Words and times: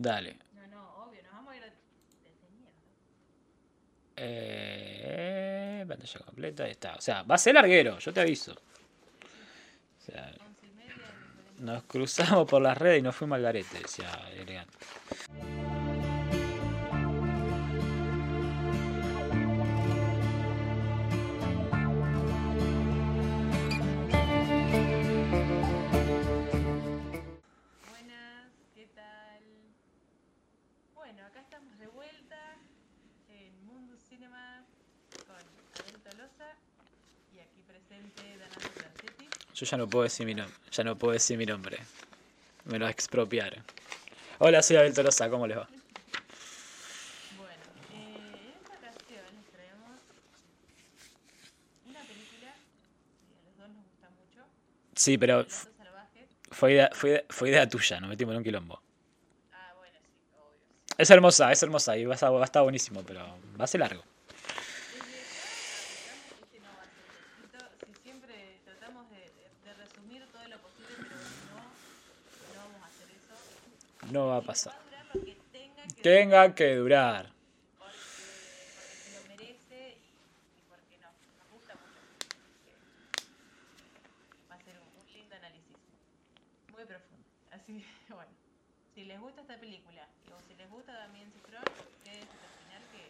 Dale. 0.00 0.36
No, 0.54 0.64
no, 0.68 1.04
obvio, 1.04 1.20
nos 1.24 1.32
vamos 1.32 1.52
a 1.52 1.56
ir 1.56 1.64
a... 1.64 1.72
Eh, 4.14 5.84
pantalla 5.88 6.20
completa, 6.20 6.64
ahí 6.64 6.70
está. 6.70 6.94
O 6.94 7.00
sea, 7.00 7.24
va 7.24 7.34
a 7.34 7.38
ser 7.38 7.54
larguero, 7.54 7.98
yo 7.98 8.12
te 8.12 8.20
aviso. 8.20 8.52
O 8.52 10.00
sea, 10.00 10.32
nos 11.58 11.82
cruzamos 11.82 12.48
por 12.48 12.62
las 12.62 12.78
redes 12.78 13.00
y 13.00 13.02
nos 13.02 13.16
fuimos 13.16 13.36
al 13.36 13.42
garete, 13.42 13.80
decía 13.80 14.08
elegante. 14.36 14.78
Cinema 34.18 34.64
con 35.26 35.36
Abel 35.36 36.00
Tolosa 36.02 36.50
y 37.32 37.38
aquí 37.38 37.62
presente 37.66 38.36
Donato 38.36 38.60
Franchetti. 38.74 39.28
Yo 39.54 39.64
ya 39.66 39.76
no 39.76 39.88
puedo 39.88 40.02
decir 40.02 40.26
mi 40.26 40.34
nombre, 40.34 40.56
ya 40.72 40.82
no 40.82 40.98
puedo 40.98 41.12
decir 41.12 41.38
mi 41.38 41.46
nombre. 41.46 41.78
Me 42.64 42.78
lo 42.80 42.88
expropiaron. 42.88 43.62
Hola, 44.40 44.60
soy 44.62 44.76
Abel 44.76 44.92
Tolosa, 44.92 45.30
¿cómo 45.30 45.46
les 45.46 45.56
va? 45.58 45.68
Bueno, 47.36 47.62
eh, 47.92 48.16
en 48.42 48.48
esta 48.60 48.74
ocasión 48.76 49.24
les 49.36 49.52
traemos 49.52 50.00
una 51.86 52.00
película 52.00 52.54
que 53.28 53.36
a 53.36 53.42
los 53.46 53.56
dos 53.56 53.68
nos 53.68 53.84
gusta 53.86 54.10
mucho, 54.10 54.44
Sí, 54.96 55.16
pero 55.16 55.42
Relatos 55.42 55.68
Salvajes. 55.76 56.28
fue 56.50 56.72
idea, 56.72 56.90
fue, 56.92 57.10
idea- 57.10 57.24
fue 57.30 57.48
idea 57.50 57.68
tuya, 57.68 58.00
nos 58.00 58.10
metimos 58.10 58.32
en 58.32 58.38
un 58.38 58.44
quilombo. 58.44 58.82
Ah, 59.52 59.74
bueno, 59.78 59.96
sí, 60.02 60.18
obvio. 60.34 60.58
sí. 60.86 60.87
Es 60.98 61.10
hermosa, 61.10 61.52
es 61.52 61.62
hermosa 61.62 61.96
y 61.96 62.06
va 62.06 62.14
a, 62.14 62.44
estar, 62.44 62.62
buenísimo, 62.64 63.04
pero 63.04 63.20
va 63.58 63.64
a 63.64 63.68
ser 63.68 63.78
largo. 63.78 64.02
No 74.10 74.26
va 74.26 74.38
a 74.38 74.42
pasar. 74.42 74.74
Tenga 76.02 76.52
que 76.56 76.74
durar. 76.74 77.30
Así 87.52 87.84
que 87.84 87.86
bueno, 88.14 88.32
si 88.94 89.04
les 89.04 89.20
gusta 89.20 89.42
esta 89.42 89.56
película 89.58 90.07
les 90.68 90.76
gusta 90.76 90.92
el 90.92 91.30
final 92.60 92.82
que. 92.92 93.08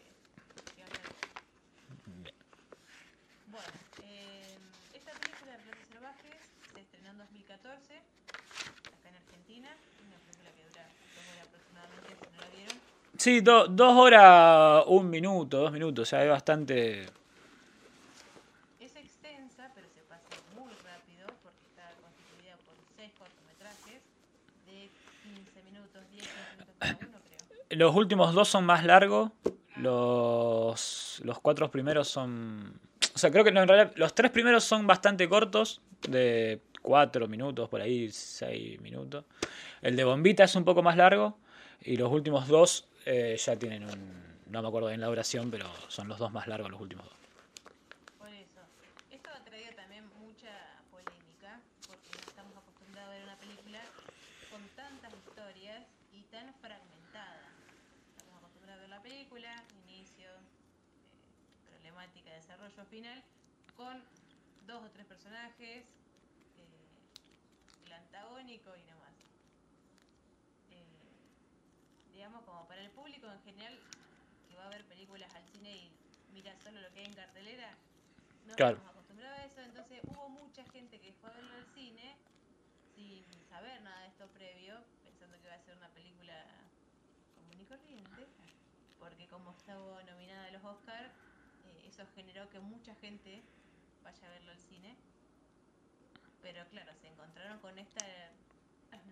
Bueno, 3.50 3.66
eh, 4.04 4.56
esta 4.94 5.12
película 5.12 5.52
de 5.52 5.58
Relatos 5.58 5.88
Salvajes 5.92 6.36
se 6.74 6.80
estrenó 6.80 7.10
en 7.10 7.18
2014 7.18 7.94
acá 7.96 9.08
en 9.08 9.16
Argentina. 9.16 9.68
Una 10.06 10.18
película 10.26 10.50
que 10.54 10.62
dura 10.68 10.84
dos 11.16 11.24
horas 11.32 11.46
aproximadamente, 11.48 12.08
si 12.14 12.36
no 12.36 12.40
la 12.40 12.48
vieron. 12.56 12.76
Sí, 13.18 13.40
do- 13.40 13.66
dos 13.68 13.94
horas, 13.96 14.84
un 14.86 15.10
minuto, 15.10 15.58
dos 15.58 15.72
minutos, 15.72 16.02
o 16.02 16.06
sea, 16.06 16.22
es 16.22 16.30
bastante... 16.30 17.06
Es 18.78 18.94
extensa, 18.94 19.70
pero 19.74 19.88
se 19.94 20.00
pasa 20.02 20.28
muy 20.54 20.72
rápido 20.86 21.26
porque 21.42 21.58
está 21.66 21.90
constituida 22.00 22.54
por 22.64 22.74
seis 22.96 23.10
cortometrajes 23.18 24.02
de 24.66 24.88
15 25.24 25.62
minutos, 25.64 26.10
10, 26.12 26.22
15 26.22 26.50
minutos 26.54 26.74
cada 26.78 26.96
uno, 27.08 27.18
creo. 27.26 27.57
Los 27.70 27.94
últimos 27.94 28.34
dos 28.34 28.48
son 28.48 28.64
más 28.64 28.84
largos, 28.84 29.30
los, 29.76 31.20
los 31.24 31.38
cuatro 31.40 31.70
primeros 31.70 32.08
son... 32.08 32.80
O 33.14 33.18
sea, 33.18 33.30
creo 33.30 33.44
que 33.44 33.52
no, 33.52 33.62
en 33.62 33.68
realidad 33.68 33.92
los 33.96 34.14
tres 34.14 34.30
primeros 34.30 34.64
son 34.64 34.86
bastante 34.86 35.28
cortos, 35.28 35.80
de 36.08 36.60
cuatro 36.82 37.28
minutos, 37.28 37.68
por 37.68 37.80
ahí 37.80 38.10
seis 38.10 38.80
minutos. 38.80 39.24
El 39.82 39.96
de 39.96 40.04
Bombita 40.04 40.44
es 40.44 40.54
un 40.54 40.64
poco 40.64 40.82
más 40.82 40.96
largo 40.96 41.38
y 41.82 41.96
los 41.96 42.10
últimos 42.10 42.48
dos 42.48 42.88
eh, 43.04 43.36
ya 43.38 43.56
tienen 43.56 43.84
un... 43.84 44.28
No 44.46 44.62
me 44.62 44.68
acuerdo 44.68 44.88
bien 44.88 45.00
la 45.00 45.08
duración, 45.08 45.50
pero 45.50 45.66
son 45.88 46.08
los 46.08 46.18
dos 46.18 46.32
más 46.32 46.46
largos 46.46 46.70
los 46.70 46.80
últimos 46.80 47.04
dos. 47.04 47.14
Por 48.18 48.30
eso. 48.32 48.60
Esto 49.10 49.28
ha 49.28 49.44
traído 49.44 49.72
también 49.76 50.04
mucha 50.18 50.48
polémica 50.90 51.60
porque 51.86 52.08
no 52.16 52.24
estamos 52.26 52.56
acostumbrados 52.56 53.10
a 53.10 53.12
ver 53.12 53.24
una 53.24 53.36
película 53.36 53.80
con 54.50 54.62
tantas 54.74 55.12
historias 55.12 55.84
y 56.14 56.22
tan 56.32 56.54
fragmentada. 56.62 57.44
Estamos 58.16 58.38
acostumbrados 58.40 58.78
a 58.78 58.80
ver 58.80 58.88
la 58.88 59.02
película, 59.02 59.52
inicio, 59.84 60.30
eh, 60.32 61.68
problemática, 61.68 62.37
desarrollo 62.48 62.84
final, 62.86 63.22
con 63.76 64.02
dos 64.66 64.82
o 64.82 64.90
tres 64.90 65.04
personajes, 65.04 65.84
eh, 66.56 66.88
el 67.84 67.92
antagónico 67.92 68.74
y 68.74 68.82
no 68.84 68.96
más. 68.96 69.12
Eh, 70.70 70.84
digamos, 72.14 72.42
como 72.44 72.66
para 72.66 72.80
el 72.80 72.90
público 72.90 73.30
en 73.30 73.42
general 73.42 73.78
que 74.48 74.56
va 74.56 74.64
a 74.64 74.70
ver 74.70 74.82
películas 74.86 75.28
al 75.34 75.44
cine 75.52 75.76
y 75.76 75.90
mira 76.32 76.56
solo 76.64 76.80
lo 76.80 76.90
que 76.94 77.00
hay 77.00 77.06
en 77.06 77.14
cartelera, 77.14 77.68
no 78.46 78.54
Claro. 78.54 78.76
estamos 78.76 78.92
acostumbrados 78.96 79.38
a 79.40 79.44
eso, 79.44 79.60
entonces 79.60 80.00
hubo 80.04 80.30
mucha 80.30 80.64
gente 80.72 80.98
que 80.98 81.12
fue 81.12 81.28
a 81.28 81.34
verlo 81.34 81.54
al 81.54 81.66
cine 81.74 82.16
sin 82.96 83.44
saber 83.50 83.82
nada 83.82 84.00
de 84.00 84.08
esto 84.08 84.26
previo, 84.28 84.74
pensando 85.04 85.36
que 85.36 85.46
iba 85.46 85.54
a 85.54 85.60
ser 85.60 85.76
una 85.76 85.88
película 85.90 86.34
común 87.36 87.60
y 87.60 87.64
corriente, 87.66 88.26
porque 88.98 89.28
como 89.28 89.52
estaba 89.52 90.02
nominada 90.02 90.46
a 90.46 90.50
los 90.50 90.64
Oscars, 90.64 91.12
eso 91.98 92.06
generó 92.14 92.48
que 92.50 92.60
mucha 92.60 92.94
gente 92.96 93.42
vaya 94.04 94.26
a 94.28 94.30
verlo 94.30 94.52
al 94.52 94.58
cine. 94.58 94.94
Pero 96.42 96.64
claro, 96.70 96.92
se 97.00 97.08
encontraron 97.08 97.58
con 97.58 97.76
esta 97.78 98.04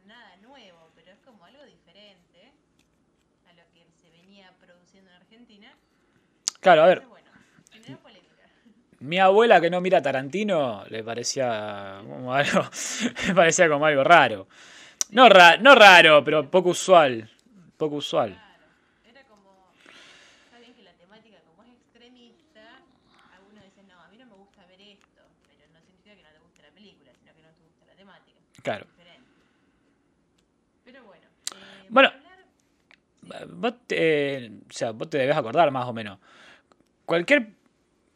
nada 0.07 0.37
nuevo, 0.37 0.91
pero 0.95 1.11
es 1.11 1.19
como 1.25 1.45
algo 1.45 1.65
diferente 1.65 2.53
a 3.49 3.53
lo 3.55 3.63
que 3.75 3.85
se 4.01 4.09
venía 4.11 4.53
produciendo 4.61 5.11
en 5.11 5.17
Argentina. 5.17 5.75
Claro, 6.61 6.83
a 6.85 6.87
ver, 6.87 6.99
Entonces, 7.03 7.11
bueno, 7.25 7.31
generó 7.73 7.99
polémica. 8.03 8.43
mi 9.01 9.19
abuela 9.19 9.61
que 9.61 9.69
no 9.69 9.81
mira 9.81 10.01
Tarantino 10.01 10.85
le 10.89 11.03
parecía 11.03 12.01
como 12.07 12.33
algo, 12.33 12.63
le 13.27 13.35
parecía 13.35 13.69
como 13.69 13.85
algo 13.85 14.05
raro. 14.05 14.47
No, 15.11 15.29
ra- 15.29 15.57
no 15.57 15.75
raro, 15.75 16.23
pero 16.23 16.49
poco 16.49 16.69
usual. 16.71 17.29
Poco 17.77 17.97
usual. 17.97 18.31
Claro, 18.33 18.65
era 19.11 19.23
como, 19.25 19.73
está 20.45 20.59
bien 20.61 20.73
que 20.75 20.83
la 20.83 20.93
temática 20.93 21.39
como 21.47 21.63
es 21.65 21.71
extremista, 21.75 22.79
algunos 23.35 23.65
dicen, 23.65 23.87
no, 23.89 24.01
a 24.01 24.09
mí 24.09 24.17
no 24.19 24.27
me 24.27 24.35
gusta 24.35 24.65
ver 24.67 24.81
esto, 24.81 25.23
pero 25.49 25.67
no 25.75 25.81
significa 25.81 26.15
que 26.15 26.23
no 26.23 26.31
te 26.31 26.39
guste 26.39 26.63
la 26.63 26.71
película, 26.71 27.11
sino 27.21 27.35
que 27.35 27.43
no 27.43 27.49
te 27.51 27.63
gusta 27.65 27.87
la 27.87 27.95
temática. 27.95 28.39
Claro. 28.67 28.87
Pero 30.85 31.05
bueno, 31.05 31.27
eh, 31.55 31.87
Bueno. 31.89 32.09
hablar- 32.09 33.47
Vos 33.49 33.75
te, 33.87 34.51
o 34.69 34.73
sea, 34.73 34.91
vos 34.93 35.09
te 35.11 35.19
debes 35.19 35.37
acordar 35.37 35.71
más 35.71 35.87
o 35.87 35.93
menos. 35.93 36.19
Cualquier, 37.05 37.49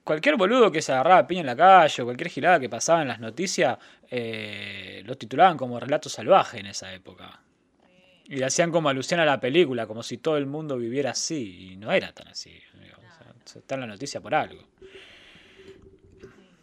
cualquier 0.05 0.37
boludo 0.37 0.71
que 0.73 0.83
se 0.83 0.93
agarraba 0.93 1.27
piña 1.27 1.41
en 1.41 1.47
la 1.47 1.57
calle 1.57 2.03
o 2.03 2.05
cualquier 2.05 2.31
gilada 2.31 2.59
que 2.61 2.69
pasaba 2.69 3.03
en 3.03 3.09
las 3.09 3.19
noticias, 3.21 3.77
eh, 4.09 5.03
lo 5.05 5.17
titulaban 5.17 5.57
como 5.57 5.79
relato 5.81 6.09
salvaje 6.09 6.59
en 6.61 6.67
esa 6.67 6.93
época. 6.93 7.41
Y 8.25 8.37
le 8.37 8.45
hacían 8.45 8.71
como 8.71 8.89
alusión 8.89 9.19
a 9.21 9.25
la 9.25 9.39
película, 9.41 9.87
como 9.89 10.03
si 10.05 10.19
todo 10.19 10.37
el 10.37 10.47
mundo 10.47 10.77
viviera 10.77 11.11
así. 11.11 11.73
Y 11.73 11.77
no 11.77 11.91
era 11.93 12.13
tan 12.13 12.29
así. 12.29 12.61
o 12.97 13.01
sea, 13.47 13.61
está 13.61 13.75
en 13.77 13.81
la 13.83 13.87
noticia 13.89 14.21
por 14.21 14.33
algo. 14.35 14.63
Sí, 14.79 14.87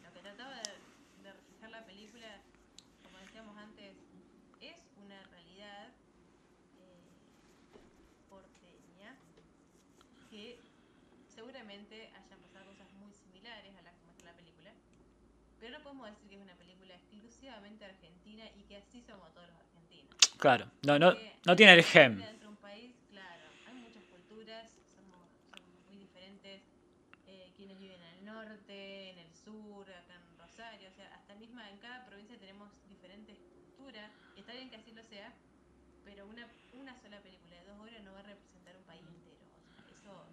lo 0.04 0.14
que 0.14 0.20
trataba 0.22 0.56
de, 0.56 0.72
de 1.24 1.34
reflejar 1.34 1.70
la 1.72 1.86
película, 1.86 2.40
como 3.04 3.18
decíamos 3.20 3.58
antes, 3.58 3.92
es 4.62 4.78
una 5.04 5.22
realidad 5.32 5.88
eh, 6.80 7.04
porteña 8.30 9.16
que 10.32 10.60
seguramente 11.28 12.08
hayan 12.16 12.40
pasado 12.40 12.66
cosas 12.72 12.88
muy 13.00 13.12
similares 13.12 13.76
a 13.78 13.82
las 13.82 13.94
que 13.96 14.06
muestra 14.06 14.32
la 14.32 14.38
película, 14.38 14.72
pero 15.60 15.78
no 15.78 15.84
podemos 15.84 16.08
decir 16.12 16.30
que 16.30 16.36
es 16.36 16.42
una 16.42 16.56
película 16.56 16.94
exclusivamente 16.96 17.84
argentina 17.86 18.46
somos 19.02 19.34
todos 19.34 19.48
los 19.48 19.58
argentinos. 19.58 20.16
Claro, 20.38 20.72
no, 20.84 21.00
no, 21.00 21.12
Porque 21.14 21.36
no 21.46 21.56
tiene 21.56 21.74
el 21.74 21.84
gem. 21.84 22.18
Dentro 22.18 22.40
de 22.40 22.48
un 22.48 22.58
país, 22.58 22.96
claro, 23.10 23.44
hay 23.66 23.74
muchas 23.76 24.04
culturas, 24.06 24.70
somos, 24.96 25.30
somos 25.52 25.68
muy 25.86 25.98
diferentes. 25.98 26.62
eh, 27.30 27.52
quienes 27.58 27.78
viven 27.78 28.00
en 28.02 28.14
el 28.20 28.26
norte, 28.26 29.10
en 29.12 29.18
el 29.20 29.34
sur, 29.34 29.84
acá 29.92 30.16
en 30.16 30.38
Rosario, 30.38 30.88
o 30.88 30.92
sea, 30.94 31.14
hasta 31.14 31.36
misma 31.36 31.70
en 31.70 31.78
cada 31.80 32.06
provincia 32.06 32.38
tenemos 32.40 32.72
diferentes 32.88 33.38
culturas. 33.54 34.10
Está 34.38 34.54
bien 34.54 34.70
que 34.70 34.78
así 34.78 34.94
lo 34.94 35.04
sea, 35.04 35.34
pero 36.06 36.26
una, 36.26 36.48
una 36.72 36.96
sola 37.02 37.20
película 37.20 37.58
de 37.58 37.66
dos 37.66 37.80
horas 37.82 38.02
no 38.04 38.14
va 38.14 38.20
a 38.20 38.24
representar 38.24 38.78
un 38.78 38.84
país 38.84 39.02
entero. 39.06 39.44
o 39.44 39.50
sea, 39.50 39.92
eso 39.92 40.26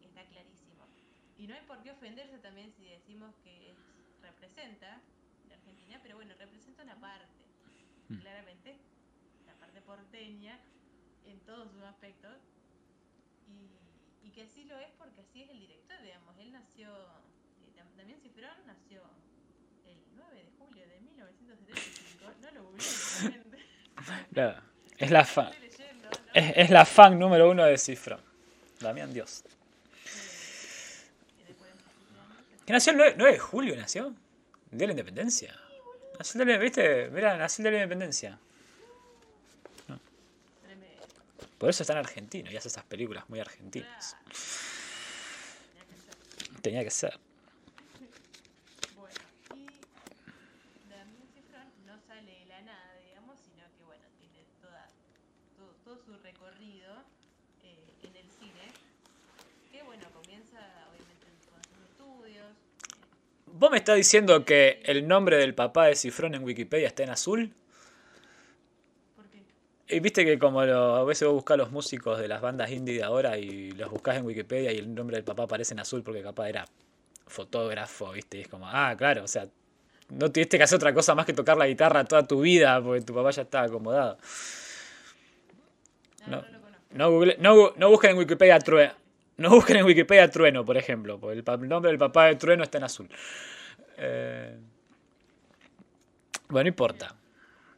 está 0.00 0.24
clarísimo. 0.24 0.86
Y 1.36 1.46
no 1.46 1.54
hay 1.54 1.60
por 1.66 1.82
qué 1.82 1.90
ofenderse 1.90 2.38
también 2.38 2.72
si 2.72 2.84
decimos 2.86 3.34
que 3.44 3.72
es- 3.72 3.76
representa 4.22 5.02
la 5.50 5.54
Argentina, 5.56 6.00
pero 6.02 6.16
bueno, 6.16 6.34
representa 6.38 6.82
una 6.82 6.98
parte. 6.98 7.37
Mm. 8.08 8.18
Claramente, 8.20 8.76
la 9.46 9.54
parte 9.54 9.80
porteña 9.82 10.58
en 11.26 11.38
todos 11.40 11.70
sus 11.72 11.82
aspectos. 11.82 12.36
Y, 13.48 14.26
y 14.26 14.30
que 14.30 14.42
así 14.42 14.64
lo 14.64 14.78
es 14.78 14.88
porque 14.98 15.20
así 15.22 15.42
es 15.42 15.50
el 15.50 15.58
director, 15.60 16.00
digamos. 16.02 16.36
Él 16.38 16.52
nació, 16.52 16.88
eh, 16.94 17.82
Damián 17.96 18.20
Cifrón 18.20 18.50
nació 18.66 19.02
el 19.86 19.96
9 20.16 20.36
de 20.36 20.50
julio 20.58 20.86
de 20.88 21.00
1975. 21.00 22.32
No 22.42 22.50
lo 22.52 22.62
googleé. 22.64 23.42
Claro, 24.32 24.62
Es 24.96 25.10
la, 25.10 25.24
fa- 25.24 25.50
Estoy 25.50 25.68
leyendo, 25.68 26.08
¿no? 26.08 26.18
es, 26.32 26.52
es 26.56 26.70
la 26.70 26.84
fan 26.86 27.18
número 27.18 27.50
uno 27.50 27.64
de 27.64 27.76
Cifrón. 27.76 28.20
Damián 28.80 29.12
Dios. 29.12 29.42
Tiene 31.36 31.52
47 31.54 32.20
años. 32.20 32.64
¿Que 32.64 32.72
nació 32.72 32.92
el 32.92 32.98
9, 32.98 33.14
9 33.18 33.32
de 33.32 33.38
julio? 33.40 33.76
¿Nació? 33.76 34.06
¿El 34.06 34.78
día 34.78 34.78
de 34.78 34.86
la 34.86 34.92
independencia? 34.92 35.54
La- 36.18 36.58
¿Viste? 36.58 37.10
De 37.10 37.20
la 37.20 37.48
independencia. 37.48 38.38
Tremendo. 40.62 41.06
Por 41.58 41.70
eso 41.70 41.82
está 41.82 41.92
en 41.92 41.98
argentino 42.00 42.50
y 42.50 42.56
hace 42.56 42.68
esas 42.68 42.84
películas 42.84 43.28
muy 43.28 43.40
argentinas. 43.40 44.16
Tenía 45.72 45.86
que 45.86 45.96
ser. 45.96 46.60
Tenía 46.62 46.84
que 46.84 46.90
ser. 46.90 47.18
Bueno, 48.96 49.14
y 49.54 49.66
Damián 50.90 51.28
Cifrón 51.34 51.68
no 51.86 51.98
sale 52.06 52.32
de 52.40 52.46
la 52.46 52.60
nada, 52.62 52.94
digamos, 53.06 53.38
sino 53.38 53.64
que, 53.76 53.84
bueno, 53.84 54.04
tiene 54.18 54.44
toda, 54.60 54.86
todo, 55.56 55.70
todo 55.84 56.04
su 56.04 56.16
recorrido 56.22 56.94
eh, 57.62 57.94
en 58.02 58.16
el 58.16 58.28
cine, 58.40 58.72
que, 59.70 59.82
bueno, 59.84 60.04
comienza, 60.12 60.58
obviamente, 60.90 61.26
con 61.50 61.62
sus 61.62 61.78
estudios. 61.90 62.50
eh, 62.50 63.46
¿Vos 63.58 63.70
me 63.70 63.78
estás 63.78 63.96
diciendo 63.96 64.44
que 64.44 64.80
el 64.84 65.08
nombre 65.08 65.36
del 65.36 65.54
papá 65.54 65.86
de 65.86 65.96
Cifrón 65.96 66.34
en 66.34 66.44
Wikipedia 66.44 66.86
está 66.86 67.02
en 67.02 67.10
azul? 67.10 67.52
porque, 69.16 69.42
Y 69.88 70.00
viste 70.00 70.24
que 70.24 70.38
como 70.38 70.64
lo- 70.64 70.96
a 70.96 71.04
veces 71.04 71.26
vos 71.26 71.34
buscás 71.34 71.56
los 71.58 71.70
músicos 71.72 72.18
de 72.20 72.28
las 72.28 72.40
bandas 72.40 72.70
indie 72.70 72.94
de 72.94 73.02
ahora 73.02 73.36
y 73.36 73.72
los 73.72 73.90
buscás 73.90 74.16
en 74.16 74.26
Wikipedia 74.26 74.72
y 74.72 74.78
el 74.78 74.94
nombre 74.94 75.16
del 75.16 75.24
papá 75.24 75.44
aparece 75.44 75.74
en 75.74 75.80
azul 75.80 76.02
porque 76.02 76.22
capaz 76.22 76.48
era 76.48 76.64
fotógrafo, 77.26 78.12
viste, 78.12 78.38
y 78.38 78.40
es 78.42 78.48
como, 78.48 78.66
ah, 78.68 78.94
claro, 78.96 79.24
o 79.24 79.28
sea, 79.28 79.46
no 80.10 80.30
tuviste 80.30 80.56
que 80.56 80.64
hacer 80.64 80.76
otra 80.76 80.94
cosa 80.94 81.14
más 81.14 81.26
que 81.26 81.32
tocar 81.34 81.56
la 81.58 81.66
guitarra 81.66 82.04
toda 82.04 82.26
tu 82.26 82.40
vida 82.40 82.80
porque 82.82 83.02
tu 83.02 83.12
papá 83.14 83.30
ya 83.32 83.42
estaba 83.42 83.66
acomodado. 83.66 84.18
no, 86.26 86.36
No. 86.36 86.42
no 86.42 86.58
lo. 86.58 86.68
No, 86.90 87.10
google- 87.10 87.36
no, 87.38 87.54
bu- 87.56 87.72
no 87.76 87.90
busquen 87.90 88.12
en 88.12 88.18
Wikipedia 88.18 88.58
Trueno. 88.60 88.94
No 89.42 89.50
busquen 89.50 89.76
en 89.76 89.84
Wikipedia 89.86 90.28
Trueno, 90.28 90.64
por 90.64 90.76
ejemplo, 90.76 91.20
porque 91.20 91.38
el, 91.38 91.44
nombre 91.68 91.92
del 91.92 91.98
papá 91.98 92.26
de 92.26 92.34
Trueno 92.34 92.64
está 92.64 92.78
en 92.78 92.84
azul. 92.84 93.08
Eh, 93.96 94.58
bueno, 96.48 96.64
no 96.64 96.68
importa. 96.68 97.14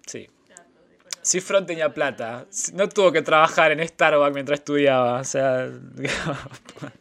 Sí. 0.07 0.27
Conocer. 0.27 1.21
Cifrón 1.23 1.67
tenía 1.67 1.93
plata. 1.93 2.47
No 2.73 2.89
tuvo 2.89 3.13
que 3.13 3.21
trabajar 3.21 3.73
en 3.73 3.87
Starbucks 3.87 4.33
mientras 4.33 4.61
estudiaba. 4.61 5.21
O 5.21 5.25
sea, 5.25 5.69
para 6.81 6.93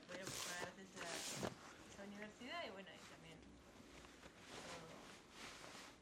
poder 0.00 0.24
pagarse 0.24 0.82
esa, 0.82 1.04
esa 1.92 2.04
universidad 2.04 2.64
y 2.66 2.70
bueno, 2.70 2.88
y 2.88 3.00
también 3.10 3.36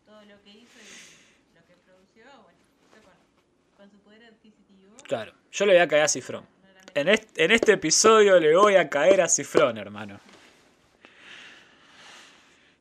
todo, 0.06 0.15
todo 0.15 0.25
lo 0.25 0.41
que 0.44 0.50
hizo 0.50 0.79
y 0.79 1.55
lo 1.56 1.67
que 1.67 1.75
produció, 1.85 2.27
bueno, 2.44 2.61
hizo 2.62 3.03
con, 3.03 3.17
con 3.77 3.91
su 3.91 3.99
poder 4.05 4.23
adquisitivo. 4.27 4.94
claro. 5.09 5.44
Yo 5.55 5.67
le 5.67 5.73
voy 5.75 5.83
a 5.83 5.89
caer 5.89 6.03
a 6.03 6.09
Cifrón. 6.09 6.45
En 6.95 7.09
este, 7.09 7.45
en 7.45 7.51
este 7.51 7.73
episodio 7.73 8.39
le 8.39 8.56
voy 8.56 8.77
a 8.77 8.89
caer 8.89 9.21
a 9.21 9.29
Cifrón, 9.29 9.79
hermano. 9.79 10.21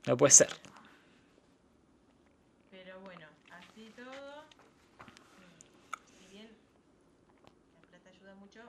No 0.06 0.18
puede 0.18 0.31
ser. 0.31 0.50
Pero 2.72 3.00
bueno, 3.02 3.25
así 3.52 3.92
todo, 3.96 4.44
si 6.20 6.28
bien 6.28 6.50
la 7.74 7.88
plata 7.90 8.10
ayuda 8.10 8.36
mucho 8.36 8.62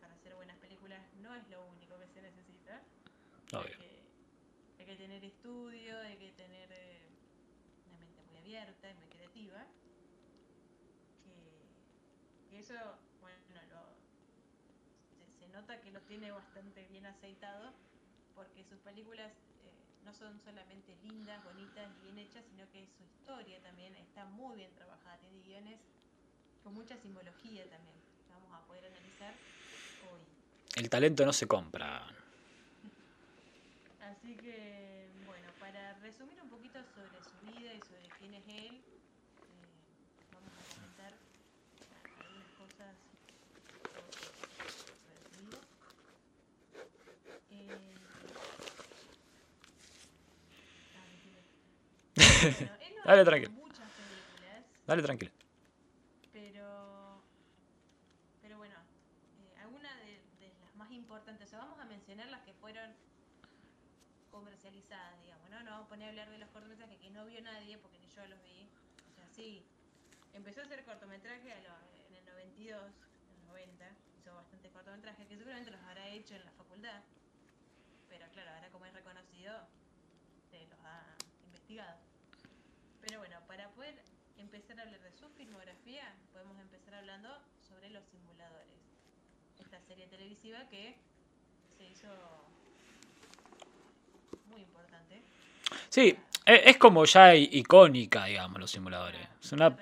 para 0.00 0.12
hacer 0.14 0.34
buenas 0.34 0.56
películas, 0.58 1.00
no 1.22 1.34
es 1.34 1.48
lo 1.48 1.64
único 1.66 1.98
que 1.98 2.06
se 2.08 2.22
necesita. 2.22 2.80
Hay 3.52 3.58
Obvio. 3.60 3.78
que, 3.78 4.00
hay 4.80 4.86
que 4.86 4.96
tener 4.96 5.24
estudio, 5.24 5.98
hay 6.00 6.16
que 6.16 6.30
tener 6.32 6.68
eh, 6.72 7.06
una 7.88 7.98
mente 7.98 8.22
muy 8.28 8.36
abierta 8.38 8.90
y 8.90 8.94
muy 8.94 9.06
creativa. 9.06 9.64
Que, 11.24 12.50
que 12.50 12.58
eso, 12.60 12.74
bueno, 13.22 13.36
lo- 13.70 13.96
se, 15.16 15.38
se 15.40 15.48
nota 15.66 15.80
que 15.80 15.90
lo 15.90 16.00
tiene 16.02 16.30
bastante 16.30 16.86
bien 16.92 17.06
aceitado, 17.06 17.72
porque 18.36 18.62
sus 18.62 18.78
películas 18.80 19.32
eh, 19.32 19.72
no 20.04 20.14
son 20.14 20.38
solamente 20.44 20.94
lindas, 21.02 21.42
bonitas 21.42 21.90
y 21.98 22.04
bien 22.04 22.18
hechas, 22.18 22.44
sino 22.48 22.70
que 22.70 22.86
su 22.96 23.02
historia 23.02 23.60
también 23.62 23.92
está 23.96 24.26
muy 24.26 24.58
bien 24.58 24.70
trabajada. 24.76 25.18
Tiene 25.18 25.40
guiones 25.42 25.80
con 26.62 26.72
mucha 26.74 26.96
simbología 26.96 27.64
también, 27.68 27.96
que 28.26 28.32
vamos 28.32 28.52
a 28.52 28.64
poder 28.68 28.84
analizar 28.86 29.34
hoy. 30.12 30.20
El 30.76 30.88
talento 30.88 31.26
no 31.26 31.32
se 31.32 31.48
compra. 31.48 32.06
Así 34.02 34.36
que, 34.36 35.08
bueno, 35.26 35.48
para 35.58 35.94
resumir 35.94 36.40
un 36.42 36.48
poquito 36.48 36.78
sobre 36.94 37.18
su 37.24 37.44
vida 37.44 37.74
y 37.74 37.80
sobre 37.80 38.08
quién 38.20 38.34
es 38.34 38.46
él, 38.46 38.76
eh, 38.76 38.82
vamos 40.32 40.52
a 40.54 40.62
comentar 40.74 41.12
algunas 42.04 42.52
cosas 42.54 42.94
sobre, 43.96 44.46
sobre 45.02 45.22
su 45.30 45.40
vida. 45.42 45.58
Eh, 47.50 47.68
ah, 50.94 51.04
mentira. 51.08 51.42
Bueno, 52.16 52.24
él 52.24 52.25
no 52.25 52.25
Dale, 53.04 53.24
tranquilo. 53.24 53.54
Dale 54.86 55.02
tranquilo. 55.02 55.32
pero, 56.32 57.22
pero 58.42 58.58
bueno, 58.58 58.74
eh, 59.40 59.60
algunas 59.62 59.92
de, 60.00 60.20
las 60.60 60.74
más 60.76 60.90
importantes, 60.92 61.46
o 61.46 61.50
sea, 61.50 61.58
vamos 61.60 61.78
a 61.78 61.84
mencionar 61.84 62.28
las 62.28 62.42
que 62.42 62.52
fueron 62.54 62.92
comercializadas, 64.30 65.20
digamos, 65.22 65.48
¿no? 65.50 65.62
No 65.62 65.70
vamos 65.70 65.86
a 65.86 65.88
poner 65.88 66.06
a 66.06 66.10
hablar 66.10 66.30
de 66.30 66.38
los 66.38 66.48
cortometrajes 66.50 66.98
que 66.98 67.10
no 67.10 67.24
vio 67.24 67.40
nadie, 67.40 67.78
porque 67.78 67.98
ni 67.98 68.08
yo 68.08 68.26
los 68.26 68.42
vi. 68.42 68.68
O 69.10 69.14
sea, 69.14 69.28
sí, 69.30 69.64
empezó 70.34 70.60
a 70.60 70.64
hacer 70.64 70.84
cortometraje 70.84 71.52
a 71.52 71.58
en 72.08 72.14
el 72.14 72.24
92, 72.26 72.92
en 73.30 73.40
el 73.40 73.46
90, 73.46 73.86
hizo 74.18 74.34
bastantes 74.34 74.70
cortometrajes 74.72 75.26
que 75.26 75.36
seguramente 75.36 75.70
los 75.70 75.80
habrá 75.80 76.06
hecho 76.08 76.34
en 76.34 76.44
la 76.44 76.52
facultad, 76.52 77.00
pero 78.08 78.26
claro, 78.32 78.50
ahora 78.50 78.68
como 78.70 78.86
es 78.86 78.92
reconocido, 78.92 79.52
se 80.50 80.66
los 80.66 80.78
ha 80.84 81.02
investigado. 81.44 82.05
Pero 83.06 83.20
bueno, 83.20 83.36
para 83.46 83.68
poder 83.70 83.94
empezar 84.36 84.80
a 84.80 84.82
hablar 84.82 85.00
de 85.00 85.12
su 85.12 85.28
filmografía, 85.36 86.12
podemos 86.32 86.58
empezar 86.58 86.94
hablando 86.94 87.28
sobre 87.68 87.88
los 87.90 88.02
simuladores. 88.06 88.74
Esta 89.60 89.80
serie 89.86 90.08
televisiva 90.08 90.68
que 90.68 90.96
se 91.78 91.84
hizo 91.88 92.08
muy 94.50 94.60
importante. 94.60 95.22
Sí, 95.88 96.16
e- 96.44 96.62
es 96.70 96.76
como 96.78 97.04
ya 97.04 97.32
icónica, 97.36 98.24
digamos, 98.24 98.58
los 98.58 98.70
simuladores. 98.72 99.20
Es 99.40 99.52
una, 99.52 99.76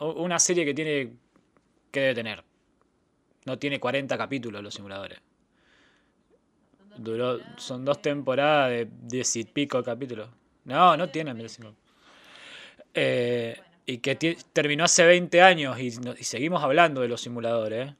una 0.00 0.38
serie 0.38 0.64
que 0.64 0.72
tiene. 0.72 1.12
que 1.92 2.00
debe 2.00 2.14
tener. 2.14 2.42
No 3.44 3.58
tiene 3.58 3.78
40 3.78 4.16
capítulos 4.16 4.62
los 4.62 4.72
simuladores. 4.74 5.20
Duró, 6.96 7.38
son 7.58 7.84
dos 7.84 8.00
temporadas 8.02 8.70
de 8.70 8.88
diez 9.02 9.36
y 9.36 9.44
pico 9.44 9.82
capítulos. 9.82 10.30
No, 10.64 10.96
no 10.96 11.08
tienen 11.10 11.36
25. 11.36 11.74
Eh, 12.94 13.60
y 13.86 13.98
que 13.98 14.16
terminó 14.52 14.84
hace 14.84 15.04
20 15.06 15.40
años 15.40 15.78
y, 15.78 15.90
seguimos 16.24 16.62
hablando 16.62 17.00
de 17.00 17.08
los 17.08 17.20
simuladores. 17.22 17.88
¿eh? 17.90 17.94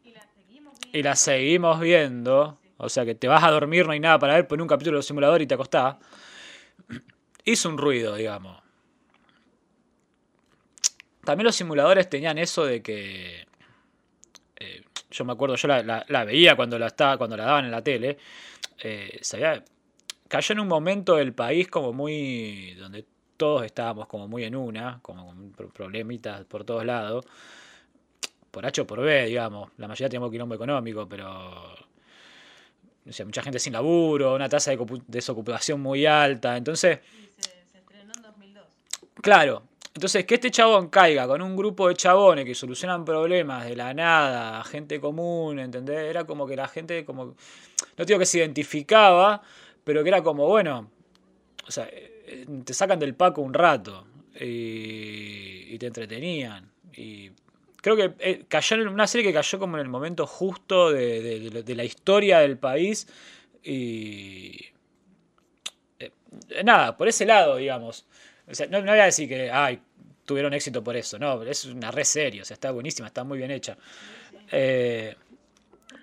Y 0.92 1.02
la 1.02 1.16
seguimos 1.16 1.80
viendo. 1.80 2.58
O 2.76 2.88
sea 2.88 3.04
que 3.04 3.14
te 3.14 3.26
vas 3.26 3.42
a 3.42 3.50
dormir, 3.50 3.86
no 3.86 3.92
hay 3.92 4.00
nada 4.00 4.18
para 4.18 4.34
ver, 4.34 4.46
pon 4.46 4.60
un 4.60 4.68
capítulo 4.68 4.96
de 4.96 4.98
los 4.98 5.06
simuladores 5.06 5.44
y 5.44 5.48
te 5.48 5.54
acostás. 5.54 5.96
Hizo 7.44 7.68
un 7.68 7.78
ruido, 7.78 8.14
digamos. 8.14 8.60
También 11.24 11.44
los 11.46 11.56
simuladores 11.56 12.08
tenían 12.08 12.38
eso 12.38 12.64
de 12.64 12.82
que. 12.82 13.46
eh, 14.56 14.82
yo 15.10 15.24
me 15.24 15.32
acuerdo, 15.32 15.56
yo 15.56 15.68
la, 15.68 15.82
la- 15.82 16.04
la 16.08 16.24
veía 16.24 16.54
cuando 16.56 16.78
la, 16.78 16.86
estaba, 16.88 17.16
cuando 17.18 17.36
la 17.36 17.44
daban 17.44 17.64
en 17.64 17.70
la 17.70 17.82
tele. 17.82 18.18
eh, 18.82 19.18
se 19.22 19.36
había- 19.36 19.64
cayó 20.28 20.52
en 20.52 20.60
un 20.60 20.68
momento 20.68 21.16
del 21.16 21.32
país 21.32 21.68
como 21.68 21.92
muy. 21.92 22.74
donde 22.74 23.04
todos 23.38 23.64
estábamos 23.64 24.06
como 24.08 24.28
muy 24.28 24.44
en 24.44 24.54
una, 24.56 24.98
como 25.02 25.26
con 25.26 25.52
pro- 25.52 25.70
problemitas 25.70 26.44
por 26.44 26.64
todos 26.64 26.84
lados. 26.84 27.24
Por 28.50 28.64
H 28.66 28.80
o 28.80 28.86
por 28.86 29.00
B, 29.00 29.26
digamos. 29.26 29.70
La 29.78 29.88
mayoría 29.88 30.08
teníamos 30.08 30.30
quilombo 30.30 30.54
económico, 30.54 31.08
pero. 31.08 31.28
O 33.08 33.12
sea, 33.12 33.24
mucha 33.24 33.42
gente 33.42 33.58
sin 33.58 33.72
laburo, 33.72 34.34
una 34.34 34.48
tasa 34.48 34.70
de 34.72 35.02
desocupación 35.06 35.80
muy 35.80 36.04
alta. 36.04 36.56
Entonces, 36.56 36.98
Y 37.38 37.42
se, 37.42 37.50
se 37.72 37.78
estrenó 37.78 38.12
en 38.16 38.22
2002. 38.22 38.64
Claro. 39.22 39.62
Entonces, 39.94 40.24
que 40.26 40.34
este 40.34 40.50
chabón 40.50 40.88
caiga 40.88 41.26
con 41.26 41.42
un 41.42 41.56
grupo 41.56 41.88
de 41.88 41.94
chabones 41.94 42.44
que 42.44 42.54
solucionan 42.54 43.04
problemas 43.04 43.64
de 43.64 43.74
la 43.76 43.92
nada, 43.94 44.62
gente 44.64 45.00
común, 45.00 45.58
¿entendés? 45.58 45.98
Era 46.10 46.24
como 46.24 46.46
que 46.46 46.54
la 46.56 46.68
gente, 46.68 47.04
como. 47.04 47.34
No 47.96 48.04
digo 48.04 48.18
que 48.18 48.26
se 48.26 48.38
identificaba, 48.38 49.42
pero 49.84 50.02
que 50.02 50.08
era 50.10 50.22
como, 50.22 50.46
bueno. 50.46 50.90
O 51.66 51.70
sea, 51.70 51.88
te 52.64 52.74
sacan 52.74 52.98
del 52.98 53.14
paco 53.14 53.42
un 53.42 53.54
rato 53.54 54.06
y, 54.38 55.74
y 55.74 55.78
te 55.78 55.86
entretenían. 55.86 56.70
Y 56.94 57.30
creo 57.80 57.96
que 57.96 58.14
eh, 58.18 58.44
cayó 58.48 58.76
en 58.76 58.88
una 58.88 59.06
serie 59.06 59.26
que 59.26 59.32
cayó 59.32 59.58
como 59.58 59.76
en 59.76 59.82
el 59.82 59.88
momento 59.88 60.26
justo 60.26 60.90
de, 60.90 61.64
la 61.66 61.84
historia 61.84 62.40
del 62.40 62.58
país. 62.58 63.06
Y. 63.62 64.66
eh, 65.98 66.12
nada, 66.64 66.96
por 66.96 67.08
ese 67.08 67.26
lado, 67.26 67.56
digamos. 67.56 68.06
O 68.46 68.54
sea, 68.54 68.66
no, 68.66 68.80
no 68.80 68.92
voy 68.92 69.00
a 69.00 69.04
decir 69.04 69.28
que 69.28 69.50
ay, 69.50 69.80
tuvieron 70.28 70.52
éxito 70.52 70.84
por 70.84 70.94
eso, 70.94 71.18
no, 71.18 71.42
es 71.42 71.64
una 71.64 71.90
red 71.90 72.04
serie, 72.04 72.42
o 72.42 72.44
sea, 72.44 72.54
está 72.54 72.70
buenísima, 72.70 73.08
está 73.08 73.24
muy 73.24 73.38
bien 73.38 73.50
hecha. 73.50 73.78
Eh, 74.52 75.16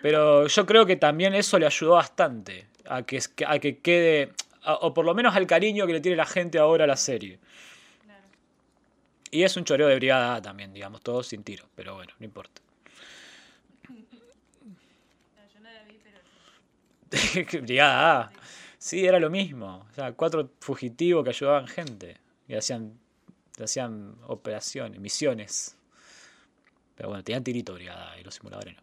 pero 0.02 0.48
yo 0.48 0.66
creo 0.66 0.86
que 0.86 0.96
también 0.96 1.36
eso 1.36 1.60
le 1.60 1.68
ayudó 1.68 1.92
bastante 1.92 2.66
a 2.86 3.04
que, 3.04 3.20
a 3.46 3.60
que 3.60 3.78
quede, 3.78 4.32
o 4.66 4.94
por 4.94 5.06
lo 5.06 5.14
menos 5.14 5.36
al 5.36 5.48
cariño 5.48 5.86
que 5.88 5.94
le 5.94 6.02
tiene 6.02 6.18
la 6.18 6.26
gente 6.26 6.58
ahora 6.58 6.84
a 6.86 6.88
la 6.88 6.98
serie. 6.98 7.40
Claro. 8.04 8.24
Y 9.32 9.44
es 9.44 9.56
un 9.58 9.64
choreo 9.64 9.88
de 9.88 9.96
brigada 9.96 10.36
A 10.36 10.42
también, 10.42 10.74
digamos, 10.74 11.02
todo 11.02 11.24
sin 11.24 11.44
tiro, 11.44 11.66
pero 11.76 11.96
bueno, 11.96 12.14
no 12.20 12.26
importa. 12.26 12.62
No, 13.90 13.96
yo 15.54 15.60
no 15.62 15.72
la 15.72 15.84
vi, 15.84 16.00
pero 16.04 17.62
brigada 17.64 18.22
A. 18.22 18.32
Sí, 18.86 19.04
era 19.04 19.20
lo 19.20 19.32
mismo. 19.32 19.88
O 19.90 19.94
sea, 19.96 20.12
cuatro 20.14 20.52
fugitivos 20.60 21.24
que 21.24 21.32
ayudaban 21.32 21.68
gente. 21.68 22.18
Y 22.48 22.54
hacían, 22.54 23.00
hacían 23.60 24.16
operaciones, 24.28 25.00
misiones. 25.00 25.76
Pero 26.96 27.10
bueno, 27.10 27.24
tenían 27.24 27.44
tirito 27.44 27.74
brigada 27.74 28.12
A 28.12 28.20
y 28.20 28.24
los 28.24 28.36
simuladores 28.36 28.76
no. 28.76 28.82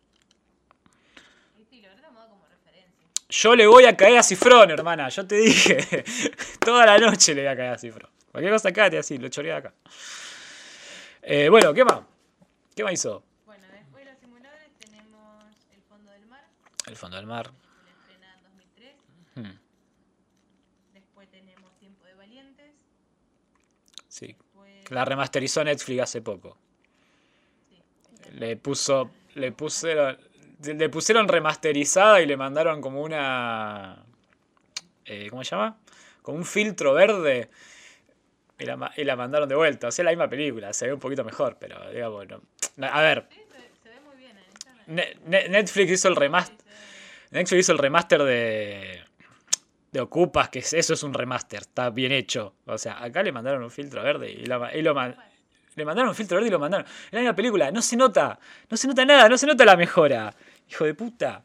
y 1.60 1.64
sí, 1.64 1.80
lo 1.80 1.88
habré 1.88 2.02
tomado 2.02 2.30
como 2.30 2.44
referencia. 2.48 3.06
Yo 3.32 3.56
le 3.56 3.66
voy 3.66 3.86
a 3.86 3.96
caer 3.96 4.18
a 4.18 4.22
Cifrón, 4.22 4.70
hermana. 4.70 5.08
Yo 5.08 5.26
te 5.26 5.36
dije. 5.36 6.04
Toda 6.60 6.84
la 6.84 6.98
noche 6.98 7.34
le 7.34 7.42
voy 7.42 7.50
a 7.50 7.56
caer 7.56 7.70
a 7.72 7.78
Cifrón. 7.78 8.10
Cualquier 8.30 8.52
cosa 8.52 8.68
acá, 8.68 8.90
te 8.90 8.98
así, 8.98 9.16
lo 9.16 9.28
choré 9.28 9.48
de 9.48 9.54
acá. 9.54 9.74
Eh, 11.22 11.48
bueno, 11.48 11.72
¿qué 11.72 11.82
más? 11.84 12.00
¿Qué 12.76 12.84
más 12.84 12.92
hizo? 12.92 13.24
Bueno, 13.46 13.64
después 13.72 14.04
de 14.04 14.10
los 14.10 14.20
simuladores 14.20 14.68
tenemos 14.78 15.44
El 15.74 15.80
Fondo 15.82 16.10
del 16.10 16.26
Mar, 16.26 16.44
El 16.86 16.96
fondo 16.96 17.16
del 17.16 17.26
mar. 17.26 17.50
en 18.10 18.20
2003. 18.42 18.94
Hmm, 19.36 19.58
Después 20.92 21.28
tenemos 21.30 21.78
Tiempo 21.78 22.04
de 22.04 22.14
Valientes. 22.14 22.72
sí. 24.08 24.26
Después, 24.26 24.90
La 24.90 25.04
remasterizó 25.06 25.64
Netflix 25.64 26.02
hace 26.02 26.20
poco. 26.20 26.58
sí, 27.70 27.78
Le 28.34 28.56
puso. 28.56 29.10
Le 29.34 29.52
pusieron. 29.52 30.18
Le 30.64 30.88
pusieron 30.88 31.28
remasterizada 31.28 32.20
y 32.20 32.26
le 32.26 32.36
mandaron 32.36 32.80
como 32.80 33.02
una. 33.02 34.04
eh, 35.04 35.28
¿Cómo 35.30 35.42
se 35.44 35.50
llama? 35.56 35.76
Como 36.22 36.38
un 36.38 36.44
filtro 36.44 36.92
verde. 36.94 37.50
Y 38.58 38.64
la, 38.66 38.92
y 38.96 39.04
la 39.04 39.16
mandaron 39.16 39.48
de 39.48 39.56
vuelta. 39.56 39.88
O 39.88 39.90
sea, 39.90 40.04
la 40.04 40.12
misma 40.12 40.28
película. 40.28 40.72
Se 40.72 40.86
ve 40.86 40.92
un 40.92 41.00
poquito 41.00 41.24
mejor, 41.24 41.56
pero 41.58 41.90
digamos. 41.90 42.26
no- 42.28 42.86
A 42.86 43.00
ver, 43.02 43.26
Ne- 45.26 45.48
Netflix 45.48 45.90
hizo 45.92 46.08
el 46.08 46.16
remaster. 46.16 46.56
Netflix 47.30 47.60
hizo 47.60 47.72
el 47.72 47.78
remaster 47.78 48.22
de. 48.22 49.04
De 49.90 50.00
Ocupas, 50.00 50.48
que 50.48 50.60
es- 50.60 50.72
eso 50.72 50.94
es 50.94 51.02
un 51.02 51.12
remaster, 51.12 51.60
está 51.60 51.90
bien 51.90 52.12
hecho. 52.12 52.54
O 52.66 52.78
sea, 52.78 53.02
acá 53.02 53.22
le 53.22 53.30
mandaron 53.32 53.62
un 53.62 53.70
filtro 53.70 54.02
verde 54.02 54.30
y, 54.30 54.46
lo, 54.46 54.58
ma- 54.60 54.72
y 54.74 54.80
lo 54.80 54.94
man- 54.94 55.14
le 55.74 55.84
mandaron 55.84 56.08
un 56.08 56.14
filtro 56.14 56.36
verde 56.36 56.48
y 56.48 56.50
lo 56.50 56.58
mandaron. 56.58 56.86
En 56.86 57.16
la 57.16 57.20
misma 57.20 57.34
película, 57.36 57.70
no 57.70 57.82
se 57.82 57.96
nota, 57.96 58.38
no 58.70 58.76
se 58.76 58.86
nota 58.88 59.04
nada, 59.04 59.28
no 59.28 59.36
se 59.36 59.46
nota 59.46 59.64
la 59.66 59.76
mejora. 59.76 60.34
Hijo 60.72 60.86
de 60.86 60.94
puta. 60.94 61.44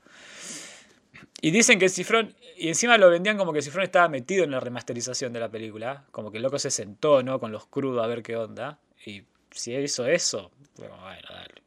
Y 1.42 1.52
dicen 1.52 1.80
que 1.80 1.90
Cifrón, 1.90 2.34
y 2.56 2.70
encima 2.70 2.98
lo 2.98 3.10
vendían 3.10 3.38
como 3.38 3.52
que 3.52 3.62
Cifrón 3.62 3.84
estaba 3.84 4.08
metido 4.08 4.46
en 4.46 4.52
la 4.52 4.62
remasterización 4.62 5.34
de 5.34 5.42
la 5.42 5.52
película. 5.52 6.06
Como 6.12 6.32
que 6.32 6.38
el 6.38 6.44
loco 6.44 6.58
se 6.58 6.72
sentó, 6.72 7.22
¿no? 7.24 7.38
Con 7.38 7.52
los 7.52 7.68
crudos 7.68 8.02
a 8.02 8.08
ver 8.08 8.24
qué 8.24 8.38
onda. 8.38 8.80
Y 9.06 9.24
si 9.52 9.76
hizo 9.76 10.08
eso, 10.08 10.50
bueno, 10.78 10.96
bueno, 11.02 11.28
dale. 11.30 11.62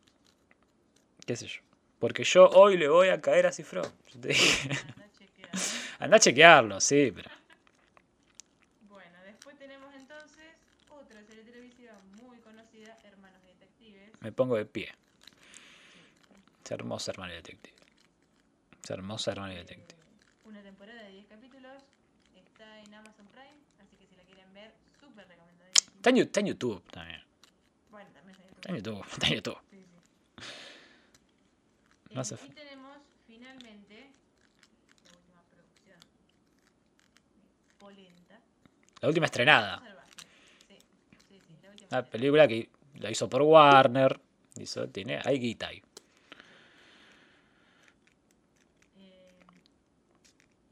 ¿Qué 1.26 1.36
sé 1.36 1.48
yo? 1.48 1.60
Porque 1.98 2.24
yo 2.24 2.48
hoy 2.48 2.78
le 2.78 2.88
voy 2.88 3.08
a 3.08 3.20
caer 3.20 3.46
a 3.46 3.52
Cifrón. 3.52 3.92
Yo 4.14 4.20
te 4.20 4.28
dije. 4.28 4.70
anda 4.70 5.04
a 5.04 5.10
chequear. 5.18 5.50
Anda 5.98 6.16
a 6.16 6.20
chequearlo, 6.20 6.80
sí, 6.80 7.12
pero. 7.14 7.30
Bueno, 8.88 9.18
después 9.26 9.58
tenemos 9.58 9.94
entonces 9.94 10.46
otra 10.88 11.22
serie 11.24 11.44
televisiva 11.44 11.92
muy 12.22 12.38
conocida, 12.38 12.96
Hermanos 13.04 13.42
Detectives. 13.44 14.12
Me 14.20 14.32
pongo 14.32 14.56
de 14.56 14.64
pie. 14.64 14.94
Es 16.70 16.74
hermosa 16.74 17.10
hermana 17.10 17.32
detective. 17.34 17.74
Es 18.84 18.90
hermosa 18.90 19.32
hermana 19.32 19.54
detective. 19.54 20.00
Una 20.44 20.62
temporada 20.62 21.02
de 21.02 21.10
10 21.10 21.26
capítulos. 21.26 21.82
Está 22.36 22.78
en 22.82 22.94
Amazon 22.94 23.26
Prime, 23.26 23.58
así 23.82 23.96
que 23.96 24.06
si 24.06 24.14
la 24.14 24.22
quieren 24.22 24.54
ver, 24.54 24.72
súper 25.00 25.26
recomendadísima. 25.26 25.90
Está 25.96 26.10
está 26.10 26.38
en 26.38 26.46
YouTube 26.46 26.80
también. 26.92 27.24
Bueno, 27.90 28.08
también 28.12 28.36
está 28.38 28.46
en 28.46 28.54
Está 28.54 28.68
en 28.70 28.76
YouTube. 28.76 29.04
Está 29.10 29.26
en 29.26 29.34
YouTube. 29.34 29.58
Sí, 29.68 29.84
sí. 29.84 29.96
Mass 32.14 32.30
Eh, 32.30 32.38
y 32.46 32.50
tenemos 32.50 32.98
finalmente 33.26 34.10
la 35.04 35.10
última 35.18 35.42
producción. 35.50 35.98
Polenta. 37.80 38.40
La 39.00 39.08
última 39.08 39.26
estrenada. 39.26 39.82
Sí, 40.68 40.78
la 41.64 41.70
última. 41.70 41.88
Una 41.90 42.04
película 42.04 42.46
que 42.46 42.70
la 42.94 43.10
hizo 43.10 43.28
por 43.28 43.42
Warner. 43.42 44.20
Hizo, 44.56 44.88
tiene, 44.88 45.18
hay 45.24 45.40
guita 45.40 45.66
ahí. 45.66 45.82
Eh, 48.98 49.38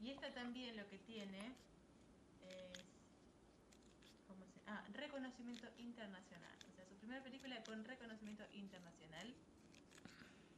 y 0.03 0.11
esta 0.11 0.31
también 0.33 0.75
lo 0.77 0.87
que 0.87 0.97
tiene 0.99 1.53
es. 2.47 2.83
¿Cómo 4.27 4.45
se 4.45 4.59
Ah, 4.67 4.83
reconocimiento 4.93 5.67
internacional. 5.77 6.55
O 6.69 6.71
sea, 6.75 6.85
su 6.85 6.95
primera 6.95 7.23
película 7.23 7.58
con 7.69 7.85
reconocimiento 7.85 8.43
internacional. 8.55 9.27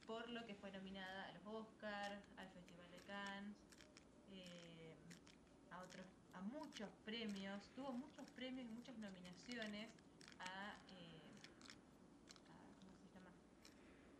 Por 0.08 0.30
lo 0.30 0.46
que 0.48 0.56
fue 0.56 0.72
nominada 0.72 1.27
a 1.27 1.32
los 1.34 1.46
Oscars, 1.46 2.24
al 2.38 2.48
Festival 2.48 2.89
de 2.89 3.01
Cannes, 3.03 3.58
eh, 4.34 4.96
a 5.72 5.80
otros, 5.84 6.06
a 6.34 6.39
muchos 6.41 6.88
premios. 7.03 7.62
Tuvo 7.75 7.91
muchos 7.91 8.25
premios 8.38 8.65
y 8.65 8.72
muchas 8.72 8.98
nominaciones 8.98 9.89
a. 10.39 10.74
eh, 10.96 11.20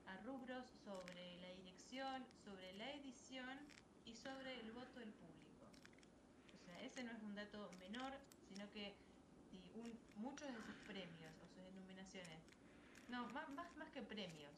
a- 0.08 0.18
rubros 0.26 0.66
sobre 0.84 1.40
la 1.42 1.48
dirección, 1.64 2.26
sobre 2.44 2.74
la 2.74 2.92
edición 2.92 3.58
y 4.06 4.14
sobre 4.14 4.60
el 4.60 4.72
voto 4.74 5.00
del 5.00 5.10
público. 5.14 5.66
O 6.54 6.66
sea, 6.66 6.82
ese 6.84 7.04
no 7.06 7.12
es 7.12 7.24
un 7.24 7.36
dato 7.36 7.72
menor, 7.80 8.12
sino 8.50 8.70
que 8.72 8.94
un- 9.76 9.98
muchos 10.22 10.48
de 10.50 10.62
sus 10.62 10.76
premios 10.86 11.32
o 11.42 11.48
sus 11.56 11.74
nominaciones, 11.74 12.38
no, 13.12 13.28
más, 13.28 13.50
más, 13.50 13.76
más 13.78 13.90
que 13.90 14.02
premios, 14.02 14.52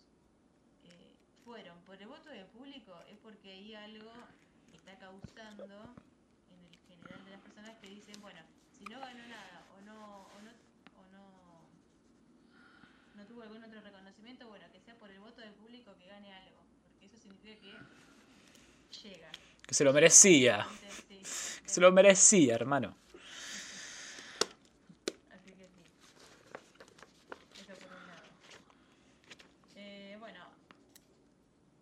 eh, 0.85 1.13
fueron 1.43 1.77
por 1.81 2.01
el 2.01 2.07
voto 2.07 2.29
del 2.29 2.45
público, 2.47 2.93
es 3.09 3.17
porque 3.17 3.51
hay 3.51 3.75
algo 3.75 4.11
que 4.71 4.77
está 4.77 4.97
causando 4.97 5.95
en 6.51 6.65
el 6.65 6.77
general 6.87 7.25
de 7.25 7.31
las 7.31 7.41
personas 7.41 7.77
que 7.79 7.89
dicen, 7.89 8.21
bueno, 8.21 8.39
si 8.77 8.85
no 8.85 8.99
ganó 8.99 9.27
nada 9.27 9.65
o 9.75 9.81
no, 9.81 10.21
o 10.21 10.41
no, 10.41 10.51
o 11.01 11.05
no 11.11 11.23
no 13.15 13.25
tuvo 13.27 13.43
algún 13.43 13.63
otro 13.63 13.81
reconocimiento, 13.81 14.47
bueno, 14.47 14.65
que 14.71 14.79
sea 14.81 14.95
por 14.95 15.09
el 15.09 15.19
voto 15.19 15.41
del 15.41 15.53
público 15.53 15.95
que 15.97 16.07
gane 16.07 16.33
algo, 16.33 16.61
porque 16.83 17.05
eso 17.05 17.17
significa 17.17 17.55
que 17.59 17.77
llega. 19.09 19.31
Que 19.67 19.73
se 19.73 19.83
lo 19.83 19.93
merecía. 19.93 20.67
Sí, 20.89 21.19
Que 21.63 21.69
se 21.69 21.81
lo 21.81 21.91
merecía, 21.91 22.55
hermano. 22.55 22.95
Así 25.31 25.51
que 25.51 25.67
sí. 25.67 25.83
Eso 27.61 27.73
por 27.75 27.91
un 27.91 28.07
lado. 28.07 28.23
Eh, 29.75 30.17
bueno, 30.19 30.45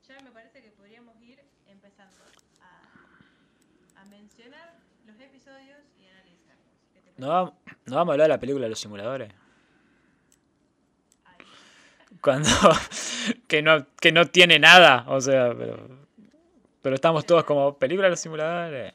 ya 0.07 0.19
me 0.21 0.31
parece 0.31 0.61
que 0.61 0.71
podríamos 0.71 1.19
ir 1.21 1.41
empezando 1.67 2.17
a, 2.61 4.01
a 4.01 4.05
mencionar 4.05 4.77
los 5.07 5.19
episodios 5.51 5.79
y 5.99 6.05
analizarlos. 6.07 6.65
¿Qué 6.93 7.01
te 7.01 7.11
¿No, 7.21 7.45
¿No 7.85 7.95
vamos 7.95 8.11
a 8.11 8.13
hablar 8.13 8.25
de 8.25 8.29
la 8.29 8.39
película 8.39 8.63
de 8.65 8.69
los 8.69 8.79
simuladores? 8.79 9.31
Cuando. 12.21 12.49
que, 13.47 13.61
no, 13.61 13.87
que 13.99 14.11
no 14.11 14.27
tiene 14.27 14.59
nada. 14.59 15.05
O 15.07 15.19
sea, 15.21 15.53
pero. 15.57 15.87
Pero 16.81 16.95
estamos 16.95 17.25
todos 17.25 17.43
como. 17.43 17.77
¿Película 17.77 18.07
de 18.07 18.11
los 18.11 18.19
simuladores? 18.19 18.93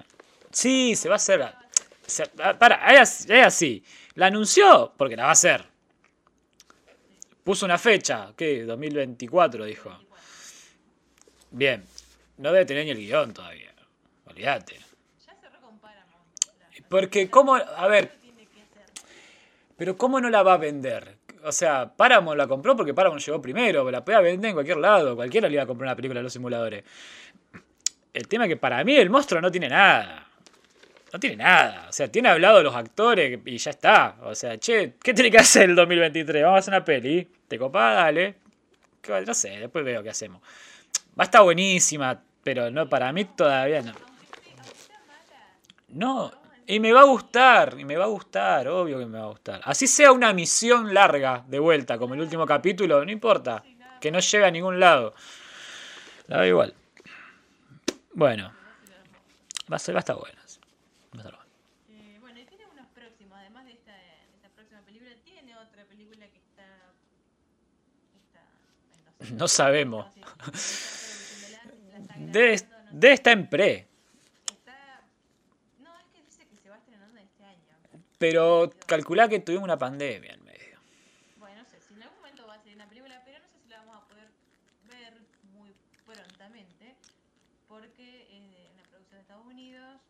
Sí, 0.51 0.95
se 0.97 1.09
va 1.09 1.15
a 1.15 1.17
hacer. 1.17 1.45
se- 2.07 2.31
ah, 2.43 2.55
para, 2.59 2.77
es 2.95 3.01
así- 3.01 3.33
es 3.33 3.47
así. 3.47 3.85
La 4.15 4.27
anunció 4.27 4.93
porque 4.97 5.17
la 5.17 5.25
va 5.25 5.29
a 5.31 5.33
hacer. 5.33 5.65
Puso 7.45 7.65
una 7.65 7.79
fecha. 7.79 8.33
¿Qué? 8.37 8.65
2024 8.65 9.65
dijo. 9.65 9.91
Bien. 11.51 11.85
No 12.39 12.53
debe 12.53 12.67
tener 12.67 12.85
ni 12.85 12.91
el 12.91 12.99
guion 12.99 13.33
todavía. 13.33 13.73
Olvídate. 14.27 14.79
Ya 15.27 15.35
cerró 15.41 15.61
con 15.61 15.79
Paramount. 15.79 16.25
la- 16.61 16.76
Porque, 16.89 17.29
¿cómo? 17.29 17.55
A 17.55 17.87
ver. 17.89 18.13
Pero 19.77 19.97
¿cómo 19.97 20.21
no 20.21 20.31
la 20.31 20.43
va 20.43 20.55
a 20.55 20.57
vender? 20.57 21.19
O 21.45 21.53
sea, 21.53 21.93
Paramount 21.95 22.39
la 22.39 22.49
compró 22.49 22.75
porque 22.75 22.95
Paramount 22.95 23.23
llegó 23.23 23.41
primero, 23.41 23.89
la 23.91 24.05
podía 24.05 24.21
vender 24.21 24.49
en 24.49 24.55
cualquier 24.55 24.79
lado, 24.79 25.15
cualquiera 25.15 25.49
le 25.49 25.55
iba 25.55 25.63
a 25.63 25.67
comprar 25.67 25.89
una 25.89 25.97
película 25.97 26.19
de 26.19 26.25
los 26.25 26.33
simuladores. 26.33 26.83
El 28.13 28.27
tema 28.27 28.45
es 28.45 28.49
que 28.49 28.57
para 28.57 28.83
mí 28.83 28.97
el 28.97 29.11
monstruo 29.11 29.41
no 29.41 29.51
tiene 29.51 29.69
nada. 29.69 30.27
no 31.13 31.21
tiene 31.21 31.37
nada. 31.37 31.87
O 31.89 31.93
sea, 31.93 32.11
tiene 32.11 32.31
hablado 32.31 32.63
los 32.63 32.75
actores 32.75 33.39
y 33.45 33.59
ya 33.59 33.71
está. 33.71 34.17
O 34.23 34.35
sea, 34.35 34.59
che, 34.59 34.95
¿qué 35.03 35.13
tiene 35.13 35.31
que 35.31 35.39
hacer 35.39 35.69
el 35.69 35.77
2023? 35.77 36.43
Vamos 36.43 36.57
a 36.57 36.59
hacer 36.61 36.75
una 36.75 36.85
peli. 36.85 37.29
¿Te 37.47 37.59
copás? 37.59 37.97
Dale. 37.97 38.35
No 39.27 39.35
sé, 39.35 39.51
después 39.51 39.85
veo 39.85 40.03
qué 40.03 40.11
hacemos. 40.11 40.41
Va 41.19 41.23
a 41.23 41.25
estar 41.25 41.43
buenísima, 41.43 42.21
pero 42.43 42.71
no, 42.71 42.89
para 42.89 43.13
mí 43.13 43.25
todavía 43.25 43.83
no. 43.83 43.93
No, 45.89 46.33
y 46.67 46.81
me 46.81 46.93
va 46.93 47.01
a 47.01 47.05
gustar, 47.05 47.77
y 47.79 47.85
me 47.85 47.97
va 47.97 48.05
a 48.05 48.09
gustar, 48.09 48.69
obvio 48.69 48.99
que 48.99 49.07
me 49.07 49.19
va 49.19 49.25
a 49.25 49.29
gustar. 49.29 49.61
Así 49.65 49.87
sea 49.87 50.13
una 50.13 50.33
misión 50.33 50.93
larga 50.93 51.45
de 51.47 51.59
vuelta, 51.59 51.99
como 51.99 52.15
el 52.15 52.21
último 52.21 52.47
capítulo, 52.47 53.05
no 53.05 53.11
importa. 53.11 53.63
Que 54.01 54.11
no 54.11 54.19
llegue 54.21 54.45
a 54.45 54.51
ningún 54.51 54.79
lado. 54.79 55.15
La 56.27 56.39
veo 56.39 56.49
igual. 56.49 56.75
Bueno, 58.13 58.53
va 59.71 59.77
a 59.77 59.79
ser, 59.79 59.95
va 59.95 59.99
a 59.99 60.01
estar 60.01 60.17
bueno. 60.17 60.39
Va 60.39 60.43
a 60.43 61.17
estar 61.19 61.35
bueno. 61.35 61.51
Eh, 61.91 62.19
bueno, 62.21 62.41
y 62.41 62.45
tiene 62.47 62.65
unos 62.73 62.87
próximos, 62.89 63.39
además 63.39 63.65
de 63.67 63.73
esta, 63.73 63.93
de 63.93 64.37
esta 64.37 64.49
próxima 64.49 64.81
película, 64.83 65.11
tiene 65.25 65.57
otra 65.57 65.85
película 65.85 66.27
que 66.27 66.39
está. 66.39 66.65
no, 69.21 69.27
sé. 69.27 69.35
No 69.35 69.49
sabemos. 69.49 70.07
No, 70.17 70.53
sí, 70.55 70.61
sé. 72.59 72.69
debe 72.91 73.15
estar 73.15 73.33
en 73.33 73.49
pre. 73.49 73.87
Está. 74.51 75.03
No, 75.79 75.95
es 75.97 76.05
que 76.15 76.23
dice 76.23 76.47
que 76.47 76.57
se 76.57 76.71
va 76.71 76.77
estrenando 76.79 77.21
este 77.21 77.45
año. 77.45 77.61
Pero 78.19 78.71
calculá 78.87 79.29
que 79.29 79.41
tuvimos 79.41 79.65
una 79.65 79.79
pandemia 79.79 80.33
en 80.33 80.45
medio. 80.45 80.79
Bueno, 81.39 81.63
no 81.63 81.65
sé, 81.69 81.81
si 81.81 81.95
en 81.95 82.03
algún 82.03 82.19
momento 82.19 82.47
va 82.47 82.55
a 82.55 82.59
salir 82.59 82.77
una 82.77 82.89
película, 82.89 83.23
pero 83.25 83.39
no 83.39 83.47
sé 83.47 83.59
si 83.63 83.69
la 83.69 83.79
vamos 83.81 84.03
a 84.03 84.09
poder 84.09 84.29
ver 84.89 85.15
muy 85.53 85.75
prontamente, 86.05 86.95
porque 87.69 88.23
es 88.23 88.51
de 88.51 88.71
una 88.75 88.83
producción 88.89 89.19
de 89.19 89.21
Estados 89.21 89.47
Unidos, 89.47 90.01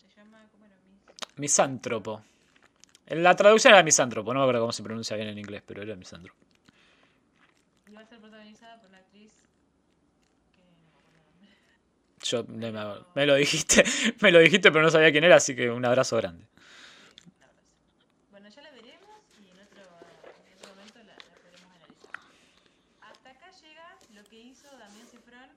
se 0.00 0.08
llama, 0.16 0.48
¿cómo 0.50 0.64
era? 0.66 0.76
Miss? 0.88 1.00
Misántropo. 1.36 2.22
En 3.06 3.22
la 3.22 3.36
traducción 3.36 3.74
era 3.74 3.82
misántropo, 3.82 4.32
no 4.32 4.40
me 4.40 4.44
acuerdo 4.44 4.60
cómo 4.62 4.72
se 4.72 4.82
pronuncia 4.82 5.16
bien 5.16 5.28
en 5.28 5.38
inglés, 5.38 5.62
pero 5.66 5.82
era 5.82 5.94
misántropo. 5.96 6.38
Y 7.86 7.92
va 7.92 8.00
a 8.00 8.06
ser 8.06 8.18
protagonizada 8.20 8.80
por 8.80 8.88
una 8.88 8.98
actriz 8.98 9.32
que 10.54 10.62
no 10.62 10.80
me 10.80 10.98
acuerdo 10.98 11.18
el 11.18 11.26
nombre. 11.26 11.50
Yo 12.22 13.06
me 13.14 13.26
lo 13.26 13.34
dijiste, 13.34 13.84
me 14.20 14.30
lo 14.32 14.38
dijiste, 14.38 14.70
pero 14.72 14.82
no 14.82 14.90
sabía 14.90 15.12
quién 15.12 15.24
era, 15.24 15.36
así 15.36 15.54
que 15.54 15.70
un 15.70 15.84
abrazo 15.84 16.16
grande. 16.16 16.46
La 17.40 17.48
verdad 17.48 17.62
sí. 17.68 18.06
Bueno, 18.30 18.48
ya 18.48 18.62
la 18.62 18.70
veremos 18.70 19.18
y 19.40 19.50
en 19.50 19.60
otro, 19.60 19.82
en 19.82 20.54
otro 20.56 20.70
momento 20.70 20.98
la, 21.00 21.14
la 21.14 21.34
podremos 21.42 21.70
analizar. 21.74 22.10
Hasta 23.02 23.30
acá 23.30 23.50
llega 23.60 23.98
lo 24.14 24.24
que 24.24 24.40
hizo 24.40 24.68
Damián 24.78 25.06
Cifrón 25.10 25.50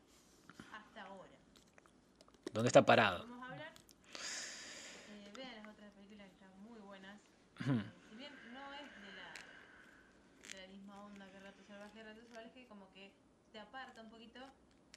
hasta 0.74 1.04
ahora. 1.04 1.32
¿Dónde 2.56 2.70
está 2.70 2.86
parado? 2.86 3.28
Vamos 3.28 3.50
a 3.50 3.52
hablar. 3.52 3.74
Eh, 5.10 5.32
vean 5.36 5.56
las 5.58 5.68
otras 5.76 5.92
películas 5.92 6.26
que 6.30 6.36
están 6.36 6.64
muy 6.64 6.80
buenas. 6.80 7.20
Si 8.10 8.16
bien 8.16 8.32
no 8.54 8.74
es 8.74 8.88
de 9.04 9.12
la, 9.12 9.34
de 10.54 10.62
la 10.62 10.68
misma 10.74 11.02
onda 11.04 11.30
que 11.34 11.40
Rato 11.42 11.62
Salvaje, 11.68 12.02
Rato 12.02 12.22
Salvaje 12.24 12.66
como 12.70 12.90
que 12.94 13.12
se 13.52 13.60
aparta 13.60 14.02
un 14.02 14.10
poquito 14.10 14.40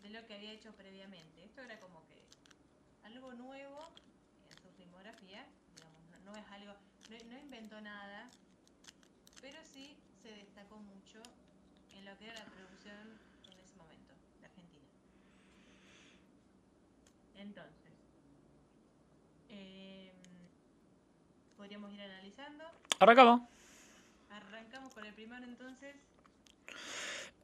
de 0.05 0.11
lo 0.11 0.25
que 0.29 0.35
había 0.35 0.53
hecho 0.53 0.71
previamente. 0.75 1.43
Esto 1.43 1.63
era 1.63 1.81
como 1.81 2.07
que 2.07 2.23
algo 3.03 3.33
nuevo 3.33 3.89
en 4.53 4.57
su 4.63 4.71
filmografía, 4.77 5.45
digamos, 5.75 6.01
no, 6.13 6.31
no 6.31 6.39
es 6.39 6.47
algo, 6.53 6.75
no, 7.11 7.25
no 7.33 7.39
inventó 7.41 7.81
nada, 7.81 8.31
pero 9.41 9.59
sí 9.65 9.99
se 10.23 10.31
destacó 10.31 10.77
mucho 10.77 11.21
en 11.93 12.05
lo 12.05 12.17
que 12.19 12.27
era 12.27 12.35
la 12.39 12.45
producción 12.45 13.19
en 13.51 13.59
ese 13.59 13.75
momento, 13.75 14.15
de 14.39 14.47
Argentina. 14.47 14.87
Entonces, 17.39 17.93
em, 19.49 20.13
podríamos 21.57 21.93
ir 21.93 22.03
analizando. 22.03 22.65
Arrancamos. 22.99 23.43
Arrancamos 24.31 24.93
con 24.95 25.05
el 25.07 25.15
primero 25.15 25.45
entonces, 25.45 25.95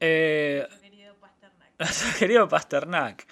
Eh, 0.00 0.58
nuestro 0.68 0.80
querido 0.90 1.14
Pasternak. 1.16 1.70
querido 2.18 2.48
Pasternak. 2.48 3.26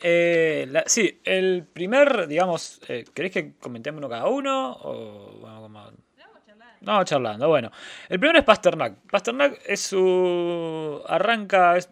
Eh, 0.00 0.66
la- 0.70 0.84
sí, 0.86 1.20
el 1.24 1.66
primer, 1.70 2.26
digamos, 2.28 2.80
eh, 2.88 3.04
¿querés 3.14 3.32
que 3.32 3.54
comentemos 3.56 3.98
uno 3.98 4.08
cada 4.08 4.26
uno? 4.28 4.72
O 4.82 5.38
bueno, 5.40 5.60
como- 5.62 5.80
Lo 6.16 6.24
vamos 6.26 6.44
charlando. 6.46 6.76
No, 6.80 7.04
charlando, 7.04 7.48
bueno. 7.48 7.70
El 8.08 8.18
primero 8.20 8.38
es 8.38 8.44
Pasternak. 8.44 8.94
Pasternak 9.10 9.60
es 9.66 9.80
su. 9.80 11.02
Arranca. 11.08 11.76
es- 11.76 11.90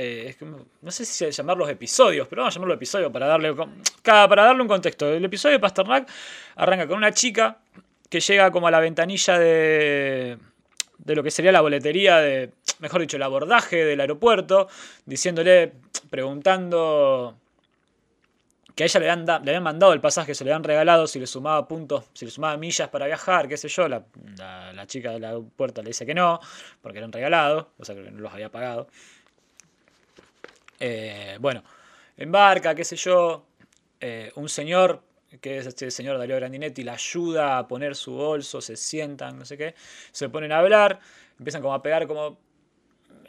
eh, 0.00 0.36
no 0.82 0.90
sé 0.90 1.04
si 1.04 1.28
llamar 1.30 1.56
los 1.56 1.68
episodios, 1.68 2.28
pero 2.28 2.42
vamos 2.42 2.54
a 2.54 2.56
llamarlo 2.56 2.74
episodio 2.74 3.10
para 3.10 3.26
darle, 3.26 3.54
para 4.02 4.44
darle 4.44 4.62
un 4.62 4.68
contexto. 4.68 5.08
El 5.12 5.24
episodio 5.24 5.54
de 5.56 5.60
Pasternak 5.60 6.08
arranca 6.56 6.86
con 6.86 6.96
una 6.96 7.12
chica 7.12 7.58
que 8.08 8.20
llega 8.20 8.50
como 8.50 8.68
a 8.68 8.70
la 8.70 8.80
ventanilla 8.80 9.38
de, 9.38 10.38
de 10.98 11.14
lo 11.16 11.22
que 11.22 11.30
sería 11.30 11.52
la 11.52 11.60
boletería, 11.60 12.18
de, 12.18 12.50
mejor 12.78 13.00
dicho, 13.00 13.16
el 13.16 13.22
abordaje 13.24 13.84
del 13.84 14.00
aeropuerto, 14.00 14.68
diciéndole, 15.04 15.72
preguntando 16.08 17.36
que 18.74 18.84
a 18.84 18.86
ella 18.86 19.00
le, 19.00 19.10
han 19.10 19.26
le 19.26 19.32
habían 19.32 19.62
mandado 19.64 19.92
el 19.92 20.00
pasaje, 20.00 20.36
se 20.36 20.44
le 20.44 20.52
habían 20.52 20.62
regalado, 20.62 21.08
si 21.08 21.18
le 21.18 21.26
sumaba 21.26 21.66
puntos, 21.66 22.04
si 22.14 22.24
le 22.24 22.30
sumaba 22.30 22.56
millas 22.56 22.88
para 22.88 23.06
viajar, 23.06 23.48
qué 23.48 23.56
sé 23.56 23.66
yo. 23.68 23.88
La, 23.88 24.04
la- 24.72 24.86
chica 24.86 25.10
de 25.10 25.18
la 25.18 25.36
puerta 25.56 25.82
le 25.82 25.88
dice 25.88 26.06
que 26.06 26.14
no, 26.14 26.38
porque 26.80 26.98
eran 26.98 27.10
regalados, 27.12 27.66
o 27.76 27.84
sea 27.84 27.96
que 27.96 28.08
no 28.12 28.20
los 28.20 28.32
había 28.32 28.50
pagado. 28.52 28.86
Eh, 30.80 31.36
bueno, 31.40 31.62
embarca, 32.16 32.74
qué 32.74 32.84
sé 32.84 32.96
yo. 32.96 33.46
eh, 34.00 34.30
un 34.36 34.48
señor, 34.48 35.02
que 35.40 35.58
es 35.58 35.66
este 35.66 35.90
señor 35.90 36.18
Darío 36.18 36.36
Grandinetti, 36.36 36.84
la 36.84 36.92
ayuda 36.94 37.58
a 37.58 37.68
poner 37.68 37.96
su 37.96 38.12
bolso, 38.14 38.60
se 38.60 38.76
sientan, 38.76 39.38
no 39.38 39.44
sé 39.44 39.56
qué. 39.58 39.74
Se 40.12 40.28
ponen 40.28 40.52
a 40.52 40.58
hablar, 40.60 41.00
empiezan 41.38 41.62
como 41.62 41.74
a 41.74 41.82
pegar 41.82 42.06
como. 42.06 42.38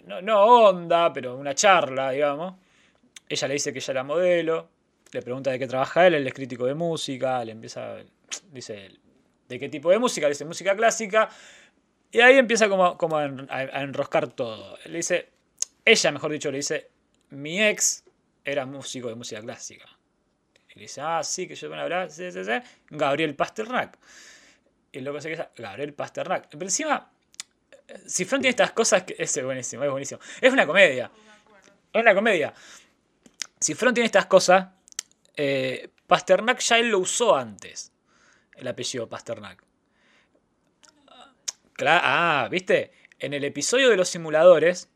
No, 0.05 0.21
no 0.21 0.43
onda, 0.69 1.13
pero 1.13 1.37
una 1.37 1.55
charla, 1.55 2.11
digamos. 2.11 2.55
Ella 3.29 3.47
le 3.47 3.53
dice 3.55 3.73
que 3.73 3.79
ella 3.79 3.91
era 3.93 4.03
modelo, 4.03 4.69
le 5.11 5.21
pregunta 5.21 5.51
de 5.51 5.59
qué 5.59 5.67
trabaja 5.67 6.07
él, 6.07 6.15
él 6.15 6.27
es 6.27 6.33
crítico 6.33 6.65
de 6.65 6.75
música, 6.75 7.45
le 7.45 7.53
empieza, 7.53 7.97
dice, 8.51 8.91
¿de 9.49 9.59
qué 9.59 9.69
tipo 9.69 9.91
de 9.91 9.99
música? 9.99 10.27
Le 10.27 10.31
dice 10.33 10.45
música 10.45 10.75
clásica, 10.75 11.29
y 12.11 12.21
ahí 12.21 12.37
empieza 12.37 12.69
como, 12.69 12.97
como 12.97 13.17
a, 13.17 13.25
en- 13.25 13.47
a- 13.49 13.57
a 13.79 13.81
enroscar 13.81 14.27
todo. 14.29 14.77
Le 14.85 14.97
dice, 14.97 15.29
ella 15.85 16.11
mejor 16.11 16.31
dicho, 16.31 16.51
le 16.51 16.57
dice, 16.57 16.89
mi 17.29 17.61
ex 17.61 18.03
era 18.43 18.65
músico 18.65 19.09
de 19.09 19.15
música 19.15 19.41
clásica. 19.41 19.85
Y 20.69 20.75
le 20.75 20.81
dice, 20.83 21.01
ah, 21.01 21.23
sí, 21.23 21.47
que 21.47 21.55
yo 21.55 21.69
van 21.69 21.79
a 21.79 21.83
hablar, 21.83 22.11
sí, 22.11 22.31
sí, 22.31 22.43
sí, 22.43 22.51
Gabriel 22.89 23.35
Pasternak. 23.35 23.97
Y 24.91 24.99
luego 25.01 25.21
se 25.21 25.29
queda, 25.29 25.51
Gabriel 25.55 25.93
Pasternak. 25.93 26.47
Pero 26.49 26.63
encima, 26.63 27.11
si 28.05 28.25
Fran 28.25 28.41
tiene 28.41 28.51
estas 28.51 28.71
cosas, 28.71 29.03
que, 29.03 29.15
es 29.17 29.43
buenísimo, 29.43 29.83
es 29.83 29.91
buenísimo. 29.91 30.19
Es 30.41 30.51
una 30.51 30.65
comedia. 30.65 31.11
Es 31.91 32.01
una 32.01 32.13
comedia. 32.13 32.53
Si 33.59 33.73
Fron 33.73 33.93
tiene 33.93 34.05
estas 34.05 34.27
cosas, 34.27 34.69
eh, 35.35 35.89
Pasternak 36.07 36.59
ya 36.59 36.77
él 36.77 36.89
lo 36.89 36.99
usó 36.99 37.35
antes. 37.35 37.91
El 38.55 38.67
apellido 38.67 39.07
Pasternak. 39.07 39.63
Cla- 41.75 42.01
ah, 42.03 42.47
¿viste? 42.51 42.91
En 43.19 43.33
el 43.33 43.43
episodio 43.43 43.89
de 43.89 43.97
los 43.97 44.09
simuladores, 44.09 44.89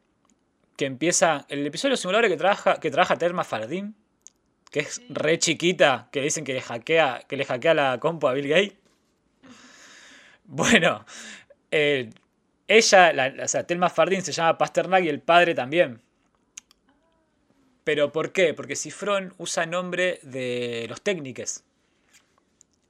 que 0.77 0.85
empieza. 0.85 1.45
El 1.49 1.65
episodio 1.65 1.97
simuladores 1.97 2.31
que 2.31 2.37
trabaja, 2.37 2.79
que 2.79 2.91
trabaja 2.91 3.17
Telma 3.17 3.43
Fardín, 3.43 3.95
que 4.71 4.79
es 4.81 5.01
re 5.09 5.37
chiquita, 5.37 6.09
que 6.11 6.21
dicen 6.21 6.43
que 6.43 6.53
le 6.53 6.61
hackea, 6.61 7.23
que 7.27 7.37
le 7.37 7.45
hackea 7.45 7.73
la 7.73 7.99
compu 7.99 8.27
a 8.27 8.33
Bill 8.33 8.47
Gates. 8.47 8.73
Bueno, 10.45 11.05
eh, 11.71 12.09
ella, 12.67 13.13
la- 13.13 13.33
o 13.43 13.47
sea, 13.47 13.65
Telma 13.65 13.89
Fardín 13.89 14.21
se 14.21 14.31
llama 14.31 14.57
Pasternak 14.57 15.03
y 15.03 15.09
el 15.09 15.21
padre 15.21 15.53
también. 15.55 16.01
¿Pero 17.83 18.11
por 18.11 18.31
qué? 18.31 18.53
Porque 18.53 18.75
Cifrón 18.75 19.33
usa 19.37 19.65
nombre 19.65 20.19
de 20.23 20.85
los 20.89 21.01
técnicos 21.01 21.63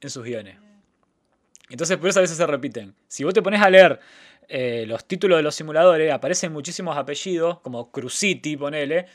en 0.01 0.09
sus 0.09 0.23
guiones. 0.23 0.57
Entonces 1.69 1.97
por 1.97 2.09
eso 2.09 2.19
a 2.19 2.21
veces 2.21 2.37
se 2.37 2.45
repiten. 2.45 2.93
Si 3.07 3.23
vos 3.23 3.33
te 3.33 3.41
pones 3.41 3.61
a 3.61 3.69
leer 3.69 3.99
eh, 4.49 4.85
los 4.87 5.05
títulos 5.05 5.37
de 5.37 5.43
los 5.43 5.55
simuladores, 5.55 6.11
aparecen 6.11 6.51
muchísimos 6.53 6.97
apellidos, 6.97 7.59
como 7.59 7.91
Cruziti, 7.91 8.57
ponele, 8.57 9.05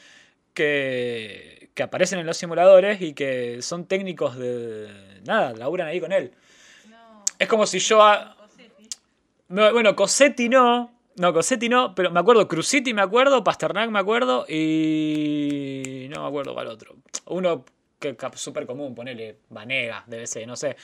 que, 0.54 1.70
que 1.74 1.82
aparecen 1.82 2.18
en 2.18 2.26
los 2.26 2.36
simuladores 2.36 3.00
y 3.00 3.14
que 3.14 3.62
son 3.62 3.86
técnicos 3.86 4.36
de... 4.36 4.88
Nada, 5.24 5.52
laburan 5.54 5.88
ahí 5.88 6.00
con 6.00 6.12
él. 6.12 6.32
No. 6.88 7.24
Es 7.38 7.48
como 7.48 7.66
si 7.66 7.78
yo... 7.78 8.02
a- 8.02 8.36
Bueno, 9.48 9.94
Cosetti 9.96 10.48
no. 10.48 10.92
No, 11.16 11.32
Cosetti 11.32 11.68
no, 11.68 11.94
pero 11.94 12.10
me 12.10 12.20
acuerdo, 12.20 12.46
Cruziti 12.46 12.94
me 12.94 13.02
acuerdo, 13.02 13.42
Pasternak 13.42 13.90
me 13.90 13.98
acuerdo 13.98 14.46
y. 14.48 16.06
No 16.14 16.22
me 16.22 16.28
acuerdo 16.28 16.54
cuál 16.54 16.68
otro. 16.68 16.94
Uno 17.26 17.64
que 17.98 18.10
es 18.10 18.40
súper 18.40 18.66
común, 18.66 18.94
ponele 18.94 19.38
Vanega, 19.48 20.04
debe 20.06 20.28
ser, 20.28 20.46
no 20.46 20.54
sé. 20.54 20.76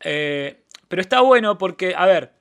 Eh, 0.00 0.62
pero 0.88 1.00
está 1.00 1.20
bueno 1.20 1.56
porque, 1.58 1.94
a 1.96 2.06
ver, 2.06 2.32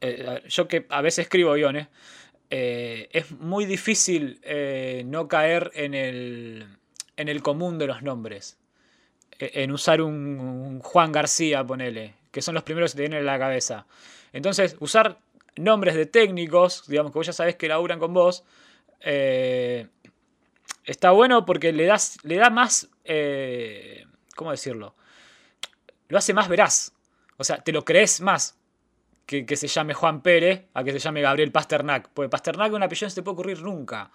eh, 0.00 0.42
yo 0.48 0.68
que 0.68 0.86
a 0.90 1.00
veces 1.02 1.24
escribo 1.24 1.52
guiones, 1.54 1.88
eh, 2.50 3.08
es 3.12 3.30
muy 3.32 3.66
difícil 3.66 4.40
eh, 4.42 5.02
no 5.06 5.28
caer 5.28 5.70
en 5.74 5.94
el, 5.94 6.66
en 7.16 7.28
el 7.28 7.42
común 7.42 7.78
de 7.78 7.86
los 7.86 8.02
nombres. 8.02 8.58
e- 9.38 9.62
en 9.64 9.72
usar 9.72 10.00
un, 10.02 10.80
Juan 10.82 11.12
García, 11.12 11.64
ponele, 11.64 12.14
que 12.32 12.42
son 12.42 12.54
los 12.54 12.64
primeros 12.64 12.92
que 12.92 12.96
te 12.98 13.02
vienen 13.02 13.20
en 13.20 13.26
la 13.26 13.38
cabeza. 13.38 13.86
Entonces, 14.32 14.76
usar 14.80 15.18
nombres 15.56 15.94
de 15.96 16.06
técnicos, 16.06 16.86
digamos 16.88 17.12
que 17.12 17.18
vos 17.18 17.26
ya 17.26 17.32
sabés 17.32 17.56
que 17.56 17.68
laburan 17.68 17.98
con 17.98 18.12
vos, 18.14 18.44
está 20.84 21.10
bueno 21.10 21.44
porque 21.44 21.72
le, 21.72 21.86
das, 21.86 22.18
le 22.22 22.36
da 22.36 22.50
más, 22.50 22.88
¿cómo 24.36 24.50
decirlo? 24.50 24.94
Lo 26.08 26.18
hace 26.18 26.32
más 26.34 26.48
veraz. 26.48 26.92
O 27.36 27.44
sea, 27.44 27.58
te 27.58 27.72
lo 27.72 27.84
crees 27.84 28.20
más 28.20 28.56
que, 29.26 29.44
que 29.44 29.56
se 29.56 29.66
llame 29.68 29.92
Juan 29.94 30.22
Pérez 30.22 30.64
a 30.74 30.84
que 30.84 30.92
se 30.92 30.98
llame 30.98 31.20
Gabriel 31.20 31.52
Pasternak. 31.52 32.08
Porque 32.14 32.28
Pasternak 32.28 32.72
un 32.72 32.82
apellido 32.82 33.06
no 33.06 33.10
se 33.10 33.16
te 33.16 33.22
puede 33.22 33.34
ocurrir 33.34 33.62
nunca. 33.62 34.10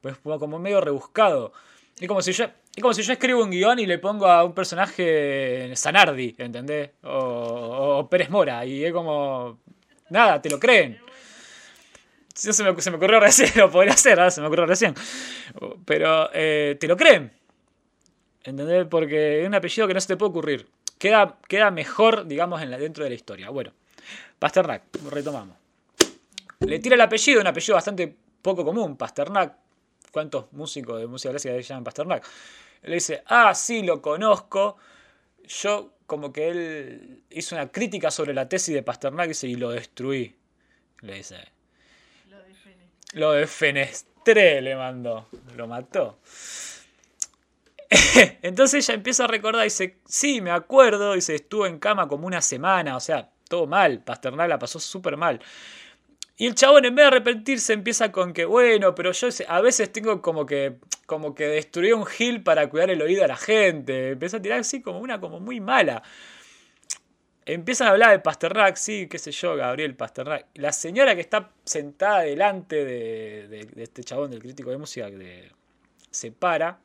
Pues 0.00 0.16
como 0.18 0.38
como 0.38 0.58
medio 0.58 0.80
rebuscado. 0.80 1.52
Es 2.00 2.08
como 2.08 2.20
si 2.22 2.32
yo, 2.32 2.44
es 2.44 2.82
como 2.82 2.92
si 2.92 3.02
yo 3.02 3.12
escribo 3.12 3.42
un 3.44 3.50
guion 3.50 3.78
y 3.78 3.86
le 3.86 3.98
pongo 3.98 4.26
a 4.26 4.42
un 4.44 4.52
personaje 4.54 5.72
Zanardi, 5.76 6.34
¿entendés? 6.38 6.90
O, 7.04 7.08
o- 7.10 7.98
o 7.98 8.10
Pérez 8.10 8.30
Mora. 8.30 8.64
Y 8.66 8.84
es 8.84 8.92
como. 8.92 9.60
Nada, 10.10 10.42
te 10.42 10.50
lo 10.50 10.58
creen. 10.58 10.98
Sí, 12.34 12.52
se, 12.52 12.64
me, 12.64 12.80
se 12.80 12.90
me 12.90 12.96
ocurrió 12.96 13.20
recién, 13.20 13.50
lo 13.56 13.70
podría 13.70 13.92
hacer, 13.94 14.18
¿ah? 14.18 14.30
se 14.30 14.40
me 14.40 14.48
ocurrió 14.48 14.66
recién. 14.66 14.92
Pero 15.84 16.30
eh, 16.34 16.76
te 16.80 16.88
lo 16.88 16.96
creen. 16.96 17.32
¿Entendés? 18.42 18.86
Porque 18.90 19.42
es 19.42 19.46
un 19.46 19.54
apellido 19.54 19.86
que 19.88 19.94
no 19.94 20.00
se 20.00 20.08
te 20.08 20.16
puede 20.16 20.30
ocurrir. 20.30 20.66
Queda, 20.98 21.38
queda 21.48 21.70
mejor, 21.70 22.26
digamos, 22.26 22.60
en 22.62 22.70
la, 22.70 22.78
dentro 22.78 23.04
de 23.04 23.10
la 23.10 23.16
historia. 23.16 23.50
Bueno, 23.50 23.72
Pasternak, 24.38 24.82
retomamos. 25.10 25.56
Le 26.60 26.78
tira 26.78 26.94
el 26.94 27.00
apellido, 27.00 27.40
un 27.40 27.46
apellido 27.46 27.74
bastante 27.74 28.14
poco 28.42 28.64
común, 28.64 28.96
Pasternak. 28.96 29.56
¿Cuántos 30.10 30.52
músicos 30.52 31.00
de 31.00 31.06
música 31.06 31.30
clásica 31.30 31.54
se 31.54 31.62
llaman 31.62 31.84
Pasternak? 31.84 32.26
Le 32.82 32.94
dice, 32.94 33.22
ah, 33.26 33.54
sí, 33.54 33.82
lo 33.82 34.00
conozco. 34.00 34.76
Yo, 35.46 35.94
como 36.06 36.32
que 36.32 36.48
él 36.48 37.22
hizo 37.30 37.54
una 37.54 37.70
crítica 37.70 38.10
sobre 38.10 38.34
la 38.34 38.48
tesis 38.48 38.74
de 38.74 38.82
Pasternak 38.82 39.28
dice, 39.28 39.48
y 39.48 39.56
lo 39.56 39.70
destruí. 39.70 40.36
Le 41.00 41.14
dice, 41.14 41.36
Lo 43.12 43.32
defenestré, 43.32 44.60
le 44.62 44.76
mandó. 44.76 45.28
Lo 45.56 45.66
mató. 45.66 46.18
Entonces 48.42 48.88
ella 48.88 48.94
empieza 48.94 49.24
a 49.24 49.26
recordar, 49.26 49.64
dice, 49.64 49.98
sí, 50.06 50.40
me 50.40 50.50
acuerdo, 50.50 51.14
dice, 51.14 51.34
estuvo 51.34 51.66
en 51.66 51.78
cama 51.78 52.08
como 52.08 52.26
una 52.26 52.40
semana, 52.40 52.96
o 52.96 53.00
sea, 53.00 53.30
todo 53.54 53.66
mal, 53.68 54.00
Pasternak 54.00 54.48
la 54.48 54.58
pasó 54.58 54.80
súper 54.80 55.16
mal. 55.16 55.38
Y 56.36 56.46
el 56.46 56.56
chabón 56.56 56.84
en 56.84 56.96
vez 56.96 57.04
de 57.04 57.06
arrepentirse 57.08 57.72
empieza 57.72 58.10
con 58.10 58.32
que, 58.32 58.44
bueno, 58.44 58.96
pero 58.96 59.12
yo 59.12 59.28
a 59.46 59.60
veces 59.60 59.92
tengo 59.92 60.20
como 60.20 60.44
que, 60.44 60.78
como 61.06 61.36
que 61.36 61.46
destruir 61.46 61.94
un 61.94 62.04
gil 62.04 62.42
para 62.42 62.68
cuidar 62.68 62.90
el 62.90 63.00
oído 63.00 63.22
a 63.22 63.28
la 63.28 63.36
gente. 63.36 64.10
Empieza 64.10 64.38
a 64.38 64.42
tirar 64.42 64.58
así 64.58 64.82
como 64.82 64.98
una 64.98 65.20
como 65.20 65.38
muy 65.38 65.60
mala. 65.60 66.02
Empiezan 67.46 67.86
a 67.86 67.90
hablar 67.92 68.10
de 68.10 68.18
Pasternak, 68.18 68.74
sí, 68.74 69.06
qué 69.08 69.18
sé 69.18 69.30
yo, 69.30 69.54
Gabriel 69.54 69.94
Pasternak. 69.94 70.46
La 70.54 70.72
señora 70.72 71.14
que 71.14 71.20
está 71.20 71.52
sentada 71.64 72.22
delante 72.22 72.84
de, 72.84 73.68
este 73.76 74.02
chabón, 74.02 74.32
del 74.32 74.40
crítico 74.40 74.70
de 74.70 74.78
música, 74.78 75.08
se 76.10 76.32
para 76.32 76.80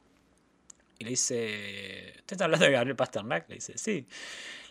y 1.00 1.06
le 1.06 1.10
dice, 1.12 2.14
¿usted 2.18 2.34
está 2.34 2.46
hablando 2.46 2.66
de 2.68 2.74
Gabriel 2.74 2.96
Pasternak? 2.96 3.50
Le 3.50 3.56
dice, 3.56 3.78
sí. 3.78 4.06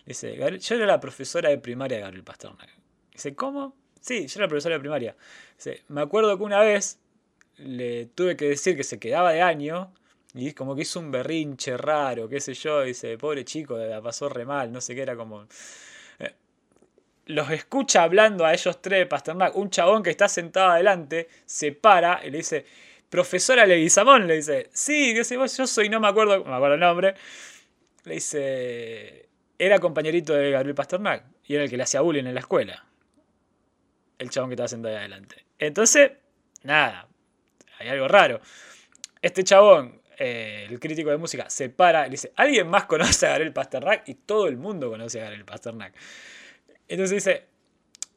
Dice, 0.09 0.35
"Gabriel- 0.35 0.59
yo 0.59 0.75
era 0.75 0.87
la 0.87 0.99
profesora 0.99 1.49
de 1.49 1.59
primaria 1.59 1.97
de 1.97 2.01
Gabriel 2.01 2.23
Pasternak. 2.23 2.67
Dice, 3.13 3.35
¿cómo? 3.35 3.75
Sí, 4.01 4.25
yo 4.25 4.39
era 4.39 4.45
la 4.45 4.49
profesora 4.49 4.73
de 4.73 4.79
primaria. 4.79 5.15
Dice, 5.55 5.83
me 5.89 6.01
acuerdo 6.01 6.35
que 6.35 6.43
una 6.43 6.61
vez 6.61 6.97
le 7.57 8.07
tuve 8.07 8.35
que 8.35 8.49
decir 8.49 8.75
que 8.75 8.83
se 8.83 8.97
quedaba 8.97 9.31
de 9.33 9.43
año 9.43 9.93
y 10.33 10.53
como 10.53 10.75
que 10.75 10.81
hizo 10.81 10.99
un 10.99 11.11
berrinche 11.11 11.77
raro, 11.77 12.27
qué 12.27 12.39
sé 12.41 12.55
yo. 12.55 12.81
Dice, 12.81 13.19
pobre 13.19 13.45
chico, 13.45 13.77
la 13.77 14.01
pasó 14.01 14.29
re 14.29 14.45
mal, 14.45 14.71
no 14.71 14.81
sé 14.81 14.95
qué, 14.95 15.03
era 15.03 15.15
como... 15.15 15.43
Eh, 16.17 16.33
Los 17.27 17.51
escucha 17.51 18.01
hablando 18.01 18.45
a 18.45 18.53
ellos 18.53 18.81
tres 18.81 18.99
de 19.01 19.05
Pasternak. 19.05 19.55
Un 19.55 19.69
chabón 19.69 20.01
que 20.01 20.09
está 20.09 20.27
sentado 20.27 20.71
adelante 20.71 21.29
se 21.45 21.71
para 21.71 22.25
y 22.25 22.31
le 22.31 22.39
dice, 22.39 22.65
profesora 23.11 23.63
Leguizamón, 23.67 24.25
le 24.25 24.37
dice, 24.37 24.69
sí, 24.73 25.13
qué 25.13 25.23
sé 25.23 25.37
vos, 25.37 25.55
yo 25.55 25.67
soy, 25.67 25.87
no 25.87 25.99
me 25.99 26.07
acuerdo, 26.07 26.39
no 26.39 26.45
me 26.45 26.55
acuerdo 26.55 26.73
el 26.73 26.79
nombre. 26.79 27.13
Le 28.05 28.15
dice, 28.15 29.28
era 29.59 29.77
compañerito 29.79 30.33
de 30.33 30.51
Gabriel 30.51 30.73
Pasternak 30.73 31.25
y 31.45 31.55
era 31.55 31.65
el 31.65 31.69
que 31.69 31.75
le 31.75 31.83
hacía 31.83 31.99
bullying 31.99 32.25
en 32.25 32.33
la 32.33 32.39
escuela. 32.39 32.85
El 34.17 34.29
chabón 34.29 34.49
que 34.49 34.53
estaba 34.53 34.69
sentado 34.69 34.95
ahí 34.95 35.01
adelante. 35.01 35.45
Entonces, 35.59 36.11
nada, 36.63 37.07
hay 37.77 37.89
algo 37.89 38.07
raro. 38.07 38.39
Este 39.21 39.43
chabón, 39.43 40.01
eh, 40.17 40.65
el 40.69 40.79
crítico 40.79 41.09
de 41.09 41.17
música, 41.17 41.49
se 41.49 41.69
para 41.69 42.07
y 42.07 42.11
dice, 42.11 42.31
¿alguien 42.37 42.69
más 42.69 42.85
conoce 42.85 43.27
a 43.27 43.31
Gabriel 43.31 43.51
Pasternak? 43.51 44.07
Y 44.07 44.15
todo 44.15 44.47
el 44.47 44.55
mundo 44.55 44.89
conoce 44.89 45.19
a 45.19 45.23
Gabriel 45.23 45.45
Pasternak. 45.45 45.93
Entonces 46.87 47.23
dice, 47.23 47.45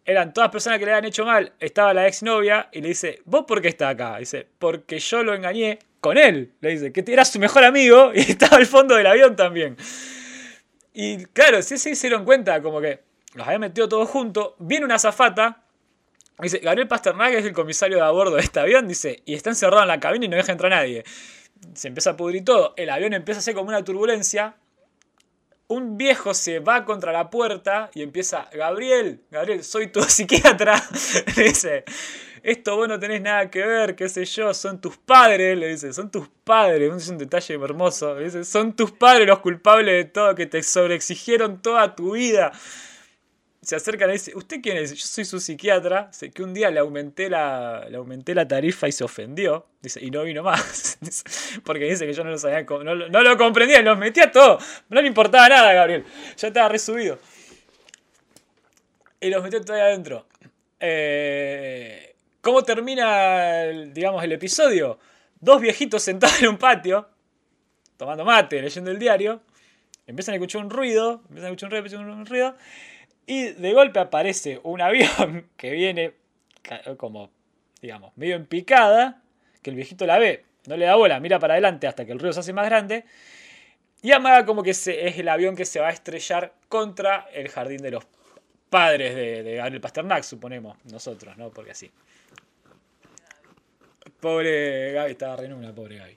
eran 0.04 0.32
todas 0.32 0.50
personas 0.50 0.78
que 0.78 0.84
le 0.84 0.92
habían 0.92 1.06
hecho 1.06 1.24
mal. 1.24 1.52
Estaba 1.58 1.92
la 1.92 2.06
exnovia 2.06 2.68
y 2.72 2.80
le 2.82 2.88
dice, 2.88 3.20
¿vos 3.24 3.44
por 3.46 3.60
qué 3.60 3.68
estás 3.68 3.94
acá? 3.94 4.18
Dice, 4.18 4.46
porque 4.60 5.00
yo 5.00 5.24
lo 5.24 5.34
engañé 5.34 5.80
con 6.00 6.18
él. 6.18 6.52
Le 6.60 6.70
dice, 6.70 6.92
que 6.92 7.04
era 7.12 7.24
su 7.24 7.40
mejor 7.40 7.64
amigo 7.64 8.12
y 8.14 8.20
estaba 8.30 8.58
al 8.58 8.66
fondo 8.66 8.94
del 8.94 9.08
avión 9.08 9.34
también. 9.34 9.76
Y 10.92 11.24
claro, 11.26 11.62
si 11.62 11.78
se 11.78 11.94
dieron 11.94 12.24
cuenta, 12.24 12.60
como 12.62 12.80
que 12.80 13.00
los 13.34 13.46
había 13.46 13.58
metido 13.58 13.88
todos 13.88 14.08
juntos, 14.08 14.52
viene 14.58 14.84
una 14.84 14.96
azafata. 14.96 15.62
Dice, 16.38 16.58
Gabriel 16.58 16.88
Pasternak 16.88 17.32
es 17.34 17.44
el 17.44 17.52
comisario 17.52 17.98
de 17.98 18.02
a 18.02 18.10
bordo 18.10 18.36
de 18.36 18.42
este 18.42 18.60
avión, 18.60 18.88
dice, 18.88 19.22
y 19.24 19.34
está 19.34 19.50
encerrado 19.50 19.82
en 19.82 19.88
la 19.88 20.00
cabina 20.00 20.24
y 20.24 20.28
no 20.28 20.36
deja 20.36 20.52
entrar 20.52 20.72
a 20.72 20.76
nadie. 20.76 21.04
Se 21.74 21.88
empieza 21.88 22.10
a 22.10 22.16
pudrir 22.16 22.44
todo, 22.44 22.74
el 22.76 22.90
avión 22.90 23.12
empieza 23.12 23.38
a 23.38 23.40
hacer 23.40 23.54
como 23.54 23.68
una 23.68 23.84
turbulencia. 23.84 24.56
Un 25.68 25.96
viejo 25.96 26.34
se 26.34 26.58
va 26.58 26.84
contra 26.84 27.12
la 27.12 27.30
puerta 27.30 27.90
y 27.94 28.02
empieza, 28.02 28.48
Gabriel, 28.52 29.22
Gabriel, 29.30 29.62
soy 29.64 29.86
tu 29.86 30.02
psiquiatra. 30.08 30.82
Dice, 31.36 31.84
esto 32.42 32.76
vos 32.76 32.88
no 32.88 32.98
tenés 32.98 33.22
nada 33.22 33.50
que 33.50 33.64
ver, 33.64 33.94
qué 33.94 34.08
sé 34.08 34.24
yo, 34.24 34.52
son 34.52 34.80
tus 34.80 34.96
padres, 34.96 35.56
le 35.56 35.68
dice, 35.68 35.92
son 35.92 36.10
tus 36.10 36.28
padres, 36.42 36.92
es 36.92 37.08
un 37.08 37.18
detalle 37.18 37.54
hermoso, 37.54 38.16
son 38.44 38.74
tus 38.74 38.90
padres 38.90 39.28
los 39.28 39.38
culpables 39.38 39.94
de 39.94 40.04
todo, 40.06 40.34
que 40.34 40.46
te 40.46 40.62
sobreexigieron 40.62 41.62
toda 41.62 41.94
tu 41.94 42.12
vida. 42.12 42.52
Se 43.60 43.76
acercan 43.76 44.10
y 44.10 44.14
dice, 44.14 44.32
¿usted 44.34 44.60
quién 44.60 44.76
es? 44.76 44.90
Yo 44.90 45.06
soy 45.06 45.24
su 45.24 45.38
psiquiatra, 45.38 46.12
sé 46.12 46.32
que 46.32 46.42
un 46.42 46.52
día 46.52 46.68
le 46.72 46.80
aumenté 46.80 47.30
la, 47.30 47.86
le 47.88 47.96
aumenté 47.96 48.34
la 48.34 48.48
tarifa 48.48 48.88
y 48.88 48.92
se 48.92 49.04
ofendió, 49.04 49.66
dice, 49.80 50.04
y 50.04 50.10
no 50.10 50.24
vino 50.24 50.42
más, 50.42 50.98
porque 51.64 51.84
dice 51.84 52.04
que 52.04 52.12
yo 52.12 52.24
no 52.24 52.30
lo 52.30 52.38
sabía, 52.38 52.62
no, 52.62 52.94
no 52.96 53.22
lo 53.22 53.38
comprendía, 53.38 53.80
los 53.82 53.96
metía 53.96 54.32
todo, 54.32 54.58
no 54.88 55.00
le 55.00 55.06
importaba 55.06 55.48
nada, 55.48 55.72
Gabriel, 55.74 56.04
ya 56.36 56.48
estaba 56.48 56.68
resubido. 56.68 57.20
Y 59.20 59.30
los 59.30 59.44
metió 59.44 59.60
todavía 59.60 59.84
adentro. 59.84 60.26
Eh, 60.80 62.11
¿Cómo 62.42 62.64
termina, 62.64 63.62
el, 63.62 63.94
digamos, 63.94 64.22
el 64.24 64.32
episodio? 64.32 64.98
Dos 65.38 65.60
viejitos 65.60 66.02
sentados 66.02 66.42
en 66.42 66.48
un 66.48 66.58
patio, 66.58 67.08
tomando 67.96 68.24
mate, 68.24 68.60
leyendo 68.60 68.90
el 68.90 68.98
diario. 68.98 69.40
Empiezan 70.08 70.32
a 70.32 70.36
escuchar 70.36 70.64
un 70.64 70.70
ruido, 70.70 71.22
empiezan 71.28 71.44
a 71.44 71.48
escuchar 71.50 71.66
un 71.68 71.70
ruido, 71.70 71.84
empiezan 71.84 72.10
un 72.10 72.26
ruido. 72.26 72.56
Y 73.26 73.44
de 73.52 73.72
golpe 73.72 74.00
aparece 74.00 74.60
un 74.64 74.80
avión 74.80 75.50
que 75.56 75.70
viene 75.70 76.14
como, 76.96 77.30
digamos, 77.80 78.12
medio 78.16 78.34
en 78.34 78.46
picada, 78.46 79.22
que 79.62 79.70
el 79.70 79.76
viejito 79.76 80.04
la 80.04 80.18
ve, 80.18 80.44
no 80.66 80.76
le 80.76 80.86
da 80.86 80.96
bola, 80.96 81.20
mira 81.20 81.38
para 81.38 81.54
adelante 81.54 81.86
hasta 81.86 82.04
que 82.04 82.10
el 82.10 82.18
ruido 82.18 82.32
se 82.32 82.40
hace 82.40 82.52
más 82.52 82.66
grande. 82.66 83.04
Y 84.02 84.10
amaga 84.10 84.44
como 84.44 84.64
que 84.64 84.70
es 84.70 84.88
el 84.88 85.28
avión 85.28 85.54
que 85.54 85.64
se 85.64 85.78
va 85.78 85.90
a 85.90 85.92
estrellar 85.92 86.54
contra 86.68 87.28
el 87.32 87.48
jardín 87.48 87.82
de 87.82 87.92
los 87.92 88.04
padres 88.68 89.14
de, 89.14 89.44
de 89.44 89.54
Gabriel 89.54 89.80
Pasternak, 89.80 90.24
suponemos, 90.24 90.76
nosotros, 90.86 91.36
¿no? 91.36 91.50
Porque 91.50 91.70
así. 91.70 91.88
Pobre 94.22 94.92
Gaby, 94.92 95.10
estaba 95.10 95.34
re 95.34 95.46
en 95.46 95.52
una, 95.52 95.74
pobre 95.74 95.96
Gaby. 95.96 96.16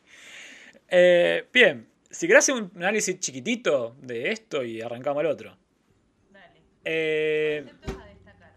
Eh, 0.90 1.50
bien, 1.52 1.90
si 2.08 2.28
querés 2.28 2.44
hacer 2.44 2.54
un 2.54 2.72
análisis 2.76 3.20
chiquitito 3.20 3.96
de 4.00 4.32
esto 4.32 4.64
y 4.64 4.80
arrancamos 4.80 5.22
al 5.22 5.26
otro. 5.26 5.58
Dale. 6.30 6.62
Eh, 6.84 7.64
Conceptos 7.66 7.98
a 7.98 8.06
destacar. 8.06 8.54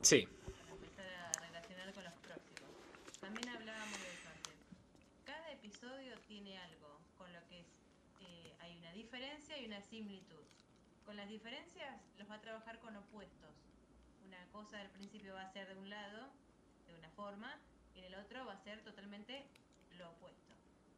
sí, 0.00 0.28
para 0.28 0.70
empezar 0.70 1.06
a 1.10 1.32
relacionar 1.44 1.92
con 1.92 2.04
los 2.04 2.12
próximos. 2.22 2.70
También 3.18 3.48
hablábamos 3.48 3.98
de 3.98 4.06
eso 4.14 4.28
antes. 4.30 4.54
Cada 5.24 5.50
episodio 5.50 6.14
tiene 6.28 6.56
algo 6.58 7.00
con 7.18 7.32
lo 7.32 7.40
que 7.48 7.58
es, 7.58 7.66
eh, 8.20 8.52
hay 8.60 8.78
una 8.78 8.92
diferencia 8.92 9.58
y 9.58 9.66
una 9.66 9.82
similitud. 9.82 10.46
Con 11.04 11.16
las 11.16 11.28
diferencias 11.28 11.98
los 12.16 12.30
va 12.30 12.36
a 12.36 12.40
trabajar 12.40 12.78
con 12.78 12.94
opuestos. 12.94 13.50
Una 14.24 14.38
cosa 14.52 14.80
al 14.80 14.90
principio 14.90 15.34
va 15.34 15.42
a 15.42 15.52
ser 15.52 15.66
de 15.66 15.80
un 15.80 15.90
lado, 15.90 16.28
de 16.86 16.94
una 16.94 17.10
forma, 17.10 17.58
otro 18.16 18.44
va 18.46 18.54
a 18.54 18.64
ser 18.64 18.80
totalmente 18.82 19.44
lo 19.98 20.10
opuesto. 20.10 20.52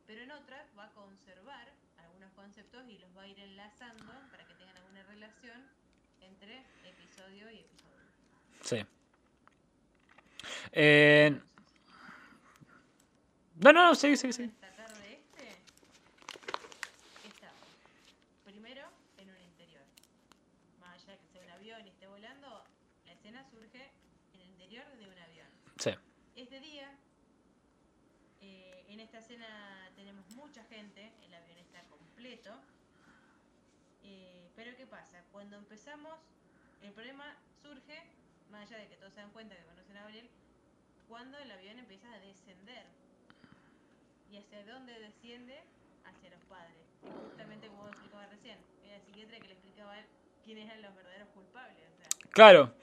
Pero 0.07 0.23
en 0.23 0.31
otras 0.31 0.67
va 0.79 0.85
a 0.85 0.91
conservar 0.91 1.73
algunos 1.99 2.33
conceptos 2.33 2.89
y 2.89 2.99
los 2.99 3.17
va 3.17 3.23
a 3.23 3.29
ir 3.29 3.39
enlazando 3.41 4.13
para 4.31 4.47
que 4.47 4.55
tengan 4.55 4.77
alguna 4.77 5.03
relación 5.05 5.63
entre 6.21 6.65
episodio 6.85 7.51
y 7.51 7.61
episodio. 7.61 7.97
Sí. 8.63 8.87
Eh... 10.73 11.41
No, 13.57 13.73
no, 13.73 13.87
no, 13.87 13.95
sí, 13.95 14.17
sí, 14.17 14.33
sí. 14.33 14.51
Sí 25.79 25.91
esta 29.07 29.19
escena 29.19 29.47
tenemos 29.95 30.29
mucha 30.35 30.65
gente, 30.65 31.13
el 31.23 31.33
avión 31.33 31.59
está 31.59 31.81
completo. 31.85 32.51
Eh, 34.03 34.51
pero 34.57 34.77
¿qué 34.77 34.85
pasa? 34.85 35.23
Cuando 35.31 35.57
empezamos, 35.57 36.19
el 36.83 36.91
problema 36.91 37.25
surge, 37.63 38.03
más 38.51 38.63
allá 38.63 38.79
de 38.79 38.89
que 38.89 38.97
todos 38.97 39.13
se 39.13 39.21
dan 39.21 39.31
cuenta 39.31 39.55
que 39.55 39.63
conocen 39.63 39.97
a 39.97 40.01
Gabriel, 40.03 40.29
cuando 41.09 41.39
el 41.39 41.51
avión 41.53 41.79
empieza 41.79 42.13
a 42.13 42.19
descender. 42.19 42.85
¿Y 44.33 44.39
hacia 44.39 44.65
dónde 44.65 44.99
desciende? 44.99 45.63
Hacia 46.05 46.31
los 46.31 46.43
padres. 46.47 46.83
Justamente 47.29 47.69
como 47.69 47.83
vos 47.83 47.93
explicabas 47.93 48.29
recién, 48.31 48.59
era 48.85 48.99
la 48.99 49.05
psiquiatra 49.05 49.39
que 49.39 49.47
le 49.47 49.53
explicaba 49.53 49.95
quiénes 50.45 50.67
eran 50.67 50.83
los 50.83 50.95
verdaderos 50.97 51.29
culpables. 51.29 51.87
Claro, 52.33 52.75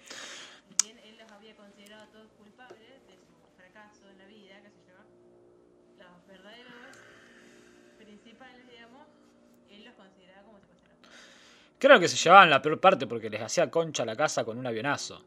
creo 11.83 11.99
que 11.99 12.07
se 12.07 12.15
llevaban 12.17 12.49
la 12.49 12.61
peor 12.61 12.79
parte 12.79 13.07
porque 13.07 13.29
les 13.29 13.41
hacía 13.41 13.69
concha 13.69 14.05
la 14.05 14.15
casa 14.15 14.43
con 14.45 14.57
un 14.57 14.65
avionazo. 14.65 15.25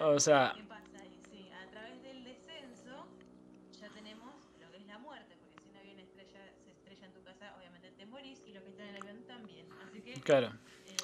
O 0.00 0.20
sea- 0.20 0.52
¿Qué 0.54 0.62
pasa 0.64 0.98
ahí? 1.00 1.18
Sí, 1.30 1.48
a 1.50 1.70
través 1.70 2.02
del 2.02 2.24
descenso 2.24 3.06
ya 3.80 3.88
tenemos 3.90 4.34
lo 4.60 4.70
que 4.70 4.76
es 4.78 4.86
la 4.86 4.98
muerte, 4.98 5.34
porque 5.40 5.58
si 5.62 5.70
un 5.70 5.76
avión 5.76 5.98
estrella, 6.00 6.40
se 6.64 6.70
estrella 6.72 7.06
en 7.06 7.12
tu 7.12 7.22
casa, 7.22 7.54
obviamente 7.58 7.90
te 7.96 8.04
morís 8.06 8.42
y 8.46 8.52
los 8.52 8.62
que 8.64 8.70
están 8.70 8.88
en 8.88 8.96
el 8.96 9.02
avión 9.02 9.22
también. 9.26 9.66
Así 9.88 10.00
que 10.02 10.12
Claro. 10.20 10.48
eh, 10.86 10.96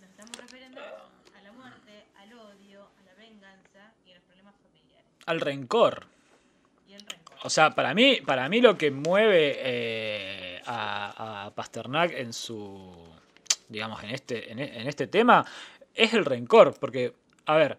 nos 0.00 0.10
estamos 0.10 0.36
refiriendo 0.38 0.80
a 0.80 1.42
la 1.42 1.52
muerte, 1.52 2.06
al 2.16 2.32
odio, 2.32 2.88
a 2.98 3.02
la 3.04 3.14
venganza 3.14 3.92
y 4.06 4.12
a 4.12 4.14
los 4.14 4.22
problemas 4.24 4.54
familiares 4.62 5.06
Al 5.26 5.40
rencor. 5.42 6.06
y 6.88 6.94
el 6.94 7.00
rencor. 7.00 7.36
O 7.42 7.50
sea, 7.50 7.70
para 7.74 7.92
mí, 7.94 8.20
para 8.24 8.48
mí 8.48 8.60
lo 8.62 8.78
que 8.78 8.90
mueve 8.90 9.56
eh, 9.58 10.62
a, 10.66 11.46
a 11.46 11.50
Pasternak 11.54 12.12
en 12.12 12.32
su, 12.32 13.05
digamos, 13.68 14.02
en 14.02 14.10
este, 14.10 14.52
en, 14.52 14.58
este 14.60 15.06
tema 15.06 15.44
es 15.94 16.14
el 16.14 16.24
rencor, 16.24 16.74
porque, 16.78 17.14
a 17.46 17.56
ver, 17.56 17.78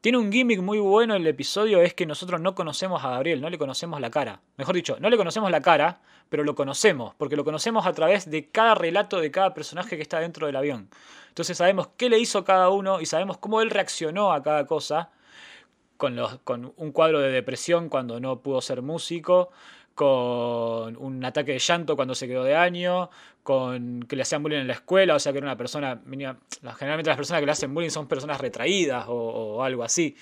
tiene 0.00 0.18
un 0.18 0.30
gimmick 0.30 0.60
muy 0.60 0.78
bueno 0.78 1.14
el 1.14 1.26
episodio, 1.26 1.82
es 1.82 1.94
que 1.94 2.06
nosotros 2.06 2.40
no 2.40 2.54
conocemos 2.54 3.04
a 3.04 3.10
Gabriel, 3.10 3.40
no 3.40 3.50
le 3.50 3.58
conocemos 3.58 4.00
la 4.00 4.10
cara. 4.10 4.40
Mejor 4.56 4.74
dicho, 4.74 4.96
no 5.00 5.10
le 5.10 5.16
conocemos 5.16 5.50
la 5.50 5.60
cara, 5.60 6.00
pero 6.28 6.44
lo 6.44 6.54
conocemos, 6.54 7.14
porque 7.16 7.36
lo 7.36 7.44
conocemos 7.44 7.86
a 7.86 7.92
través 7.92 8.30
de 8.30 8.48
cada 8.48 8.74
relato 8.74 9.20
de 9.20 9.30
cada 9.30 9.54
personaje 9.54 9.96
que 9.96 10.02
está 10.02 10.20
dentro 10.20 10.46
del 10.46 10.56
avión. 10.56 10.88
Entonces 11.28 11.56
sabemos 11.56 11.88
qué 11.96 12.08
le 12.08 12.18
hizo 12.18 12.44
cada 12.44 12.68
uno 12.68 13.00
y 13.00 13.06
sabemos 13.06 13.38
cómo 13.38 13.60
él 13.60 13.70
reaccionó 13.70 14.32
a 14.32 14.42
cada 14.42 14.66
cosa 14.66 15.10
con, 15.96 16.16
los, 16.16 16.38
con 16.38 16.72
un 16.76 16.92
cuadro 16.92 17.20
de 17.20 17.30
depresión 17.30 17.88
cuando 17.88 18.20
no 18.20 18.40
pudo 18.40 18.60
ser 18.60 18.82
músico, 18.82 19.50
con 19.98 20.96
un 20.96 21.24
ataque 21.24 21.54
de 21.54 21.58
llanto 21.58 21.96
cuando 21.96 22.14
se 22.14 22.28
quedó 22.28 22.44
de 22.44 22.54
año, 22.54 23.10
con 23.42 24.04
que 24.04 24.14
le 24.14 24.22
hacían 24.22 24.44
bullying 24.44 24.60
en 24.60 24.68
la 24.68 24.74
escuela, 24.74 25.16
o 25.16 25.18
sea 25.18 25.32
que 25.32 25.38
era 25.38 25.46
una 25.48 25.56
persona, 25.56 26.00
generalmente 26.04 27.10
las 27.10 27.16
personas 27.16 27.40
que 27.40 27.46
le 27.46 27.50
hacen 27.50 27.74
bullying 27.74 27.90
son 27.90 28.06
personas 28.06 28.40
retraídas 28.40 29.06
o, 29.08 29.60
algo 29.60 29.82
así. 29.82 30.14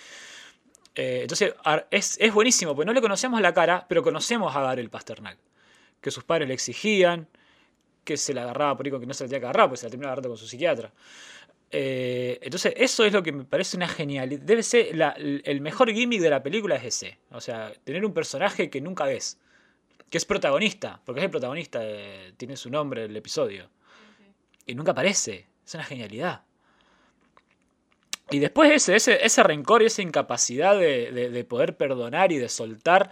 Eh, 0.95 1.19
entonces 1.25 1.55
es, 1.91 2.33
buenísimo, 2.33 2.75
porque 2.75 2.87
no 2.87 2.95
le 2.95 3.03
conocemos 3.03 3.39
la 3.43 3.53
cara, 3.53 3.85
pero 3.87 4.03
conocemos 4.03 4.57
a 4.57 4.63
Gabriel 4.63 4.89
Pasternak, 4.89 5.37
que 6.01 6.11
sus 6.11 6.25
padres 6.25 6.49
le 6.49 6.55
exigían, 6.55 7.29
que 8.03 8.17
se 8.17 8.33
la 8.33 8.45
agarraba 8.45 8.79
por 8.79 8.87
ahí 8.87 8.91
con 8.91 9.01
que 9.01 9.07
no 9.07 9.13
se 9.13 9.25
la 9.25 9.29
tenía 9.29 9.41
que 9.41 9.47
agarrar, 9.47 9.69
pues 9.69 9.81
se 9.81 9.87
la 9.89 9.91
terminó 9.91 10.09
agarrando 10.09 10.31
con 10.31 10.39
su 10.39 10.47
psiquiatra. 10.47 10.91
Eh, 11.71 12.39
entonces, 12.41 12.73
eso 12.79 13.05
es 13.05 13.13
lo 13.13 13.23
que 13.23 13.33
me 13.33 13.45
parece 13.45 13.77
una 13.77 13.89
genialidad. 13.89 14.41
Debe 14.41 14.63
ser 14.63 14.89
el 15.19 15.61
mejor 15.61 15.93
gimmick 15.93 16.23
de 16.23 16.31
la 16.31 16.43
película 16.43 16.77
es 16.77 16.85
ese. 16.85 17.19
O 17.31 17.43
sea, 17.43 17.75
tener 17.85 18.07
un 18.07 18.15
personaje 18.15 18.71
que 18.71 18.81
nunca 18.81 19.05
ves. 19.05 19.39
Que 20.11 20.19
es 20.19 20.25
protagonista, 20.25 21.01
porque 21.05 21.21
es 21.21 21.25
el 21.25 21.31
protagonista, 21.31 21.81
de- 21.81 22.33
tiene 22.37 22.57
su 22.57 22.71
nombre 22.71 23.05
el 23.05 23.17
episodio. 23.17 23.69
Y 24.67 24.75
nunca 24.75 24.93
aparece. 24.93 25.47
Es 25.65 25.75
una 25.75 25.85
genialidad. 25.85 26.43
Y 28.31 28.39
después 28.41 28.71
ese, 28.73 28.97
ese, 28.97 29.25
ese 29.25 29.43
rencor 29.43 29.83
y 29.83 29.87
esa 29.87 30.03
incapacidad 30.03 30.77
de, 30.79 31.13
de- 31.13 31.31
de 31.31 31.45
poder 31.45 31.77
perdonar 31.77 32.33
y 32.33 32.39
de 32.39 32.49
soltar, 32.49 33.11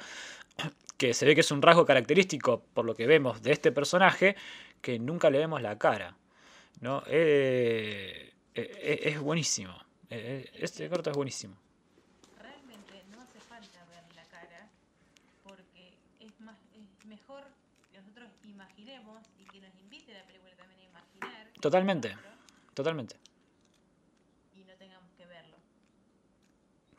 que 0.98 1.14
se 1.14 1.24
ve 1.26 1.35
que 1.35 1.40
es 1.42 1.50
un 1.50 1.62
rasgo 1.62 1.85
característico 1.87 2.64
por 2.74 2.85
lo 2.85 2.94
que 2.94 3.07
vemos 3.07 3.42
de 3.42 3.52
este 3.52 3.70
personaje, 3.72 4.37
que 4.80 4.98
nunca 4.98 5.30
le 5.30 5.38
vemos 5.38 5.62
la 5.62 5.78
cara. 5.78 6.16
¿no? 6.80 7.02
Eh, 7.07 8.33
eh, 8.54 8.78
eh, 8.83 9.00
es 9.04 9.20
buenísimo. 9.20 9.74
Este 10.11 10.88
corto 10.88 11.11
es 11.11 11.16
buenísimo. 11.16 11.57
Realmente 12.40 13.02
no 13.11 13.20
hace 13.22 13.40
falta 13.40 13.85
ver 13.87 14.04
la 14.14 14.22
cara 14.26 14.68
porque 15.42 15.94
es 16.20 16.38
más 16.40 16.59
es 16.74 17.04
mejor 17.07 17.42
que 17.90 17.98
nosotros 17.98 18.28
imaginemos 18.44 19.22
y 19.38 19.44
que 19.46 19.61
nos 19.61 19.74
invite 19.80 20.12
la 20.12 20.24
película 20.24 20.52
también 20.57 20.80
a 20.83 20.85
imaginar 20.85 21.46
el 21.52 21.54
Totalmente. 21.64 22.14
Totalmente. 22.74 23.16
y 24.53 24.64
no 24.64 24.74
tengamos 24.74 25.11
que 25.16 25.24
verlo. 25.24 25.57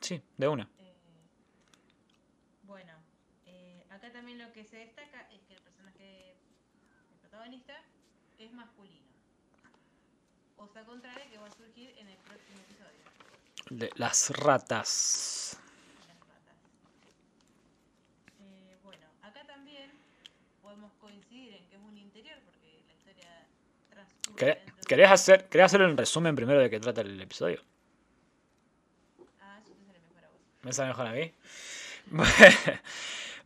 Sí, 0.01 0.19
de 0.37 0.47
una. 0.47 0.67
Eh, 0.79 0.95
bueno, 2.63 2.93
eh, 3.45 3.85
acá 3.91 4.11
también 4.11 4.39
lo 4.39 4.51
que 4.53 4.63
se 4.63 4.77
destaca 4.77 5.29
es 5.29 5.39
que 5.43 5.53
el 5.53 5.61
personaje, 5.61 6.31
el 7.11 7.17
protagonista, 7.19 7.75
es 8.39 8.51
masculino. 8.53 9.05
Cosa 10.55 10.83
contraria 10.83 11.29
que 11.29 11.37
va 11.37 11.45
a 11.45 11.51
surgir 11.51 11.93
en 11.99 12.07
el 12.07 12.17
próximo 12.17 12.57
episodio. 12.61 13.03
De 13.69 13.91
las 13.97 14.31
ratas. 14.31 15.59
Las 16.07 16.19
ratas. 16.21 16.57
Eh, 18.39 18.79
bueno, 18.83 19.05
acá 19.21 19.45
también 19.45 19.91
podemos 20.63 20.91
coincidir 20.93 21.53
en 21.53 21.67
que 21.67 21.75
es 21.75 21.81
un 21.83 21.99
interior 21.99 22.39
porque 22.45 22.81
la 22.87 22.93
historia 22.93 23.45
transcurre 23.45 23.84
¿Querés, 24.87 25.09
hacer, 25.11 25.45
¿Querés 25.49 25.65
hacer 25.65 25.81
un 25.81 25.97
resumen 25.97 26.35
primero 26.35 26.59
de 26.59 26.69
qué 26.69 26.79
trata 26.79 27.01
el 27.01 27.19
episodio? 27.21 27.61
Ah, 29.41 29.59
eso 29.63 29.73
te 29.73 29.85
sale 29.85 29.99
mejor 29.99 30.23
a 30.25 30.27
vos. 30.29 30.39
¿Me 30.63 30.73
sale 30.73 30.87
mejor 30.89 31.07
a 31.07 31.11
mí? 31.11 31.31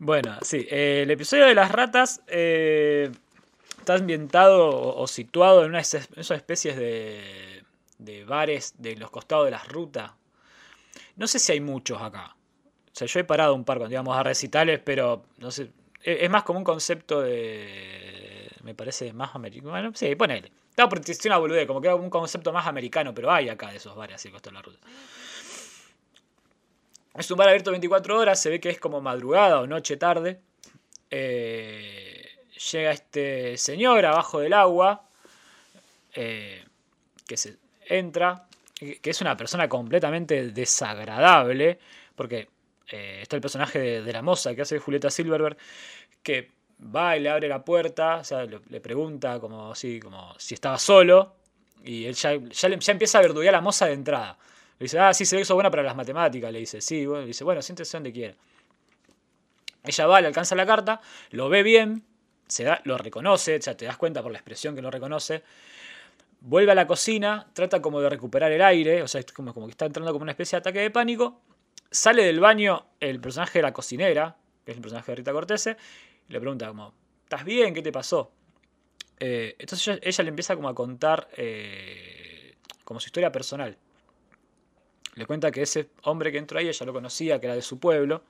Bueno, 0.01 0.37
sí. 0.43 0.65
eh, 0.69 1.01
el 1.03 1.11
episodio 1.11 1.45
de 1.45 1.53
las 1.55 1.71
ratas 1.73 2.21
eh, 2.27 3.11
está 3.79 3.95
ambientado 3.95 4.69
o, 4.69 5.01
o 5.01 5.07
situado 5.07 5.63
en 5.63 5.71
una 5.71 5.81
es- 5.81 5.93
esas 5.93 6.31
especies 6.37 6.77
de, 6.77 7.63
de 7.97 8.23
bares 8.23 8.75
de 8.77 8.95
los 8.95 9.11
costados 9.11 9.45
de 9.45 9.51
las 9.51 9.67
rutas. 9.67 10.11
No 11.17 11.27
sé 11.27 11.39
si 11.39 11.51
hay 11.51 11.59
muchos 11.59 12.01
acá. 12.01 12.35
O 12.93 12.95
sea, 12.95 13.07
yo 13.07 13.19
he 13.19 13.23
parado 13.25 13.53
un 13.55 13.65
par 13.65 13.77
cuando 13.77 13.93
íbamos 13.93 14.17
a 14.17 14.23
recitales, 14.23 14.79
pero 14.83 15.23
no 15.37 15.51
sé. 15.51 15.63
Es 16.01 16.23
es 16.23 16.29
más 16.29 16.43
como 16.43 16.59
un 16.59 16.65
concepto 16.65 17.21
de. 17.21 18.18
Me 18.63 18.73
parece 18.73 19.13
más 19.13 19.35
americano. 19.35 19.71
Bueno, 19.71 19.91
sí, 19.93 20.15
ponele. 20.15 20.51
Estaba 20.69 20.89
por 20.89 21.01
decir 21.01 21.29
una 21.31 21.37
boludez, 21.37 21.67
como 21.67 21.81
que 21.81 21.87
era 21.87 21.95
un 21.95 22.09
concepto 22.09 22.53
más 22.53 22.67
americano, 22.67 23.13
pero 23.13 23.31
hay 23.31 23.49
acá 23.49 23.69
de 23.69 23.77
esos 23.77 23.95
bares 23.95 24.15
así, 24.15 24.29
costados 24.29 24.53
de 24.53 24.59
la 24.59 24.61
ruta. 24.61 24.87
Es 27.15 27.29
un 27.31 27.37
bar 27.37 27.49
abierto 27.49 27.71
24 27.71 28.17
horas, 28.17 28.41
se 28.41 28.49
ve 28.49 28.59
que 28.59 28.69
es 28.69 28.79
como 28.79 29.01
madrugada 29.01 29.59
o 29.59 29.67
noche 29.67 29.97
tarde. 29.97 30.39
Eh, 31.09 32.23
llega 32.71 32.91
este 32.91 33.57
señor 33.57 34.05
abajo 34.05 34.39
del 34.39 34.53
agua, 34.53 35.05
eh, 36.13 36.63
que 37.27 37.35
se 37.35 37.57
entra, 37.87 38.47
que 38.75 38.99
es 39.03 39.21
una 39.21 39.35
persona 39.35 39.67
completamente 39.67 40.51
desagradable, 40.51 41.79
porque 42.15 42.47
eh, 42.87 43.19
está 43.21 43.35
el 43.35 43.41
personaje 43.41 43.79
de, 43.79 44.01
de 44.01 44.13
la 44.13 44.21
moza 44.21 44.55
que 44.55 44.61
hace 44.61 44.79
Julieta 44.79 45.09
Silverberg, 45.09 45.57
que 46.23 46.51
va 46.83 47.17
y 47.17 47.21
le 47.21 47.29
abre 47.29 47.47
la 47.47 47.63
puerta, 47.63 48.17
o 48.17 48.23
sea, 48.23 48.45
le, 48.45 48.81
pregunta 48.81 49.39
como, 49.39 49.71
así, 49.71 49.99
como 49.99 50.33
si 50.37 50.53
estaba 50.53 50.77
solo, 50.77 51.35
y 51.83 52.05
él 52.05 52.15
ya, 52.15 52.35
ya, 52.35 52.91
empieza 52.91 53.19
a 53.19 53.21
verduguear 53.21 53.53
a 53.53 53.57
la 53.57 53.61
moza 53.61 53.85
de 53.85 53.93
entrada. 53.93 54.37
Le 54.79 54.85
dice, 54.85 54.99
ah, 54.99 55.13
sí, 55.13 55.25
se 55.25 55.35
ve 55.35 55.41
que 55.41 55.45
sos 55.45 55.55
buena 55.55 55.69
para 55.69 55.83
las 55.83 55.95
matemáticas. 55.95 56.51
Le 56.51 56.59
dice, 56.59 56.81
sí, 56.81 57.05
bueno. 57.05 57.21
Le 57.21 57.27
dice, 57.27 57.43
bueno, 57.43 57.61
siéntese 57.61 57.97
donde 57.97 58.13
quiera. 58.13 58.33
Ella 59.83 60.07
va, 60.07 60.21
le 60.21 60.27
alcanza 60.27 60.55
la 60.55 60.65
carta, 60.65 61.01
lo 61.31 61.49
ve 61.49 61.63
bien, 61.63 62.03
se 62.47 62.63
da, 62.63 62.81
lo 62.83 62.97
reconoce, 62.97 63.59
ya 63.59 63.75
te 63.77 63.85
das 63.85 63.97
cuenta 63.97 64.21
por 64.21 64.31
la 64.31 64.37
expresión 64.37 64.75
que 64.75 64.81
lo 64.81 64.91
reconoce. 64.91 65.43
Vuelve 66.41 66.71
a 66.71 66.75
la 66.75 66.85
cocina, 66.85 67.47
trata 67.53 67.81
como 67.81 68.01
de 68.01 68.09
recuperar 68.09 68.51
el 68.51 68.61
aire, 68.61 69.01
o 69.03 69.07
sea, 69.07 69.19
es 69.19 69.31
como, 69.31 69.53
como 69.53 69.67
que 69.67 69.71
está 69.71 69.85
entrando 69.85 70.11
como 70.11 70.23
una 70.23 70.31
especie 70.31 70.57
de 70.57 70.59
ataque 70.61 70.79
de 70.79 70.91
pánico. 70.91 71.41
Sale 71.91 72.23
del 72.23 72.39
baño 72.39 72.87
el 72.99 73.19
personaje 73.19 73.59
de 73.59 73.63
la 73.63 73.73
cocinera, 73.73 74.35
que 74.65 74.71
es 74.71 74.77
el 74.77 74.81
personaje 74.81 75.11
de 75.11 75.15
Rita 75.15 75.31
Cortese, 75.31 75.77
le 76.29 76.39
pregunta 76.39 76.67
como, 76.67 76.93
¿estás 77.23 77.43
bien? 77.43 77.73
¿Qué 77.73 77.81
te 77.81 77.91
pasó? 77.91 78.31
Eh, 79.19 79.55
entonces 79.59 79.87
ella, 79.87 79.99
ella 80.01 80.23
le 80.23 80.29
empieza 80.29 80.55
como 80.55 80.69
a 80.69 80.75
contar 80.75 81.27
eh, 81.35 82.55
como 82.85 82.99
su 82.99 83.07
historia 83.07 83.31
personal. 83.31 83.77
Le 85.15 85.25
cuenta 85.25 85.51
que 85.51 85.63
ese 85.63 85.89
hombre 86.03 86.31
que 86.31 86.37
entró 86.37 86.59
ahí 86.59 86.69
ella 86.69 86.85
lo 86.85 86.93
conocía, 86.93 87.39
que 87.39 87.47
era 87.47 87.55
de 87.55 87.61
su 87.61 87.79
pueblo, 87.79 88.23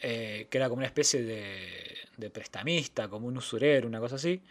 eh, 0.00 0.46
que 0.50 0.58
era 0.58 0.68
como 0.68 0.78
una 0.78 0.86
especie 0.86 1.22
de, 1.22 1.96
de 2.16 2.30
prestamista, 2.30 3.08
como 3.08 3.26
un 3.28 3.38
usurero, 3.38 3.88
una 3.88 4.00
cosa 4.00 4.16
así, 4.16 4.42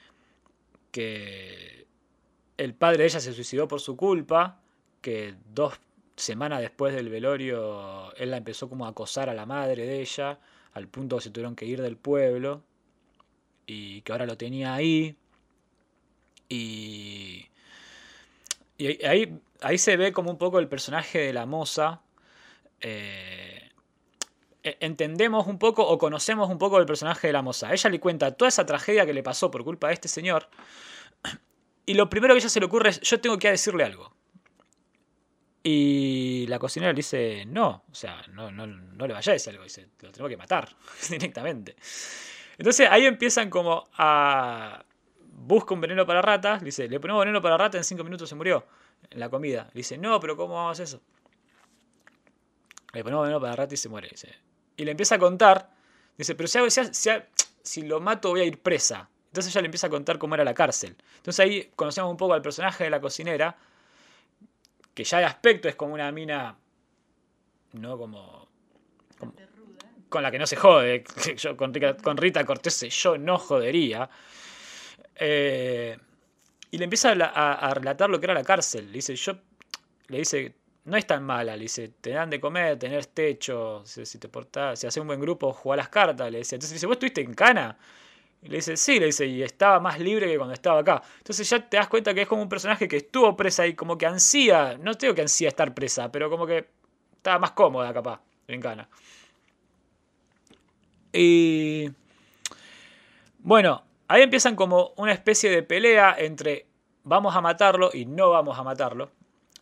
que 0.91 1.86
el 2.58 2.74
padre 2.74 3.00
de 3.00 3.06
ella 3.06 3.20
se 3.20 3.34
suicidó 3.34 3.68
por 3.68 3.82
su 3.82 3.96
culpa, 3.96 4.62
que 5.02 5.36
dos 5.54 5.80
semanas 6.15 6.62
después 6.62 6.96
del 6.96 7.10
velorio 7.10 8.13
él 8.15 8.32
la 8.32 8.38
empezó 8.38 8.70
como 8.70 8.86
a 8.86 8.89
acosar 8.89 9.30
a 9.30 9.34
la 9.34 9.46
madre 9.46 9.86
de 9.86 10.02
ella, 10.02 10.39
al 10.75 10.88
punto 10.88 11.15
que 11.17 11.23
se 11.23 11.29
tuvieron 11.31 11.55
que 11.55 11.65
ir 11.65 11.81
del 11.81 11.97
pueblo 11.97 12.61
y 13.65 14.01
que 14.01 14.11
ahora 14.11 14.25
lo 14.25 14.38
tenía 14.38 14.73
ahí. 14.73 15.15
Y, 16.49 17.47
y 18.77 19.05
ahí, 19.05 19.39
ahí 19.61 19.77
se 19.77 19.97
ve 19.97 20.11
como 20.11 20.29
un 20.29 20.38
poco 20.38 20.59
el 20.59 20.67
personaje 20.67 21.19
de 21.19 21.33
la 21.33 21.45
moza. 21.45 22.01
Eh, 22.81 23.71
e, 24.63 24.77
entendemos 24.81 25.47
un 25.47 25.57
poco 25.57 25.88
o 25.88 25.97
conocemos 25.97 26.49
un 26.49 26.57
poco 26.57 26.77
el 26.77 26.85
personaje 26.85 27.27
de 27.27 27.33
la 27.33 27.41
moza. 27.41 27.71
Ella 27.71 27.89
le 27.89 27.99
cuenta 28.01 28.35
toda 28.35 28.49
esa 28.49 28.65
tragedia 28.65 29.05
que 29.05 29.13
le 29.13 29.23
pasó 29.23 29.49
por 29.49 29.63
culpa 29.63 29.88
de 29.88 29.93
este 29.93 30.09
señor. 30.09 30.49
Y 31.85 31.93
lo 31.93 32.09
primero 32.09 32.33
que 32.33 32.39
ella 32.39 32.49
se 32.49 32.59
le 32.59 32.65
ocurre 32.65 32.89
es, 32.89 32.99
yo 33.01 33.21
tengo 33.21 33.38
que 33.38 33.49
decirle 33.49 33.83
algo. 33.85 34.14
Y 35.67 36.45
la 36.45 36.60
cocinera 36.60 36.91
le 36.91 36.97
dice, 36.97 37.43
no, 37.47 37.86
o 37.89 37.95
sea, 37.95 38.21
no, 38.34 38.51
no, 38.51 38.67
no 38.67 39.08
le 39.08 39.15
decir 39.15 39.49
algo, 39.49 39.63
dice, 39.63 39.89
lo 40.01 40.12
tengo 40.12 40.30
que 40.30 40.38
matar 40.38 40.69
directamente. 41.10 41.75
Entonces 42.56 42.88
ahí 42.88 43.08
empiezan 43.08 43.49
como 43.49 43.89
a... 43.97 44.86
Busca 45.17 45.73
un 45.73 45.82
veneno 45.82 46.06
para 46.06 46.21
ratas, 46.21 46.63
dice, 46.63 46.88
le 46.88 46.99
ponemos 46.99 47.21
veneno 47.21 47.41
para 47.41 47.58
rata, 47.58 47.80
en 47.80 47.84
cinco 47.84 48.04
minutos 48.04 48.30
se 48.30 48.36
murió 48.36 48.63
en 49.10 49.19
la 49.19 49.28
comida. 49.28 49.63
Le 49.73 49.80
dice, 49.80 49.97
no, 49.97 50.19
pero 50.19 50.38
¿cómo 50.38 50.54
vamos 50.54 50.80
eso? 50.80 51.01
Le 52.93 53.04
ponemos 53.04 53.23
veneno 53.23 53.41
para 53.41 53.56
rata 53.56 53.73
y 53.73 53.78
se 53.78 53.89
muere, 53.89 54.10
dice. 54.12 54.36
Y 54.78 54.86
le 54.86 54.91
empieza 54.91 55.15
a 55.15 55.19
contar, 55.19 55.71
dice, 56.15 56.36
pero 56.36 56.47
si, 56.47 56.60
si, 56.69 57.10
si 57.63 57.82
lo 57.82 57.99
mato 57.99 58.30
voy 58.30 58.41
a 58.41 58.43
ir 58.45 58.62
presa. 58.62 59.10
Entonces 59.30 59.51
ella 59.51 59.62
le 59.62 59.65
empieza 59.65 59.88
a 59.88 59.89
contar 59.89 60.19
cómo 60.19 60.36
era 60.36 60.43
la 60.43 60.54
cárcel. 60.54 60.95
Entonces 61.17 61.39
ahí 61.39 61.71
conocemos 61.75 62.12
un 62.12 62.17
poco 62.17 62.36
al 62.36 62.43
personaje 62.43 62.84
de 62.84 62.91
la 62.91 63.01
cocinera, 63.01 63.58
que 64.95 65.03
ya 65.03 65.19
de 65.19 65.25
aspecto 65.25 65.67
es 65.67 65.75
como 65.75 65.93
una 65.93 66.12
mina, 66.12 66.58
no 67.73 67.97
como... 67.97 68.47
con 70.10 70.23
la 70.23 70.31
que 70.31 70.39
no 70.39 70.47
se 70.47 70.55
jode. 70.55 71.03
Yo 71.38 71.55
con, 71.58 71.73
Rita 72.17 72.45
Cortés 72.45 72.79
yo 72.89 73.17
no 73.17 73.38
jodería. 73.38 74.10
Eh, 75.17 75.97
y 76.71 76.77
le 76.77 76.84
empieza 76.86 77.12
a, 77.12 77.73
relatar 77.73 78.10
lo 78.10 78.19
que 78.19 78.25
era 78.25 78.34
la 78.34 78.43
cárcel. 78.43 78.88
Le 78.88 78.93
dice, 78.93 79.15
yo, 79.15 79.34
le 80.08 80.19
dice, 80.19 80.55
no 80.86 80.97
es 80.97 81.05
tan 81.05 81.23
mala, 81.23 81.55
le 81.55 81.63
dice, 81.63 81.89
te 82.01 82.12
dan 82.12 82.29
de 82.29 82.39
comer, 82.39 82.77
tenés 82.77 83.10
techo, 83.10 83.84
si, 83.86 84.17
te 84.17 84.29
portás, 84.29 84.79
si 84.79 84.88
haces 84.88 84.99
un 84.99 85.08
buen 85.08 85.19
grupo, 85.19 85.53
jugás 85.53 85.77
las 85.77 85.89
cartas, 85.89 86.31
le 86.31 86.39
dice. 86.39 86.55
Entonces 86.55 86.71
le 86.71 86.75
dice, 86.75 86.88
¿vos 86.88 86.95
estuviste 86.95 87.21
en 87.21 87.34
cana? 87.34 87.77
Y 88.45 88.49
le 88.49 88.58
dice, 88.58 88.77
sí, 88.77 88.99
le 88.99 89.08
dice, 89.08 89.25
y 89.25 89.41
estaba 89.41 89.79
más 89.79 89.99
libre 89.99 90.27
que 90.27 90.38
cuando 90.38 90.53
estaba 90.53 90.81
acá. 90.81 91.01
Entonces 91.17 91.49
ya 91.49 91.67
te 91.67 91.77
das 91.77 91.88
cuenta 91.88 92.13
que 92.13 92.21
es 92.21 92.27
como 92.27 92.43
un 92.43 92.49
personaje 92.49 92.88
que 92.88 92.97
estuvo 92.97 93.36
presa 93.36 93.65
y 93.65 93.73
como 93.73 93.97
que 93.97 94.05
ansía, 94.05 94.77
no 94.79 94.93
tengo 94.93 95.15
que 95.15 95.23
ansía 95.23 95.47
estar 95.47 95.73
presa, 95.73 96.12
pero 96.12 96.29
como 96.29 96.45
que 96.45 96.67
estaba 97.15 97.39
más 97.39 97.51
cómoda 97.51 97.91
capaz, 97.91 98.21
en 98.47 98.62
cana. 98.62 98.88
Y 101.12 101.89
bueno, 103.39 103.84
ahí 104.08 104.21
empiezan 104.21 104.55
como 104.55 104.93
una 104.97 105.12
especie 105.12 105.49
de 105.49 105.63
pelea 105.63 106.15
entre 106.15 106.67
vamos 107.03 107.36
a 107.36 107.41
matarlo 107.41 107.89
y 107.91 108.05
no 108.05 108.29
vamos 108.29 108.60
a 108.60 108.63
matarlo. 108.63 109.10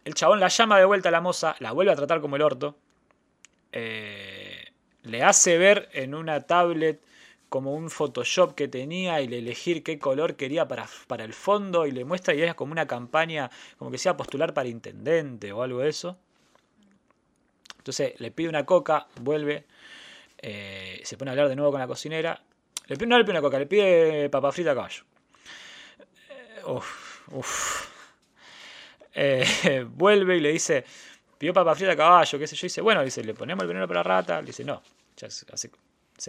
El 0.03 0.13
chabón 0.13 0.41
la 0.41 0.49
llama 0.49 0.77
de 0.77 0.83
vuelta 0.83 1.07
a 1.07 1.11
la 1.13 1.21
moza, 1.21 1.55
la 1.59 1.71
vuelve 1.71 1.93
a 1.93 1.95
tratar 1.95 2.19
como 2.19 2.35
el 2.35 2.41
orto. 2.41 2.75
Eh, 3.71 4.73
le 5.03 5.23
hace 5.23 5.57
ver 5.57 5.87
en 5.93 6.15
una 6.15 6.41
tablet 6.41 7.01
como 7.53 7.75
un 7.75 7.91
Photoshop 7.91 8.55
que 8.55 8.67
tenía 8.67 9.21
y 9.21 9.27
le 9.27 9.37
elegir 9.37 9.83
qué 9.83 9.99
color 9.99 10.35
quería 10.35 10.67
para, 10.67 10.87
para 11.05 11.23
el 11.23 11.35
fondo 11.35 11.85
y 11.85 11.91
le 11.91 12.03
muestra 12.03 12.33
y 12.33 12.41
es 12.41 12.55
como 12.55 12.71
una 12.71 12.87
campaña, 12.87 13.51
como 13.77 13.91
que 13.91 13.99
sea 13.99 14.17
postular 14.17 14.55
para 14.55 14.69
intendente 14.69 15.51
o 15.51 15.61
algo 15.61 15.81
de 15.81 15.89
eso. 15.89 16.17
Entonces 17.77 18.19
le 18.19 18.31
pide 18.31 18.49
una 18.49 18.65
coca, 18.65 19.05
vuelve, 19.21 19.65
eh, 20.39 20.99
se 21.03 21.15
pone 21.15 21.29
a 21.29 21.33
hablar 21.33 21.47
de 21.47 21.55
nuevo 21.55 21.69
con 21.69 21.79
la 21.79 21.85
cocinera. 21.85 22.41
Le 22.87 22.97
pide, 22.97 23.05
no 23.05 23.19
le 23.19 23.23
pide 23.23 23.33
una 23.33 23.41
coca, 23.41 23.59
le 23.59 23.67
pide 23.67 24.31
papa 24.31 24.51
frita 24.51 24.71
a 24.71 24.73
caballo. 24.73 25.03
Eh, 26.31 26.63
uf. 27.33 27.87
Eh, 29.13 29.85
vuelve 29.91 30.37
y 30.37 30.39
le 30.39 30.51
dice, 30.53 30.83
pidió 31.37 31.53
papa 31.53 31.75
frita 31.75 31.91
a 31.91 31.95
caballo, 31.95 32.39
qué 32.39 32.47
sé 32.47 32.55
yo. 32.55 32.65
Y 32.65 32.69
dice, 32.69 32.81
bueno, 32.81 33.03
dice, 33.03 33.23
le 33.23 33.35
ponemos 33.35 33.61
el 33.61 33.67
veneno 33.67 33.87
para 33.87 33.99
la 33.99 34.03
rata. 34.03 34.41
Le 34.41 34.47
dice, 34.47 34.63
no, 34.63 34.81
ya 35.17 35.29
se, 35.29 35.45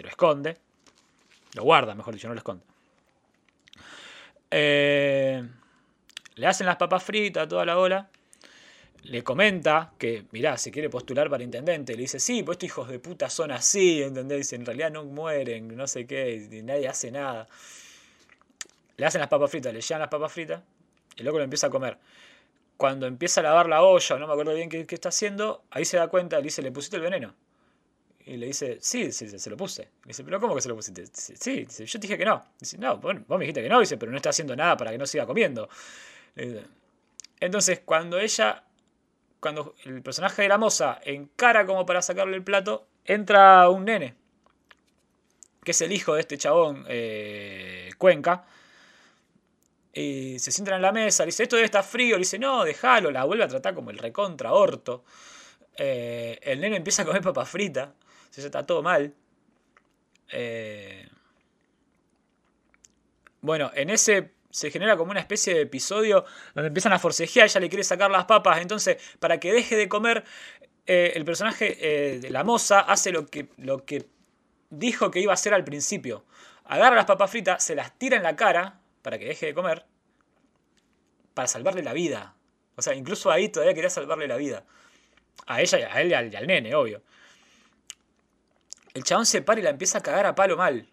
lo 0.03 0.09
esconde. 0.11 0.74
Lo 1.55 1.63
guarda, 1.63 1.95
mejor 1.95 2.15
dicho, 2.15 2.29
no 2.29 2.35
lo 2.35 2.39
esconde. 2.39 2.65
le 4.51 6.47
hacen 6.47 6.67
las 6.67 6.77
papas 6.77 7.03
fritas, 7.03 7.49
toda 7.49 7.65
la 7.65 7.79
ola 7.79 8.09
le 9.05 9.23
comenta 9.23 9.93
que, 9.99 10.25
mirá, 10.33 10.57
se 10.57 10.71
quiere 10.71 10.89
postular 10.89 11.29
para 11.29 11.43
intendente. 11.45 11.95
Le 11.95 12.03
dice, 12.03 12.19
sí, 12.19 12.43
pues 12.43 12.57
estos 12.57 12.67
hijos 12.69 12.89
de 12.89 12.99
puta 12.99 13.29
son 13.29 13.51
así, 13.53 14.03
¿entendés? 14.03 14.39
Dice, 14.39 14.57
en 14.57 14.65
realidad 14.65 14.91
no 14.91 15.05
mueren, 15.05 15.77
no 15.77 15.87
sé 15.87 16.07
qué, 16.07 16.49
y 16.51 16.63
nadie 16.63 16.89
hace 16.89 17.11
nada. 17.11 17.47
Le 18.97 19.07
hacen 19.07 19.21
las 19.21 19.29
papas 19.29 19.51
fritas, 19.51 19.73
le 19.75 19.81
llevan 19.81 20.01
las 20.01 20.09
papas 20.09 20.33
fritas, 20.33 20.63
y 21.17 21.23
luego 21.23 21.39
lo 21.39 21.45
empieza 21.45 21.67
a 21.67 21.71
comer. 21.71 21.99
Cuando 22.77 23.07
empieza 23.07 23.41
a 23.41 23.45
lavar 23.45 23.69
la 23.69 23.83
olla, 23.83 24.19
no 24.19 24.27
me 24.27 24.33
acuerdo 24.33 24.55
bien 24.55 24.69
qué, 24.69 24.87
está 24.89 25.11
haciendo, 25.11 25.63
ahí 25.71 25.85
se 25.85 25.97
da 25.97 26.09
cuenta, 26.09 26.39
le 26.39 26.45
dice, 26.45 26.63
¿le 26.63 26.73
pusiste 26.73 26.97
el 26.97 27.03
veneno? 27.03 27.35
Y 28.27 28.37
le 28.39 28.47
dice, 28.47 28.79
sí, 28.81 29.13
sí, 29.13 29.39
se 29.39 29.51
lo 29.51 29.57
puse. 29.57 29.83
Le 29.83 30.09
dice, 30.09 30.25
¿pero 30.25 30.41
cómo 30.41 30.55
que 30.55 30.63
se 30.63 30.69
lo 30.69 30.77
pusiste? 30.77 31.07
sí, 31.07 31.65
dice, 31.65 31.85
yo 31.85 32.01
te 32.01 32.07
dije 32.07 32.19
que 32.19 32.25
no. 32.25 32.43
Dice, 32.59 32.79
no, 32.79 32.97
bueno, 32.99 33.25
vos 33.29 33.39
me 33.39 33.45
dijiste 33.45 33.63
que 33.63 33.69
no, 33.69 33.81
dice, 33.81 33.99
pero 33.99 34.11
no 34.11 34.17
está 34.17 34.31
haciendo 34.31 34.57
nada 34.57 34.77
para 34.77 34.91
que 34.91 34.99
no 34.99 35.07
siga 35.07 35.27
comiendo. 35.27 35.69
Entonces, 37.41 37.81
cuando 37.85 38.19
ella 38.19 38.65
cuando 39.45 39.75
el 39.85 40.01
personaje 40.01 40.41
de 40.41 40.49
la 40.49 40.57
moza 40.57 41.01
encara 41.05 41.67
como 41.67 41.85
para 41.85 42.01
sacarle 42.01 42.35
el 42.35 42.43
plato, 42.43 42.87
entra 43.05 43.69
un 43.69 43.85
nene, 43.85 44.15
que 45.63 45.73
es 45.73 45.81
el 45.83 45.93
hijo 45.93 46.15
de 46.15 46.23
este 46.23 46.39
chabón, 46.39 46.87
eh, 46.89 47.91
Cuenca, 47.99 48.47
y 49.93 50.39
se 50.39 50.51
sientan 50.51 50.77
en 50.77 50.81
la 50.81 50.93
mesa, 50.93 51.25
le 51.25 51.27
dice, 51.27 51.43
esto 51.43 51.57
debe 51.57 51.67
estar 51.67 51.85
frío, 51.85 52.17
le 52.17 52.21
dice, 52.21 52.39
no, 52.39 52.65
déjalo, 52.65 53.11
la 53.11 53.25
vuelve 53.25 53.45
a 53.45 53.49
tratar 53.49 53.75
como 53.75 53.91
el 53.91 53.99
recontra 53.99 54.55
orto. 54.55 55.05
Eh, 55.77 56.39
el 56.41 56.63
nene 56.63 56.77
empieza 56.77 57.03
a 57.03 57.05
comer 57.05 57.21
papa 57.21 57.45
frita, 57.45 57.93
se 58.41 58.47
está 58.47 58.67
todo 58.67 58.83
mal. 58.83 59.15
Eh, 60.31 61.09
bueno, 63.41 63.71
en 63.75 63.91
ese 63.91 64.33
se 64.51 64.71
genera 64.71 64.97
como 64.97 65.11
una 65.11 65.21
especie 65.21 65.55
de 65.55 65.63
episodio 65.63 66.25
donde 66.55 66.69
empiezan 66.69 66.93
a 66.93 66.99
forcejear, 66.99 67.47
ella 67.47 67.61
le 67.61 67.69
quiere 67.69 67.85
sacar 67.85 68.11
las 68.11 68.25
papas, 68.25 68.61
entonces 68.61 68.97
para 69.19 69.39
que 69.41 69.53
deje 69.53 69.77
de 69.77 69.89
comer, 69.89 70.25
eh, 70.87 71.13
el 71.15 71.25
personaje 71.25 71.77
eh, 71.81 72.21
de 72.21 72.31
la 72.31 72.45
moza 72.45 72.81
hace 72.81 73.11
lo 73.11 73.27
que, 73.27 73.49
lo 73.57 73.85
que 73.85 74.07
dijo 74.71 75.11
que 75.11 75.21
iba 75.21 75.33
a 75.33 75.35
hacer 75.35 75.55
al 75.55 75.65
principio. 75.65 76.25
Agarra 76.65 76.97
las 76.97 77.05
papas 77.05 77.31
fritas, 77.31 77.63
se 77.63 77.75
las 77.75 77.99
tira 77.99 78.17
en 78.17 78.23
la 78.23 78.37
cara 78.37 78.81
para 79.03 79.19
que 79.19 79.27
deje 79.27 79.47
de 79.47 79.55
comer, 79.55 79.85
para 81.35 81.49
salvarle 81.49 81.83
la 81.83 81.93
vida. 81.93 82.35
O 82.77 82.83
sea, 82.83 82.95
incluso 82.95 83.31
ahí 83.31 83.49
todavía 83.49 83.75
quería 83.75 83.91
salvarle 83.91 84.27
la 84.27 84.37
vida. 84.37 84.65
A 85.47 85.61
ella, 85.61 85.89
a 85.93 86.01
él 86.01 86.11
y 86.11 86.15
al, 86.15 86.33
y 86.33 86.37
al 86.37 86.47
nene, 86.47 86.75
obvio. 86.75 87.03
El 88.95 89.05
chabón 89.05 89.27
se 89.27 89.43
para 89.43 89.61
y 89.61 89.63
la 89.63 89.71
empieza 89.71 89.99
a 89.99 90.03
cagar 90.03 90.27
a 90.27 90.35
palo 90.35 90.57
mal 90.57 90.89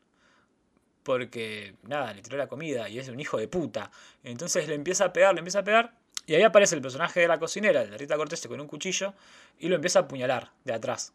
porque 1.03 1.75
nada, 1.83 2.13
le 2.13 2.21
tiró 2.21 2.37
la 2.37 2.47
comida 2.47 2.89
y 2.89 2.99
es 2.99 3.09
un 3.09 3.19
hijo 3.19 3.37
de 3.37 3.47
puta. 3.47 3.91
Entonces 4.23 4.67
le 4.67 4.75
empieza 4.75 5.05
a 5.05 5.13
pegar, 5.13 5.33
le 5.33 5.39
empieza 5.39 5.59
a 5.59 5.63
pegar. 5.63 5.93
Y 6.25 6.35
ahí 6.35 6.43
aparece 6.43 6.75
el 6.75 6.81
personaje 6.81 7.19
de 7.19 7.27
la 7.27 7.39
cocinera, 7.39 7.83
de 7.83 7.97
Rita 7.97 8.15
Cortés, 8.15 8.45
con 8.47 8.59
un 8.61 8.67
cuchillo 8.67 9.13
y 9.59 9.67
lo 9.67 9.75
empieza 9.75 9.99
a 9.99 10.01
apuñalar 10.03 10.51
de 10.63 10.73
atrás. 10.73 11.13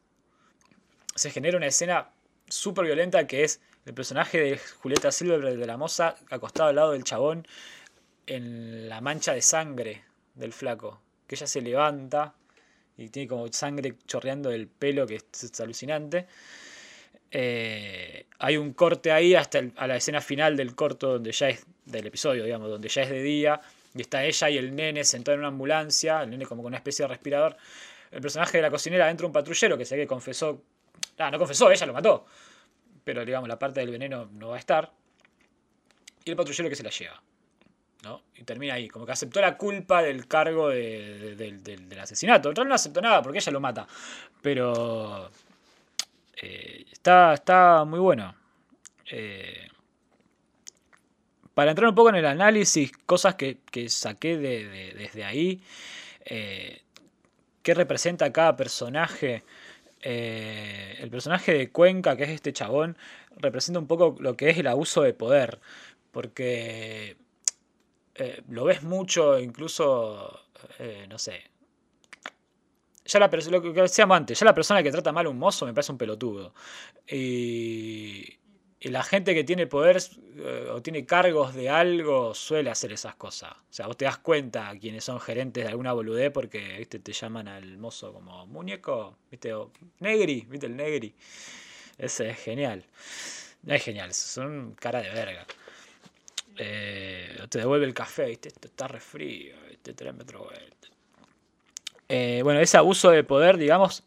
Se 1.14 1.30
genera 1.30 1.56
una 1.56 1.66
escena 1.66 2.10
súper 2.48 2.84
violenta 2.84 3.26
que 3.26 3.44
es 3.44 3.60
el 3.84 3.94
personaje 3.94 4.40
de 4.40 4.58
Julieta 4.58 5.12
Silver 5.12 5.56
de 5.56 5.66
la 5.66 5.76
moza 5.76 6.16
acostado 6.30 6.70
al 6.70 6.76
lado 6.76 6.92
del 6.92 7.04
chabón 7.04 7.46
en 8.26 8.88
la 8.88 9.00
mancha 9.00 9.32
de 9.32 9.42
sangre 9.42 10.04
del 10.34 10.52
flaco. 10.52 11.00
Que 11.28 11.36
ella 11.36 11.46
se 11.46 11.60
levanta 11.60 12.34
y 12.96 13.08
tiene 13.08 13.28
como 13.28 13.50
sangre 13.52 13.96
chorreando 14.06 14.50
del 14.50 14.66
pelo 14.66 15.06
que 15.06 15.16
es 15.16 15.60
alucinante. 15.60 16.26
Eh, 17.38 18.24
hay 18.38 18.56
un 18.56 18.72
corte 18.72 19.12
ahí 19.12 19.34
hasta 19.34 19.60
a 19.76 19.86
la 19.86 19.96
escena 19.96 20.22
final 20.22 20.56
del 20.56 20.74
corto 20.74 21.12
donde 21.12 21.32
ya 21.32 21.50
es 21.50 21.66
del 21.84 22.06
episodio, 22.06 22.44
digamos, 22.44 22.70
donde 22.70 22.88
ya 22.88 23.02
es 23.02 23.10
de 23.10 23.22
día 23.22 23.60
y 23.94 24.00
está 24.00 24.24
ella 24.24 24.48
y 24.48 24.56
el 24.56 24.74
nene 24.74 25.04
sentado 25.04 25.34
en 25.34 25.40
una 25.40 25.48
ambulancia, 25.48 26.22
el 26.22 26.30
nene 26.30 26.46
como 26.46 26.62
con 26.62 26.70
una 26.70 26.78
especie 26.78 27.02
de 27.02 27.08
respirador. 27.08 27.54
El 28.10 28.22
personaje 28.22 28.56
de 28.56 28.62
la 28.62 28.70
cocinera 28.70 29.10
entra 29.10 29.26
un 29.26 29.34
patrullero 29.34 29.76
que 29.76 29.84
sé 29.84 29.96
que 29.96 30.06
confesó, 30.06 30.62
ah, 31.18 31.30
no 31.30 31.38
confesó, 31.38 31.70
ella 31.70 31.84
lo 31.84 31.92
mató, 31.92 32.24
pero 33.04 33.22
digamos 33.22 33.50
la 33.50 33.58
parte 33.58 33.80
del 33.80 33.90
veneno 33.90 34.30
no 34.32 34.48
va 34.48 34.56
a 34.56 34.58
estar. 34.58 34.90
Y 36.24 36.30
el 36.30 36.36
patrullero 36.36 36.70
que 36.70 36.76
se 36.76 36.84
la 36.84 36.90
lleva. 36.90 37.22
¿no? 38.02 38.22
Y 38.36 38.44
termina 38.44 38.74
ahí, 38.74 38.88
como 38.88 39.04
que 39.04 39.12
aceptó 39.12 39.42
la 39.42 39.58
culpa 39.58 40.00
del 40.00 40.26
cargo 40.26 40.70
del 40.70 41.98
asesinato. 42.00 42.48
En 42.48 42.56
realidad 42.56 42.70
no 42.70 42.74
aceptó 42.76 43.02
nada 43.02 43.20
porque 43.20 43.40
ella 43.40 43.52
lo 43.52 43.60
mata. 43.60 43.86
Pero 44.40 45.30
eh, 46.36 46.84
está, 46.92 47.34
está 47.34 47.84
muy 47.84 47.98
bueno. 47.98 48.34
Eh, 49.10 49.68
para 51.54 51.70
entrar 51.70 51.88
un 51.88 51.94
poco 51.94 52.10
en 52.10 52.16
el 52.16 52.26
análisis, 52.26 52.92
cosas 53.06 53.36
que, 53.36 53.58
saqué 53.88 54.36
de, 54.36 54.92
desde 54.94 55.24
ahí, 55.24 55.62
eh, 56.24 56.82
qué 57.62 57.74
representa 57.74 58.32
cada 58.32 58.56
personaje. 58.56 59.44
eh, 60.02 60.96
el 61.00 61.10
personaje 61.10 61.52
de 61.54 61.70
Cuenca, 61.72 62.16
que 62.16 62.24
es 62.24 62.30
este 62.30 62.52
chabón, 62.52 62.96
representa 63.38 63.80
un 63.80 63.86
poco 63.86 64.16
lo 64.20 64.36
que 64.36 64.50
es 64.50 64.58
el 64.58 64.66
abuso 64.66 65.02
de 65.02 65.14
poder. 65.14 65.60
Porque 66.12 67.16
lo 68.48 68.64
ves 68.64 68.82
mucho, 68.82 69.38
incluso, 69.38 70.40
no 71.08 71.18
sé. 71.18 71.42
Ya 73.06 73.20
la 73.20 73.28
lo 73.28 73.62
que 73.62 73.82
decíamos 73.82 74.16
antes, 74.16 74.38
ya 74.38 74.44
la 74.44 74.54
persona 74.54 74.82
que 74.82 74.90
trata 74.90 75.12
mal 75.12 75.26
a 75.26 75.28
un 75.28 75.38
mozo 75.38 75.66
me 75.66 75.72
parece 75.72 75.92
un 75.92 75.98
pelotudo. 75.98 76.54
Y, 77.08 78.38
la 78.82 79.02
gente 79.02 79.34
que 79.34 79.42
tiene 79.42 79.66
poder 79.66 79.96
eh, 80.36 80.68
o 80.70 80.80
tiene 80.80 81.04
cargos 81.06 81.54
de 81.54 81.68
algo 81.68 82.34
suele 82.34 82.70
hacer 82.70 82.92
esas 82.92 83.16
cosas. 83.16 83.52
O 83.52 83.72
sea, 83.72 83.86
vos 83.88 83.96
te 83.96 84.04
das 84.04 84.18
cuenta 84.18 84.72
quienes 84.80 85.02
son 85.02 85.18
gerentes 85.20 85.64
de 85.64 85.70
alguna 85.70 85.92
boludez 85.92 86.30
porque 86.30 86.76
¿viste? 86.78 87.00
te 87.00 87.12
llaman 87.12 87.48
al 87.48 87.78
mozo 87.78 88.12
como 88.12 88.46
muñeco, 88.46 89.16
¿viste? 89.30 89.52
O 89.54 89.72
negri, 89.98 90.46
¿viste? 90.48 90.66
El 90.66 90.76
negri. 90.76 91.14
Ese 91.98 92.30
es 92.30 92.38
genial. 92.38 92.84
Es 93.66 93.82
genial, 93.82 94.14
son 94.14 94.76
cara 94.78 95.00
de 95.02 95.10
verga. 95.10 95.46
Eh, 96.58 97.38
te 97.48 97.58
devuelve 97.58 97.86
el 97.86 97.94
café, 97.94 98.26
¿viste? 98.26 98.48
Esto 98.48 98.68
está 98.68 98.88
re 98.88 99.00
frío, 99.00 99.56
¿viste? 99.68 99.94
Tráeme 99.94 100.22
otro 100.22 100.44
vuelta. 100.44 100.75
Eh, 102.08 102.40
bueno, 102.42 102.60
ese 102.60 102.76
abuso 102.76 103.10
de 103.10 103.24
poder, 103.24 103.56
digamos, 103.56 104.04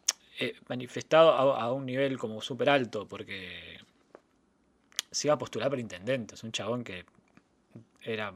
manifestado 0.67 1.31
a, 1.31 1.73
un 1.73 1.85
nivel 1.85 2.17
como 2.17 2.41
súper 2.41 2.69
alto, 2.69 3.07
porque 3.07 3.77
se 5.11 5.27
iba 5.27 5.33
a 5.33 5.37
postular 5.37 5.69
para 5.69 5.81
intendente. 5.81 6.35
Es 6.35 6.43
un 6.43 6.51
chabón 6.51 6.83
que 6.83 7.05
era 8.01 8.33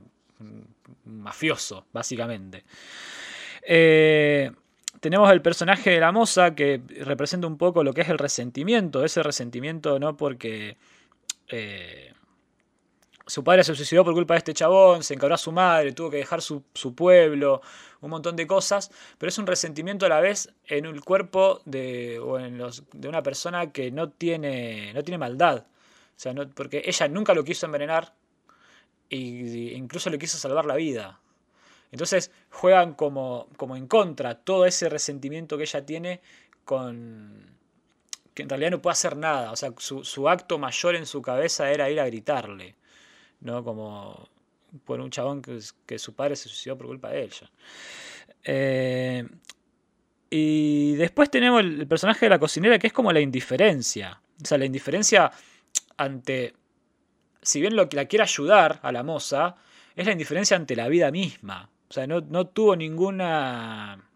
mafioso, 1.06 1.86
básicamente. 1.94 2.64
Eh, 3.62 4.52
tenemos 5.00 5.32
el 5.32 5.42
personaje 5.42 5.92
de 5.92 6.00
la 6.00 6.12
moza 6.12 6.56
que 6.56 6.82
representa 7.02 7.48
un 7.48 7.58
poco 7.58 7.84
lo 7.84 7.94
que 7.94 8.02
es 8.02 8.10
el 8.10 8.18
resentimiento. 8.18 9.04
Ese 9.04 9.24
resentimiento 9.24 10.00
no 10.00 10.18
porque 10.18 10.78
eh, 11.50 12.14
su 13.26 13.44
padre 13.44 13.64
se 13.64 13.76
suicidó 13.76 14.04
por 14.04 14.14
culpa 14.14 14.34
de 14.34 14.40
este 14.40 14.54
chabón, 14.54 15.04
se 15.04 15.14
encargó 15.14 15.36
a 15.36 15.38
su 15.38 15.52
madre, 15.52 15.94
tuvo 15.94 16.10
que 16.10 16.18
dejar 16.18 16.42
su, 16.42 16.64
pueblo, 16.96 17.62
un 18.02 18.10
montón 18.10 18.36
de 18.36 18.46
cosas, 18.46 18.92
pero 19.18 19.30
es 19.30 19.38
un 19.38 19.48
resentimiento 19.48 20.06
a 20.06 20.10
la 20.10 20.20
vez 20.20 20.54
en 20.68 20.86
el 20.86 21.02
cuerpo 21.02 21.62
de, 21.66 22.20
o 22.20 22.40
en 22.40 22.58
los, 22.58 22.84
de 22.92 23.08
una 23.08 23.24
persona 23.24 23.72
que 23.72 23.92
no 23.92 24.10
tiene, 24.10 24.94
no 24.94 25.04
tiene 25.04 25.18
maldad. 25.18 25.66
O 26.16 26.20
sea, 26.20 26.34
no, 26.34 26.50
porque 26.50 26.84
ella 26.86 27.08
nunca 27.08 27.34
lo 27.34 27.44
quiso 27.44 27.66
envenenar 27.66 28.14
e 29.10 29.18
incluso 29.18 30.10
le 30.10 30.20
quiso 30.20 30.38
salvar 30.38 30.66
la 30.66 30.76
vida. 30.76 31.20
Entonces 31.92 32.32
juegan 32.50 32.94
como, 32.94 33.48
como 33.56 33.76
en 33.78 33.88
contra 33.88 34.36
todo 34.36 34.66
ese 34.66 34.90
resentimiento 34.90 35.58
que 35.58 35.64
ella 35.64 35.86
tiene 35.86 36.22
con 36.66 37.54
que 38.34 38.44
en 38.44 38.50
realidad 38.50 38.72
no 38.72 38.82
puede 38.82 38.94
hacer 38.94 39.16
nada. 39.16 39.52
O 39.52 39.56
sea, 39.56 39.74
su, 39.78 40.30
acto 40.30 40.58
mayor 40.58 40.96
en 40.96 41.06
su 41.06 41.22
cabeza 41.22 41.72
era 41.72 41.90
ir 41.90 42.00
a 42.00 42.06
gritarle. 42.06 42.76
¿No? 43.44 43.64
Como 43.64 44.30
por 44.86 45.00
un 45.00 45.10
chabón 45.10 45.42
que, 45.42 45.60
que 45.86 46.00
su 46.00 46.16
padre 46.16 46.36
se 46.36 46.50
suicidó 46.50 46.78
por 46.78 46.88
culpa 46.88 47.10
de 47.10 47.24
ella. 47.24 47.52
Eh, 48.44 49.28
y 50.30 50.96
después 50.96 51.30
tenemos 51.30 51.62
el 51.62 51.88
personaje 51.88 52.26
de 52.26 52.32
la 52.32 52.40
cocinera 52.40 52.80
que 52.80 52.88
es 52.88 52.94
como 52.94 53.12
la 53.12 53.20
indiferencia. 53.20 54.20
O 54.42 54.46
sea, 54.46 54.58
la 54.58 54.66
indiferencia 54.66 55.32
ante, 55.98 56.56
si 57.42 57.62
bien 57.62 57.76
lo 57.76 57.88
que 57.88 57.96
la 57.96 58.06
quiere 58.06 58.24
ayudar 58.24 58.80
a 58.82 58.92
la 58.92 59.04
moza, 59.04 59.56
es 59.96 60.06
la 60.06 60.12
indiferencia 60.12 60.58
ante 60.58 60.76
la 60.76 60.88
vida 60.88 61.12
misma. 61.12 61.70
O 61.90 61.94
sea, 61.94 62.08
no, 62.08 62.48
tuvo 62.48 62.76
ninguna... 62.76 64.10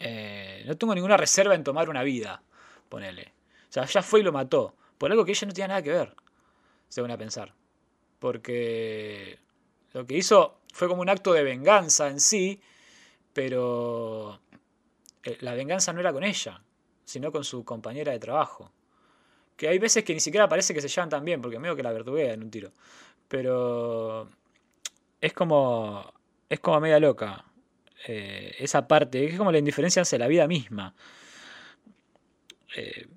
Eh, 0.00 0.64
no 0.66 0.76
tuvo 0.76 0.96
ninguna 0.96 1.16
reserva 1.16 1.54
en 1.54 1.62
tomar 1.62 1.88
una 1.88 2.02
vida, 2.02 2.42
ponele. 2.88 3.32
O 3.68 3.72
sea, 3.72 3.84
ya 3.84 4.02
fue 4.02 4.18
y 4.18 4.22
lo 4.24 4.32
mató. 4.32 4.74
Por 4.98 5.12
algo 5.12 5.24
que 5.24 5.30
ella 5.30 5.46
no 5.46 5.52
tenía 5.52 5.68
nada 5.68 5.82
que 5.82 5.92
ver, 5.92 6.16
según 6.92 7.10
a 7.10 7.16
pensar. 7.16 7.54
Porque 8.18 9.38
lo 9.94 10.06
que 10.06 10.14
hizo 10.14 10.58
fue 10.74 10.88
como 10.88 11.00
un 11.00 11.08
acto 11.08 11.32
de 11.32 11.42
venganza 11.42 12.08
en 12.08 12.20
sí, 12.20 12.60
pero 13.32 14.38
eh, 15.24 15.38
la 15.40 15.54
venganza 15.54 15.94
no 15.94 16.00
era 16.00 16.12
con 16.12 16.22
ella, 16.22 16.62
sino 17.06 17.32
con 17.32 17.44
su 17.44 17.64
compañera 17.64 18.12
de 18.12 18.18
trabajo. 18.18 18.70
Que 19.56 19.68
hay 19.68 19.78
veces 19.78 20.04
que 20.04 20.12
ni 20.12 20.20
siquiera 20.20 20.50
parece 20.50 20.74
que 20.74 20.82
se 20.82 20.88
llevan 20.88 21.08
tan 21.08 21.24
bien, 21.24 21.40
porque 21.40 21.58
medio 21.58 21.74
que 21.74 21.82
la 21.82 21.92
vertuguea 21.92 22.34
en 22.34 22.42
un 22.42 22.50
tiro. 22.50 22.72
Pero 23.26 24.28
es 25.18 25.32
como. 25.32 26.12
Es 26.50 26.60
como 26.60 26.78
media 26.78 27.00
loca. 27.00 27.46
Eh, 28.06 28.54
esa 28.58 28.86
parte. 28.86 29.24
Es 29.24 29.38
como 29.38 29.50
la 29.50 29.58
indiferencia 29.58 30.02
hacia 30.02 30.18
la 30.18 30.26
vida 30.26 30.46
misma. 30.46 30.94
Eh, 32.76 33.08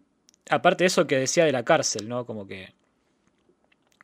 aparte 0.49 0.85
de 0.85 0.87
eso 0.87 1.07
que 1.07 1.17
decía 1.17 1.43
de 1.43 1.51
la 1.51 1.65
cárcel, 1.65 2.07
¿no? 2.07 2.25
Como 2.25 2.47
que. 2.47 2.73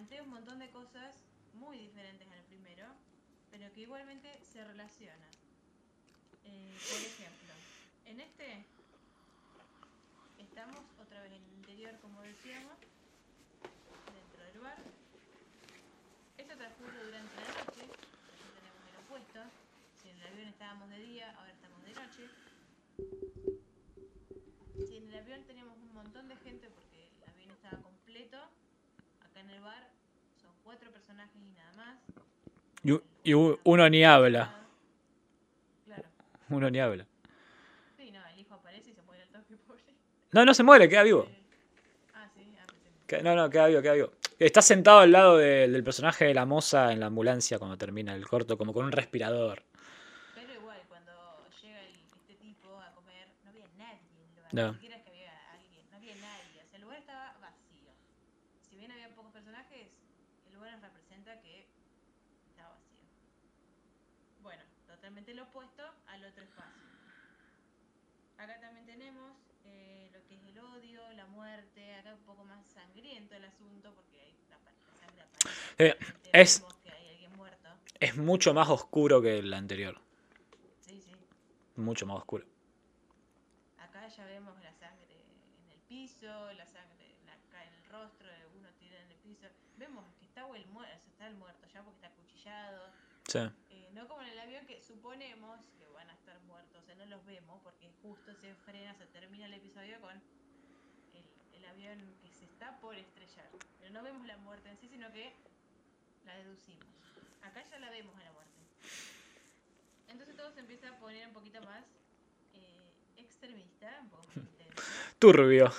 plantea 0.00 0.22
un 0.22 0.30
montón 0.30 0.58
de 0.58 0.70
cosas 0.70 1.14
muy 1.52 1.76
diferentes 1.76 2.26
al 2.26 2.42
primero, 2.44 2.86
pero 3.50 3.70
que 3.74 3.82
igualmente 3.82 4.40
se 4.50 4.64
relacionan. 4.64 5.28
Eh, 6.46 6.74
por 6.88 7.00
ejemplo, 7.04 7.52
en 8.06 8.20
este 8.20 8.64
estamos 10.38 10.80
otra 10.98 11.20
vez 11.20 11.32
en 11.32 11.42
el 11.42 11.52
interior, 11.52 11.92
como 12.00 12.22
decíamos, 12.22 12.72
dentro 14.14 14.42
del 14.42 14.60
bar. 14.60 14.78
Esto 16.38 16.56
transcurre 16.56 17.04
durante 17.04 17.36
la 17.36 17.48
noche, 17.60 17.84
tenemos 18.56 18.82
el 18.88 18.96
opuesto. 19.04 19.40
Si 20.00 20.08
en 20.08 20.16
el 20.16 20.26
avión 20.28 20.48
estábamos 20.48 20.88
de 20.88 20.98
día, 20.98 21.36
ahora 21.36 21.52
estamos 21.52 21.84
de 21.84 21.92
noche. 21.92 22.24
Si 24.88 24.96
en 24.96 25.08
el 25.12 25.18
avión 25.18 25.44
teníamos 25.44 25.76
un 25.76 25.92
montón 25.92 26.26
de 26.26 26.36
gente 26.36 26.70
porque 26.70 27.10
el 27.20 27.28
avión 27.28 27.50
estaba 27.50 27.82
completo, 27.82 28.38
acá 29.20 29.40
en 29.40 29.50
el 29.50 29.60
bar 29.60 29.89
cuatro 30.70 30.92
personajes 30.92 31.34
y 31.34 31.52
nada 31.58 31.72
más. 31.72 31.98
Y, 33.24 33.34
uno 33.34 33.90
ni 33.90 34.04
habla. 34.04 34.54
Claro. 35.84 36.04
Uno 36.48 36.70
ni 36.70 36.78
habla. 36.78 37.04
Sí, 37.96 38.12
no, 38.12 38.24
el 38.28 38.38
hijo 38.38 38.54
aparece 38.54 38.90
y 38.90 38.94
se 38.94 39.02
muere 39.02 39.24
el 39.24 39.28
toque, 39.30 39.56
pobre. 39.66 39.82
No, 40.30 40.44
no 40.44 40.54
se 40.54 40.62
muere, 40.62 40.88
queda 40.88 41.02
vivo. 41.02 41.26
Ah, 42.14 42.28
sí, 42.34 42.54
ah, 42.60 43.22
No, 43.22 43.34
no, 43.34 43.50
queda 43.50 43.66
vivo, 43.66 43.82
queda 43.82 43.94
vivo. 43.94 44.12
Está 44.38 44.62
sentado 44.62 45.00
al 45.00 45.10
lado 45.10 45.38
del 45.38 45.82
personaje 45.82 46.26
de 46.26 46.34
la 46.34 46.46
moza 46.46 46.92
en 46.92 47.00
la 47.00 47.06
ambulancia 47.06 47.58
cuando 47.58 47.76
termina 47.76 48.14
el 48.14 48.26
corto, 48.28 48.56
como 48.56 48.72
con 48.72 48.84
un 48.84 48.92
respirador. 48.92 49.64
No. 54.52 54.68
Ni 54.68 54.74
siquiera 54.74 55.02
que 55.04 55.10
había 55.10 55.52
alguien, 55.52 55.90
no 55.90 55.96
había 55.96 56.14
nadie. 56.16 56.62
O 56.62 56.66
sea, 56.66 56.76
el 56.76 56.82
lugar 56.82 56.98
estaba 56.98 57.34
vacío. 57.40 57.90
Si 58.68 58.76
bien 58.76 58.90
había 58.90 59.14
pocos 59.14 59.32
personajes, 59.32 59.88
el 60.48 60.54
lugar 60.54 60.72
nos 60.72 60.82
representa 60.82 61.40
que 61.40 61.68
estaba 62.48 62.70
vacío. 62.70 63.06
Bueno, 64.42 64.62
totalmente 64.88 65.34
lo 65.34 65.44
opuesto 65.44 65.84
al 66.08 66.24
otro 66.24 66.42
espacio. 66.42 66.82
Acá 68.38 68.58
también 68.60 68.86
tenemos 68.86 69.36
eh, 69.64 70.10
lo 70.12 70.26
que 70.26 70.34
es 70.34 70.42
el 70.46 70.58
odio, 70.58 71.00
la 71.12 71.26
muerte. 71.60 71.94
Acá 71.94 72.14
un 72.14 72.24
poco 72.24 72.44
más 72.44 72.66
sangriento 72.66 73.34
el 73.34 73.44
asunto 73.44 73.92
porque 73.94 74.20
hay 74.20 74.34
la, 74.48 74.58
sangre 74.98 75.22
aparece. 75.22 75.86
Eh, 75.88 75.96
es, 76.32 76.64
que 76.82 76.90
hay 76.90 77.08
alguien 77.08 77.32
muerto. 77.36 77.68
es 77.98 78.16
mucho 78.16 78.54
más 78.54 78.68
oscuro 78.68 79.20
que 79.20 79.38
el 79.38 79.52
anterior. 79.52 80.00
Sí, 80.80 81.00
sí. 81.00 81.12
Mucho 81.76 82.06
más 82.06 82.18
oscuro 82.18 82.44
ya 84.16 84.24
vemos 84.26 84.60
la 84.62 84.72
sangre 84.72 85.22
en 85.62 85.70
el 85.70 85.78
piso, 85.88 86.52
la 86.54 86.66
sangre 86.66 87.14
acá 87.30 87.64
en 87.64 87.74
el 87.74 87.84
rostro, 87.84 88.26
uno 88.56 88.68
tira 88.78 88.98
en 89.00 89.10
el 89.10 89.16
piso. 89.18 89.46
Vemos 89.76 90.04
que 90.18 90.24
está 90.24 90.40
el, 90.56 90.66
muerto, 90.66 91.06
está 91.06 91.28
el 91.28 91.36
muerto 91.36 91.66
ya 91.72 91.82
porque 91.82 91.96
está 91.96 92.08
acuchillado. 92.08 92.90
Sí. 93.28 93.38
Eh, 93.70 93.90
no 93.92 94.08
como 94.08 94.22
en 94.22 94.28
el 94.28 94.38
avión 94.38 94.66
que 94.66 94.82
suponemos 94.82 95.60
que 95.78 95.86
van 95.88 96.10
a 96.10 96.14
estar 96.14 96.40
muertos, 96.40 96.82
o 96.82 96.86
sea, 96.86 96.94
no 96.96 97.06
los 97.06 97.24
vemos 97.24 97.60
porque 97.62 97.90
justo 98.02 98.34
se 98.34 98.54
frena, 98.54 98.94
se 98.94 99.06
termina 99.06 99.46
el 99.46 99.54
episodio 99.54 100.00
con 100.00 100.20
el, 101.60 101.66
avión 101.66 101.98
que 102.22 102.30
se 102.30 102.44
está 102.44 102.78
por 102.80 102.94
estrellar. 102.94 103.48
Pero 103.78 103.92
no 103.92 104.02
vemos 104.02 104.26
la 104.26 104.36
muerte 104.38 104.68
en 104.68 104.78
sí, 104.78 104.88
sino 104.88 105.10
que 105.12 105.32
la 106.24 106.34
deducimos. 106.36 106.86
Acá 107.42 107.64
ya 107.70 107.78
la 107.78 107.90
vemos 107.90 108.14
a 108.16 108.24
la 108.24 108.32
muerte. 108.32 108.60
Entonces 110.08 110.36
todo 110.36 110.50
se 110.52 110.60
empieza 110.60 110.88
a 110.88 110.98
poner 110.98 111.26
un 111.26 111.34
poquito 111.34 111.60
más 111.62 111.84
extremista, 113.16 113.98
un 114.02 114.08
poco 114.10 114.26
más 114.28 114.36
intenso. 114.36 114.82
Turbio. 115.18 115.72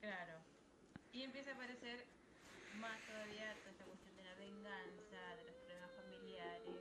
Claro. 0.00 0.38
Y 1.12 1.22
empieza 1.22 1.50
a 1.50 1.54
aparecer 1.54 2.04
más 2.80 2.98
todavía 3.06 3.54
toda 3.60 3.70
esta 3.70 3.84
cuestión 3.84 4.16
de 4.16 4.24
la 4.24 4.34
venganza, 4.34 5.36
de 5.36 5.44
los 5.44 5.54
problemas 5.56 5.90
familiares. 5.92 6.76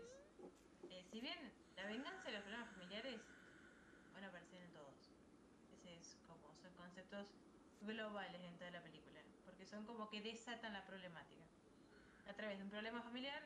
Eh, 0.90 1.04
si 1.12 1.20
bien 1.20 1.52
la 1.76 1.86
venganza 1.86 2.30
y 2.30 2.34
los 2.34 2.42
problemas 2.42 2.70
familiares 2.72 3.22
van 4.14 4.24
a 4.24 4.28
aparecer 4.28 4.62
en 4.62 4.72
todos. 4.72 5.12
Ese 5.74 5.96
es 5.98 6.18
como, 6.28 6.54
son 6.62 6.74
conceptos 6.74 7.28
globales 7.86 8.42
en 8.42 8.58
toda 8.58 8.72
la 8.72 8.82
película. 8.82 9.20
Porque 9.46 9.66
son 9.66 9.86
como 9.86 10.10
que 10.10 10.22
desatan 10.22 10.74
la 10.74 10.86
problemática. 10.86 11.44
A 12.30 12.34
través 12.34 12.58
de 12.58 12.64
un 12.64 12.70
problema 12.70 13.02
familiar, 13.02 13.42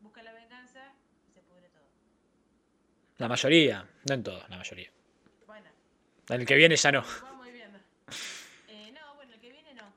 busca 0.00 0.22
la 0.22 0.32
venganza 0.32 0.92
y 1.28 1.32
se 1.32 1.42
pudre 1.42 1.68
todo. 1.70 1.86
La 3.18 3.28
mayoría, 3.28 3.88
no 4.08 4.14
en 4.14 4.22
todos, 4.22 4.48
la 4.48 4.56
mayoría. 4.56 4.90
Bueno, 5.46 5.70
En 6.28 6.40
el 6.40 6.46
que 6.46 6.54
viene 6.56 6.76
ya 6.76 6.92
no. 6.92 7.02
Vamos 7.22 7.50
viendo. 7.50 7.78
Eh, 8.68 8.92
no, 8.92 9.14
bueno, 9.14 9.34
el 9.34 9.40
que 9.40 9.50
viene 9.50 9.74
no. 9.74 9.92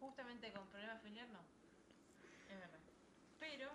Justamente 0.00 0.52
con 0.52 0.66
problemas 0.68 1.00
familiar 1.02 1.28
no. 1.30 1.40
Es 2.48 2.58
verdad. 2.58 2.78
Pero, 3.40 3.70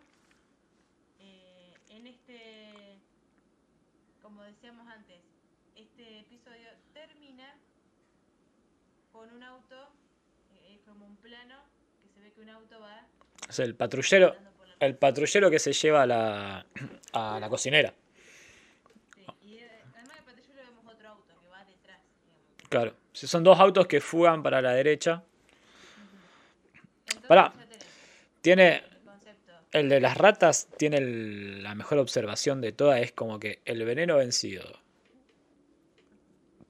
eh, 1.19 1.73
en 1.89 2.07
este, 2.07 2.99
como 4.21 4.43
decíamos 4.43 4.87
antes, 4.87 5.19
este 5.75 6.19
episodio 6.21 6.69
termina 6.93 7.53
con 9.13 9.31
un 9.31 9.41
auto, 9.43 9.75
eh, 10.55 10.73
es 10.75 10.81
como 10.81 11.05
un 11.05 11.15
plano, 11.17 11.55
que 12.01 12.09
se 12.09 12.19
ve 12.19 12.31
que 12.33 12.41
un 12.41 12.49
auto 12.49 12.79
va 12.81 13.05
Es 13.47 13.59
el 13.59 13.75
patrullero, 13.75 14.35
el 14.79 14.95
patrullero 14.97 15.49
que 15.49 15.59
se 15.59 15.71
lleva 15.71 16.01
a 16.03 16.05
la, 16.05 16.65
a 17.13 17.39
la 17.39 17.49
cocinera. 17.49 17.93
Sí, 19.15 19.25
y 19.43 19.53
eh, 19.59 19.69
además 19.95 20.15
del 20.17 20.25
patrullero 20.25 20.63
vemos 20.67 20.85
otro 20.93 21.09
auto 21.09 21.33
que 21.39 21.47
va 21.47 21.63
detrás, 21.63 21.99
digamos. 22.21 22.69
Claro. 22.69 22.95
Si 23.13 23.27
son 23.27 23.43
dos 23.43 23.57
autos 23.59 23.87
que 23.87 24.01
fugan 24.01 24.41
para 24.43 24.61
la 24.61 24.71
derecha. 24.73 25.23
Entonces 27.05 27.27
Pará. 27.27 27.53
Tiene. 28.41 28.75
el. 28.77 28.93
El 29.71 29.89
de 29.89 29.99
las 29.99 30.17
ratas 30.17 30.67
tiene 30.77 30.97
el- 30.97 31.63
la 31.63 31.73
mejor 31.73 31.97
observación 31.97 32.61
de 32.61 32.73
todas. 32.73 32.99
Es 33.01 33.11
como 33.11 33.39
que 33.39 33.59
el 33.65 33.83
veneno 33.85 34.17
vencido. 34.17 34.63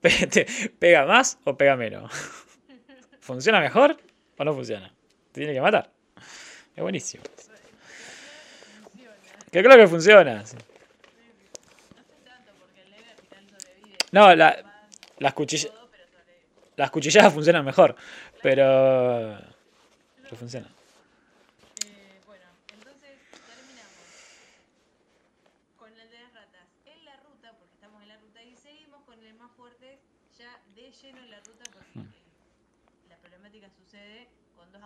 ¿Pega 0.80 1.06
más 1.06 1.38
o 1.45 1.56
pega 1.58 1.76
menos? 1.76 2.12
¿Funciona 3.22 3.60
mejor 3.62 3.97
o 4.38 4.43
no 4.43 4.54
funciona? 4.54 4.89
Te 5.32 5.41
tiene 5.41 5.54
que 5.54 5.62
matar. 5.62 5.89
Es 6.76 6.82
buenísimo. 6.82 7.24
Que 9.51 9.62
creo 9.64 9.78
que 9.78 9.88
funciona. 9.88 10.45
sí. 10.45 10.58
No 14.12 14.36
la- 14.36 14.64
las, 15.20 15.34
las 16.76 16.91
cuchilladas 16.91 17.34
funcionan 17.34 17.64
mejor. 17.66 17.95
Pero. 18.41 19.38
Pero 20.22 20.36
funciona. 20.36 20.68
Eh, 21.86 22.20
bueno, 22.26 22.43
entonces 22.74 23.12
terminamos 23.32 24.08
con 25.78 25.89
el 25.97 26.10
de 26.12 26.20
las 26.20 26.34
ratas 26.34 26.68
en 26.86 27.06
la 27.06 27.16
ruta, 27.18 27.54
porque 27.58 27.74
estamos 27.76 28.01
en 28.04 28.10
la 28.10 28.18
ruta, 28.18 28.43
y 28.43 28.56
seguimos 28.56 29.01
con 29.06 29.24
el 29.24 29.34
más 29.36 29.51
fuerte 29.54 29.97
ya 30.38 30.60
de 30.76 30.91
lleno 30.91 31.20
en 31.20 31.32
la 31.32 31.39
ruta, 31.39 31.64
porque 31.72 31.99
Mm. 31.99 32.01
eh, 32.01 33.10
la 33.10 33.18
problemática 33.18 33.70
sucede 33.70 34.28
con 34.56 34.72
dos 34.72 34.82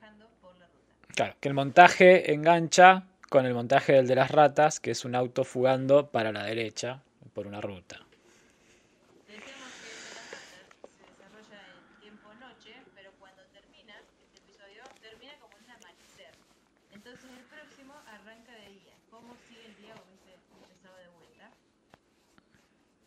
viajando 0.00 0.26
por 0.40 0.56
la 0.58 0.66
ruta. 0.66 1.14
Claro, 1.14 1.36
que 1.40 1.48
el 1.48 1.54
montaje 1.54 2.32
engancha 2.32 3.04
con 3.28 3.46
el 3.46 3.54
montaje 3.54 3.94
del 3.94 4.06
de 4.06 4.14
las 4.14 4.30
ratas, 4.30 4.80
que 4.80 4.90
es 4.90 5.04
un 5.04 5.14
auto 5.14 5.44
fugando 5.44 6.08
para 6.10 6.32
la 6.32 6.44
derecha 6.44 7.02
por 7.34 7.46
una 7.46 7.60
ruta. 7.60 8.00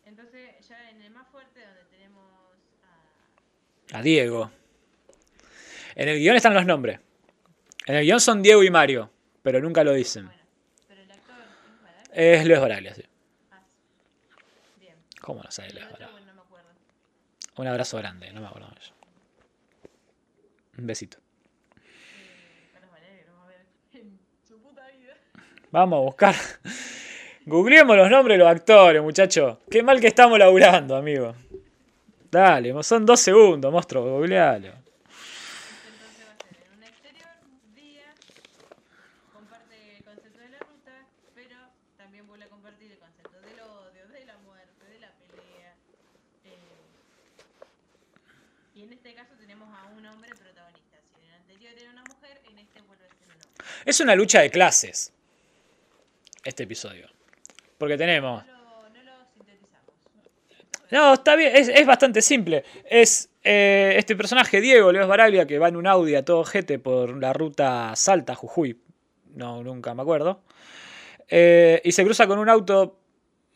Entonces 0.06 0.68
ya 0.68 0.90
en 0.90 1.02
el 1.02 1.12
más 1.12 1.28
fuerte 1.28 1.62
donde 1.66 1.84
tenemos 1.86 2.26
a... 3.94 3.98
A 4.00 4.02
Diego. 4.02 4.52
En 6.00 6.08
el 6.08 6.18
guion 6.18 6.38
están 6.38 6.54
los 6.54 6.66
nombres. 6.66 6.98
En 7.86 7.96
el 7.96 8.06
guion 8.06 8.22
son 8.22 8.42
Diego 8.42 8.64
y 8.64 8.70
Mario, 8.70 9.12
pero 9.44 9.60
nunca 9.60 9.84
lo 9.84 9.92
dicen. 9.92 10.28
Bueno, 10.28 10.42
pero 10.88 11.02
el 11.02 11.12
actor 11.12 11.36
es. 12.14 12.40
Es 12.40 12.46
Luis 12.46 12.60
Baraglia, 12.62 12.94
sí. 12.96 13.04
Ah, 13.52 13.60
bien. 14.80 14.96
¿Cómo 15.20 15.44
no 15.44 15.52
sabe 15.52 15.72
Luis 15.72 15.84
Baraglia? 15.84 16.08
bueno, 16.10 16.26
no 16.28 16.34
me 16.36 16.42
acuerdo. 16.42 16.70
Un 17.58 17.68
abrazo 17.68 17.98
grande, 17.98 18.32
no 18.32 18.40
me 18.40 18.48
acuerdo 18.48 18.70
de 18.70 18.80
eso. 18.80 18.94
Un 20.78 20.88
besito. 20.88 21.18
Eh. 23.92 24.04
Vamos 25.72 25.98
a 25.98 26.02
buscar. 26.02 26.36
Googleemos 27.46 27.98
los 27.98 28.10
nombres 28.10 28.38
de 28.38 28.44
los 28.46 28.50
actores, 28.50 29.02
muchachos. 29.02 29.58
Qué 29.70 29.84
mal 29.84 30.00
que 30.00 30.08
estamos 30.08 30.40
laburando, 30.40 30.96
amigo. 30.96 31.36
Dale, 32.32 32.84
son 32.84 33.06
dos 33.06 33.20
segundos, 33.20 33.70
monstruo, 33.70 34.04
googlealo. 34.04 34.68
Entonces 35.90 36.26
va 36.28 36.32
a 36.32 36.38
ser 36.38 36.58
en 36.64 36.78
un 36.78 36.84
exterior, 36.84 37.30
día, 37.76 38.14
comparte 39.34 39.98
el 39.98 40.04
concepto 40.04 40.40
de 40.40 40.50
la 40.50 40.60
ruta, 40.60 41.06
pero 41.34 41.58
también 41.98 42.28
vuelve 42.28 42.46
a 42.46 42.50
compartir 42.50 42.92
el 42.92 43.00
concepto 43.00 43.42
del 43.42 43.60
odio, 43.62 44.08
de 44.08 44.26
la 44.26 44.38
muerte, 44.38 44.86
de 44.86 45.00
la 45.00 45.12
pelea. 45.18 45.74
eh, 46.46 46.58
y 48.76 48.84
en 48.84 48.94
este 48.94 49.16
caso 49.16 49.34
tenemos 49.40 49.68
a 49.76 49.88
un 49.88 50.06
hombre 50.06 50.30
protagonista. 50.36 50.98
Si 51.16 51.22
en 51.22 51.28
el 51.30 51.36
anterior 51.36 51.74
era 51.78 51.92
una 51.92 52.04
mujer, 52.04 52.42
en 52.48 52.60
este 52.60 52.82
vuelve 52.82 53.06
a 53.06 53.10
ser 53.10 53.28
un 53.28 53.34
hombre. 53.34 53.66
Es 53.90 54.00
una 54.02 54.14
lucha 54.16 54.42
de 54.42 54.52
clases. 54.52 55.12
Este 56.44 56.64
episodio. 56.64 57.08
Porque 57.80 57.98
tenemos. 57.98 58.44
No 60.92 61.14
está 61.14 61.36
bien, 61.36 61.56
es, 61.56 61.70
es 61.70 61.86
bastante 61.88 62.22
simple. 62.22 62.64
Es 62.86 63.30
eh, 63.44 63.96
este 63.98 64.16
personaje, 64.16 64.62
Diego 64.62 64.92
Leos 64.92 65.08
Baraglia, 65.08 65.48
que 65.48 65.58
va 65.58 65.70
en 65.70 65.76
un 65.76 65.88
Audi 65.88 66.14
a 66.14 66.24
todo 66.24 66.44
jete 66.44 66.78
por 66.78 67.18
la 67.20 67.34
ruta 67.34 67.96
Salta, 67.96 68.36
Jujuy. 68.36 68.80
No, 69.36 69.64
nunca 69.64 69.96
me 69.96 70.04
acuerdo. 70.04 70.42
Eh, 71.28 71.82
y 71.84 71.92
se 71.92 72.04
cruza 72.04 72.28
con 72.28 72.38
un 72.38 72.48
auto 72.50 73.00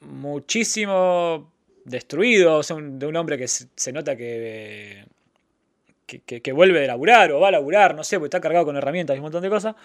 muchísimo 0.02 1.52
destruido, 1.86 2.58
o 2.58 2.64
sea, 2.64 2.76
un- 2.76 2.98
de 2.98 3.06
un 3.06 3.16
hombre 3.18 3.38
que 3.38 3.48
se, 3.48 3.68
se 3.76 3.92
nota 3.92 4.16
que, 4.16 5.06
que, 6.08 6.22
que- 6.22 6.42
que 6.42 6.52
vuelve 6.52 6.80
de 6.80 6.88
laburar 6.88 7.32
o 7.34 7.40
va 7.40 7.50
a 7.50 7.52
laburar, 7.52 7.94
no 7.94 8.04
sé, 8.04 8.18
porque 8.18 8.28
está 8.28 8.42
cargado 8.42 8.66
con 8.66 8.78
herramientas 8.78 9.16
y 9.16 9.20
un 9.20 9.24
montón 9.24 9.44
de 9.44 9.50
cosas. 9.50 9.76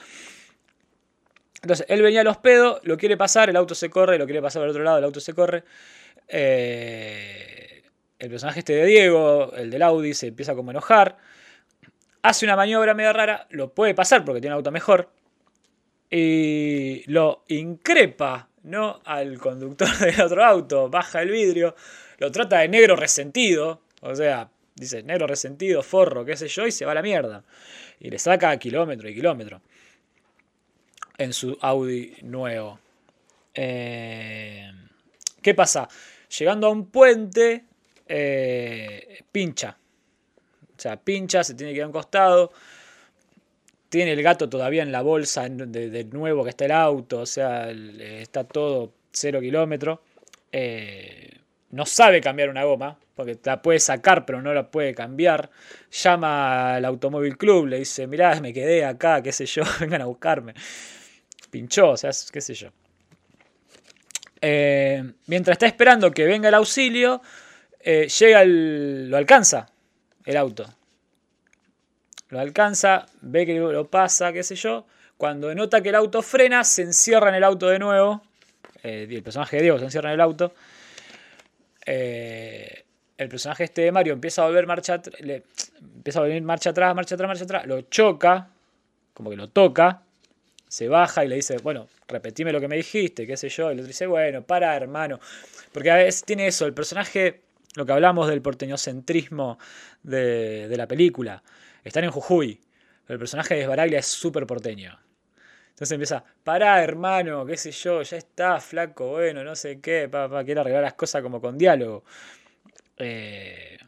Entonces, 1.62 1.86
él 1.88 2.02
venía 2.02 2.20
a 2.20 2.24
los 2.24 2.36
pedos, 2.36 2.80
lo 2.84 2.96
quiere 2.96 3.16
pasar, 3.16 3.50
el 3.50 3.56
auto 3.56 3.74
se 3.74 3.90
corre, 3.90 4.18
lo 4.18 4.26
quiere 4.26 4.40
pasar 4.40 4.62
al 4.62 4.70
otro 4.70 4.82
lado, 4.82 4.98
el 4.98 5.04
auto 5.04 5.20
se 5.20 5.34
corre. 5.34 5.64
Eh, 6.28 7.82
el 8.18 8.30
personaje 8.30 8.60
este 8.60 8.74
de 8.74 8.86
Diego, 8.86 9.52
el 9.54 9.70
del 9.70 9.82
Audi, 9.82 10.14
se 10.14 10.28
empieza 10.28 10.54
como 10.54 10.70
a 10.70 10.72
enojar. 10.72 11.16
Hace 12.22 12.46
una 12.46 12.56
maniobra 12.56 12.94
medio 12.94 13.12
rara, 13.12 13.46
lo 13.50 13.72
puede 13.74 13.94
pasar 13.94 14.24
porque 14.24 14.40
tiene 14.40 14.54
un 14.54 14.58
auto 14.58 14.70
mejor. 14.70 15.10
Y 16.10 17.02
lo 17.10 17.44
increpa, 17.48 18.48
¿no? 18.62 19.00
Al 19.04 19.38
conductor 19.38 19.88
del 19.98 20.20
otro 20.20 20.44
auto, 20.44 20.88
baja 20.88 21.22
el 21.22 21.30
vidrio, 21.30 21.74
lo 22.18 22.30
trata 22.30 22.60
de 22.60 22.68
negro 22.68 22.94
resentido. 22.94 23.82
O 24.00 24.14
sea, 24.14 24.48
dice 24.76 25.02
negro 25.02 25.26
resentido, 25.26 25.82
forro, 25.82 26.24
qué 26.24 26.36
sé 26.36 26.46
yo, 26.46 26.68
y 26.68 26.72
se 26.72 26.84
va 26.84 26.92
a 26.92 26.94
la 26.94 27.02
mierda. 27.02 27.42
Y 27.98 28.10
le 28.10 28.18
saca 28.20 28.56
kilómetro 28.58 29.08
y 29.08 29.14
kilómetro 29.14 29.60
en 31.18 31.32
su 31.32 31.58
Audi 31.60 32.16
nuevo. 32.22 32.78
Eh, 33.54 34.70
¿Qué 35.42 35.54
pasa? 35.54 35.88
Llegando 36.38 36.68
a 36.68 36.70
un 36.70 36.86
puente, 36.86 37.64
eh, 38.06 39.24
pincha. 39.30 39.76
O 40.76 40.80
sea, 40.80 40.96
pincha, 40.96 41.42
se 41.42 41.54
tiene 41.54 41.72
que 41.72 41.78
ir 41.78 41.82
a 41.82 41.86
un 41.86 41.92
costado. 41.92 42.52
Tiene 43.88 44.12
el 44.12 44.22
gato 44.22 44.48
todavía 44.48 44.82
en 44.82 44.92
la 44.92 45.00
bolsa 45.02 45.48
de, 45.48 46.04
nuevo 46.12 46.44
que 46.44 46.50
está 46.50 46.66
el 46.66 46.72
auto. 46.72 47.20
O 47.20 47.26
sea, 47.26 47.70
el- 47.70 48.00
está 48.00 48.44
todo 48.44 48.92
cero 49.12 49.40
kilómetro. 49.40 50.02
Eh, 50.52 51.30
no 51.70 51.86
sabe 51.86 52.20
cambiar 52.20 52.48
una 52.50 52.64
goma, 52.64 52.98
porque 53.14 53.38
la 53.44 53.60
puede 53.62 53.80
sacar, 53.80 54.24
pero 54.26 54.42
no 54.42 54.52
la 54.54 54.70
puede 54.70 54.94
cambiar. 54.94 55.50
Llama 55.90 56.74
al 56.76 56.84
automóvil 56.84 57.36
club, 57.36 57.66
le 57.66 57.78
dice, 57.80 58.06
mirá, 58.06 58.40
me 58.40 58.52
quedé 58.52 58.84
acá, 58.84 59.22
qué 59.22 59.32
sé 59.32 59.46
yo, 59.46 59.62
vengan 59.80 60.02
a 60.02 60.06
buscarme. 60.06 60.54
Pinchó, 61.50 61.90
o 61.90 61.96
sea, 61.96 62.10
qué 62.32 62.40
sé 62.40 62.54
yo. 62.54 62.68
Eh, 64.40 65.12
mientras 65.26 65.54
está 65.54 65.66
esperando 65.66 66.10
que 66.10 66.24
venga 66.24 66.48
el 66.48 66.54
auxilio, 66.54 67.20
eh, 67.80 68.08
llega 68.08 68.42
el, 68.42 69.10
lo 69.10 69.16
alcanza 69.16 69.70
el 70.24 70.36
auto. 70.36 70.66
Lo 72.28 72.38
alcanza, 72.38 73.06
ve 73.22 73.46
que 73.46 73.58
lo 73.58 73.88
pasa, 73.88 74.32
qué 74.32 74.42
sé 74.42 74.54
yo. 74.54 74.86
Cuando 75.16 75.54
nota 75.54 75.80
que 75.80 75.88
el 75.88 75.94
auto 75.94 76.22
frena, 76.22 76.62
se 76.64 76.82
encierra 76.82 77.30
en 77.30 77.36
el 77.36 77.44
auto 77.44 77.68
de 77.68 77.78
nuevo. 77.78 78.22
Eh, 78.82 79.06
el 79.10 79.22
personaje 79.22 79.56
de 79.56 79.62
Diego 79.62 79.78
se 79.78 79.86
encierra 79.86 80.10
en 80.10 80.14
el 80.14 80.20
auto. 80.20 80.52
eh, 81.86 82.84
el 83.18 83.28
personaje 83.28 83.64
este 83.64 83.82
de 83.82 83.92
Mario 83.92 84.12
empieza 84.12 84.42
a 84.42 84.46
volver 84.46 84.66
marcha, 84.66 85.02
le, 85.20 85.42
empieza 85.80 86.20
a 86.20 86.22
volver 86.22 86.40
marcha 86.42 86.70
atrás, 86.70 86.94
marcha 86.94 87.16
atrás, 87.16 87.28
marcha 87.28 87.44
atrás, 87.44 87.66
lo 87.66 87.80
choca, 87.82 88.48
como 89.12 89.30
que 89.30 89.36
lo 89.36 89.48
toca, 89.48 90.02
se 90.68 90.88
baja 90.88 91.24
y 91.24 91.28
le 91.28 91.36
dice, 91.36 91.56
bueno, 91.58 91.88
repetime 92.06 92.52
lo 92.52 92.60
que 92.60 92.68
me 92.68 92.76
dijiste, 92.76 93.26
qué 93.26 93.36
sé 93.36 93.48
yo, 93.48 93.70
y 93.70 93.72
el 93.72 93.80
otro 93.80 93.88
dice, 93.88 94.06
bueno, 94.06 94.42
para 94.42 94.76
hermano, 94.76 95.18
porque 95.72 95.90
a 95.90 95.96
veces 95.96 96.24
tiene 96.24 96.46
eso, 96.46 96.66
el 96.66 96.74
personaje, 96.74 97.42
lo 97.74 97.86
que 97.86 97.92
hablamos 97.92 98.28
del 98.28 98.42
porteñocentrismo 98.42 99.58
de, 100.02 100.68
de 100.68 100.76
la 100.76 100.86
película, 100.86 101.42
están 101.84 102.04
en 102.04 102.10
Jujuy, 102.10 102.60
el 103.08 103.18
personaje 103.18 103.54
de 103.54 103.62
Esbaraglia 103.62 103.98
es 103.98 104.06
súper 104.06 104.46
porteño. 104.46 104.98
Entonces 105.70 105.92
empieza, 105.92 106.24
pará, 106.42 106.82
hermano, 106.82 107.46
qué 107.46 107.56
sé 107.56 107.70
yo, 107.70 108.02
ya 108.02 108.16
está, 108.16 108.60
flaco, 108.60 109.10
bueno, 109.10 109.44
no 109.44 109.54
sé 109.54 109.80
qué, 109.80 110.08
papá, 110.08 110.44
quiere 110.44 110.60
arreglar 110.60 110.82
las 110.82 110.94
cosas 110.94 111.22
como 111.22 111.40
con 111.40 111.56
diálogo. 111.56 112.02
Eh, 112.96 113.78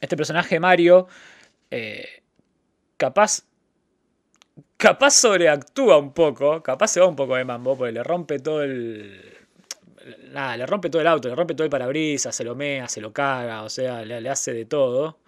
este 0.00 0.16
personaje 0.16 0.58
Mario, 0.58 1.06
eh, 1.70 2.22
capaz, 2.96 3.44
capaz 4.82 5.12
sobreactúa 5.12 5.96
un 5.96 6.12
poco, 6.12 6.60
capaz 6.60 6.88
se 6.88 6.98
va 6.98 7.06
un 7.06 7.14
poco 7.14 7.36
de 7.36 7.44
mambo, 7.44 7.78
porque 7.78 7.92
le 7.92 8.02
rompe 8.02 8.40
todo 8.40 8.64
el... 8.64 9.22
Nada, 10.32 10.56
le 10.56 10.66
rompe 10.66 10.90
todo 10.90 11.00
el 11.00 11.06
auto, 11.06 11.28
le 11.28 11.36
rompe 11.36 11.54
todo 11.54 11.64
el 11.64 11.70
parabrisas, 11.70 12.34
se 12.34 12.42
lo 12.42 12.56
mea, 12.56 12.88
se 12.88 13.00
lo 13.00 13.12
caga, 13.12 13.62
o 13.62 13.68
sea, 13.68 14.04
le, 14.04 14.28
hace 14.28 14.52
de 14.52 14.64
todo. 14.64 15.20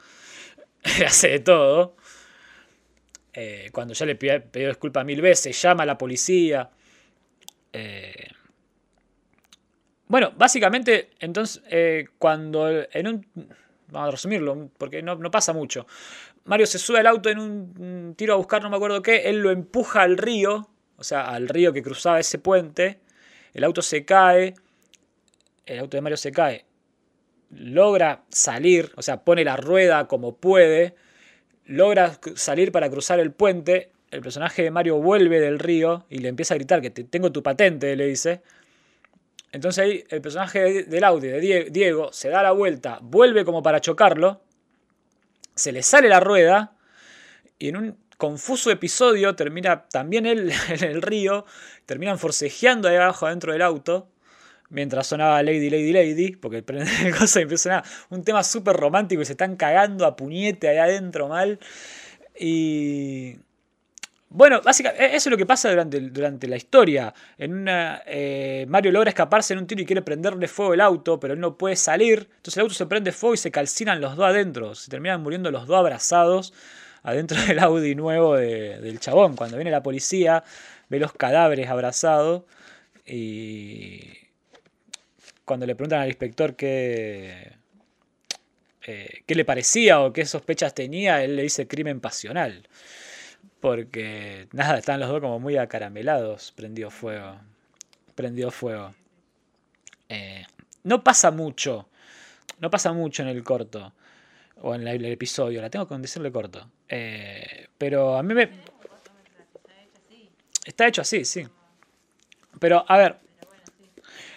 le 0.99 1.07
hace 1.07 1.29
de 1.29 1.39
todo. 1.39 1.95
Eh, 3.33 3.71
cuando 3.73 3.95
ya 3.95 4.07
le 4.07 4.17
pidió, 4.17 4.43
disculpas 4.69 5.05
mil 5.05 5.21
veces, 5.21 5.61
llama 5.63 5.85
a 5.85 5.87
la 5.87 5.97
policía. 5.97 6.69
Eh, 7.73 8.27
bueno, 10.09 10.33
básicamente, 10.37 11.11
entonces, 11.21 11.63
eh, 11.71 12.07
cuando 12.19 12.69
en 12.69 13.07
un... 13.07 13.27
Vamos 13.87 14.09
a 14.09 14.11
resumirlo, 14.11 14.71
porque 14.77 15.01
no, 15.03 15.31
pasa 15.31 15.53
mucho. 15.53 15.87
Mario 16.45 16.67
se 16.67 16.79
sube 16.79 16.99
al 16.99 17.07
auto 17.07 17.31
en 17.31 17.39
un 17.39 18.15
tiro 18.17 18.35
a 18.35 18.37
buscar, 18.37 18.63
no 18.63 18.71
me 18.71 18.77
acuerdo 18.77 19.03
qué, 19.03 19.29
él 19.29 19.39
lo 19.39 19.51
empuja 19.51 20.03
al 20.03 20.19
río, 20.19 20.69
o 20.97 21.05
sea, 21.05 21.23
al 21.23 21.49
río 21.49 21.73
que 21.73 21.83
cruzaba 21.83 22.21
ese 22.21 22.39
puente, 22.39 23.01
el 23.55 23.65
auto 23.65 23.81
se 23.83 24.05
cae, 24.05 24.55
el 25.65 25.79
auto 25.79 25.97
de 25.97 26.03
Mario 26.03 26.17
se 26.19 26.33
cae, 26.33 26.67
logra 27.51 28.25
salir, 28.29 28.93
o 28.97 29.03
sea, 29.03 29.25
pone 29.25 29.45
la 29.45 29.57
rueda 29.57 30.07
como 30.07 30.37
puede, 30.37 30.95
logra 31.65 32.19
salir 32.35 32.73
para 32.73 32.91
cruzar 32.91 33.21
el 33.21 33.33
puente, 33.33 33.93
el 34.11 34.21
personaje 34.21 34.63
de 34.63 34.71
Mario 34.71 34.99
vuelve 34.99 35.41
del 35.41 35.59
río 35.59 36.05
y 36.11 36.19
le 36.19 36.29
empieza 36.29 36.55
a 36.55 36.59
gritar 36.59 36.81
que 36.81 36.91
tengo 36.91 37.33
tu 37.33 37.43
patente, 37.43 37.97
le 37.97 38.07
dice. 38.07 38.43
Entonces 39.51 39.85
ahí 39.85 40.05
el 40.11 40.21
personaje 40.21 40.85
del 40.85 41.05
Audi 41.05 41.29
de 41.29 41.71
Diego 41.71 42.13
se 42.13 42.29
da 42.29 42.43
la 42.43 42.53
vuelta, 42.53 42.99
vuelve 43.03 43.45
como 43.45 43.63
para 43.63 43.81
chocarlo, 43.81 44.43
se 45.55 45.73
le 45.73 45.83
sale 45.83 46.09
la 46.09 46.21
rueda 46.21 46.73
y 47.59 47.69
en 47.69 47.77
un 47.77 47.99
confuso 48.17 48.71
episodio 48.71 49.35
termina 49.35 49.87
también 49.89 50.27
él 50.27 50.53
en 50.69 50.85
el 50.85 51.03
río, 51.03 51.45
terminan 51.87 52.19
forcejeando 52.19 52.89
ahí 52.89 52.97
abajo 52.97 53.27
adentro 53.27 53.53
del 53.53 53.63
auto 53.63 54.09
mientras 54.71 55.07
sonaba 55.07 55.43
Lady, 55.43 55.71
Lady, 55.71 55.93
Lady, 55.93 56.31
porque 56.37 56.65
el 56.67 57.17
cosa 57.17 57.41
empieza 57.41 57.79
a 57.79 57.85
un 58.11 58.25
tema 58.25 58.43
súper 58.43 58.77
romántico 58.77 59.23
y 59.23 59.25
se 59.25 59.33
están 59.33 59.57
cagando 59.57 60.05
a 60.05 60.17
puñete 60.17 60.69
ahí 60.69 60.79
adentro 60.79 61.29
mal. 61.29 61.59
Y. 62.39 63.37
Bueno, 64.37 64.61
básicamente, 64.63 65.15
eso 65.15 65.29
es 65.29 65.31
lo 65.31 65.37
que 65.37 65.47
pasa 65.47 65.71
durante, 65.71 66.01
durante 66.01 66.49
la 66.49 66.57
historia. 66.57 67.15
En 67.39 67.55
una, 67.55 68.03
eh, 68.05 68.67
Mario 68.69 68.91
logra 68.91 69.09
escaparse 69.09 69.53
en 69.53 69.61
un 69.61 69.69
tiro 69.69 69.81
y 69.81 69.87
quiere 69.87 70.03
prenderle 70.03 70.49
fuego 70.49 70.75
el 70.75 70.81
auto, 70.81 71.21
pero 71.21 71.35
él 71.35 71.41
no 71.41 71.57
puede 71.57 71.77
salir. 71.77 72.29
Entonces 72.39 72.57
el 72.57 72.63
auto 72.63 72.75
se 72.75 72.87
prende 72.87 73.13
fuego 73.13 73.35
y 73.35 73.37
se 73.37 73.53
calcinan 73.53 74.01
los 74.01 74.17
dos 74.17 74.27
adentro. 74.27 74.75
Se 74.75 74.91
terminan 74.91 75.23
muriendo 75.23 75.53
los 75.53 75.69
dos 75.69 75.79
abrazados 75.79 76.53
adentro 77.05 77.41
del 77.43 77.61
Audi 77.61 77.95
nuevo 77.95 78.35
del 78.35 78.99
chabón. 78.99 79.37
Cuando 79.37 79.57
viene 79.57 79.71
la 79.71 79.85
policía, 79.85 80.43
ve 80.89 80.99
los 80.99 81.13
cadáveres 81.13 81.69
abrazados 81.69 82.43
y 83.07 84.01
cuando 85.45 85.65
le 85.65 85.77
preguntan 85.77 86.01
al 86.01 86.09
inspector 86.09 86.57
qué, 86.57 87.53
eh, 88.85 89.23
qué 89.27 89.35
le 89.37 89.45
parecía 89.45 90.01
o 90.01 90.13
qué 90.13 90.27
sospechas 90.27 90.75
tenía, 90.75 91.23
él 91.23 91.37
le 91.37 91.45
dice 91.45 91.69
crimen 91.69 92.01
pasional. 92.01 92.67
Porque 93.65 94.47
nada, 94.53 94.77
están 94.77 95.01
los 95.01 95.09
dos 95.09 95.23
como 95.23 95.41
muy 95.41 95.57
acaramelados, 95.57 96.53
prendió 96.53 96.91
fuego. 96.91 97.41
Prendió 98.15 98.51
fuego. 98.51 98.95
Eh, 100.07 100.45
no 100.83 101.03
pasa 101.03 101.31
mucho. 101.31 101.89
No 102.61 102.69
pasa 102.69 102.93
mucho 102.93 103.23
en 103.23 103.29
el 103.29 103.43
corto. 103.43 103.95
O 104.61 104.75
en 104.75 104.87
el, 104.87 105.03
episodio. 105.07 105.63
La 105.63 105.71
tengo 105.71 105.89
que 105.89 105.97
decirle 105.97 106.31
corto. 106.31 106.69
Eh, 106.91 107.69
pero 107.79 108.19
a 108.19 108.23
mí 108.23 108.35
me. 108.35 108.51
Está 110.67 110.87
hecho 110.87 111.01
así, 111.01 111.25
sí. 111.25 111.49
Pero, 112.61 112.85
a 112.87 112.99
ver, 112.99 113.17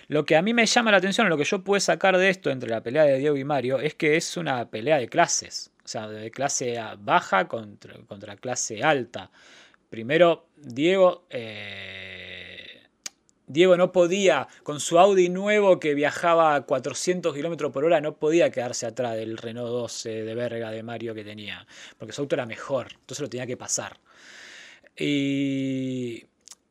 lo 0.08 0.24
que 0.24 0.38
a 0.38 0.42
mí 0.42 0.54
me 0.54 0.66
llama 0.66 0.92
la 0.92 0.98
atención, 1.00 1.28
lo 1.28 1.38
que 1.38 1.44
yo 1.44 1.66
pude 1.66 1.82
sacar 1.82 2.18
de 2.18 2.30
esto 2.30 2.50
entre 2.50 2.70
la 2.70 2.80
pelea 2.80 3.04
de 3.04 3.18
Diego 3.18 3.36
y 3.36 3.44
Mario, 3.44 3.82
es 3.82 3.94
que 3.94 4.16
es 4.16 4.38
una 4.38 4.70
pelea 4.70 5.00
de 5.00 5.10
clases. 5.10 5.70
O 5.88 5.90
sea, 5.90 6.10
de 6.10 6.30
clase 6.32 6.78
baja 7.00 7.48
contra, 7.48 7.96
contra 8.08 8.36
clase 8.36 8.84
alta. 8.84 9.32
Primero, 9.90 10.50
Diego. 10.58 11.26
Eh, 11.30 12.84
Diego 13.48 13.78
no 13.78 13.94
podía, 13.94 14.50
con 14.64 14.82
su 14.82 15.00
Audi 15.00 15.30
nuevo 15.30 15.80
que 15.80 15.94
viajaba 15.94 16.56
a 16.56 16.66
400 16.66 17.34
km 17.34 17.72
por 17.72 17.86
hora, 17.86 18.02
no 18.02 18.18
podía 18.18 18.52
quedarse 18.52 18.86
atrás 18.86 19.16
del 19.16 19.38
Renault 19.38 19.70
12 19.70 20.24
de 20.24 20.36
verga 20.36 20.70
de 20.72 20.84
Mario 20.84 21.16
que 21.16 21.24
tenía. 21.24 21.66
Porque 21.98 22.12
su 22.12 22.22
auto 22.24 22.36
era 22.36 22.46
mejor, 22.46 22.88
entonces 22.92 23.22
lo 23.22 23.30
tenía 23.30 23.48
que 23.48 23.56
pasar. 23.56 23.98
Y, 24.98 26.26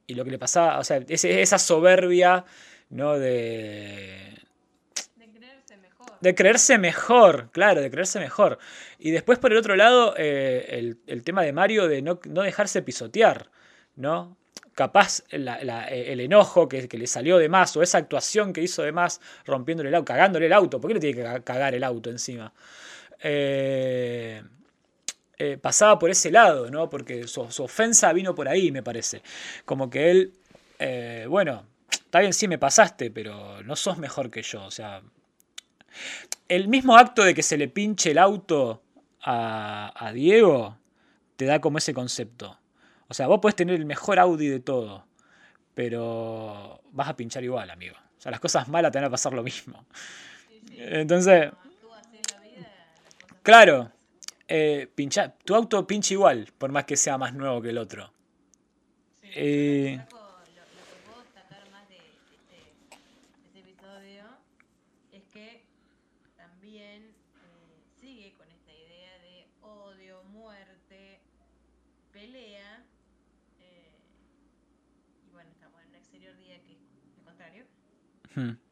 y 0.06 0.14
lo 0.14 0.26
que 0.26 0.30
le 0.32 0.38
pasaba, 0.38 0.78
o 0.78 0.84
sea, 0.84 0.98
esa 1.08 1.58
soberbia 1.58 2.44
¿no? 2.90 3.18
De... 3.18 4.34
De 6.20 6.34
creerse 6.34 6.78
mejor, 6.78 7.50
claro, 7.52 7.80
de 7.80 7.90
creerse 7.90 8.18
mejor. 8.18 8.58
Y 8.98 9.10
después 9.10 9.38
por 9.38 9.52
el 9.52 9.58
otro 9.58 9.76
lado, 9.76 10.14
eh, 10.16 10.94
el, 11.06 11.22
tema 11.22 11.42
de 11.42 11.52
Mario 11.52 11.88
de 11.88 12.02
no, 12.02 12.18
dejarse 12.24 12.82
pisotear, 12.82 13.50
¿no? 13.96 14.36
Capaz 14.74 15.22
el 15.30 16.20
enojo 16.20 16.68
que, 16.68 16.86
le 16.90 17.06
salió 17.06 17.38
de 17.38 17.48
más 17.48 17.76
o 17.76 17.82
esa 17.82 17.98
actuación 17.98 18.52
que 18.52 18.60
hizo 18.60 18.82
de 18.82 18.92
más 18.92 19.20
rompiéndole 19.46 19.88
el 19.88 19.94
auto, 19.94 20.04
cagándole 20.04 20.46
el 20.46 20.52
auto. 20.52 20.80
¿Por 20.80 20.88
qué 20.88 20.94
le 20.94 21.00
tiene 21.00 21.16
que 21.16 21.42
cagar 21.42 21.74
el 21.74 21.82
auto 21.82 22.10
encima? 22.10 22.52
Eh, 23.20 24.42
eh, 25.38 25.58
pasaba 25.58 25.98
por 25.98 26.10
ese 26.10 26.30
lado, 26.30 26.70
¿no? 26.70 26.90
Porque 26.90 27.26
su, 27.26 27.40
ofensa 27.40 28.12
vino 28.12 28.34
por 28.34 28.48
ahí, 28.48 28.70
me 28.70 28.82
parece. 28.82 29.22
Como 29.64 29.88
que 29.88 30.10
él, 30.10 31.26
bueno, 31.28 31.66
está 31.90 32.20
bien, 32.20 32.34
sí 32.34 32.48
me 32.48 32.58
pasaste, 32.58 33.10
pero 33.10 33.62
no 33.62 33.76
sos 33.76 33.96
mejor 33.96 34.30
que 34.30 34.42
yo. 34.42 34.64
O 34.64 34.70
sea, 34.70 35.02
el 36.48 36.68
mismo 36.68 36.96
acto 36.96 37.24
de 37.24 37.34
que 37.34 37.42
se 37.42 37.56
le 37.56 37.68
pinche 37.68 38.10
el 38.10 38.18
auto 38.18 38.82
a, 39.22 40.10
Diego 40.14 40.76
te 41.36 41.44
da 41.44 41.60
como 41.60 41.78
ese 41.78 41.92
concepto. 41.92 42.58
O 43.08 43.14
sea, 43.14 43.26
vos 43.26 43.40
puedes 43.42 43.56
tener 43.56 43.74
el 43.74 43.84
mejor 43.84 44.18
Audi 44.18 44.48
de 44.48 44.60
todo, 44.60 45.04
pero 45.74 46.80
vas 46.92 47.08
a 47.08 47.16
pinchar 47.16 47.42
igual, 47.44 47.70
amigo. 47.70 47.96
O 47.96 48.20
sea, 48.20 48.30
las 48.30 48.40
cosas 48.40 48.68
malas 48.68 48.92
te 48.92 48.98
van 48.98 49.06
a 49.06 49.10
pasar 49.10 49.32
lo 49.32 49.42
mismo. 49.42 49.84
Entonces, 50.76 51.50
claro, 53.42 53.90
eh, 54.48 54.88
tu 55.44 55.54
auto 55.54 55.86
pincha 55.86 56.14
igual, 56.14 56.52
por 56.56 56.70
más 56.70 56.84
que 56.84 56.96
sea 56.96 57.18
más 57.18 57.34
nuevo 57.34 57.60
que 57.60 57.70
el 57.70 57.78
otro. 57.78 58.12
Eh, 59.22 60.00
Hmm. 78.36 78.65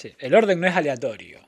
Sí, 0.00 0.16
El 0.18 0.34
orden 0.34 0.58
no 0.58 0.66
es 0.66 0.74
aleatorio. 0.74 1.40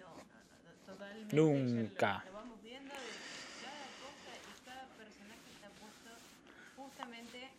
No, 0.00 0.08
no, 0.08 0.16
no, 0.16 0.94
totalmente. 0.94 1.36
Nunca. 1.36 2.24
Lo, 2.24 2.32
lo 2.32 2.38
vamos 2.38 2.62
viendo 2.64 2.88
de 2.88 3.04
que 3.04 3.60
cada 3.60 3.84
cosa 4.00 4.32
y 4.32 4.64
cada 4.64 4.84
personaje 4.96 5.44
está 5.52 5.68
puesto 5.76 6.08
justamente 6.72 7.52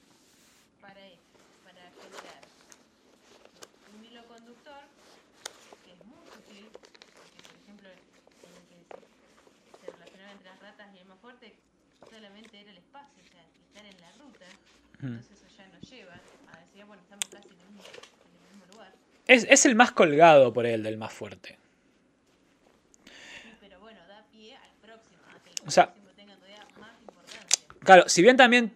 para 0.82 1.06
esto, 1.06 1.38
para 1.62 1.86
generar 1.86 2.42
un 3.94 4.06
hilo 4.10 4.26
conductor 4.26 4.82
que 5.86 5.94
es 5.94 6.02
muy 6.02 6.26
sutil, 6.26 6.66
porque 6.74 7.38
por 7.46 7.54
ejemplo 7.54 7.90
en 7.94 8.54
el 8.58 8.66
que 8.74 8.78
se, 8.90 9.86
relacionaba 9.86 10.32
entre 10.34 10.50
las 10.50 10.60
ratas 10.66 10.88
y 10.96 10.98
el 10.98 11.06
más 11.06 11.20
fuerte 11.22 11.54
solamente 12.10 12.58
era 12.58 12.72
el 12.72 12.82
espacio, 12.82 13.22
o 13.22 13.30
sea, 13.30 13.46
estar 13.70 13.86
en 13.86 14.02
la 14.02 14.10
ruta, 14.18 14.50
entonces 14.98 15.30
eso 15.30 15.46
ya 15.56 15.68
nos 15.70 15.86
lleva 15.86 16.18
a 16.18 16.58
decir, 16.58 16.86
bueno, 16.90 17.04
estamos 17.06 17.30
casi 17.30 17.54
en 17.54 17.62
el 17.62 17.70
mismo, 17.70 17.86
en 17.86 18.34
el 18.34 18.50
mismo 18.50 18.66
lugar. 18.74 19.13
Es, 19.28 19.46
es 19.50 19.66
el 19.66 19.76
más 19.76 19.92
colgado 19.92 20.52
por 20.54 20.66
él 20.66 20.84
del 20.84 20.98
más 20.98 21.14
fuerte. 21.14 21.58
Pero 23.62 23.80
bueno, 23.80 24.00
da 24.08 24.26
pie 24.32 24.56
al 24.56 24.72
próximo, 24.82 25.18
O 25.66 25.72
sea- 25.72 25.86
próximo 25.94 26.10
tenga 26.16 26.36
todavía 26.36 26.66
más 26.80 26.92
importancia. 27.02 27.60
Claro, 27.80 28.04
si 28.08 28.22
bien 28.22 28.38
también. 28.38 28.74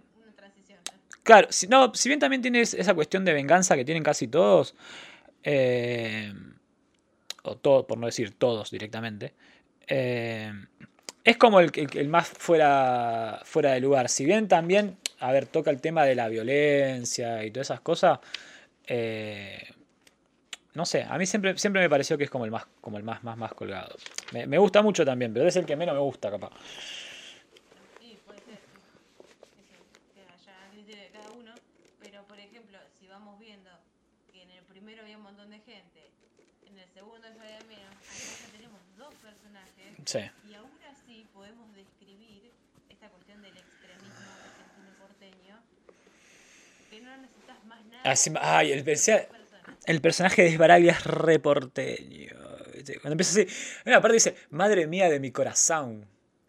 Claro, 1.23 1.47
si, 1.51 1.67
no, 1.67 1.93
si 1.93 2.07
bien 2.07 2.21
también 2.21 2.41
tienes 2.41 2.73
esa 2.73 2.93
cuestión 2.93 3.25
de 3.25 3.33
venganza 3.33 3.75
que 3.75 3.83
tienen 3.83 4.01
casi 4.01 4.29
todos, 4.29 4.75
eh, 5.43 6.33
o 7.43 7.57
todo, 7.57 7.85
por 7.85 7.97
no 7.97 8.05
decir 8.05 8.33
todos 8.37 8.71
directamente, 8.71 9.33
eh, 9.87 10.53
es 11.25 11.35
como 11.35 11.59
el, 11.59 11.69
el- 11.75 11.97
el 11.97 12.07
más 12.07 12.29
fuera, 12.29 13.41
fuera 13.43 13.73
de 13.73 13.81
lugar. 13.81 14.07
Si 14.07 14.23
bien 14.23 14.47
también, 14.47 14.95
a 15.19 15.33
ver, 15.33 15.47
toca 15.47 15.69
el 15.69 15.81
tema 15.81 16.05
de 16.05 16.15
la 16.15 16.29
violencia 16.29 17.43
y 17.43 17.51
todas 17.51 17.67
esas 17.67 17.81
cosas, 17.81 18.19
eh, 18.85 19.73
no 20.77 20.85
sé, 20.85 21.03
a 21.03 21.17
mí 21.17 21.25
siempre, 21.25 21.57
siempre 21.57 21.81
me 21.81 21.89
pareció 21.89 22.17
que 22.19 22.23
es 22.25 22.29
como 22.29 22.45
el 22.45 22.51
más, 22.51 22.67
como 22.81 22.97
el 22.99 23.03
más, 23.03 23.23
más, 23.23 23.35
más 23.35 23.51
colgado. 23.55 23.95
Me, 24.31 24.45
me 24.45 24.59
gusta 24.59 24.83
mucho 24.83 25.03
también, 25.03 25.33
pero 25.33 25.47
es 25.47 25.55
el 25.55 25.65
que 25.65 25.75
menos 25.75 25.95
me 25.95 26.01
gusta, 26.01 26.29
capaz. 26.29 26.51
Sí, 27.99 28.15
puede 28.23 28.39
ser. 28.41 28.59
Eso 29.57 29.75
queda 30.13 30.35
ya 30.45 30.53
a 30.65 30.69
criterio 30.69 31.01
de 31.01 31.09
cada 31.09 31.31
uno. 31.31 31.51
Pero, 31.99 32.23
por 32.27 32.39
ejemplo, 32.39 32.77
si 32.99 33.07
vamos 33.07 33.39
viendo 33.39 33.71
que 34.31 34.43
en 34.43 34.51
el 34.51 34.63
primero 34.65 35.01
había 35.01 35.17
un 35.17 35.23
montón 35.23 35.49
de 35.49 35.57
gente, 35.61 36.11
en 36.69 36.77
el 36.77 36.87
segundo 36.93 37.27
ya 37.27 37.41
había 37.41 37.59
menos, 37.67 37.95
ya 38.45 38.51
tenemos 38.51 38.79
dos 38.97 39.13
personajes. 39.15 39.97
Sí. 40.05 40.19
Y 40.47 40.53
aún 40.53 40.69
así 40.93 41.25
podemos 41.33 41.73
describir 41.73 42.51
esta 42.89 43.09
cuestión 43.09 43.41
del 43.41 43.57
extremismo 43.57 44.29
argentino 44.45 44.93
porteño, 44.99 45.57
que 46.91 47.01
no 47.01 47.17
necesitas 47.17 47.65
más 47.65 47.83
nada. 47.85 48.03
Así- 48.11 48.31
ay, 48.39 48.71
el 48.73 48.83
pensé-. 48.83 49.27
El 49.87 50.01
personaje 50.01 50.43
de 50.43 50.49
Esbaraglia 50.49 50.91
es 50.91 51.03
reporteño. 51.05 52.35
Cuando 53.01 53.13
empieza 53.13 53.39
así, 53.41 53.47
bueno, 53.83 53.97
aparte 53.97 54.13
dice, 54.13 54.35
madre 54.51 54.85
mía 54.85 55.09
de 55.09 55.19
mi 55.19 55.31
corazón. 55.31 56.05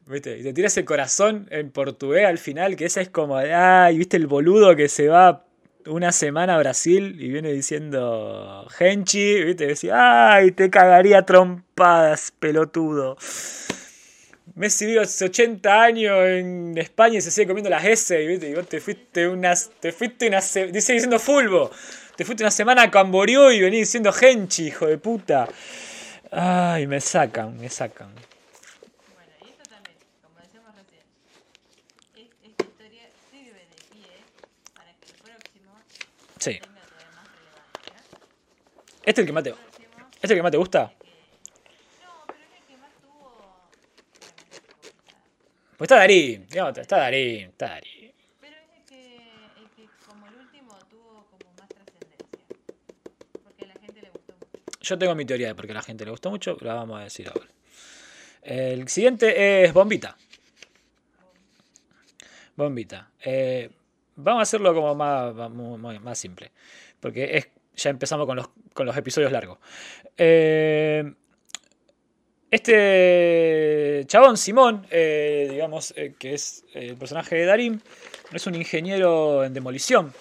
¿Viste? 0.07 0.39
Y 0.39 0.43
te 0.43 0.53
tiras 0.53 0.77
el 0.79 0.85
corazón 0.85 1.47
en 1.51 1.71
portugués 1.71 2.27
al 2.27 2.39
final, 2.39 2.77
que 2.77 2.87
esa 2.87 3.01
es 3.01 3.11
como, 3.11 3.37
ay, 3.37 3.97
¿viste 3.99 4.17
el 4.17 4.27
boludo 4.27 4.75
que 4.75 4.89
se 4.89 5.09
va 5.09 5.45
una 5.87 6.13
semana 6.13 6.55
a 6.55 6.59
Brasil 6.59 7.17
y 7.21 7.29
viene 7.29 7.53
diciendo 7.53 8.67
Genchi? 8.71 9.45
¿Viste? 9.45 9.73
Y 9.83 9.91
ay, 9.93 10.51
te 10.53 10.71
cagaría 10.71 11.23
trompadas, 11.27 12.33
pelotudo. 12.39 13.17
Messi 14.55 14.87
vive 14.87 15.01
hace 15.01 15.27
80 15.27 15.83
años 15.83 16.19
en 16.27 16.77
España 16.79 17.19
y 17.19 17.21
se 17.21 17.31
sigue 17.31 17.47
comiendo 17.47 17.71
las 17.71 17.85
S, 17.85 18.17
¿viste? 18.27 18.49
Y 18.49 18.55
vos 18.55 18.67
te 18.67 18.81
fuiste 18.81 19.29
unas. 19.29 19.71
Te 19.79 19.93
fuiste 19.93 20.27
una 20.29 20.41
se- 20.41 20.69
dice 20.69 20.95
diciendo 20.95 21.19
fulbo. 21.19 21.71
Te 22.19 22.25
fuiste 22.25 22.43
una 22.43 22.51
semana 22.51 22.83
a 22.83 22.91
Camboriú 22.91 23.49
y 23.53 23.61
venís 23.61 23.87
diciendo 23.87 24.13
Genchi, 24.13 24.67
hijo 24.67 24.87
de 24.89 24.99
puta. 24.99 25.49
Ay, 26.33 26.89
me 26.89 27.01
sacan, 27.01 27.57
me 27.57 27.69
sacan. 27.69 28.13
Bueno, 28.13 29.33
y 29.47 29.51
esto 29.51 29.63
también, 29.71 29.95
como 30.21 30.35
decíamos 30.41 30.75
recién, 30.75 31.05
es- 32.17 32.51
esta 32.51 32.65
historia 32.65 33.03
sirve 33.31 33.61
de 33.61 33.77
pie 33.93 34.09
para 34.75 34.91
que 34.95 35.07
el 35.07 35.13
próximo 35.23 35.71
Sí. 36.41 36.59
tenga 36.59 36.81
todavía 36.81 37.11
más 37.15 37.29
relevancia. 37.39 37.95
¿Este 39.05 39.11
es 39.13 39.19
el 39.19 39.27
que 39.27 39.33
más 39.33 39.45
te, 39.45 39.51
este 39.51 39.61
es 40.23 40.31
el 40.33 40.37
que 40.37 40.43
más 40.43 40.51
te 40.51 40.59
gusta? 40.59 40.93
Pues 45.77 45.87
está 45.87 45.95
Darín, 45.99 46.43
está 46.51 46.97
Darín, 46.99 47.51
está 47.51 47.69
Darín. 47.69 48.13
Pero 48.41 48.57
es 48.57 48.63
el 48.77 48.85
que, 48.89 49.17
el 49.63 49.71
que 49.77 49.87
como 50.05 50.27
el 50.27 50.35
último 50.35 50.75
tuvo 50.91 51.25
como 51.31 51.53
más 51.57 51.69
trascendencia. 51.69 52.43
Porque 53.45 53.63
a 53.63 53.67
la 53.69 53.75
gente 53.75 54.03
le 54.03 54.11
gustó 54.11 54.33
mucho. 54.35 54.78
Yo 54.89 54.99
tengo 54.99 55.15
mi 55.15 55.27
teoría 55.27 55.49
de 55.49 55.55
por 55.55 55.67
qué 55.67 55.73
a 55.73 55.75
la 55.75 55.83
gente 55.83 56.07
le 56.07 56.11
gustó 56.11 56.31
mucho, 56.31 56.57
la 56.63 56.73
vamos 56.73 56.99
a 56.99 57.05
decir 57.05 57.29
ahora. 57.29 57.47
El 58.41 58.89
siguiente 58.89 59.65
es 59.65 59.73
Bombita. 59.75 60.17
Bombita. 62.57 63.11
Eh, 63.23 63.69
vamos 64.17 64.41
a 64.41 64.43
hacerlo 64.45 64.75
como 64.75 64.95
más, 64.95 65.35
más- 66.01 66.19
simple. 66.19 66.53
Porque 67.01 67.37
es, 67.37 67.49
ya 67.77 67.91
empezamos 67.91 68.27
con 68.27 68.37
los, 68.37 68.49
con 68.73 68.87
los 68.87 68.97
episodios 68.97 69.31
largos. 69.31 69.59
Eh, 70.17 71.13
este 72.51 74.05
chabón, 74.07 74.39
Simón, 74.39 74.87
eh, 74.91 75.49
digamos, 75.51 75.93
que 76.19 76.33
es 76.33 76.65
el 76.73 76.97
personaje 76.97 77.37
de 77.37 77.45
Darín, 77.45 77.83
es 78.33 78.47
un 78.47 78.55
ingeniero 78.55 79.45
en 79.45 79.53
demolición. 79.53 80.15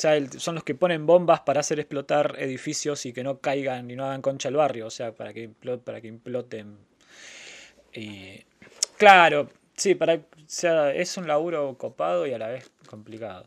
Sea, 0.00 0.18
son 0.38 0.54
los 0.54 0.64
que 0.64 0.74
ponen 0.74 1.06
bombas 1.06 1.40
para 1.40 1.60
hacer 1.60 1.78
explotar 1.78 2.36
edificios 2.38 3.04
y 3.06 3.12
que 3.12 3.22
no 3.22 3.40
caigan 3.40 3.90
y 3.90 3.96
no 3.96 4.06
hagan 4.06 4.22
concha 4.22 4.48
el 4.48 4.56
barrio. 4.56 4.86
O 4.86 4.90
sea, 4.90 5.12
para 5.14 5.32
que, 5.34 5.50
para 5.84 6.00
que 6.00 6.08
imploten. 6.08 6.78
Y, 7.92 8.44
claro, 8.96 9.50
sí, 9.76 9.94
para, 9.94 10.14
o 10.14 10.20
sea, 10.46 10.92
es 10.94 11.16
un 11.16 11.26
laburo 11.26 11.76
copado 11.78 12.26
y 12.26 12.32
a 12.32 12.38
la 12.38 12.48
vez 12.48 12.70
complicado. 12.88 13.44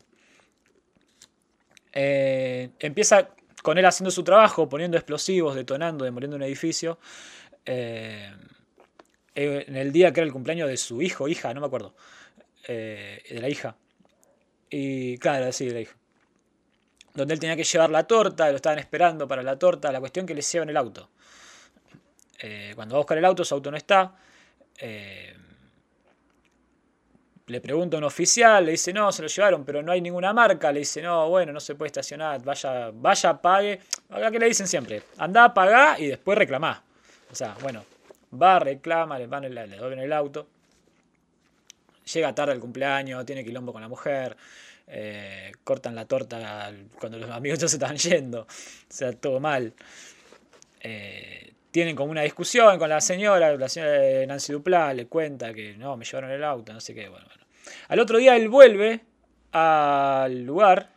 Eh, 1.92 2.70
empieza 2.80 3.28
con 3.62 3.78
él 3.78 3.86
haciendo 3.86 4.10
su 4.10 4.24
trabajo, 4.24 4.68
poniendo 4.68 4.96
explosivos, 4.96 5.54
detonando, 5.54 6.04
demoliendo 6.04 6.36
un 6.36 6.42
edificio. 6.42 6.98
eh, 7.66 8.30
eh, 9.34 9.64
en 9.68 9.76
el 9.76 9.92
día 9.92 10.12
que 10.12 10.20
era 10.20 10.26
el 10.26 10.32
cumpleaños 10.32 10.68
de 10.68 10.76
su 10.76 11.02
hijo, 11.02 11.28
hija, 11.28 11.52
no 11.54 11.60
me 11.60 11.66
acuerdo. 11.66 11.94
de 12.66 13.38
la 13.40 13.48
hija. 13.48 13.76
Y 14.70 15.18
claro, 15.18 15.52
sí, 15.52 15.66
de 15.66 15.74
la 15.74 15.80
hija. 15.82 15.96
Donde 17.14 17.34
él 17.34 17.40
tenía 17.40 17.56
que 17.56 17.64
llevar 17.64 17.90
la 17.90 18.04
torta, 18.04 18.50
lo 18.50 18.56
estaban 18.56 18.78
esperando 18.78 19.26
para 19.28 19.42
la 19.42 19.58
torta. 19.58 19.92
La 19.92 20.00
cuestión 20.00 20.26
que 20.26 20.34
le 20.34 20.42
llevan 20.42 20.68
el 20.68 20.76
auto. 20.76 21.08
Eh, 22.40 22.72
cuando 22.74 22.94
va 22.94 22.98
a 22.98 23.02
buscar 23.02 23.18
el 23.18 23.24
auto, 23.24 23.44
su 23.44 23.54
auto 23.54 23.70
no 23.70 23.76
está. 23.76 24.14
eh, 24.78 25.34
le 27.46 27.60
pregunta 27.60 27.96
a 27.96 27.98
un 27.98 28.04
oficial, 28.04 28.64
le 28.64 28.72
dice, 28.72 28.92
no, 28.92 29.12
se 29.12 29.20
lo 29.22 29.28
llevaron, 29.28 29.64
pero 29.64 29.82
no 29.82 29.92
hay 29.92 30.00
ninguna 30.00 30.32
marca. 30.32 30.72
Le 30.72 30.80
dice, 30.80 31.02
no, 31.02 31.28
bueno, 31.28 31.52
no 31.52 31.60
se 31.60 31.74
puede 31.74 31.88
estacionar, 31.88 32.42
vaya, 32.42 32.90
vaya, 32.92 33.40
pague. 33.40 33.80
Acá 34.10 34.30
que 34.30 34.38
le 34.38 34.46
dicen 34.46 34.66
siempre, 34.66 35.02
anda, 35.18 35.52
pagá 35.52 35.98
y 35.98 36.06
después 36.06 36.38
reclamá. 36.38 36.82
O 37.30 37.34
sea, 37.34 37.54
bueno, 37.60 37.84
va, 38.40 38.58
reclama, 38.58 39.18
le, 39.18 39.26
van, 39.26 39.42
le, 39.42 39.66
le 39.66 40.04
el 40.04 40.12
auto. 40.12 40.46
Llega 42.12 42.34
tarde 42.34 42.54
el 42.54 42.60
cumpleaños, 42.60 43.24
tiene 43.26 43.44
quilombo 43.44 43.72
con 43.72 43.82
la 43.82 43.88
mujer. 43.88 44.36
Eh, 44.86 45.52
cortan 45.64 45.94
la 45.94 46.06
torta 46.06 46.72
cuando 46.98 47.18
los 47.18 47.30
amigos 47.30 47.58
ya 47.58 47.68
se 47.68 47.76
estaban 47.76 47.96
yendo. 47.96 48.42
O 48.42 48.46
sea, 48.88 49.12
todo 49.12 49.40
mal. 49.40 49.72
Eh, 50.80 51.52
tienen 51.70 51.96
como 51.96 52.12
una 52.12 52.22
discusión 52.22 52.78
con 52.78 52.88
la 52.88 53.00
señora, 53.00 53.56
la 53.56 53.68
señora 53.68 54.26
Nancy 54.26 54.52
Duplá 54.52 54.94
le 54.94 55.06
cuenta 55.06 55.52
que 55.52 55.76
no, 55.76 55.96
me 55.96 56.04
llevaron 56.04 56.30
el 56.30 56.44
auto, 56.44 56.72
no 56.72 56.80
sé 56.80 56.94
qué, 56.94 57.08
bueno, 57.08 57.26
bueno. 57.26 57.44
Al 57.88 57.98
otro 57.98 58.18
día 58.18 58.36
él 58.36 58.48
vuelve 58.48 59.00
al 59.50 60.44
lugar 60.44 60.90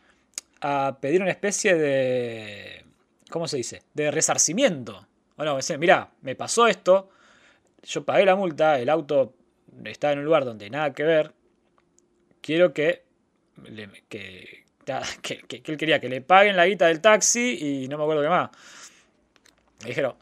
a 0.60 0.98
pedir 1.00 1.20
una 1.20 1.32
especie 1.32 1.74
de, 1.74 2.84
¿cómo 3.28 3.48
se 3.48 3.56
dice? 3.56 3.82
De 3.94 4.12
resarcimiento. 4.12 5.04
Bueno, 5.36 5.56
dice, 5.56 5.78
mirá, 5.78 6.10
me 6.22 6.36
pasó 6.36 6.68
esto, 6.68 7.10
yo 7.82 8.04
pagué 8.04 8.24
la 8.24 8.36
multa, 8.36 8.78
el 8.78 8.88
auto 8.88 9.34
está 9.84 10.12
en 10.12 10.20
un 10.20 10.26
lugar 10.26 10.44
donde 10.44 10.70
nada 10.70 10.92
que 10.92 11.02
ver, 11.02 11.32
quiero 12.40 12.72
que, 12.72 13.02
que, 14.08 14.64
que, 15.22 15.38
que- 15.42 15.62
que 15.62 15.72
él 15.72 15.78
quería 15.78 16.00
que 16.00 16.08
le 16.08 16.20
paguen 16.20 16.56
la 16.56 16.66
guita 16.66 16.86
del 16.86 17.00
taxi 17.00 17.58
y 17.84 17.88
no 17.88 17.96
me 17.98 18.04
acuerdo 18.04 18.22
qué 18.22 18.28
más. 18.28 18.50
Me 19.82 19.88
dijeron, 19.90 20.14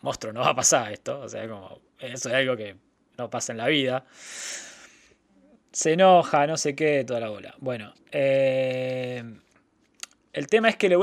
monstruo, 0.00 0.32
no 0.32 0.40
va 0.40 0.50
a 0.50 0.54
pasar 0.54 0.92
esto. 0.92 1.20
O 1.20 1.28
sea, 1.28 1.48
como, 1.48 1.80
eso 1.98 2.28
es 2.28 2.34
algo 2.34 2.56
que 2.56 2.76
no 3.18 3.30
pasa 3.30 3.52
en 3.52 3.58
la 3.58 3.66
vida. 3.68 4.04
Se 5.72 5.92
enoja, 5.92 6.46
no 6.46 6.56
sé 6.56 6.74
qué, 6.74 7.04
toda 7.04 7.20
la 7.20 7.28
bola. 7.28 7.54
Bueno, 7.58 7.92
eh, 8.10 9.22
el 10.32 10.46
tema 10.48 10.70
es 10.70 10.76
que 10.76 10.88
le, 10.88 10.96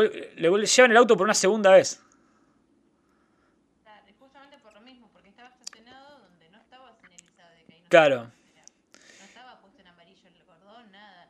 llevan 0.66 0.92
el 0.92 0.98
auto 0.98 1.16
por 1.16 1.26
una 1.26 1.34
segunda 1.36 1.72
vez. 1.72 2.02
Claro, 3.84 4.06
y 4.10 4.14
justamente 4.20 4.58
por 4.58 4.74
lo 4.74 4.82
mismo, 4.82 5.10
porque 5.14 5.30
estaba 5.30 5.50
estacionado 5.50 6.20
donde 6.20 6.50
no 6.50 6.58
estaba 6.60 6.96
señalizado 7.00 7.52
de 7.56 7.64
que 7.66 7.74
ahí 7.74 7.82
no 7.82 7.90
Claro. 7.90 8.16
estaba 8.16 8.34
estacionado. 8.34 8.74
No 9.20 9.26
estaba 9.26 9.62
puesto 9.62 9.82
en 9.82 9.88
amarillo 9.88 10.28
el 10.28 10.44
cordón, 10.46 10.92
nada. 10.92 11.30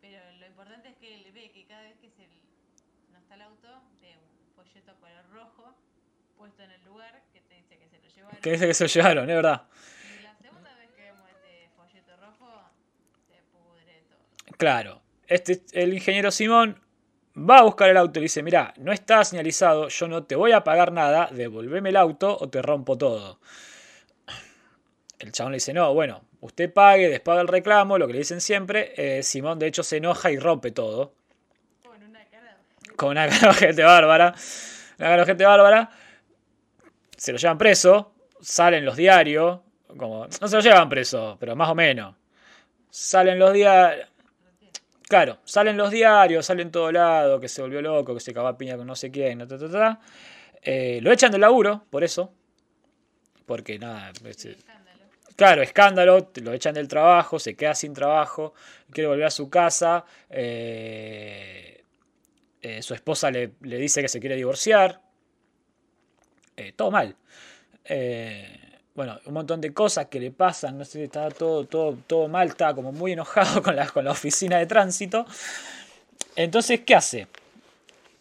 Pero 0.00 0.18
lo 0.40 0.46
importante 0.46 0.88
es 0.88 0.96
que 0.96 1.14
él 1.14 1.32
ve 1.32 1.50
que 1.52 1.64
cada 1.66 1.82
vez 1.82 1.96
que 2.00 2.10
se 2.10 2.26
no 3.12 3.18
está 3.18 3.34
el 3.36 3.42
auto, 3.42 3.68
ve 4.02 4.16
un 4.18 4.54
folleto 4.56 4.92
color 5.00 5.24
rojo 5.32 5.74
que 8.40 8.52
dice 8.52 8.66
que 8.66 8.74
se 8.74 8.84
lo 8.84 8.88
llevaron, 8.88 9.30
es 9.30 9.36
verdad. 9.36 9.62
Y 10.18 10.22
la 10.22 10.34
segunda 10.36 10.74
vez 10.76 10.90
que 10.94 11.02
vemos 11.02 11.28
este 11.28 11.70
folleto 11.76 12.16
rojo, 12.16 12.70
se 13.28 13.42
pudre 13.52 14.04
todo. 14.08 14.56
Claro, 14.56 15.02
este, 15.26 15.62
el 15.72 15.94
ingeniero 15.94 16.30
Simón 16.30 16.80
va 17.36 17.58
a 17.58 17.62
buscar 17.62 17.90
el 17.90 17.96
auto 17.96 18.18
y 18.18 18.22
le 18.22 18.24
dice, 18.24 18.42
mira, 18.42 18.72
no 18.78 18.92
está 18.92 19.24
señalizado, 19.24 19.88
yo 19.88 20.08
no 20.08 20.24
te 20.24 20.36
voy 20.36 20.52
a 20.52 20.64
pagar 20.64 20.92
nada, 20.92 21.28
devolveme 21.30 21.90
el 21.90 21.96
auto 21.96 22.36
o 22.38 22.48
te 22.48 22.62
rompo 22.62 22.96
todo. 22.96 23.38
El 25.18 25.32
chabón 25.32 25.52
le 25.52 25.56
dice, 25.56 25.72
no, 25.72 25.92
bueno, 25.94 26.22
usted 26.40 26.72
pague, 26.72 27.08
despaga 27.08 27.40
el 27.40 27.48
reclamo, 27.48 27.98
lo 27.98 28.06
que 28.06 28.12
le 28.14 28.18
dicen 28.20 28.40
siempre. 28.40 28.92
Eh, 28.96 29.22
Simón 29.22 29.58
de 29.58 29.66
hecho 29.66 29.82
se 29.82 29.96
enoja 29.96 30.30
y 30.30 30.38
rompe 30.38 30.70
todo. 30.70 31.14
Con 31.82 32.02
una 32.02 32.24
cara. 32.26 32.58
Con 32.96 33.10
una 33.10 33.28
cara 33.28 33.48
de 33.48 33.54
gente 33.54 33.82
bárbara. 33.82 34.34
Una 34.98 35.08
cara 35.08 35.16
de 35.16 35.26
gente 35.26 35.44
bárbara. 35.44 35.90
Se 37.16 37.32
lo 37.32 37.38
llevan 37.38 37.56
preso, 37.56 38.14
salen 38.40 38.84
los 38.84 38.96
diarios, 38.96 39.60
como, 39.96 40.26
no 40.40 40.48
se 40.48 40.56
lo 40.56 40.62
llevan 40.62 40.88
preso, 40.88 41.36
pero 41.38 41.56
más 41.56 41.68
o 41.68 41.74
menos. 41.74 42.14
Salen 42.90 43.38
los 43.38 43.52
diarios. 43.52 44.08
Claro, 45.08 45.38
salen 45.44 45.76
los 45.76 45.90
diarios, 45.90 46.46
salen 46.46 46.70
todo 46.70 46.90
lado, 46.90 47.38
que 47.38 47.48
se 47.48 47.62
volvió 47.62 47.80
loco, 47.80 48.14
que 48.14 48.20
se 48.20 48.34
cagó 48.34 48.48
a 48.48 48.58
piña 48.58 48.76
con 48.76 48.86
no 48.86 48.96
sé 48.96 49.10
quién. 49.10 49.46
Eh, 50.62 50.98
lo 51.00 51.12
echan 51.12 51.30
del 51.30 51.42
laburo, 51.42 51.84
por 51.90 52.02
eso. 52.02 52.32
Porque 53.46 53.78
nada, 53.78 54.10
este, 54.24 54.50
Escándalo. 54.52 55.04
claro, 55.36 55.62
escándalo, 55.62 56.30
lo 56.42 56.52
echan 56.52 56.74
del 56.74 56.88
trabajo, 56.88 57.38
se 57.38 57.54
queda 57.54 57.74
sin 57.76 57.94
trabajo, 57.94 58.52
quiere 58.90 59.06
volver 59.08 59.26
a 59.26 59.30
su 59.30 59.48
casa. 59.48 60.04
eh, 60.30 61.84
eh, 62.62 62.82
su 62.82 62.94
esposa 62.94 63.30
le, 63.30 63.52
le 63.60 63.78
dice 63.78 64.02
que 64.02 64.08
se 64.08 64.18
quiere 64.18 64.34
divorciar. 64.34 65.00
Eh, 66.56 66.72
todo 66.74 66.90
mal. 66.90 67.14
Eh, 67.88 68.60
bueno, 68.94 69.18
un 69.26 69.34
montón 69.34 69.60
de 69.60 69.72
cosas 69.74 70.06
que 70.06 70.18
le 70.18 70.30
pasan, 70.30 70.78
no 70.78 70.84
sé, 70.84 71.04
estaba 71.04 71.30
todo, 71.30 71.64
todo, 71.66 71.96
todo 72.06 72.28
mal, 72.28 72.48
estaba 72.48 72.74
como 72.74 72.92
muy 72.92 73.12
enojado 73.12 73.62
con 73.62 73.76
la, 73.76 73.86
con 73.88 74.04
la 74.04 74.12
oficina 74.12 74.58
de 74.58 74.66
tránsito. 74.66 75.26
Entonces, 76.34 76.80
¿qué 76.80 76.94
hace? 76.94 77.26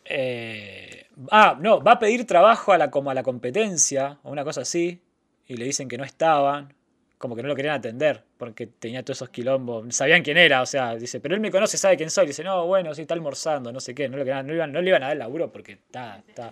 Eh, 0.06 1.08
ah, 1.32 1.58
no, 1.60 1.82
va 1.82 1.94
a 1.94 2.00
pedir 2.00 2.26
trabajo 2.26 2.72
a 2.74 2.78
la, 2.78 2.86
a 2.94 3.14
la 3.14 3.24
competencia, 3.24 4.18
o 4.24 4.32
una 4.32 4.44
cosa 4.44 4.62
así, 4.62 5.00
y 5.48 5.56
le 5.58 5.66
dicen 5.66 5.88
que 5.88 5.98
no 5.98 6.04
estaban, 6.04 6.74
como 7.18 7.36
que 7.36 7.42
no 7.42 7.48
lo 7.48 7.56
querían 7.56 7.76
atender, 7.76 8.24
porque 8.38 8.68
tenía 8.68 9.04
todos 9.04 9.18
esos 9.18 9.30
quilombos, 9.30 9.96
sabían 9.96 10.22
quién 10.24 10.38
era, 10.38 10.62
o 10.62 10.66
sea, 10.66 10.96
dice, 10.96 11.20
pero 11.20 11.34
él 11.36 11.42
me 11.42 11.52
conoce, 11.52 11.78
sabe 11.78 11.98
quién 11.98 12.10
soy, 12.10 12.28
dice, 12.28 12.44
no, 12.44 12.68
bueno, 12.68 12.94
sí, 12.94 13.02
está 13.02 13.14
almorzando, 13.14 13.72
no 13.72 13.80
sé 13.80 13.96
qué, 13.96 14.08
no, 14.10 14.18
lo 14.18 14.24
iban- 14.26 14.46
no 14.72 14.82
le 14.82 14.90
iban 14.90 15.04
a 15.04 15.08
dar 15.08 15.18
laburo 15.18 15.52
porque 15.52 15.74
está, 15.74 16.22
está, 16.28 16.52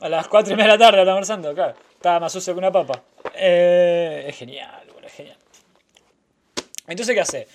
a 0.00 0.08
las 0.08 0.28
4 0.28 0.52
y 0.52 0.56
media 0.56 0.72
de 0.72 0.78
la 0.78 0.84
tarde 0.84 1.00
está 1.00 1.10
almorzando, 1.12 1.54
claro. 1.54 1.74
Estaba 1.94 2.20
más 2.20 2.32
sucio 2.32 2.52
que 2.54 2.58
una 2.58 2.72
papa. 2.72 3.02
Eh, 3.34 4.26
es 4.28 4.36
genial, 4.36 4.86
boludo, 4.88 5.06
es 5.06 5.12
genial. 5.12 5.36
Entonces, 6.86 7.14
¿qué 7.14 7.20
hace? 7.20 7.48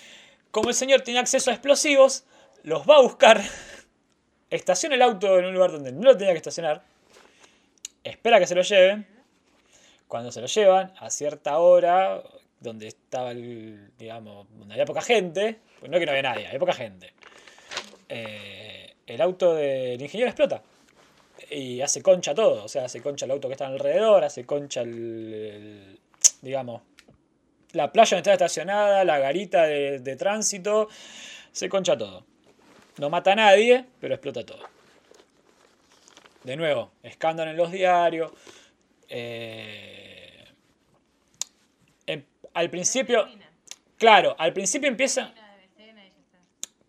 Como 0.49 0.69
el 0.69 0.75
señor 0.75 1.01
tiene 1.01 1.19
acceso 1.19 1.51
a 1.51 1.53
explosivos, 1.53 2.25
los 2.63 2.87
va 2.87 2.97
a 2.97 3.01
buscar, 3.01 3.41
estaciona 4.49 4.95
el 4.95 5.01
auto 5.01 5.39
en 5.39 5.45
un 5.45 5.53
lugar 5.53 5.71
donde 5.71 5.91
no 5.91 6.01
lo 6.01 6.17
tenía 6.17 6.33
que 6.33 6.37
estacionar, 6.37 6.81
espera 8.03 8.39
que 8.39 8.47
se 8.47 8.55
lo 8.55 8.61
lleven. 8.61 9.07
Cuando 10.07 10.31
se 10.31 10.41
lo 10.41 10.47
llevan, 10.47 10.93
a 10.99 11.09
cierta 11.09 11.57
hora, 11.59 12.21
donde 12.59 12.87
estaba 12.87 13.31
el, 13.31 13.91
digamos, 13.97 14.45
donde 14.57 14.73
había 14.73 14.85
poca 14.85 15.01
gente, 15.01 15.59
pues 15.79 15.89
no 15.89 15.97
que 15.99 16.05
no 16.05 16.11
había 16.11 16.23
nadie, 16.23 16.47
había 16.47 16.59
poca 16.59 16.73
gente, 16.73 17.13
eh, 18.09 18.93
el 19.07 19.21
auto 19.21 19.55
del 19.55 20.01
ingeniero 20.01 20.29
explota 20.29 20.61
y 21.49 21.81
hace 21.81 22.01
concha 22.01 22.33
todo. 22.35 22.63
O 22.63 22.67
sea, 22.67 22.85
hace 22.85 23.01
concha 23.01 23.25
el 23.25 23.31
auto 23.31 23.47
que 23.47 23.53
está 23.53 23.67
alrededor, 23.67 24.23
hace 24.23 24.45
concha 24.45 24.81
el, 24.81 25.33
el- 25.33 25.99
digamos, 26.41 26.81
la 27.73 27.91
playa 27.91 28.17
donde 28.17 28.31
está 28.31 28.45
estacionada, 28.45 29.03
la 29.05 29.17
garita 29.19 29.63
de, 29.63 29.99
de 29.99 30.15
tránsito, 30.15 30.87
se 31.51 31.69
concha 31.69 31.97
todo. 31.97 32.25
No 32.97 33.09
mata 33.09 33.31
a 33.31 33.35
nadie, 33.35 33.85
pero 33.99 34.13
explota 34.15 34.45
todo. 34.45 34.63
De 36.43 36.55
nuevo, 36.55 36.91
escándalo 37.03 37.51
en 37.51 37.57
los 37.57 37.71
diarios. 37.71 38.31
eh, 39.09 40.45
em- 42.07 42.25
al 42.53 42.69
principio, 42.69 43.27
claro, 43.97 44.35
al 44.37 44.51
principio 44.53 44.87
empieza... 44.89 45.27
Termina 45.33 45.55
de 45.57 45.63
escena 45.65 46.05
y 46.05 46.09
ya 46.09 46.19
está. 46.19 46.37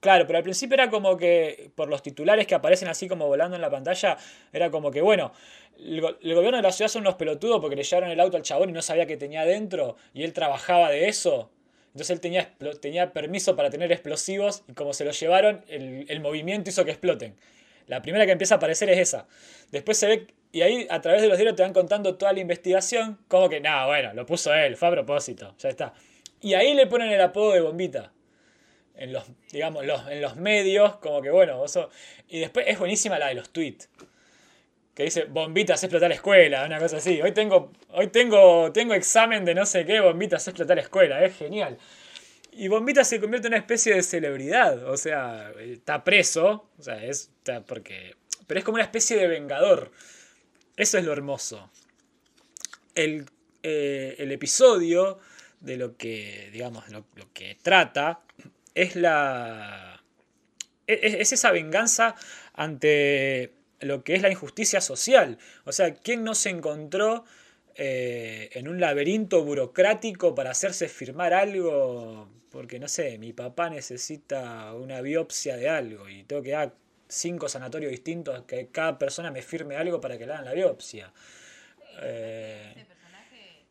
Claro, 0.03 0.27
pero 0.27 0.39
al 0.39 0.43
principio 0.43 0.75
era 0.75 0.91
como 0.91 1.17
que, 1.17 1.71
por 1.77 1.89
los 1.89 2.03
titulares 2.03 2.49
que 2.49 2.57
aparecen 2.57 2.89
así 2.89 3.07
como 3.07 3.29
volando 3.29 3.55
en 3.55 3.63
la 3.63 3.71
pantalla, 3.71 4.17
era 4.53 4.69
como 4.69 4.91
que, 4.91 5.01
bueno, 5.01 5.33
el, 5.79 6.01
go- 6.01 6.17
el 6.21 6.35
gobierno 6.35 6.57
de 6.57 6.63
la 6.65 6.73
ciudad 6.73 6.89
son 6.91 7.03
unos 7.03 7.15
pelotudos 7.15 7.61
porque 7.61 7.77
le 7.77 7.85
llevaron 7.85 8.11
el 8.11 8.19
auto 8.19 8.37
al 8.37 8.43
chabón 8.43 8.71
y 8.71 8.73
no 8.73 8.83
sabía 8.83 9.07
que 9.07 9.17
tenía 9.17 9.43
adentro 9.43 9.97
y 10.13 10.25
él 10.25 10.33
trabajaba 10.33 10.91
de 10.91 11.07
eso. 11.09 11.51
Entonces 11.93 12.11
él 12.11 12.21
tenía, 12.21 12.53
tenía 12.81 13.13
permiso 13.13 13.55
para 13.55 13.71
tener 13.71 13.93
explosivos 13.93 14.65
y 14.69 14.73
como 14.73 14.93
se 14.93 15.05
lo 15.05 15.13
llevaron, 15.13 15.65
el, 15.69 16.05
el 16.09 16.21
movimiento 16.21 16.71
hizo 16.71 16.85
que 16.85 16.91
exploten. 16.91 17.37
La 17.87 18.03
primera 18.03 18.27
que 18.27 18.33
empieza 18.33 18.55
a 18.55 18.59
aparecer 18.59 18.91
es 18.91 18.99
esa. 18.99 19.29
Después 19.71 19.99
se 19.99 20.07
ve, 20.09 20.27
y 20.51 20.63
ahí 20.63 20.87
a 20.91 21.01
través 21.01 21.23
de 21.23 21.29
los 21.29 21.37
diarios 21.39 21.55
te 21.57 21.63
van 21.63 21.73
contando 21.73 22.17
toda 22.17 22.33
la 22.33 22.41
investigación, 22.41 23.19
como 23.29 23.49
que, 23.49 23.61
nada, 23.61 23.87
bueno, 23.87 24.15
lo 24.15 24.27
puso 24.27 24.53
él, 24.53 24.77
fue 24.77 24.89
a 24.89 24.91
propósito, 24.91 25.55
ya 25.59 25.69
está. 25.69 25.95
Y 26.41 26.55
ahí 26.55 26.75
le 26.75 26.87
ponen 26.89 27.11
el 27.13 27.21
apodo 27.21 27.53
de 27.53 27.61
bombita 27.61 28.13
en 28.95 29.13
los, 29.13 29.25
digamos, 29.51 29.85
los, 29.87 30.09
en 30.09 30.21
los 30.21 30.37
medios, 30.37 30.97
como 30.97 31.23
que 31.23 31.31
bueno, 31.31 31.59
vos 31.59 31.79
Y 32.29 32.41
después 32.41 32.67
es 32.69 32.79
buenísima 32.79 33.19
la 33.19 33.29
de 33.29 33.35
los 33.35 33.51
tweets. 33.51 33.89
Que 34.95 35.05
dice, 35.05 35.25
bombita, 35.25 35.75
hace 35.75 35.87
explotar 35.87 36.11
la 36.11 36.17
escuela, 36.17 36.67
una 36.67 36.79
cosa 36.79 36.99
así. 36.99 37.23
Hoy 37.23 37.33
tengo, 37.33 37.73
hoy 37.91 38.09
tengo, 38.09 38.71
tengo 38.73 38.95
examen 38.95 39.45
de 39.45 39.55
no 39.55 39.65
sé 39.65 39.87
qué, 39.87 40.01
bombita, 40.01 40.37
hace 40.37 40.51
explotar 40.51 40.77
la 40.77 40.83
escuela, 40.83 41.25
es 41.25 41.37
genial. 41.37 41.79
Y 42.55 42.69
Bombita 42.69 43.03
se 43.03 43.19
convierte 43.19 43.49
en 43.49 43.55
una 43.55 43.61
especie 43.61 43.95
de 43.95 44.03
celebridad, 44.03 44.87
o 44.87 44.99
sea, 44.99 45.53
está 45.59 46.05
preso, 46.05 46.69
o 46.79 46.83
sea, 46.83 47.03
es, 47.03 47.31
está 47.39 47.65
porque... 47.65 48.15
Pero 48.47 48.59
es 48.59 48.65
como 48.65 48.75
una 48.75 48.85
especie 48.85 49.17
de 49.17 49.27
vengador. 49.27 49.91
Eso 50.77 50.99
es 50.99 51.05
lo 51.05 51.13
hermoso. 51.13 51.71
El, 52.95 53.25
eh, 53.63 54.17
el 54.19 54.33
episodio 54.33 55.19
de 55.61 55.79
lo 55.79 55.97
que, 55.97 56.51
digamos, 56.53 56.87
lo, 56.91 57.07
lo 57.15 57.33
que 57.33 57.57
trata 57.63 58.21
es 58.75 58.97
la. 58.97 60.03
e, 60.87 60.95
Es, 61.03 61.15
es 61.15 61.33
esa 61.33 61.51
venganza 61.53 62.15
ante 62.55 63.53
lo 63.81 64.05
que 64.05 64.15
es 64.15 64.23
la 64.23 64.31
injusticia 64.31 64.81
social. 64.81 65.39
O 65.65 65.73
sea, 65.73 65.95
¿quién 65.95 66.25
no 66.25 66.35
se 66.35 66.51
encontró 66.51 67.25
eh, 67.75 68.51
en 68.53 68.69
un 68.69 68.81
laberinto 68.81 69.45
burocrático 69.45 70.35
para 70.35 70.51
hacerse 70.51 70.89
firmar 70.89 71.33
algo? 71.35 72.29
Porque, 72.51 72.79
no 72.79 72.89
sé, 72.89 73.19
mi 73.19 73.33
papá 73.33 73.71
necesita 73.71 74.75
una 74.75 75.01
biopsia 75.01 75.57
de 75.57 75.69
algo 75.71 76.09
y 76.09 76.25
tengo 76.25 76.43
que 76.43 76.51
dar 76.53 76.75
cinco 77.09 77.49
sanatorios 77.49 77.91
distintos 77.91 78.43
que 78.45 78.69
cada 78.69 78.99
persona 78.99 79.31
me 79.31 79.43
firme 79.43 79.77
algo 79.77 80.01
para 80.01 80.19
que 80.19 80.27
le 80.27 80.33
hagan 80.33 80.45
la 80.47 80.53
biopsia. 80.55 81.13
Sí, 81.95 81.97
Eh, 82.03 82.73
ese 82.75 82.85
personaje 82.87 83.67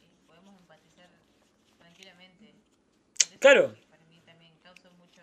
eh, 0.00 0.10
podemos 0.26 0.58
empatizar 0.60 1.08
tranquilamente. 1.78 2.54
Claro. 3.38 3.76
Para 3.88 4.04
mí 4.06 4.20
también 4.26 4.52
causó 4.62 4.90
mucho, 4.92 5.22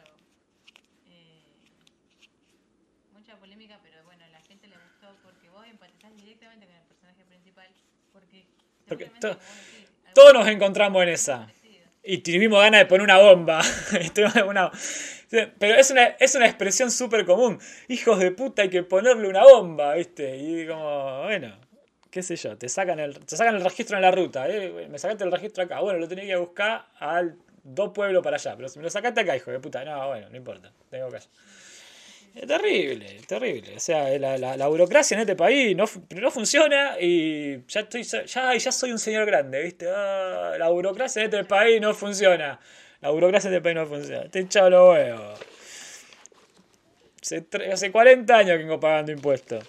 eh, 1.06 1.44
mucha 3.12 3.38
polémica, 3.38 3.80
pero 3.84 4.04
bueno, 4.06 4.24
a 4.26 4.30
la 4.30 4.42
gente 4.42 4.68
le 4.68 4.78
gustó 4.78 5.20
porque 5.24 5.50
vos 5.50 5.66
empatizás 5.68 6.16
directamente 6.16 6.66
con 6.68 6.76
el 6.76 6.84
personaje 6.84 7.26
principal. 7.26 7.68
Porque, 8.88 9.12
Todos 10.14 10.34
nos 10.34 10.48
encontramos 10.48 11.04
en 11.04 11.10
esa. 11.10 11.48
Y 12.04 12.20
tuvimos 12.20 12.62
ganas 12.62 12.82
de 12.82 12.86
poner 12.86 13.04
una 13.04 13.18
bomba. 13.18 13.62
Pero 15.60 15.76
es 15.76 15.92
una, 15.92 16.04
es 16.06 16.36
una 16.36 16.46
expresión 16.46 16.90
súper 16.90 17.26
común. 17.26 17.60
Hijos 17.90 18.20
de 18.20 18.32
puta, 18.32 18.62
hay 18.62 18.70
que 18.70 18.84
ponerle 18.84 19.28
una 19.28 19.44
bomba, 19.44 19.96
¿viste? 19.96 20.38
Y 20.38 20.66
como, 20.66 21.24
bueno, 21.24 21.58
qué 22.10 22.24
sé 22.24 22.38
yo, 22.38 22.58
te 22.58 22.70
sacan 22.70 23.00
el, 23.00 23.20
te 23.20 23.36
sacan 23.36 23.56
el 23.56 23.64
registro 23.64 23.98
en 23.98 24.04
la 24.04 24.12
ruta. 24.12 24.48
¿eh? 24.48 24.88
Me 24.90 24.98
sacaste 24.98 25.26
el 25.26 25.32
registro 25.32 25.64
acá. 25.64 25.82
Bueno, 25.82 26.00
lo 26.00 26.08
tenía 26.08 26.26
que 26.26 26.38
buscar 26.38 26.88
al 27.00 27.38
dos 27.64 27.92
pueblos 27.94 28.24
para 28.24 28.38
allá. 28.38 28.56
Pero 28.56 28.70
si 28.70 28.80
me 28.80 28.84
lo 28.84 28.90
sacaste 28.90 29.22
acá, 29.22 29.36
hijo 29.36 29.52
de 29.52 29.60
puta. 29.60 29.84
No, 29.84 30.08
bueno, 30.08 30.30
no 30.30 30.38
importa. 30.38 30.72
Tengo 30.90 31.10
que 31.10 31.20
Es 32.40 32.48
terrible, 32.48 33.18
terrible. 33.28 33.76
O 33.76 33.80
sea, 33.80 34.10
la, 34.20 34.38
la- 34.38 34.68
burocracia 34.68 35.16
en 35.16 35.22
este 35.22 35.36
país 35.36 35.76
no, 35.76 35.86
no 36.16 36.32
funciona 36.32 36.96
y 37.00 37.64
ya 37.68 37.80
estoy 37.82 38.04
ya, 38.04 38.56
ya 38.56 38.72
soy 38.72 38.92
un 38.92 39.00
señor 39.00 39.26
grande, 39.26 39.64
¿viste? 39.64 39.88
Ah, 39.90 40.56
la 40.60 40.70
burocracia 40.70 41.22
en 41.22 41.26
este 41.26 41.44
país 41.46 41.82
no 41.82 41.94
funciona. 41.96 42.60
La 43.02 43.10
burocracia 43.10 43.48
en 43.50 43.56
este 43.56 43.64
país 43.64 43.76
no 43.76 43.88
funciona. 43.88 44.30
Te 44.30 44.40
echado 44.40 44.70
los 44.70 44.90
huevos. 44.94 45.40
Hace, 47.22 47.46
hace 47.72 47.92
40 47.92 48.38
años 48.38 48.52
que 48.52 48.58
vengo 48.64 48.80
pagando 48.80 49.12
impuestos. 49.12 49.64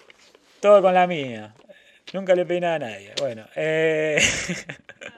Todo 0.60 0.82
con 0.82 0.94
la 0.94 1.06
mía. 1.06 1.54
Nunca 2.12 2.34
le 2.34 2.44
pedí 2.46 2.60
nada 2.60 2.74
a 2.76 2.78
nadie. 2.80 3.12
Bueno, 3.20 3.46
eh... 3.56 4.18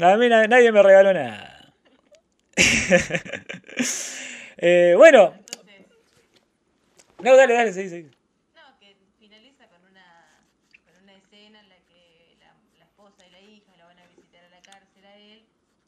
a 0.00 0.16
mí 0.16 0.28
na- 0.28 0.46
nadie 0.46 0.72
me 0.72 0.82
regaló 0.82 1.12
nada. 1.12 1.72
Eh, 4.60 4.94
bueno, 4.96 5.34
no, 7.22 7.36
dale, 7.36 7.54
dale, 7.54 7.72
sí, 7.72 7.88
sí. 7.88 8.10
no, 8.54 8.78
que 8.78 8.96
finaliza 9.18 9.66
con 9.68 9.84
una, 9.84 10.40
con 10.84 11.02
una 11.02 11.14
escena 11.14 11.60
en 11.60 11.68
la 11.68 11.76
que 11.76 11.88
hijas 13.48 13.76
lo 13.78 13.84
van 13.86 13.98
a 13.98 14.06
visitar 14.06 14.44
a 14.44 14.48
la 14.48 14.60
cárcel 14.62 15.04
a 15.04 15.16
él 15.16 15.42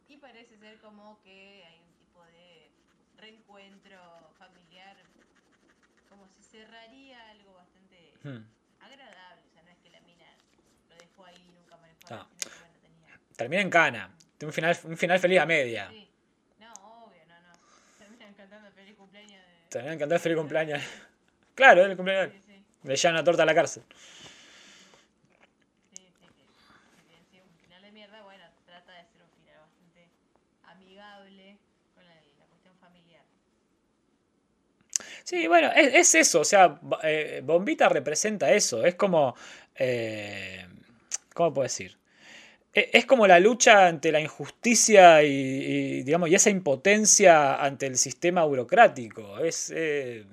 y 0.09 0.17
parece 0.17 0.57
ser 0.59 0.79
como 0.79 1.21
que 1.23 1.65
hay 1.67 1.79
un 1.81 1.93
tipo 1.99 2.25
de 2.25 2.71
reencuentro 3.19 3.99
familiar, 4.39 4.97
como 6.09 6.27
si 6.29 6.43
cerraría 6.43 7.31
algo 7.31 7.55
bastante 7.55 8.13
Hmm. 8.23 8.45
agradable, 8.81 9.43
o 9.49 9.53
sea, 9.55 9.63
no 9.63 9.71
es 9.71 9.79
que 9.79 9.91
la 9.91 10.01
mina 10.01 10.27
lo 10.89 10.97
dejó 10.97 11.25
ahí 11.25 11.37
y 11.49 11.53
nunca 11.53 11.77
manejó, 11.77 12.01
Ah. 12.11 12.27
sino 12.29 12.51
que 12.53 12.59
bueno, 12.59 12.75
tenía... 12.83 13.21
Termina 13.37 13.63
en 13.63 13.71
cana. 13.71 14.11
Tiene 14.37 14.49
un 14.51 14.53
final, 14.55 14.79
un 14.85 14.97
final 14.97 15.19
feliz 15.19 15.39
a 15.41 15.47
media. 15.47 15.89
Sí, 15.91 16.11
no, 16.59 16.73
obvio, 17.05 17.25
no, 17.27 17.41
no, 17.41 17.53
terminan 17.99 18.35
cantando 18.35 18.71
feliz 18.73 18.95
cumpleaños 18.97 19.43
de... 19.47 19.69
Termina 19.71 19.93
en 19.95 19.99
cantar 19.99 20.21
feliz 20.21 20.37
cumpleaños. 20.39 20.83
Claro, 21.61 21.85
el 21.85 21.97
cumpleaños. 21.97 22.33
Sí, 22.33 22.41
sí. 22.47 22.65
Le 22.89 22.97
llevan 22.97 23.15
una 23.17 23.25
torta 23.25 23.43
a 23.43 23.47
la 23.47 23.55
cárcel. 23.55 23.83
Sí, 25.93 25.97
sí, 26.19 26.27
que 26.37 26.45
si 26.97 27.09
bien 27.09 27.23
sí, 27.31 27.37
un 27.45 27.55
final 27.63 27.83
de 27.83 27.93
mierda, 27.93 28.23
bueno, 28.23 28.45
trata 28.67 28.93
de 28.93 29.05
ser 29.13 29.21
un 29.23 29.31
final 29.37 29.61
bastante 29.61 30.09
amigable 30.63 31.59
con 31.95 32.05
la, 32.07 32.15
la 32.15 32.47
cuestión 32.47 32.75
familiar. 32.81 33.25
Sí, 35.25 35.47
bueno, 35.47 35.71
es, 35.75 35.95
es 35.95 36.15
eso. 36.15 36.41
O 36.41 36.45
sea, 36.45 36.69
Bo- 36.81 36.99
eh, 37.03 37.43
Bombita 37.45 37.89
representa 37.89 38.53
eso. 38.53 38.85
Es 38.85 38.95
como. 38.95 39.35
eh, 39.77 40.67
¿Cómo 41.35 41.53
puedo 41.55 41.65
decir? 41.65 41.99
E- 42.75 42.91
Es 42.93 43.07
como 43.07 43.27
la 43.27 43.41
lucha 43.41 43.87
ante 43.89 44.13
la 44.13 44.21
injusticia 44.21 45.23
y, 45.25 45.29
y, 45.31 46.03
digamos, 46.05 46.31
y 46.31 46.35
esa 46.37 46.51
impotencia 46.51 47.57
ante 47.57 47.87
el 47.87 47.97
sistema 47.99 48.45
burocrático. 48.45 49.39
Es, 49.41 49.73
eh, 49.75 50.27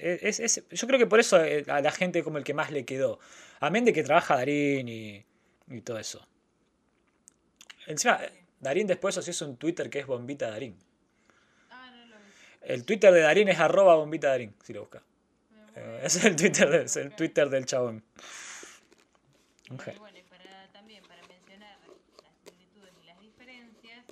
es- 0.00 0.40
es- 0.40 0.64
yo 0.70 0.86
creo 0.86 0.98
que 0.98 1.06
por 1.06 1.20
eso 1.20 1.42
eh, 1.42 1.64
a 1.68 1.80
la 1.80 1.90
gente 1.92 2.22
como 2.22 2.38
el 2.38 2.44
que 2.44 2.54
más 2.54 2.70
le 2.70 2.84
quedó. 2.84 3.18
Amén 3.60 3.84
de 3.84 3.92
que 3.92 4.02
trabaja 4.02 4.36
Darín 4.36 4.88
y, 4.88 5.24
y 5.68 5.80
todo 5.82 5.98
eso. 5.98 6.26
Encima, 7.86 8.20
Darín 8.60 8.86
después 8.86 9.14
se 9.14 9.30
hizo 9.30 9.46
un 9.46 9.56
Twitter 9.56 9.88
que 9.90 10.00
es 10.00 10.06
Bombita 10.06 10.50
Darín. 10.50 10.76
Ah, 11.70 11.90
no. 12.08 12.16
El 12.62 12.84
Twitter 12.84 13.12
de 13.12 13.20
Darín 13.20 13.48
es 13.48 13.58
arroba 13.58 13.94
bombita 13.96 14.28
Darín, 14.28 14.54
si 14.62 14.72
lo 14.72 14.80
busca. 14.80 15.02
Eh, 15.74 16.00
es 16.04 16.24
el 16.24 16.34
Twitter, 16.36 16.68
de- 16.68 16.82
es 16.84 16.96
el 16.96 17.14
Twitter 17.14 17.48
del 17.48 17.64
chabón 17.66 18.02
Bueno, 19.68 19.82
y 19.82 19.84
gen- 19.84 19.98
bueno, 19.98 20.18
y 20.18 20.22
para, 20.22 20.66
también 20.72 21.02
para 21.04 21.22
mencionar 21.28 21.78
las 22.22 22.34
similitudes 22.44 22.92
y 23.02 23.06
las 23.06 23.20
diferencias, 23.20 24.04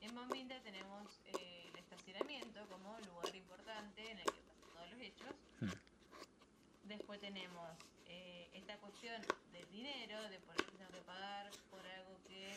en 0.00 0.14
Bombinda 0.14 0.60
tenemos 0.62 1.20
eh, 1.26 1.70
el 1.72 1.78
estacionamiento 1.78 2.60
como 2.70 2.98
lugar 3.00 3.34
importante 3.34 4.10
en 4.10 4.18
el 4.18 4.24
que 4.26 4.40
pasan 4.46 4.70
todos 4.74 4.90
los 4.90 5.00
hechos. 5.00 5.34
Hmm. 5.60 6.88
Después 6.88 7.20
tenemos 7.20 7.68
eh, 8.06 8.48
esta 8.54 8.76
cuestión 8.76 9.20
del 9.52 9.68
dinero, 9.72 10.22
de 10.28 10.38
por 10.40 10.54
qué 10.56 10.64
tengo 10.76 10.90
que 10.92 11.00
pagar 11.06 11.50
por 11.70 11.80
algo 11.84 12.14
que 12.28 12.52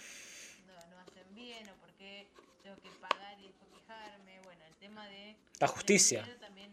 no, 0.67 0.73
no 0.91 0.99
hacen 1.01 1.33
bien 1.55 1.69
o 1.69 1.75
por 1.77 1.91
qué 1.93 2.27
tengo 2.63 2.75
que 2.81 2.89
pagar 2.99 3.39
y 3.39 3.47
después 3.47 3.69
quejarme. 3.71 4.41
Bueno, 4.41 4.65
el 4.65 4.75
tema 4.75 5.07
de... 5.07 5.35
La 5.59 5.67
justicia. 5.67 6.25
También, 6.39 6.71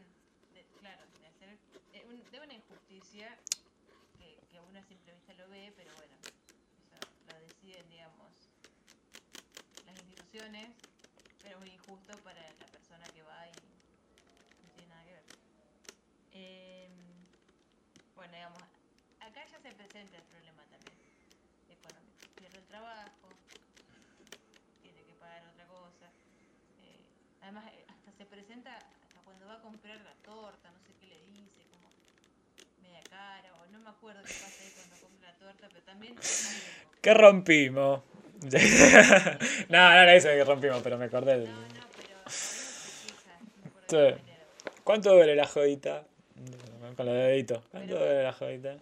de- 0.55 0.65
claro, 0.81 1.03
de, 1.21 1.27
hacer, 1.27 1.59
eh, 1.93 2.05
un- 2.07 2.31
de 2.31 2.41
una 2.41 2.55
injusticia 2.55 3.39
que, 4.19 4.39
que 4.51 4.59
a 4.59 4.63
una 4.63 4.83
simple 4.85 5.13
vista 5.15 5.35
lo 5.35 5.49
ve, 5.49 5.73
pero 5.77 5.95
bueno, 5.95 6.17
eso 6.89 6.97
lo 7.27 7.35
deciden, 7.41 7.89
digamos, 7.91 8.33
las 9.87 9.97
instituciones, 9.97 10.71
pero 11.43 11.55
es 11.55 11.61
muy 11.61 11.71
injusto 11.71 12.19
para 12.25 12.43
la 12.59 12.67
persona 12.73 13.13
que 13.13 13.23
va 13.23 13.47
y 13.49 13.53
no 14.67 14.71
tiene 14.75 14.89
nada 14.91 15.05
que 15.05 15.13
ver. 15.13 15.25
Em, 16.33 16.93
bueno, 18.17 18.35
digamos, 18.35 18.63
acá 19.21 19.45
ya 19.47 19.61
se 19.61 19.73
presenta 19.73 20.17
el 20.19 20.25
problema 20.25 20.63
también 20.67 20.97
económico. 21.69 22.19
Pierde 22.39 22.59
el 22.59 22.67
trabajo, 22.67 23.29
tiene 24.83 25.05
que 25.05 25.15
pagar 25.15 25.47
otra 25.49 25.67
cosa. 25.67 26.11
eh, 26.83 27.01
además, 27.43 27.65
eh, 27.73 27.85
hasta 27.89 28.13
se 28.13 28.25
presenta, 28.27 28.75
hasta 28.77 29.21
cuando 29.25 29.47
va 29.47 29.55
a 29.55 29.61
comprar 29.61 30.01
la 30.01 30.15
torta, 30.25 30.71
no 30.71 30.79
sé 30.87 30.93
qué 31.01 31.07
le 31.07 31.19
dice, 31.27 31.63
como 31.71 31.89
media 32.83 33.03
cara, 33.11 33.53
o 33.61 33.67
no 33.73 33.79
me 33.81 33.91
acuerdo 33.91 34.23
qué 34.23 34.35
pasa 34.35 34.63
ahí 34.63 34.73
cuando 34.77 34.97
compra 35.07 35.33
la 35.33 35.39
torta, 35.39 35.69
pero 35.69 35.83
también... 35.85 36.17
¿Qué 37.01 37.15
rompimos? 37.15 38.03
no, 38.43 39.79
no 39.79 39.93
era 39.93 40.15
eso 40.15 40.29
que 40.29 40.45
rompimos, 40.45 40.81
pero 40.83 40.99
me 40.99 41.05
acordé. 41.07 41.39
del- 41.39 41.51
No, 41.51 41.69
no, 41.69 41.87
pero 41.97 42.19
no 42.25 42.33
Sí. 43.93 44.23
¿Cuánto 44.85 45.13
duele 45.13 45.37
la 45.37 45.47
jodita? 45.47 46.05
Con 46.97 47.07
los 47.07 47.15
deditos. 47.15 47.63
¿Cuánto 47.71 47.99
duele 47.99 48.23
la 48.23 48.33
jodita? 48.33 48.79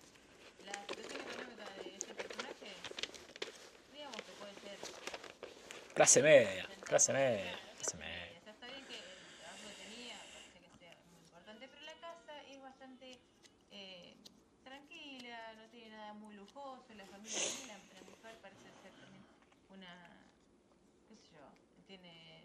Ser... 4.63 4.79
Clase 5.95 6.23
media, 6.23 6.67
clase 6.85 7.13
media. 7.13 7.59
O 7.81 8.45
sea, 8.45 8.53
está 8.53 8.67
bien 8.67 8.85
que 8.87 8.97
el 8.99 9.39
trabajo 9.39 9.65
que 9.69 9.75
tenía 9.85 10.17
parece 10.35 10.59
que 10.61 10.71
sea 10.79 10.95
muy 11.13 11.21
importante, 11.23 11.69
pero 11.69 11.83
la 11.87 11.95
casa 12.01 12.35
es 12.51 12.61
bastante 12.63 13.19
eh, 13.71 14.15
tranquila, 14.65 15.55
no 15.55 15.65
tiene 15.71 15.97
nada 16.11 16.15
muy 16.27 16.35
lujoso, 16.35 16.83
la 16.97 17.05
familia 17.07 17.39
de 17.39 17.67
la, 17.69 17.75
la 17.75 18.03
mujer 18.11 18.37
parece 18.43 18.63
ser 18.83 18.93
también 18.99 19.23
una, 19.71 20.09
qué 21.09 21.15
sé 21.17 21.23
yo, 21.33 21.47
tiene, 21.87 22.43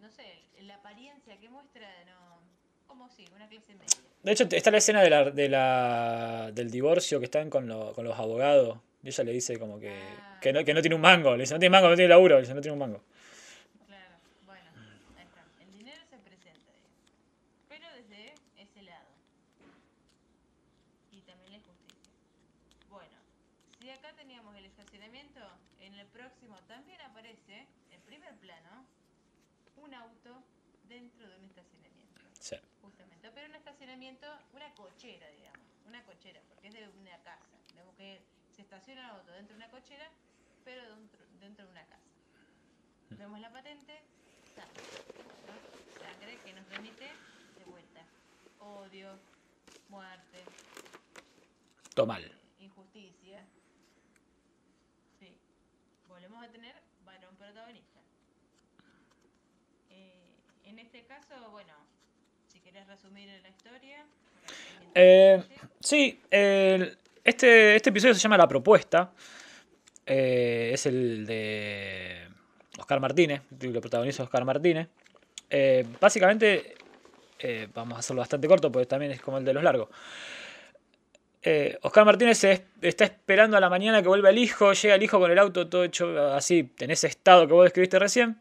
no 0.00 0.08
sé, 0.10 0.42
la 0.62 0.76
apariencia 0.76 1.36
que 1.38 1.48
muestra, 1.48 1.88
no, 2.04 2.38
como 2.86 3.08
sí, 3.10 3.24
una 3.34 3.48
clase 3.48 3.74
media. 3.74 3.86
De 4.22 4.32
hecho, 4.32 4.44
está 4.50 4.70
la 4.70 4.78
escena 4.78 5.02
de 5.02 5.10
la, 5.10 5.30
de 5.30 5.48
la- 5.48 6.50
del 6.52 6.70
divorcio 6.70 7.18
que 7.18 7.24
están 7.26 7.50
con, 7.50 7.66
lo- 7.66 7.92
con 7.94 8.04
los 8.04 8.16
abogados. 8.18 8.78
Y 9.02 9.08
ella 9.08 9.24
le 9.24 9.32
dice 9.32 9.58
como 9.58 9.78
que, 9.78 9.90
Ah. 10.20 10.38
que, 10.40 10.52
no, 10.52 10.64
que 10.64 10.74
no 10.74 10.80
tiene 10.80 10.94
un 10.96 11.00
mango. 11.00 11.32
Le 11.36 11.42
dice, 11.44 11.54
no 11.54 11.60
tiene 11.60 11.70
mango, 11.72 11.88
no 11.88 11.94
tiene 11.96 12.08
laburo. 12.08 12.34
Le 12.36 12.40
dice, 12.42 12.54
no 12.54 12.60
tiene 12.60 12.72
un 12.72 12.78
mango. 12.80 13.02
Claro, 13.86 14.14
bueno, 14.44 14.68
ahí 15.16 15.24
está. 15.24 15.44
El 15.62 15.72
dinero 15.78 16.02
se 16.10 16.16
presenta, 16.18 16.72
digamos. 16.72 17.00
Pero 17.68 17.86
desde 17.94 18.34
ese 18.60 18.82
lado. 18.82 19.06
Y 21.12 21.20
también 21.20 21.50
la 21.52 21.56
injusticia. 21.58 22.10
Bueno, 22.90 23.14
si 23.80 23.90
acá 23.90 24.12
teníamos 24.16 24.56
el 24.56 24.64
estacionamiento, 24.64 25.40
en 25.80 25.85
el 25.98 26.06
próximo 26.08 26.58
también 26.68 27.00
aparece, 27.02 27.66
en 27.90 28.00
primer 28.02 28.34
plano, 28.36 28.84
un 29.76 29.94
auto 29.94 30.42
dentro 30.88 31.28
de 31.28 31.36
un 31.36 31.44
estacionamiento. 31.44 32.20
Sí. 32.40 32.56
Justamente. 32.82 33.30
Pero 33.34 33.48
un 33.48 33.54
estacionamiento, 33.54 34.26
una 34.52 34.72
cochera, 34.74 35.28
digamos. 35.30 35.60
Una 35.86 36.02
cochera, 36.04 36.40
porque 36.48 36.68
es 36.68 36.74
de 36.74 36.88
una 36.98 37.16
casa. 37.22 37.44
Digamos 37.72 37.94
que 37.96 38.20
se 38.54 38.62
estaciona 38.62 39.04
el 39.04 39.10
auto 39.16 39.32
dentro 39.32 39.56
de 39.56 39.62
una 39.64 39.70
cochera, 39.70 40.10
pero 40.64 40.82
dentro, 40.96 41.20
dentro 41.40 41.64
de 41.66 41.70
una 41.72 41.84
casa. 41.86 42.02
Vemos 43.10 43.40
la 43.40 43.50
patente, 43.52 44.02
sangre. 44.54 44.82
¿no? 45.46 46.04
Sangre 46.04 46.38
que 46.44 46.52
nos 46.52 46.68
remite 46.68 47.04
de 47.58 47.64
vuelta. 47.64 48.02
Odio, 48.58 49.18
muerte, 49.88 50.44
Todo 51.94 52.06
mal. 52.06 52.24
eh, 52.24 52.32
injusticia. 52.58 53.44
Volvemos 56.16 56.42
a 56.42 56.48
tener 56.48 56.74
varón 57.04 57.36
protagonista. 57.36 58.00
Eh, 59.90 60.14
en 60.64 60.78
este 60.78 61.02
caso, 61.04 61.34
bueno, 61.50 61.74
si 62.50 62.58
querés 62.60 62.86
resumir 62.86 63.28
la 63.42 63.48
historia. 63.50 63.98
Eh, 64.94 65.42
sí, 65.78 66.18
este, 66.30 67.76
este 67.76 67.90
episodio 67.90 68.14
se 68.14 68.20
llama 68.20 68.38
La 68.38 68.48
Propuesta. 68.48 69.12
Eh, 70.06 70.70
es 70.72 70.86
el 70.86 71.26
de 71.26 72.28
Oscar 72.78 72.98
Martínez, 72.98 73.42
lo 73.60 73.82
protagoniza 73.82 74.22
Oscar 74.22 74.46
Martínez. 74.46 74.88
Básicamente, 76.00 76.76
vamos 77.74 77.96
a 77.96 77.98
hacerlo 77.98 78.20
bastante 78.20 78.48
corto 78.48 78.72
porque 78.72 78.86
también 78.86 79.12
es 79.12 79.20
como 79.20 79.36
el 79.36 79.44
de 79.44 79.52
los 79.52 79.62
largos. 79.62 79.90
Eh, 81.48 81.78
Oscar 81.82 82.04
Martínez 82.04 82.42
está 82.82 83.04
esperando 83.04 83.56
a 83.56 83.60
la 83.60 83.70
mañana 83.70 84.02
que 84.02 84.08
vuelva 84.08 84.30
el 84.30 84.38
hijo, 84.38 84.72
llega 84.72 84.96
el 84.96 85.02
hijo 85.04 85.20
con 85.20 85.30
el 85.30 85.38
auto 85.38 85.68
todo 85.68 85.84
hecho 85.84 86.34
así, 86.34 86.72
en 86.80 86.90
ese 86.90 87.06
estado 87.06 87.46
que 87.46 87.52
vos 87.52 87.62
describiste 87.62 88.00
recién, 88.00 88.40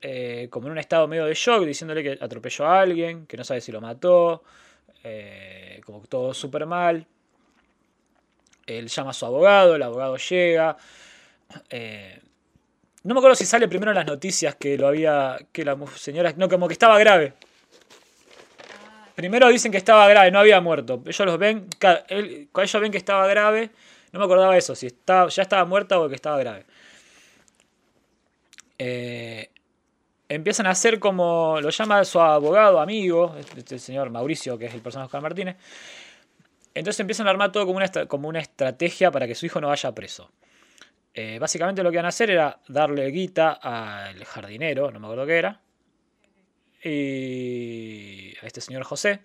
eh, 0.00 0.48
como 0.48 0.68
en 0.68 0.72
un 0.72 0.78
estado 0.78 1.06
medio 1.06 1.26
de 1.26 1.34
shock, 1.34 1.66
diciéndole 1.66 2.02
que 2.02 2.18
atropelló 2.18 2.64
a 2.64 2.80
alguien, 2.80 3.26
que 3.26 3.36
no 3.36 3.44
sabe 3.44 3.60
si 3.60 3.72
lo 3.72 3.82
mató, 3.82 4.42
eh, 5.02 5.82
como 5.84 6.00
todo 6.06 6.32
súper 6.32 6.64
mal. 6.64 7.06
Él 8.64 8.88
llama 8.88 9.10
a 9.10 9.12
su 9.12 9.26
abogado, 9.26 9.74
el 9.74 9.82
abogado 9.82 10.16
llega. 10.16 10.78
eh, 11.68 12.20
no 13.02 13.12
me 13.12 13.20
acuerdo 13.20 13.34
si 13.34 13.44
sale 13.44 13.68
primero 13.68 13.90
en 13.90 13.96
las 13.96 14.06
noticias 14.06 14.54
que 14.54 14.78
lo 14.78 14.88
había. 14.88 15.36
que 15.52 15.62
la 15.62 15.76
señora. 15.96 16.32
No, 16.38 16.48
como 16.48 16.68
que 16.68 16.72
estaba 16.72 16.98
grave. 16.98 17.34
Primero 19.14 19.48
dicen 19.48 19.70
que 19.70 19.78
estaba 19.78 20.08
grave, 20.08 20.30
no 20.30 20.40
había 20.40 20.60
muerto. 20.60 21.02
Ellos 21.06 21.26
los 21.26 21.38
ven. 21.38 21.66
él- 22.08 22.48
ellos 22.56 22.80
ven 22.80 22.92
que 22.92 22.98
estaba 22.98 23.26
grave. 23.26 23.70
No 24.12 24.18
me 24.20 24.24
acordaba 24.26 24.56
eso, 24.56 24.74
si 24.74 24.88
ya 25.06 25.42
estaba 25.42 25.64
muerta 25.64 26.00
o 26.00 26.08
que 26.08 26.14
estaba 26.14 26.38
grave. 26.38 26.64
Eh, 28.78 29.50
empiezan 30.28 30.66
a 30.66 30.70
hacer 30.70 30.98
como. 30.98 31.60
Lo 31.60 31.70
llama 31.70 32.04
su 32.04 32.20
abogado, 32.20 32.80
amigo, 32.80 33.34
este, 33.38 33.60
este 33.60 33.78
señor 33.78 34.10
Mauricio, 34.10 34.58
que 34.58 34.66
es 34.66 34.74
el 34.74 34.80
personaje 34.80 35.04
de 35.04 35.08
Oscar 35.08 35.22
Martínez. 35.22 35.56
Entonces 36.74 36.98
empiezan 37.00 37.28
a 37.28 37.30
armar 37.30 37.52
todo 37.52 37.66
como 37.66 37.76
una, 37.78 37.88
como 38.06 38.28
una 38.28 38.40
estrategia 38.40 39.10
para 39.10 39.26
que 39.28 39.34
su 39.36 39.46
hijo 39.46 39.60
no 39.60 39.68
vaya 39.68 39.92
preso. 39.92 40.30
Eh, 41.14 41.38
básicamente 41.40 41.82
lo 41.84 41.90
que 41.90 41.96
iban 41.96 42.06
a 42.06 42.08
hacer 42.08 42.30
era 42.30 42.58
darle 42.66 43.06
guita 43.10 43.52
al 43.52 44.24
jardinero, 44.24 44.90
no 44.90 44.98
me 44.98 45.06
acuerdo 45.06 45.26
qué 45.26 45.38
era, 45.38 45.60
y 46.84 48.34
a 48.42 48.46
este 48.46 48.60
señor 48.60 48.84
José, 48.84 49.20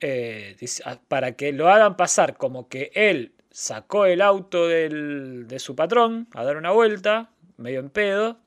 eh, 0.00 0.56
ah, 0.84 0.98
para 1.08 1.32
que 1.32 1.52
lo 1.52 1.68
hagan 1.70 1.96
pasar 1.96 2.36
como 2.36 2.68
que 2.68 2.90
él 2.94 3.32
sacó 3.50 4.06
el 4.06 4.20
auto 4.20 4.66
del- 4.66 5.46
de 5.46 5.58
su 5.58 5.76
patrón 5.76 6.28
a 6.34 6.44
dar 6.44 6.56
una 6.56 6.70
vuelta, 6.70 7.30
medio 7.56 7.80
en 7.80 7.90
pedo, 7.90 8.38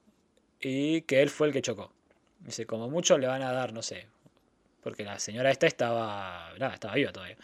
y 0.60 1.02
que 1.02 1.22
él 1.22 1.30
fue 1.30 1.48
el 1.48 1.54
que 1.54 1.62
chocó. 1.62 1.92
Dice, 2.40 2.66
como 2.66 2.90
mucho 2.90 3.18
le 3.18 3.28
van 3.28 3.42
a 3.42 3.52
dar, 3.52 3.74
no 3.74 3.82
sé, 3.82 4.08
porque 4.84 5.04
la 5.04 5.20
señora 5.20 5.52
esta 5.52 5.68
estaba, 5.68 6.52
nada, 6.60 6.74
estaba 6.74 6.96
viva 6.96 7.12
todavía. 7.12 7.38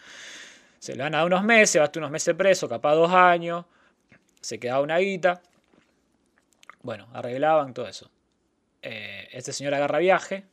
Se 0.78 0.94
le 0.96 1.02
van 1.02 1.14
a 1.14 1.18
dar 1.18 1.26
unos 1.26 1.44
meses, 1.44 1.78
va 1.80 1.84
a 1.84 1.86
estar 1.86 2.00
unos 2.00 2.10
meses 2.10 2.34
preso, 2.34 2.68
capaz 2.68 2.94
dos 2.94 3.12
años, 3.12 3.64
se 4.40 4.58
quedaba 4.58 4.80
una 4.82 4.98
guita. 4.98 5.40
Bueno, 6.82 7.08
arreglaban 7.12 7.72
todo 7.74 7.86
eso. 7.88 8.10
Eh, 8.82 9.21
este 9.32 9.52
señor 9.52 9.74
agarra 9.74 9.98
viaje, 9.98 10.44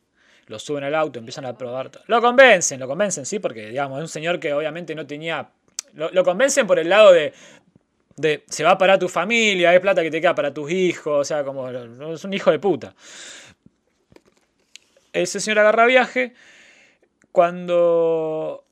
lo 0.50 0.58
suben 0.58 0.82
al 0.82 0.96
auto, 0.96 1.20
empiezan 1.20 1.46
a 1.46 1.56
probar. 1.56 1.92
Lo 2.06 2.20
convencen, 2.20 2.80
lo 2.80 2.88
convencen, 2.88 3.24
sí, 3.24 3.38
porque 3.38 3.68
digamos, 3.68 3.98
es 3.98 4.02
un 4.02 4.08
señor 4.08 4.40
que 4.40 4.52
obviamente 4.52 4.96
no 4.96 5.06
tenía. 5.06 5.48
Lo, 5.94 6.24
convencen 6.24 6.66
por 6.66 6.80
el 6.80 6.88
lado 6.88 7.12
de, 7.12 7.32
de. 8.16 8.42
Se 8.48 8.64
va 8.64 8.76
para 8.76 8.98
tu 8.98 9.08
familia, 9.08 9.72
es 9.72 9.80
plata 9.80 10.02
que 10.02 10.10
te 10.10 10.20
queda 10.20 10.34
para 10.34 10.52
tus 10.52 10.70
hijos, 10.72 11.20
o 11.20 11.24
sea, 11.24 11.44
como. 11.44 11.68
Es 11.68 12.24
un 12.24 12.34
hijo 12.34 12.50
de 12.50 12.58
puta. 12.58 12.96
Ese 15.12 15.38
señor 15.38 15.60
agarra 15.60 15.86
viaje. 15.86 16.34
Cuando. 17.30 18.64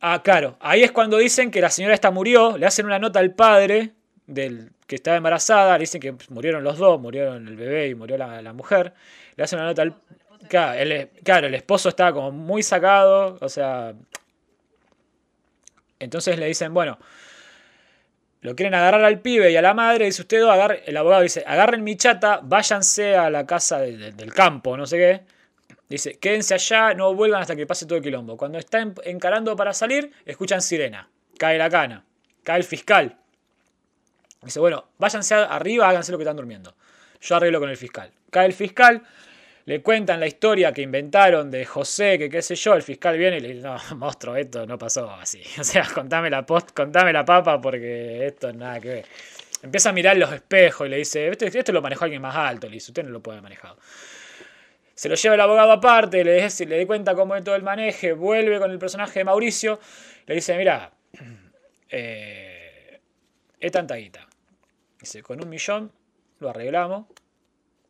Ah, 0.00 0.22
claro, 0.22 0.56
ahí 0.60 0.84
es 0.84 0.92
cuando 0.92 1.16
dicen 1.16 1.50
que 1.50 1.60
la 1.60 1.70
señora 1.70 1.94
esta 1.94 2.12
murió, 2.12 2.56
le 2.56 2.66
hacen 2.66 2.86
una 2.86 3.00
nota 3.00 3.18
al 3.18 3.34
padre 3.34 3.94
del 4.28 4.70
que 4.86 4.94
estaba 4.94 5.16
embarazada, 5.16 5.72
le 5.72 5.80
dicen 5.82 6.00
que 6.00 6.14
murieron 6.28 6.62
los 6.62 6.78
dos, 6.78 7.00
murieron 7.00 7.48
el 7.48 7.56
bebé 7.56 7.88
y 7.88 7.96
murió 7.96 8.16
la 8.16 8.52
mujer, 8.52 8.92
le 9.36 9.44
hacen 9.44 9.58
una 9.58 9.68
nota 9.68 9.82
al... 9.82 9.94
Claro 10.48 11.46
el, 11.46 11.54
esposo 11.54 11.88
estaba 11.88 12.12
como 12.12 12.30
muy 12.32 12.62
sacado, 12.62 13.38
o 13.40 13.48
sea... 13.48 13.94
Entonces 15.98 16.38
le 16.38 16.46
dicen, 16.46 16.74
bueno, 16.74 16.98
lo 18.42 18.54
quieren 18.54 18.74
agarrar 18.74 19.02
al 19.04 19.20
pibe 19.20 19.50
y 19.50 19.56
a 19.56 19.62
la 19.62 19.72
madre, 19.74 20.04
dice 20.04 20.22
usted, 20.22 20.42
agarre, 20.42 20.82
el 20.86 20.96
abogado 20.96 21.22
dice, 21.22 21.42
agarren 21.46 21.82
mi 21.82 21.96
chata, 21.96 22.40
váyanse 22.42 23.16
a 23.16 23.30
la 23.30 23.46
casa 23.46 23.78
de- 23.78 23.96
de- 23.96 24.12
del 24.12 24.32
campo, 24.34 24.76
no 24.76 24.86
sé 24.86 24.98
qué. 24.98 25.22
Dice, 25.88 26.18
quédense 26.18 26.52
allá, 26.54 26.94
no 26.94 27.14
vuelvan 27.14 27.40
hasta 27.42 27.56
que 27.56 27.66
pase 27.66 27.86
todo 27.86 27.96
el 27.96 28.04
quilombo. 28.04 28.36
Cuando 28.36 28.58
están 28.58 28.94
encarando 29.04 29.54
para 29.56 29.72
salir, 29.72 30.12
escuchan 30.26 30.60
sirena. 30.60 31.08
Cae 31.38 31.56
la 31.58 31.70
cana. 31.70 32.04
Cae 32.42 32.58
el 32.58 32.64
fiscal. 32.64 33.16
Dice, 34.42 34.60
bueno, 34.60 34.88
váyanse 34.98 35.34
arriba, 35.34 35.88
háganse 35.88 36.12
lo 36.12 36.18
que 36.18 36.24
están 36.24 36.36
durmiendo. 36.36 36.74
Yo 37.20 37.36
arreglo 37.36 37.60
con 37.60 37.70
el 37.70 37.76
fiscal. 37.76 38.10
Cae 38.30 38.46
el 38.46 38.52
fiscal, 38.52 39.02
le 39.66 39.82
cuentan 39.82 40.20
la 40.20 40.28
historia 40.28 40.72
que 40.72 40.80
inventaron 40.82 41.50
de 41.50 41.64
José, 41.64 42.18
que 42.18 42.30
qué 42.30 42.40
sé 42.40 42.54
yo. 42.54 42.74
El 42.74 42.82
fiscal 42.82 43.18
viene 43.18 43.38
y 43.38 43.40
le 43.40 43.48
dice, 43.48 43.62
no, 43.62 43.76
monstruo, 43.96 44.36
esto 44.36 44.64
no 44.64 44.78
pasó 44.78 45.10
así. 45.10 45.42
O 45.60 45.64
sea, 45.64 45.84
contame 45.92 46.30
la, 46.30 46.46
post, 46.46 46.70
contame 46.72 47.12
la 47.12 47.24
papa 47.24 47.60
porque 47.60 48.26
esto 48.26 48.52
nada 48.52 48.80
que 48.80 48.88
ver. 48.88 49.06
Empieza 49.62 49.90
a 49.90 49.92
mirar 49.92 50.16
los 50.16 50.32
espejos 50.32 50.86
y 50.86 50.90
le 50.90 50.98
dice, 50.98 51.28
esto, 51.28 51.46
esto 51.46 51.72
lo 51.72 51.82
manejó 51.82 52.04
alguien 52.04 52.22
más 52.22 52.36
alto. 52.36 52.68
Le 52.68 52.74
dice, 52.74 52.92
usted 52.92 53.02
no 53.04 53.10
lo 53.10 53.20
puede 53.20 53.38
haber 53.38 53.42
manejado. 53.42 53.76
Se 54.94 55.08
lo 55.08 55.16
lleva 55.16 55.34
el 55.34 55.40
abogado 55.40 55.72
aparte, 55.72 56.24
le, 56.24 56.42
dice- 56.44 56.64
le 56.64 56.78
da 56.78 56.86
cuenta 56.86 57.14
cómo 57.14 57.34
es 57.36 57.42
todo 57.44 57.56
el 57.56 57.62
maneje, 57.62 58.12
vuelve 58.12 58.58
con 58.58 58.70
el 58.70 58.78
personaje 58.78 59.18
de 59.20 59.24
Mauricio, 59.24 59.78
le 60.26 60.34
dice, 60.36 60.56
mira, 60.56 60.90
eh, 61.90 63.00
es 63.58 63.72
tanta 63.72 63.96
guita. 63.96 64.26
Dice, 65.00 65.22
con 65.22 65.42
un 65.42 65.48
millón 65.48 65.90
lo 66.38 66.50
arreglamos. 66.50 67.06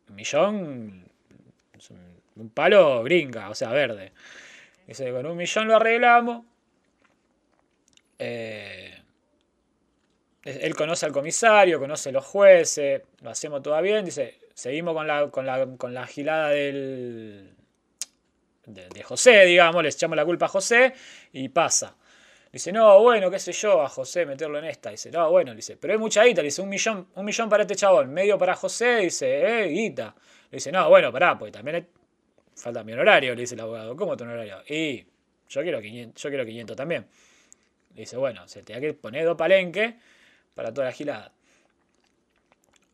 Un 0.09 0.15
millón 0.15 1.06
un, 2.35 2.49
palo 2.49 3.03
gringa, 3.03 3.49
o 3.49 3.55
sea, 3.55 3.69
verde. 3.69 4.13
Dice, 4.85 5.11
con 5.11 5.25
un 5.25 5.37
millón 5.37 5.67
lo 5.67 5.75
arreglamos. 5.75 6.45
Eh, 8.19 8.93
él 10.43 10.75
conoce 10.75 11.05
al 11.05 11.11
comisario, 11.11 11.79
conoce 11.79 12.09
a 12.09 12.11
los 12.13 12.25
jueces, 12.25 13.01
lo 13.21 13.29
hacemos 13.29 13.61
todo 13.61 13.81
bien. 13.81 14.05
Dice, 14.05 14.39
seguimos 14.53 14.93
con 14.93 15.07
la, 15.07 15.29
con 15.29 15.45
la, 15.45 15.67
con 15.77 15.93
la 15.93 16.05
del, 16.49 17.53
de, 18.67 19.03
José, 19.03 19.45
digamos, 19.45 19.81
le 19.83 19.89
echamos 19.89 20.15
la 20.15 20.25
culpa 20.25 20.45
a 20.45 20.49
José 20.49 20.93
y 21.33 21.49
pasa. 21.49 21.95
Dice, 22.51 22.71
no, 22.71 23.01
bueno, 23.01 23.29
qué 23.29 23.39
sé 23.39 23.51
yo, 23.51 23.81
a 23.81 23.89
José 23.89 24.25
meterlo 24.25 24.57
en 24.59 24.65
esta. 24.65 24.89
Dice, 24.89 25.11
no, 25.11 25.29
bueno, 25.29 25.53
dice, 25.53 25.77
pero 25.77 25.93
es 25.93 25.99
mucha 25.99 26.23
guita. 26.23 26.41
Dice, 26.41 26.61
un 26.61 26.69
millón, 26.69 27.07
un 27.15 27.25
millón 27.25 27.49
para 27.49 27.63
este 27.63 27.75
chabón, 27.75 28.11
medio 28.13 28.37
para 28.37 28.55
José. 28.55 28.97
Dice, 28.97 29.63
eh, 29.65 29.67
guita. 29.67 30.15
Le 30.51 30.57
dice, 30.57 30.71
no, 30.71 30.89
bueno, 30.89 31.11
pará, 31.11 31.37
pues 31.37 31.51
también 31.51 31.87
falta 32.55 32.83
mi 32.83 32.93
honorario, 32.93 33.35
le 33.35 33.41
dice 33.41 33.55
el 33.55 33.61
abogado. 33.61 33.95
¿Cómo 33.95 34.15
tu 34.17 34.23
honorario? 34.23 34.63
Y 34.67 35.05
yo 35.49 35.61
quiero 35.61 35.81
500, 35.81 36.21
yo 36.21 36.29
quiero 36.29 36.45
500 36.45 36.75
también. 36.75 37.05
Le 37.95 38.01
dice, 38.01 38.17
bueno, 38.17 38.47
se 38.47 38.63
te 38.63 38.73
da 38.73 38.79
que 38.79 38.93
poner 38.93 39.25
dos 39.25 39.37
palenques 39.37 39.95
para 40.55 40.73
toda 40.73 40.87
la 40.87 40.93
gilada. 40.93 41.31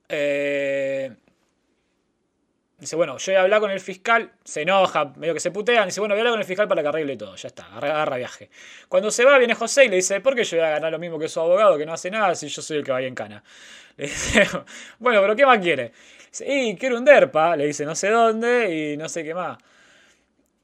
Eh, 0.10 1.12
Dice, 2.80 2.96
bueno, 2.96 3.18
yo 3.18 3.32
voy 3.32 3.38
a 3.38 3.42
hablar 3.42 3.62
con 3.62 3.72
el 3.72 3.80
fiscal, 3.80 4.32
se 4.44 4.64
enoja, 4.64 5.14
medio 5.16 5.34
que 5.34 5.40
se 5.40 5.52
putean, 5.52 5.88
dice, 5.88 6.02
bueno, 6.02 6.16
voy 6.16 6.20
a 6.20 6.22
hablar 6.22 6.34
con 6.34 6.42
el 6.42 6.46
fiscal 6.46 6.68
para 6.68 6.82
que 6.82 6.88
arregle 6.90 7.16
todo, 7.16 7.36
ya 7.36 7.48
está, 7.48 7.68
agarra, 7.68 8.18
viaje. 8.18 8.50
Cuando 8.90 9.10
se 9.10 9.24
va, 9.24 9.38
viene 9.38 9.54
José 9.54 9.86
y 9.86 9.90
le 9.90 9.98
dice, 9.98 10.20
¿por 10.20 10.36
qué 10.36 10.44
yo 10.44 10.58
voy 10.58 10.66
a 10.66 10.72
ganar 10.72 10.92
lo 10.92 11.00
mismo 11.00 11.18
que 11.18 11.30
su 11.30 11.40
abogado 11.40 11.78
que 11.78 11.86
no 11.86 11.94
hace 11.94 12.12
nada 12.12 12.36
si 12.36 12.48
yo 12.48 12.62
soy 12.62 12.78
el 12.78 12.84
que 12.84 12.92
va 12.92 13.02
en 13.02 13.16
cana? 13.16 13.44
Le 13.98 14.06
dice, 14.06 14.48
bueno, 14.98 15.22
pero 15.22 15.36
¿qué 15.36 15.46
más 15.46 15.60
quiere? 15.60 15.92
Dice, 16.28 16.46
y 16.52 16.76
quiero 16.76 16.98
un 16.98 17.06
derpa, 17.06 17.56
le 17.56 17.68
dice, 17.68 17.86
no 17.86 17.94
sé 17.94 18.10
dónde 18.10 18.94
y 18.94 18.98
no 18.98 19.08
sé 19.08 19.24
qué 19.24 19.36
más. 19.36 19.60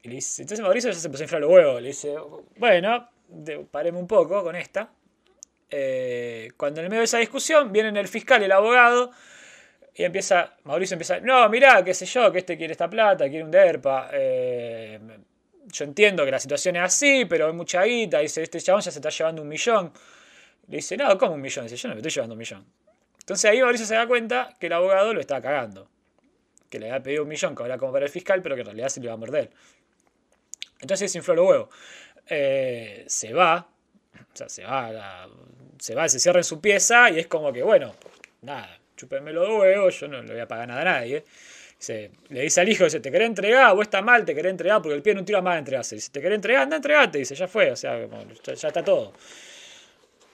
Y 0.02 0.08
le 0.08 0.16
dice, 0.16 0.42
entonces 0.42 0.64
Mauricio 0.64 0.90
ya 0.90 0.98
se 0.98 1.06
empezó 1.06 1.22
a 1.22 1.26
inflar 1.26 1.40
los 1.42 1.50
huevos, 1.50 1.80
le 1.80 1.88
dice, 1.88 2.12
bueno, 2.56 3.08
pareme 3.70 3.98
un 3.98 4.08
poco 4.08 4.42
con 4.42 4.56
esta. 4.56 4.90
Eh, 5.70 6.50
cuando 6.56 6.80
en 6.80 6.86
el 6.86 6.90
medio 6.90 7.02
de 7.02 7.04
esa 7.04 7.18
discusión 7.18 7.72
vienen 7.72 7.96
el 7.96 8.08
fiscal 8.08 8.42
y 8.42 8.46
el 8.46 8.52
abogado 8.52 9.12
y 10.00 10.04
empieza, 10.04 10.56
Mauricio 10.64 10.94
empieza, 10.94 11.20
no, 11.20 11.46
mirá, 11.50 11.84
qué 11.84 11.92
sé 11.92 12.06
yo, 12.06 12.32
que 12.32 12.38
este 12.38 12.56
quiere 12.56 12.72
esta 12.72 12.88
plata, 12.88 13.28
quiere 13.28 13.44
un 13.44 13.50
DERPA. 13.50 14.08
eh, 14.14 14.98
yo 15.66 15.84
entiendo 15.84 16.24
que 16.24 16.30
la 16.30 16.40
situación 16.40 16.76
es 16.76 16.82
así, 16.84 17.26
pero 17.26 17.48
hay 17.48 17.52
mucha 17.52 17.82
guita. 17.82 18.20
Dice, 18.20 18.42
este 18.42 18.62
chabón 18.62 18.80
ya 18.80 18.90
se 18.90 18.98
está 18.98 19.10
llevando 19.10 19.42
un 19.42 19.48
millón. 19.48 19.92
Le 20.68 20.78
dice, 20.78 20.96
no, 20.96 21.18
¿cómo 21.18 21.34
un 21.34 21.42
millón? 21.42 21.66
Dice, 21.66 21.76
yo 21.76 21.90
no 21.90 21.94
me 21.94 21.98
estoy 21.98 22.12
llevando 22.12 22.32
un 22.32 22.38
millón. 22.38 22.64
Entonces 23.18 23.50
ahí 23.50 23.60
Mauricio 23.60 23.84
se 23.84 23.94
da 23.94 24.06
cuenta 24.06 24.56
que 24.58 24.68
el 24.68 24.72
abogado 24.72 25.12
lo 25.12 25.20
estaba 25.20 25.42
cagando. 25.42 25.90
Que 26.70 26.78
le 26.78 26.86
había 26.86 27.02
pedido 27.02 27.24
un 27.24 27.28
millón, 27.28 27.54
que 27.54 27.62
habla 27.62 27.76
como 27.76 27.92
para 27.92 28.06
el 28.06 28.10
fiscal, 28.10 28.40
pero 28.40 28.54
que 28.54 28.62
en 28.62 28.68
realidad 28.68 28.88
se 28.88 29.00
le 29.00 29.04
iba 29.04 29.12
a 29.12 29.18
morder. 29.18 29.50
Entonces 30.80 31.12
se 31.12 31.18
infló 31.18 31.34
los 31.34 31.46
huevos. 31.46 31.68
Eh, 32.26 33.04
se 33.06 33.34
va, 33.34 33.68
o 34.32 34.36
sea, 34.36 34.48
se 34.48 34.64
va, 34.64 35.28
se 35.78 35.94
va, 35.94 36.08
se 36.08 36.18
cierra 36.18 36.40
en 36.40 36.44
su 36.44 36.58
pieza 36.58 37.10
y 37.10 37.18
es 37.18 37.26
como 37.26 37.52
que, 37.52 37.62
bueno, 37.62 37.94
nada, 38.40 38.79
chúpenme 39.00 39.32
los 39.32 39.48
huevos, 39.48 39.98
yo 40.00 40.08
no 40.08 40.22
le 40.22 40.32
voy 40.32 40.40
a 40.40 40.46
pagar 40.48 40.68
nada 40.68 40.80
a 40.82 40.84
nadie. 40.84 41.24
Dice, 41.78 42.10
le 42.28 42.42
dice 42.42 42.60
al 42.60 42.68
hijo, 42.68 42.84
dice, 42.84 43.00
¿te 43.00 43.10
querés 43.10 43.28
entregar? 43.28 43.72
O 43.74 43.80
está 43.82 44.02
mal, 44.02 44.24
te 44.24 44.34
querés 44.34 44.50
entregar, 44.50 44.82
porque 44.82 44.96
el 44.96 45.02
pie 45.02 45.14
no 45.14 45.24
tira 45.24 45.40
más 45.40 45.56
a 45.56 45.58
entregarse. 45.58 45.94
Dice, 45.94 46.10
¿te 46.12 46.20
querés 46.20 46.36
entregar? 46.36 46.62
Anda, 46.64 46.76
entregate. 46.76 47.18
Dice, 47.18 47.34
ya 47.34 47.48
fue, 47.48 47.70
o 47.70 47.76
sea, 47.76 47.98
ya, 48.44 48.68
está 48.68 48.84
todo. 48.84 49.12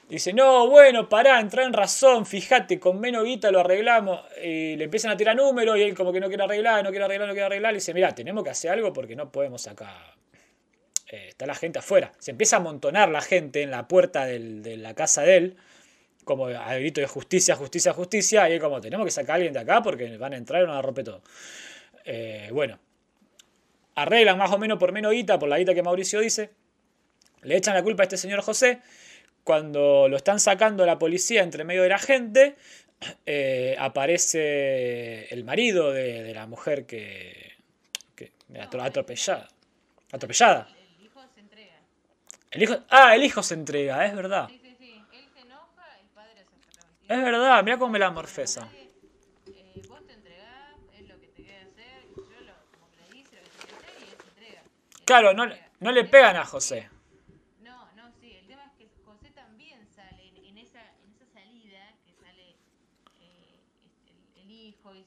Dice, 0.08 0.32
no, 0.32 0.68
bueno, 0.68 1.08
pará, 1.08 1.40
entra 1.40 1.64
en 1.64 1.72
razón, 1.72 2.26
fíjate, 2.26 2.78
con 2.80 3.00
menos 3.00 3.24
guita 3.24 3.50
lo 3.50 3.60
arreglamos. 3.60 4.20
Y 4.42 4.76
le 4.76 4.84
empiezan 4.84 5.12
a 5.12 5.16
tirar 5.16 5.36
números 5.36 5.76
y 5.78 5.82
él 5.82 5.94
como 5.94 6.12
que 6.12 6.20
no 6.20 6.28
quiere 6.28 6.42
arreglar, 6.44 6.82
no 6.84 6.90
quiere 6.90 7.04
arreglar, 7.04 7.28
no 7.28 7.34
quiere 7.34 7.46
arreglar. 7.46 7.72
Le 7.72 7.78
dice, 7.78 7.94
mira, 7.94 8.14
tenemos 8.14 8.42
que 8.44 8.50
hacer 8.50 8.70
algo 8.72 8.92
porque 8.92 9.14
no 9.16 9.30
podemos 9.30 9.66
acá. 9.68 10.16
eh, 11.08 11.26
está 11.28 11.46
la 11.46 11.54
gente 11.54 11.78
afuera. 11.78 12.12
Se 12.18 12.32
empieza 12.32 12.56
a 12.56 12.60
amontonar 12.60 13.08
la 13.08 13.20
gente 13.20 13.62
en 13.62 13.70
la 13.70 13.86
puerta 13.88 14.26
de 14.26 14.76
la 14.76 14.94
casa 14.94 15.22
de 15.22 15.36
él, 15.36 15.56
como 16.26 16.48
a 16.48 16.74
grito 16.74 17.00
de 17.00 17.06
justicia, 17.06 17.56
justicia, 17.56 17.94
justicia. 17.94 18.46
Y 18.50 18.52
él 18.52 18.60
como, 18.60 18.80
tenemos 18.82 19.06
que 19.06 19.10
sacar 19.10 19.30
a 19.30 19.34
alguien 19.36 19.54
de 19.54 19.60
acá 19.60 19.80
porque 19.82 20.18
van 20.18 20.34
a 20.34 20.36
entrar 20.36 20.60
y 20.60 20.64
nos 20.66 20.72
van 20.72 20.78
a 20.80 20.82
romper 20.82 21.04
todo. 21.04 21.22
Eh, 22.04 22.50
bueno, 22.52 22.78
arreglan 23.94 24.36
más 24.36 24.50
o 24.52 24.58
menos 24.58 24.78
por 24.78 24.92
menos 24.92 25.12
guita, 25.12 25.38
por 25.38 25.48
la 25.48 25.56
guita 25.58 25.72
que 25.72 25.82
Mauricio 25.82 26.20
dice. 26.20 26.50
Le 27.42 27.56
echan 27.56 27.74
la 27.74 27.82
culpa 27.82 28.02
a 28.02 28.04
este 28.04 28.16
señor 28.18 28.42
José. 28.42 28.80
Cuando 29.44 30.08
lo 30.08 30.16
están 30.16 30.40
sacando 30.40 30.84
la 30.84 30.98
policía 30.98 31.42
entre 31.42 31.62
medio 31.64 31.82
de 31.84 31.88
la 31.90 31.98
gente, 31.98 32.56
eh, 33.26 33.76
aparece 33.78 35.32
el 35.32 35.44
marido 35.44 35.92
de, 35.92 36.24
de 36.24 36.34
la 36.34 36.46
mujer 36.46 36.86
que, 36.86 37.52
que 38.16 38.32
atro- 38.54 38.82
atropellada. 38.84 39.48
Atropellada. 40.10 40.68
El 40.98 41.04
hijo 41.06 41.20
se 41.32 41.40
entrega. 41.40 41.76
El 42.50 42.62
hijo, 42.64 42.74
ah, 42.90 43.14
el 43.14 43.22
hijo 43.22 43.42
se 43.42 43.54
entrega, 43.54 44.04
es 44.06 44.14
verdad. 44.16 44.48
Sí, 44.48 44.60
sí, 44.62 44.76
sí. 44.78 45.00
Él 45.12 45.24
se 45.34 45.40
enoja, 45.42 45.98
el 46.00 46.06
padre 46.08 46.34
se 46.34 46.40
arrepiente. 46.40 46.95
Es 47.08 47.22
verdad, 47.22 47.62
mira 47.62 47.78
cómo 47.78 47.92
me 47.92 47.98
la 47.98 48.10
morfesa. 48.10 48.68
Eh, 48.72 48.92
Claro, 55.04 55.32
no, 55.34 55.46
no 55.78 55.92
le 55.92 56.00
El 56.00 56.10
pegan 56.10 56.34
a 56.34 56.44
José. 56.44 56.90
No, 57.62 57.92
no, 57.92 58.10
sí, 58.20 58.34
el 58.34 58.46
tema 58.48 58.64
es 58.64 58.72
que 58.72 58.88
José 59.04 59.30
también 59.30 59.86
sale 59.94 60.32
en, 60.48 60.58
esa, 60.58 60.82
en 61.04 61.10
esa 61.12 61.26
salida, 61.32 61.94
que 62.04 62.12
sale 62.14 62.56
hijo 64.48 64.94
y, 64.94 64.98
y 64.98 65.06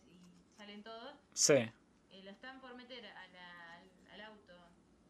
salen 0.58 0.84
todos, 0.84 1.16
Sí. 1.34 1.54
eh, 1.54 2.22
lo 2.24 2.30
están 2.32 2.62
por 2.62 2.76
meter 2.76 3.06
a 3.06 3.28
la- 3.28 3.74
al, 3.74 3.90
al 4.14 4.22
auto, 4.22 4.54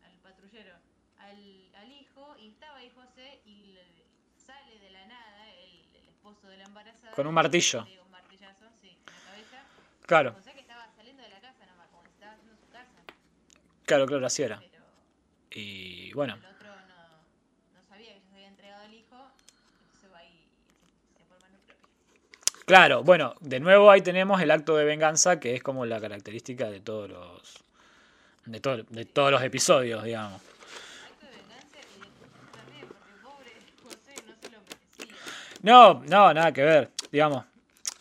al 0.04 0.14
patrullero, 0.24 0.74
al, 1.20 1.76
al 1.76 1.92
hijo, 1.92 2.36
y 2.40 2.48
estaba 2.50 2.78
ahí 2.78 2.90
José 2.90 3.42
y 3.46 3.74
le- 3.74 4.08
sale 4.38 4.80
de 4.80 4.90
la 4.90 5.06
nada 5.06 5.54
el, 5.54 5.86
el 5.96 6.08
esposo 6.10 6.48
de 6.48 6.58
la 6.58 6.59
embarazada. 6.70 7.12
Con 7.12 7.28
un 7.28 7.34
martillo. 7.34 7.84
Dio 7.84 8.04
un 8.04 8.12
martillazo, 8.12 8.66
sí, 8.82 8.90
en 8.90 9.14
la 9.14 9.20
cabeza. 9.32 9.58
Claro, 10.06 10.34
José 10.34 10.54
que 10.54 10.62
estaba 10.62 10.88
saliendo 10.96 11.24
de 11.24 11.30
la 11.30 11.40
casa 11.42 11.66
nomás, 11.66 11.88
como 11.90 12.04
que 12.04 12.10
estaba 12.10 12.32
haciendo 12.34 12.56
su 12.56 12.68
casa. 12.70 13.02
claro, 13.86 14.06
claro, 14.06 14.26
así 14.26 14.44
era. 14.44 14.60
Pero 14.60 14.84
Y 15.52 16.14
bueno, 16.14 16.36
el 16.36 16.46
otro 16.46 16.70
no, 16.88 17.80
no 17.80 17.84
sabía 17.88 18.14
que 18.14 18.20
ya 18.22 18.26
se 18.30 18.34
había 18.36 18.48
entregado 18.48 18.84
al 18.86 18.94
hijo, 18.94 19.18
entonces 19.82 20.14
va 20.14 20.24
y 20.24 20.48
se, 20.80 21.18
se 21.20 21.26
forma 21.26 21.48
en 21.48 21.54
propio. 21.66 21.90
claro, 22.66 23.04
bueno, 23.04 23.36
de 23.42 23.60
nuevo 23.60 23.90
ahí 23.92 24.02
tenemos 24.02 24.40
el 24.42 24.52
acto 24.52 24.76
de 24.78 24.86
venganza, 24.86 25.40
que 25.40 25.56
es 25.56 25.64
como 25.64 25.86
la 25.86 26.00
característica 26.00 26.70
de 26.70 26.80
todos 26.82 27.10
los. 27.10 27.64
de, 28.46 28.60
todo- 28.60 28.84
de 28.84 29.06
todos 29.06 29.32
los 29.32 29.42
episodios, 29.44 30.04
digamos. 30.04 30.42
Acto 30.42 31.26
de 31.26 31.32
venganza 31.38 31.78
y 31.78 32.00
de 32.00 32.06
justicia 32.06 32.52
también, 32.54 32.88
porque 32.88 33.14
pobre 33.24 33.52
José 33.84 34.16
no 34.28 34.34
se 34.42 34.50
lo 34.50 34.60
merecía. 34.62 35.16
No, 35.62 36.02
no, 36.06 36.34
nada 36.34 36.52
que 36.52 36.64
ver. 36.64 36.92
Digamos, 37.12 37.46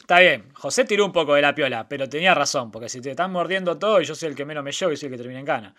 está 0.01 0.21
bien. 0.21 0.49
José 0.55 0.85
tiró 0.85 1.05
un 1.05 1.13
poco 1.13 1.35
de 1.35 1.43
la 1.43 1.55
piola, 1.55 1.89
pero 1.89 2.09
tenía 2.09 2.35
razón, 2.35 2.71
porque 2.71 2.89
si 2.89 3.01
te 3.01 3.11
están 3.11 3.33
mordiendo 3.33 3.79
todo 3.79 4.01
y 4.01 4.05
yo 4.05 4.15
soy 4.15 4.31
el 4.31 4.35
que 4.35 4.45
menos 4.45 4.65
me 4.65 4.73
llevo 4.73 4.93
y 4.93 4.97
soy 4.97 5.07
el 5.07 5.13
que 5.13 5.19
termina 5.19 5.41
en 5.41 5.47
cana. 5.47 5.75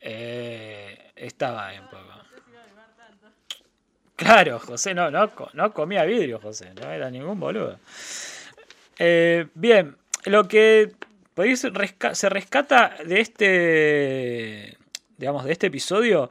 Eh, 0.00 1.12
estaba 1.16 1.70
bien 1.70 1.82
un 1.82 1.90
poco. 1.90 2.20
Claro, 4.16 4.58
José 4.58 4.92
no, 4.92 5.10
no, 5.10 5.32
no 5.54 5.72
comía 5.72 6.04
vidrio, 6.04 6.38
José, 6.40 6.74
no 6.74 6.90
era 6.90 7.10
ningún 7.10 7.40
boludo. 7.40 7.78
Eh, 8.98 9.46
bien, 9.54 9.96
lo 10.26 10.46
que 10.46 10.92
se 12.12 12.28
rescata 12.28 12.96
de 13.02 13.20
este, 13.20 14.76
digamos, 15.16 15.44
de 15.46 15.52
este 15.52 15.68
episodio 15.68 16.28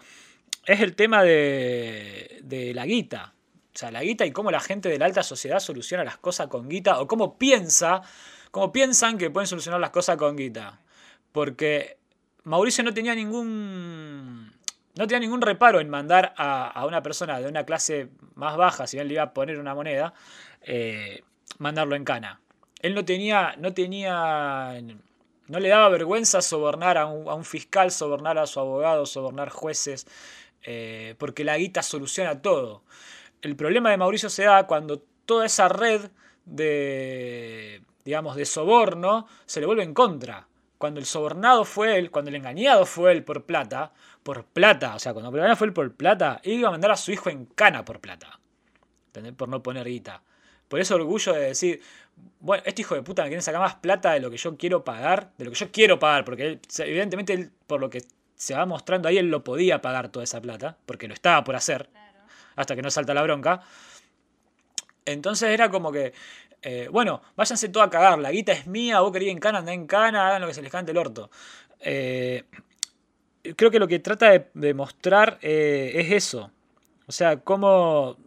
es 0.67 0.81
el 0.81 0.95
tema 0.95 1.23
de, 1.23 2.41
de 2.43 2.75
la 2.75 2.85
guita. 2.85 3.33
Sea, 3.79 3.91
la 3.91 4.03
guita 4.03 4.25
y 4.25 4.33
cómo 4.33 4.51
la 4.51 4.59
gente 4.59 4.89
de 4.89 4.99
la 4.99 5.05
alta 5.05 5.23
sociedad 5.23 5.61
soluciona 5.61 6.03
las 6.03 6.17
cosas 6.17 6.47
con 6.47 6.67
guita 6.67 6.99
o 6.99 7.07
cómo 7.07 7.37
piensa, 7.37 8.01
cómo 8.51 8.73
piensan 8.73 9.17
que 9.17 9.29
pueden 9.29 9.47
solucionar 9.47 9.79
las 9.79 9.91
cosas 9.91 10.17
con 10.17 10.35
guita. 10.35 10.81
Porque 11.31 11.97
Mauricio 12.43 12.83
no 12.83 12.93
tenía 12.93 13.15
ningún 13.15 14.51
no 14.97 15.07
tenía 15.07 15.21
ningún 15.21 15.41
reparo 15.41 15.79
en 15.79 15.89
mandar 15.89 16.33
a, 16.35 16.85
una 16.85 17.01
persona 17.01 17.39
de 17.39 17.47
una 17.47 17.63
clase 17.63 18.09
más 18.35 18.57
baja, 18.57 18.85
si 18.85 18.97
bien 18.97 19.07
le 19.07 19.13
iba 19.13 19.23
a 19.23 19.33
poner 19.33 19.57
una 19.59 19.73
moneda, 19.73 20.13
eh, 20.61 21.23
mandarlo 21.57 21.95
en 21.95 22.03
cana. 22.03 22.41
Él 22.81 22.93
no 22.93 23.05
tenía, 23.05 23.55
no 23.59 23.73
tenía, 23.73 24.77
no 25.47 25.59
le 25.61 25.69
daba 25.69 25.87
vergüenza 25.87 26.41
sobornar 26.41 26.97
a 26.97 27.05
un, 27.05 27.29
a 27.29 27.33
un 27.33 27.45
fiscal, 27.45 27.91
sobornar 27.91 28.39
a 28.39 28.45
su 28.45 28.59
abogado, 28.59 29.05
sobornar 29.05 29.47
jueces, 29.47 30.05
eh, 30.63 31.15
porque 31.17 31.45
la 31.45 31.57
guita 31.57 31.81
soluciona 31.81 32.41
todo. 32.41 32.83
El 33.41 33.55
problema 33.55 33.91
de 33.91 33.97
Mauricio 33.97 34.29
se 34.29 34.43
da 34.43 34.67
cuando 34.67 35.03
toda 35.25 35.45
esa 35.45 35.67
red 35.69 36.09
de, 36.45 37.81
digamos, 38.03 38.35
de 38.35 38.45
soborno 38.45 39.27
se 39.45 39.59
le 39.59 39.65
vuelve 39.65 39.83
en 39.83 39.93
contra. 39.93 40.47
Cuando 40.77 40.99
el 40.99 41.05
sobornado 41.05 41.65
fue 41.65 41.97
él, 41.97 42.09
cuando 42.09 42.29
el 42.29 42.35
engañado 42.35 42.85
fue 42.85 43.11
él 43.11 43.23
por 43.23 43.43
plata, 43.45 43.91
por 44.23 44.45
plata, 44.45 44.95
o 44.95 44.99
sea, 44.99 45.13
cuando 45.13 45.29
el 45.29 45.35
engañado 45.35 45.57
fue 45.57 45.67
él 45.67 45.73
por 45.73 45.93
plata, 45.93 46.39
él 46.43 46.53
iba 46.53 46.69
a 46.69 46.71
mandar 46.71 46.91
a 46.91 46.97
su 46.97 47.11
hijo 47.11 47.29
en 47.29 47.45
cana 47.45 47.83
por 47.83 47.99
plata. 47.99 48.39
¿Entendés? 49.07 49.33
Por 49.33 49.49
no 49.49 49.61
poner 49.61 49.87
guita. 49.87 50.23
Por 50.67 50.79
ese 50.79 50.93
orgullo 50.93 51.33
de 51.33 51.41
decir, 51.41 51.81
bueno, 52.39 52.63
este 52.65 52.81
hijo 52.81 52.95
de 52.95 53.01
puta 53.01 53.23
me 53.23 53.29
quiere 53.29 53.41
sacar 53.41 53.61
más 53.61 53.75
plata 53.75 54.13
de 54.13 54.19
lo 54.19 54.29
que 54.29 54.37
yo 54.37 54.55
quiero 54.55 54.83
pagar, 54.83 55.31
de 55.37 55.45
lo 55.45 55.51
que 55.51 55.57
yo 55.57 55.71
quiero 55.71 55.99
pagar, 55.99 56.25
porque 56.25 56.45
él, 56.45 56.59
evidentemente 56.79 57.33
él, 57.33 57.51
por 57.67 57.81
lo 57.81 57.89
que 57.89 58.03
se 58.35 58.53
va 58.53 58.65
mostrando 58.65 59.09
ahí, 59.09 59.17
él 59.17 59.29
lo 59.29 59.43
podía 59.43 59.81
pagar 59.81 60.09
toda 60.09 60.23
esa 60.23 60.39
plata, 60.39 60.77
porque 60.85 61.07
lo 61.07 61.13
estaba 61.13 61.43
por 61.43 61.55
hacer. 61.55 61.89
Hasta 62.59 62.75
que 62.75 62.81
no 62.81 62.91
salta 62.91 63.13
la 63.13 63.23
bronca. 63.23 63.61
Entonces 65.05 65.49
era 65.49 65.69
como 65.69 65.91
que, 65.91 66.13
eh, 66.61 66.89
bueno, 66.91 67.21
váyanse 67.35 67.69
todo 67.69 67.83
a 67.83 67.89
cagar, 67.89 68.19
la 68.19 68.31
guita 68.31 68.51
es 68.51 68.67
mía, 68.67 68.99
vos 68.99 69.13
querías 69.13 69.31
en 69.31 69.39
cana, 69.39 69.59
andá 69.59 69.73
en 69.73 69.87
cana, 69.87 70.27
hagan 70.27 70.41
lo 70.41 70.47
que 70.47 70.53
se 70.53 70.61
les 70.61 70.71
cante 70.71 70.91
el 70.91 70.97
orto. 70.97 71.31
Eh, 71.79 72.43
creo 73.55 73.71
que 73.71 73.79
lo 73.79 73.87
que 73.87 73.99
trata 73.99 74.49
de, 74.53 74.73
mostrar 74.73 75.39
eh, 75.41 75.93
es 75.95 76.11
eso. 76.11 76.51
O 77.07 77.13
sea, 77.13 77.37
cómo, 77.37 78.17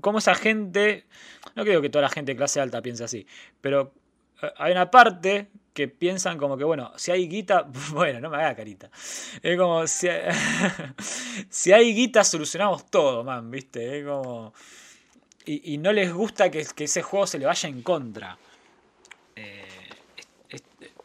cómo 0.00 0.18
esa 0.18 0.34
gente, 0.34 1.06
no 1.54 1.62
creo 1.62 1.80
que 1.80 1.88
toda 1.88 2.02
la 2.02 2.10
gente 2.10 2.32
de 2.32 2.36
clase 2.36 2.60
alta 2.60 2.82
piense 2.82 3.04
así, 3.04 3.26
pero 3.60 3.94
hay 4.58 4.72
una 4.72 4.90
parte 4.90 5.48
que 5.76 5.88
piensan 5.88 6.38
como 6.38 6.56
que, 6.56 6.64
bueno, 6.64 6.90
si 6.96 7.10
hay 7.12 7.28
guita, 7.28 7.68
bueno, 7.92 8.18
no 8.18 8.30
me 8.30 8.38
haga 8.38 8.56
carita. 8.56 8.90
Es 9.42 9.58
como, 9.58 9.86
si, 9.86 10.08
si 11.50 11.70
hay 11.72 11.94
guita 11.94 12.24
solucionamos 12.24 12.90
todo, 12.90 13.22
man, 13.22 13.50
¿viste? 13.50 13.98
Es 14.00 14.06
como... 14.06 14.54
Y, 15.48 15.78
no 15.78 15.92
les 15.92 16.12
gusta 16.12 16.50
que, 16.50 16.66
que 16.74 16.84
ese 16.84 17.02
juego 17.02 17.24
se 17.26 17.38
le 17.38 17.46
vaya 17.46 17.68
en 17.68 17.82
contra. 17.82 18.36
Eh, 19.36 19.64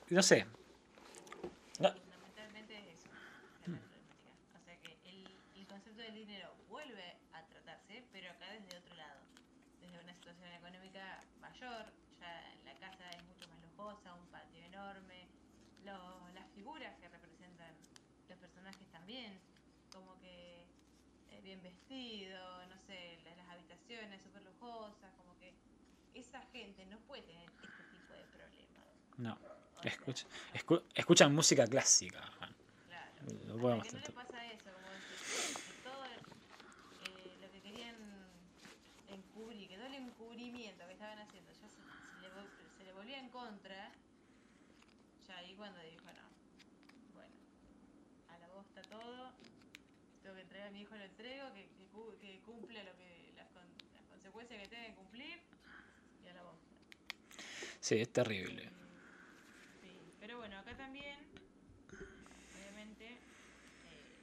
no 0.09 0.23
sé. 0.23 0.47
No- 1.77 1.93
Fundamentalmente 1.93 2.73
es 2.79 2.85
eso, 2.97 3.09
es 3.61 3.69
la 3.69 3.77
problemática. 3.77 4.31
O 4.57 4.59
sea 4.65 4.75
que 4.81 4.97
el, 5.05 5.27
el 5.61 5.67
concepto 5.67 6.01
del 6.01 6.15
dinero 6.15 6.49
vuelve 6.69 7.17
a 7.33 7.45
tratarse, 7.45 8.01
pero 8.11 8.31
acá 8.31 8.47
desde 8.49 8.79
otro 8.79 8.95
lado. 8.95 9.19
Desde 9.79 9.99
una 10.03 10.13
situación 10.15 10.49
económica 10.57 11.19
mayor, 11.39 11.85
ya 12.19 12.33
la 12.65 12.73
casa 12.79 13.11
es 13.11 13.21
mucho 13.29 13.45
más 13.47 13.61
lujosa, 13.61 14.15
un 14.15 14.25
patio 14.33 14.57
enorme, 14.65 15.27
lo- 15.85 16.29
las 16.33 16.49
figuras 16.55 16.97
que 16.99 17.07
representan 17.09 17.75
los 18.27 18.37
personajes 18.39 18.87
también, 18.91 19.37
como 19.93 20.17
que 20.19 20.65
eh, 21.31 21.39
bien 21.43 21.61
vestido, 21.63 22.37
no 22.69 22.77
sé, 22.87 23.17
la- 23.23 23.35
las 23.35 23.49
habitaciones 23.49 24.21
súper 24.21 24.43
lujosas, 24.43 25.11
como 25.17 25.31
que 25.39 25.53
esa 26.31 26.41
gente 26.53 26.85
no 26.85 26.97
puede 27.01 27.23
tener 27.23 27.49
este 27.61 27.83
tipo 27.91 28.13
de 28.13 28.23
problemas. 28.25 28.83
no. 29.17 29.37
Escu- 30.53 30.83
escuchan 30.93 31.33
música 31.33 31.65
clásica. 31.67 32.21
Claro. 32.87 33.11
No 33.47 33.53
O 33.55 33.57
sea, 33.57 33.61
podemos 33.61 33.87
que 33.87 33.93
no 33.93 33.99
le 33.99 34.09
pasa 34.11 34.45
eso, 34.53 34.69
como 34.71 34.87
que 34.87 35.73
todo 35.83 36.05
eh, 36.05 37.37
lo 37.41 37.51
que 37.51 37.61
querían 37.61 37.95
encubrir, 39.09 39.67
que 39.67 39.75
todo 39.77 39.87
el 39.87 39.95
encubrimiento 39.95 40.85
que 40.85 40.93
estaban 40.93 41.17
haciendo 41.19 41.51
ya 41.51 41.67
se, 41.67 41.81
se 41.81 42.21
le, 42.21 42.29
se 42.77 42.83
le 42.85 42.93
volvía 42.93 43.17
en 43.19 43.29
contra, 43.29 43.91
ya 45.27 45.37
ahí 45.37 45.55
cuando 45.55 45.79
dijo, 45.81 46.05
no, 46.05 46.29
bueno, 47.15 47.35
a 48.29 48.37
la 48.37 48.47
bosta 48.49 48.81
todo, 48.83 49.31
tengo 50.21 50.35
que 50.35 50.41
entregar 50.41 50.67
a 50.67 50.71
mi 50.71 50.81
hijo, 50.81 50.95
lo 50.95 51.03
entrego, 51.03 51.51
que, 51.53 51.67
que, 51.75 51.87
que 52.21 52.39
cumpla 52.41 52.83
lo 52.83 52.95
que, 52.97 53.33
las, 53.35 53.47
con- 53.49 53.65
las 53.95 54.03
consecuencias 54.11 54.61
que 54.61 54.67
tenga 54.67 54.85
que 54.89 54.93
cumplir, 54.93 55.41
y 56.23 56.27
a 56.27 56.33
la 56.33 56.43
bosta. 56.43 56.61
Sí, 57.81 57.95
es 57.99 58.13
terrible. 58.13 58.69
Sí, 59.81 60.13
pero 60.19 60.37
bueno, 60.37 60.57
acá 60.59 60.75
también, 60.77 61.17
obviamente, 62.55 63.05
eh, 63.85 64.21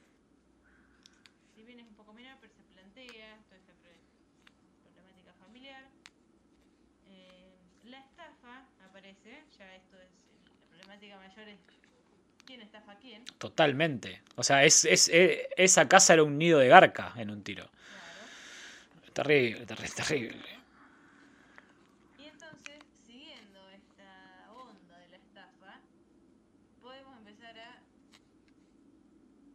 si 1.53 1.63
bien 1.63 1.79
es 1.79 1.85
un 1.87 1.95
poco 1.95 2.13
menor, 2.13 2.37
pero 2.39 2.53
se 2.53 2.63
plantea 2.63 3.37
toda 3.49 3.57
esta 3.59 3.73
pro- 3.73 3.91
problemática 4.83 5.33
familiar. 5.33 5.83
Eh, 7.05 7.53
la 7.83 7.99
estafa 7.99 8.65
aparece, 8.85 9.43
ya 9.57 9.75
esto 9.75 9.97
es, 9.99 10.09
la 10.61 10.67
problemática 10.69 11.17
mayor 11.17 11.47
es 11.49 11.59
quién 12.45 12.61
estafa 12.61 12.93
a 12.93 12.99
quién, 12.99 13.25
Totalmente. 13.37 14.21
O 14.35 14.43
sea, 14.43 14.63
es, 14.63 14.85
es- 14.85 15.09
e- 15.09 15.49
esa 15.57 15.87
casa 15.89 16.13
era 16.13 16.23
un 16.23 16.37
nido 16.37 16.59
de 16.59 16.67
garca 16.69 17.13
en 17.17 17.29
un 17.29 17.43
tiro. 17.43 17.69
claro. 17.69 19.13
Terrible, 19.13 19.65
terri- 19.67 19.93
terrible. 19.95 20.59
Y 22.19 22.25
entonces, 22.25 22.83
siguiendo 23.05 23.69
esta 23.69 24.51
onda 24.53 24.97
de 24.99 25.07
la 25.09 25.17
estafa, 25.17 25.79
podemos 26.81 27.17
empezar 27.17 27.57
a 27.59 27.81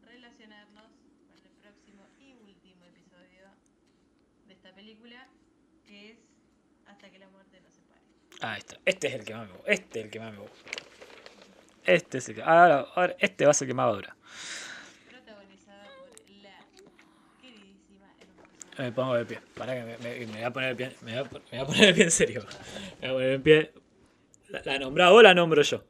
relacionarnos 0.03 0.93
con 1.29 1.39
el 1.45 1.53
próximo 1.61 2.07
y 2.19 2.35
último 2.35 2.85
episodio 2.87 3.45
de 4.47 4.53
esta 4.55 4.73
película, 4.75 5.29
que 5.87 6.11
es 6.13 6.19
Hasta 6.87 7.11
que 7.11 7.19
la 7.19 7.29
muerte 7.31 7.61
nos 7.63 7.73
separe. 8.45 8.53
Ah, 8.53 8.59
este, 8.59 8.79
este 8.85 9.07
es 9.09 9.15
el 9.15 9.25
que 9.25 9.35
más 9.35 9.47
me 9.49 9.53
gusta. 9.55 9.73
Este 9.73 9.99
es 9.99 10.05
el 10.05 10.11
que 10.11 10.21
más 10.21 10.33
me 10.33 10.39
gusta. 10.39 10.57
Este 11.85 12.19
es 12.19 12.29
el 12.29 12.35
que. 12.37 12.43
Ahora, 12.43 12.87
ahora 12.95 13.17
este 13.19 13.45
va 13.45 13.51
a 13.51 13.55
ser 13.55 13.67
el 13.67 13.71
que 13.71 13.75
más 13.75 13.87
va 13.87 13.91
a 13.91 13.95
durar. 13.95 14.15
Protagonizada 15.11 15.89
por 15.99 16.31
la 16.43 16.59
queridísima 17.43 18.07
hermosa. 18.21 18.83
Me 18.83 18.93
pongo 18.93 19.15
de 19.15 19.25
pie. 19.27 19.41
Para 19.55 19.75
que 19.75 19.83
me, 19.83 19.99
me- 19.99 20.27
me 20.27 20.33
voy 20.33 20.43
a 20.43 20.51
poner 20.53 20.77
de 20.77 20.87
pie. 20.87 20.97
Me 21.03 21.13
voy 21.13 21.21
a, 21.21 21.25
pon- 21.31 21.43
me 21.53 21.59
voy 21.59 21.65
a 21.65 21.67
poner 21.67 21.87
de 21.87 21.95
pie 21.95 22.05
en 22.05 22.11
serio. 22.11 22.47
Me 23.01 23.09
voy 23.09 23.09
a 23.09 23.13
poner 23.15 23.31
de 23.31 23.39
pie. 23.41 23.73
¿La, 24.49 24.63
la 24.65 24.79
nombrás 24.79 25.11
vos 25.11 25.19
o 25.19 25.23
la 25.23 25.35
nombro 25.35 25.63
yo? 25.63 25.85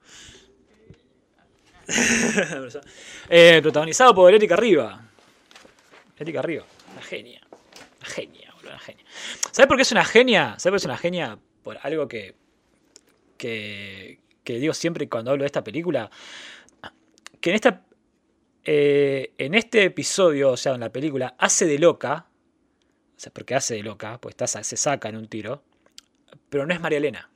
Eh, 3.29 3.61
protagonizado 3.63 4.15
por 4.15 4.33
Erika 4.33 4.57
Riva. 4.57 5.03
Erika 6.19 6.41
Riva. 6.43 6.65
Una 6.93 7.03
genia. 7.03 7.41
Una 8.01 8.07
genia, 8.09 8.53
boludo. 8.55 8.71
Una 8.71 8.79
genia. 8.79 9.05
¿Sabes 9.51 9.67
por 9.67 9.77
qué 9.77 9.83
es 9.83 9.93
una 9.93 10.05
genia? 10.05 10.55
¿Sabes 10.59 10.63
por 10.65 10.73
qué 10.73 10.77
es 10.77 10.85
una 10.87 10.97
genia? 10.99 11.39
Por 11.63 11.79
algo 11.83 12.09
que. 12.09 12.35
Que, 13.36 14.20
que 14.43 14.59
digo 14.59 14.74
siempre 14.74 15.09
cuando 15.09 15.31
hablo 15.31 15.43
de 15.43 15.47
esta 15.47 15.65
película, 15.65 16.11
que 17.40 17.51
en 17.51 17.56
esta 17.56 17.85
eh, 18.66 19.35
en 19.36 19.55
este 19.55 19.85
episodio, 19.85 20.52
o 20.52 20.56
sea, 20.56 20.74
en 20.74 20.81
la 20.81 20.90
película, 20.90 21.35
hace 21.39 21.66
de 21.66 21.78
loca, 21.78 22.27
o 23.16 23.20
sea, 23.20 23.32
porque 23.32 23.55
hace 23.55 23.74
de 23.74 23.82
loca, 23.82 24.19
pues 24.19 24.35
está, 24.39 24.47
se 24.47 24.77
saca 24.77 25.11
en 25.11 25.16
un 25.16 25.28
tiro, 25.28 25.62
pero 26.48 26.66
no 26.66 26.73
es 26.73 26.81
María 26.81 26.98
Elena. 26.98 27.31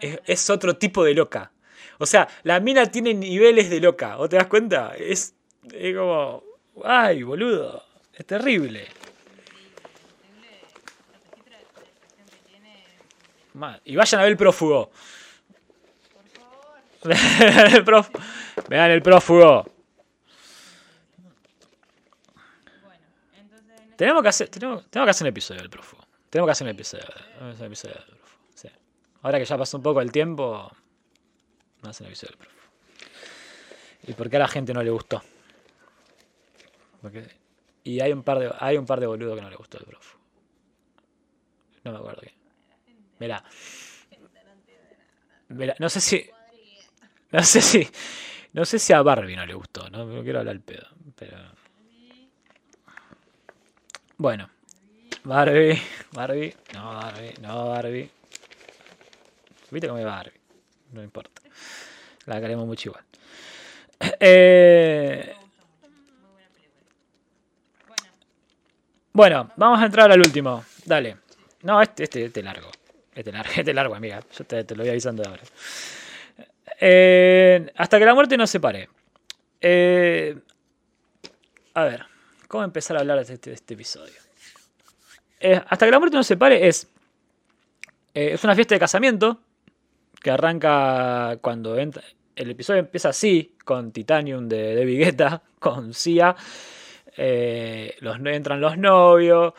Es, 0.00 0.20
es 0.26 0.50
otro 0.50 0.76
tipo 0.76 1.04
de 1.04 1.14
loca. 1.14 1.52
O 1.98 2.06
sea, 2.06 2.28
la 2.42 2.60
mina 2.60 2.90
tiene 2.90 3.14
niveles 3.14 3.70
de 3.70 3.80
loca, 3.80 4.18
¿o 4.18 4.28
te 4.28 4.36
das 4.36 4.46
cuenta? 4.46 4.94
Es, 4.96 5.34
es 5.72 5.96
como, 5.96 6.42
ay, 6.84 7.22
boludo, 7.22 7.82
es 8.12 8.26
terrible. 8.26 8.88
Increíble, 10.20 10.60
el 11.14 11.20
registro 11.30 11.56
de 11.56 11.62
expresión 11.62 12.26
que 12.28 12.50
tiene. 12.50 12.84
Y 13.84 13.96
vayan 13.96 14.20
a 14.20 14.22
ver 14.24 14.32
el 14.32 14.36
prófugo. 14.36 14.90
Por 17.02 17.14
favor. 17.16 18.06
Vean 18.68 18.90
el, 18.90 19.02
prófugo. 19.02 19.66
Tenemos 23.96 24.22
que 24.22 24.28
hacer, 24.28 24.48
tenemos, 24.48 24.88
tenemos 24.88 25.06
que 25.06 25.10
hacer 25.10 25.24
un 25.24 25.28
episodio 25.28 25.60
del 25.60 25.70
prófugo. 25.70 26.02
Tenemos 26.30 26.48
que 26.48 26.52
hacer 26.52 26.64
un 26.66 26.70
episodio, 26.70 27.04
del 27.04 27.68
prófugo. 28.16 28.32
Ahora 29.22 29.38
que 29.38 29.44
ya 29.44 29.58
pasó 29.58 29.76
un 29.76 29.82
poco 29.82 30.00
el 30.00 30.10
tiempo, 30.10 30.70
hacer 31.82 32.06
un 32.06 32.12
episodio 32.12 32.36
del 32.36 32.38
prófugo. 32.38 32.62
¿Y 34.04 34.12
por 34.14 34.30
qué 34.30 34.36
a 34.36 34.40
la 34.40 34.48
gente 34.48 34.72
no 34.72 34.82
le 34.82 34.90
gustó? 34.90 35.22
Y 37.84 38.00
hay 38.00 38.12
un 38.12 38.22
par 38.22 38.38
de 38.38 38.52
hay 38.58 38.76
un 38.76 38.86
par 38.86 39.00
de 39.00 39.06
boludos 39.06 39.36
que 39.36 39.42
no 39.42 39.50
le 39.50 39.56
gustó 39.56 39.78
el 39.78 39.84
prófugo. 39.84 40.20
No 41.84 41.92
me 41.92 41.98
acuerdo 41.98 42.22
bien. 42.22 42.41
Mirá, 45.48 45.74
no 45.78 45.88
sé 45.88 46.00
si. 46.00 46.30
No 47.30 47.42
sé 47.42 47.60
si. 47.60 47.88
No 48.52 48.64
sé 48.64 48.78
si 48.78 48.92
a 48.92 49.00
Barbie 49.02 49.36
no 49.36 49.46
le 49.46 49.54
gustó, 49.54 49.88
no, 49.88 50.22
quiero 50.22 50.40
hablar 50.40 50.54
el 50.54 50.60
pedo. 50.60 50.86
Pero. 51.16 51.38
Bueno. 54.18 54.48
Barbie, 55.24 55.80
Barbie, 56.12 56.54
no 56.74 56.94
Barbie, 56.94 57.34
no 57.40 57.68
Barbie. 57.68 58.10
Viste 59.70 59.86
cómo 59.86 60.00
es 60.00 60.04
Barbie. 60.04 60.40
No 60.92 61.02
importa. 61.02 61.42
La 62.26 62.40
queremos 62.40 62.66
mucho 62.66 62.90
igual. 62.90 63.04
Eh, 64.18 65.34
bueno, 69.12 69.52
vamos 69.56 69.80
a 69.80 69.86
entrar 69.86 70.10
al 70.10 70.18
último. 70.18 70.64
Dale. 70.84 71.18
No, 71.62 71.80
este, 71.80 72.04
este, 72.04 72.24
este 72.24 72.42
largo. 72.42 72.68
Este 73.14 73.32
largo, 73.32 73.52
este 73.56 73.74
largo, 73.74 73.94
amiga. 73.94 74.20
Yo 74.36 74.44
te, 74.44 74.64
te 74.64 74.74
lo 74.74 74.82
voy 74.82 74.90
avisando 74.90 75.22
ahora. 75.26 75.42
Eh, 76.80 77.70
hasta 77.76 77.98
que 77.98 78.04
la 78.04 78.14
muerte 78.14 78.36
nos 78.36 78.50
separe. 78.50 78.88
Eh, 79.60 80.36
a 81.74 81.84
ver, 81.84 82.04
¿cómo 82.48 82.64
empezar 82.64 82.96
a 82.96 83.00
hablar 83.00 83.24
de 83.24 83.34
este, 83.34 83.50
de 83.50 83.54
este 83.54 83.74
episodio? 83.74 84.14
Eh, 85.40 85.60
hasta 85.68 85.86
que 85.86 85.92
la 85.92 85.98
muerte 85.98 86.16
nos 86.16 86.26
separe 86.26 86.66
es. 86.66 86.88
eh, 88.14 88.32
es 88.34 88.44
una 88.44 88.54
fiesta 88.54 88.74
de 88.74 88.80
casamiento 88.80 89.40
que 90.20 90.30
arranca 90.30 91.38
cuando 91.40 91.78
entra. 91.78 92.02
El 92.34 92.50
episodio 92.50 92.80
empieza 92.80 93.10
así, 93.10 93.56
con 93.64 93.92
Titanium 93.92 94.48
de 94.48 94.74
David 94.74 94.98
Guetta, 94.98 95.42
con 95.58 95.94
Sia. 95.94 96.34
los, 97.16 98.18
entran 98.26 98.60
los 98.60 98.78
novios, 98.78 99.52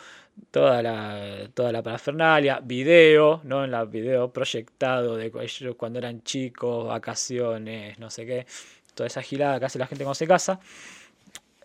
toda 0.52 0.82
la, 0.82 1.50
toda 1.54 1.72
la 1.72 1.82
parafernalia, 1.82 2.60
video, 2.62 3.42
¿no? 3.44 3.64
En 3.64 3.72
la 3.72 3.86
video 3.86 4.32
proyectado 4.32 5.16
de 5.18 5.32
ellos 5.42 5.76
cuando 5.76 6.00
eran 6.00 6.24
chicos, 6.24 6.88
vacaciones, 6.88 7.98
no 8.00 8.10
sé 8.10 8.26
qué. 8.26 8.46
Toda 8.94 9.08
esa 9.08 9.22
gilada 9.22 9.60
que 9.60 9.66
hace 9.66 9.80
la 9.80 9.88
gente 9.88 10.04
cuando 10.04 10.16
se 10.16 10.28
casa. 10.28 10.60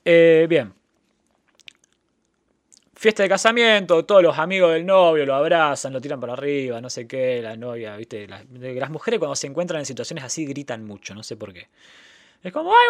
Eh, 0.05 0.47
bien. 0.49 0.73
Fiesta 2.95 3.23
de 3.23 3.29
casamiento, 3.29 4.05
todos 4.05 4.23
los 4.23 4.39
amigos 4.39 4.73
del 4.73 4.85
novio 4.85 5.25
lo 5.25 5.35
abrazan, 5.35 5.93
lo 5.93 6.01
tiran 6.01 6.19
para 6.19 6.33
arriba, 6.33 6.81
no 6.81 6.91
sé 6.91 7.07
qué, 7.07 7.41
la 7.41 7.57
novia, 7.57 7.97
viste, 7.97 8.27
las, 8.27 8.45
las 8.51 8.91
mujeres 8.91 9.21
cuando 9.21 9.37
se 9.37 9.47
encuentran 9.47 9.79
en 9.79 9.87
situaciones 9.87 10.25
así 10.25 10.45
gritan 10.47 10.85
mucho, 10.85 11.15
no 11.15 11.23
sé 11.23 11.37
por 11.37 11.53
qué. 11.53 11.69
Es 12.43 12.53
como, 12.53 12.73
¡ay, 12.73 12.87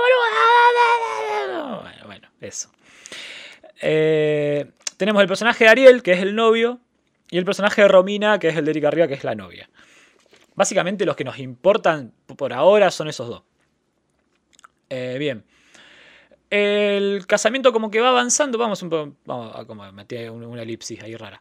boludo! 1.50 1.82
Bueno, 1.82 2.06
bueno, 2.06 2.28
eso. 2.40 2.70
Eh, 3.82 4.66
tenemos 4.98 5.22
el 5.22 5.28
personaje 5.28 5.64
de 5.64 5.70
Ariel, 5.70 6.02
que 6.02 6.12
es 6.12 6.20
el 6.20 6.34
novio, 6.34 6.80
y 7.30 7.38
el 7.38 7.46
personaje 7.46 7.80
de 7.80 7.88
Romina, 7.88 8.38
que 8.38 8.48
es 8.48 8.56
el 8.56 8.66
de 8.66 8.72
Erika 8.72 8.88
Arriba, 8.88 9.08
que 9.08 9.14
es 9.14 9.24
la 9.24 9.34
novia. 9.34 9.70
Básicamente 10.54 11.06
los 11.06 11.16
que 11.16 11.24
nos 11.24 11.38
importan 11.38 12.12
por 12.36 12.52
ahora 12.52 12.90
son 12.90 13.08
esos 13.08 13.28
dos. 13.28 13.42
Eh, 14.90 15.16
bien. 15.18 15.44
El 16.50 17.26
casamiento 17.26 17.72
como 17.72 17.90
que 17.90 18.00
va 18.00 18.08
avanzando, 18.08 18.56
vamos 18.56 18.82
un 18.82 18.88
poco, 18.88 19.12
vamos 19.26 19.66
como 19.66 19.90
metí 19.92 20.16
un- 20.28 20.44
una 20.44 20.62
elipsis 20.62 21.02
ahí 21.02 21.14
rara. 21.14 21.40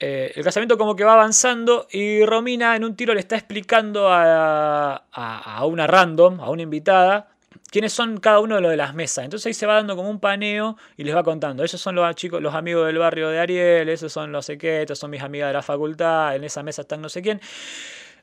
Eh, 0.00 0.32
el 0.34 0.42
casamiento 0.42 0.76
como 0.76 0.96
que 0.96 1.04
va 1.04 1.12
avanzando 1.14 1.86
y 1.92 2.24
Romina 2.24 2.74
en 2.74 2.84
un 2.84 2.96
tiro 2.96 3.14
le 3.14 3.20
está 3.20 3.36
explicando 3.36 4.08
a- 4.10 5.04
a 5.12 5.64
una 5.64 5.86
random, 5.86 6.40
a 6.40 6.50
una 6.50 6.62
invitada, 6.62 7.31
quiénes 7.72 7.94
son 7.94 8.18
cada 8.18 8.38
uno 8.40 8.56
de 8.56 8.60
los 8.60 8.70
de 8.70 8.76
las 8.76 8.94
mesas. 8.94 9.24
Entonces 9.24 9.46
ahí 9.46 9.54
se 9.54 9.64
va 9.64 9.76
dando 9.76 9.96
como 9.96 10.10
un 10.10 10.20
paneo 10.20 10.76
y 10.98 11.04
les 11.04 11.16
va 11.16 11.22
contando. 11.22 11.64
Esos 11.64 11.80
son 11.80 11.94
los 11.94 12.14
chicos, 12.14 12.42
los 12.42 12.54
amigos 12.54 12.86
del 12.86 12.98
barrio 12.98 13.30
de 13.30 13.40
Ariel, 13.40 13.88
esos 13.88 14.12
son 14.12 14.30
los 14.30 14.44
sé 14.44 14.58
qué, 14.58 14.82
estos 14.82 14.98
son 14.98 15.10
mis 15.10 15.22
amigas 15.22 15.48
de 15.48 15.54
la 15.54 15.62
facultad, 15.62 16.36
en 16.36 16.44
esa 16.44 16.62
mesa 16.62 16.82
están 16.82 17.00
no 17.00 17.08
sé 17.08 17.22
quién. 17.22 17.40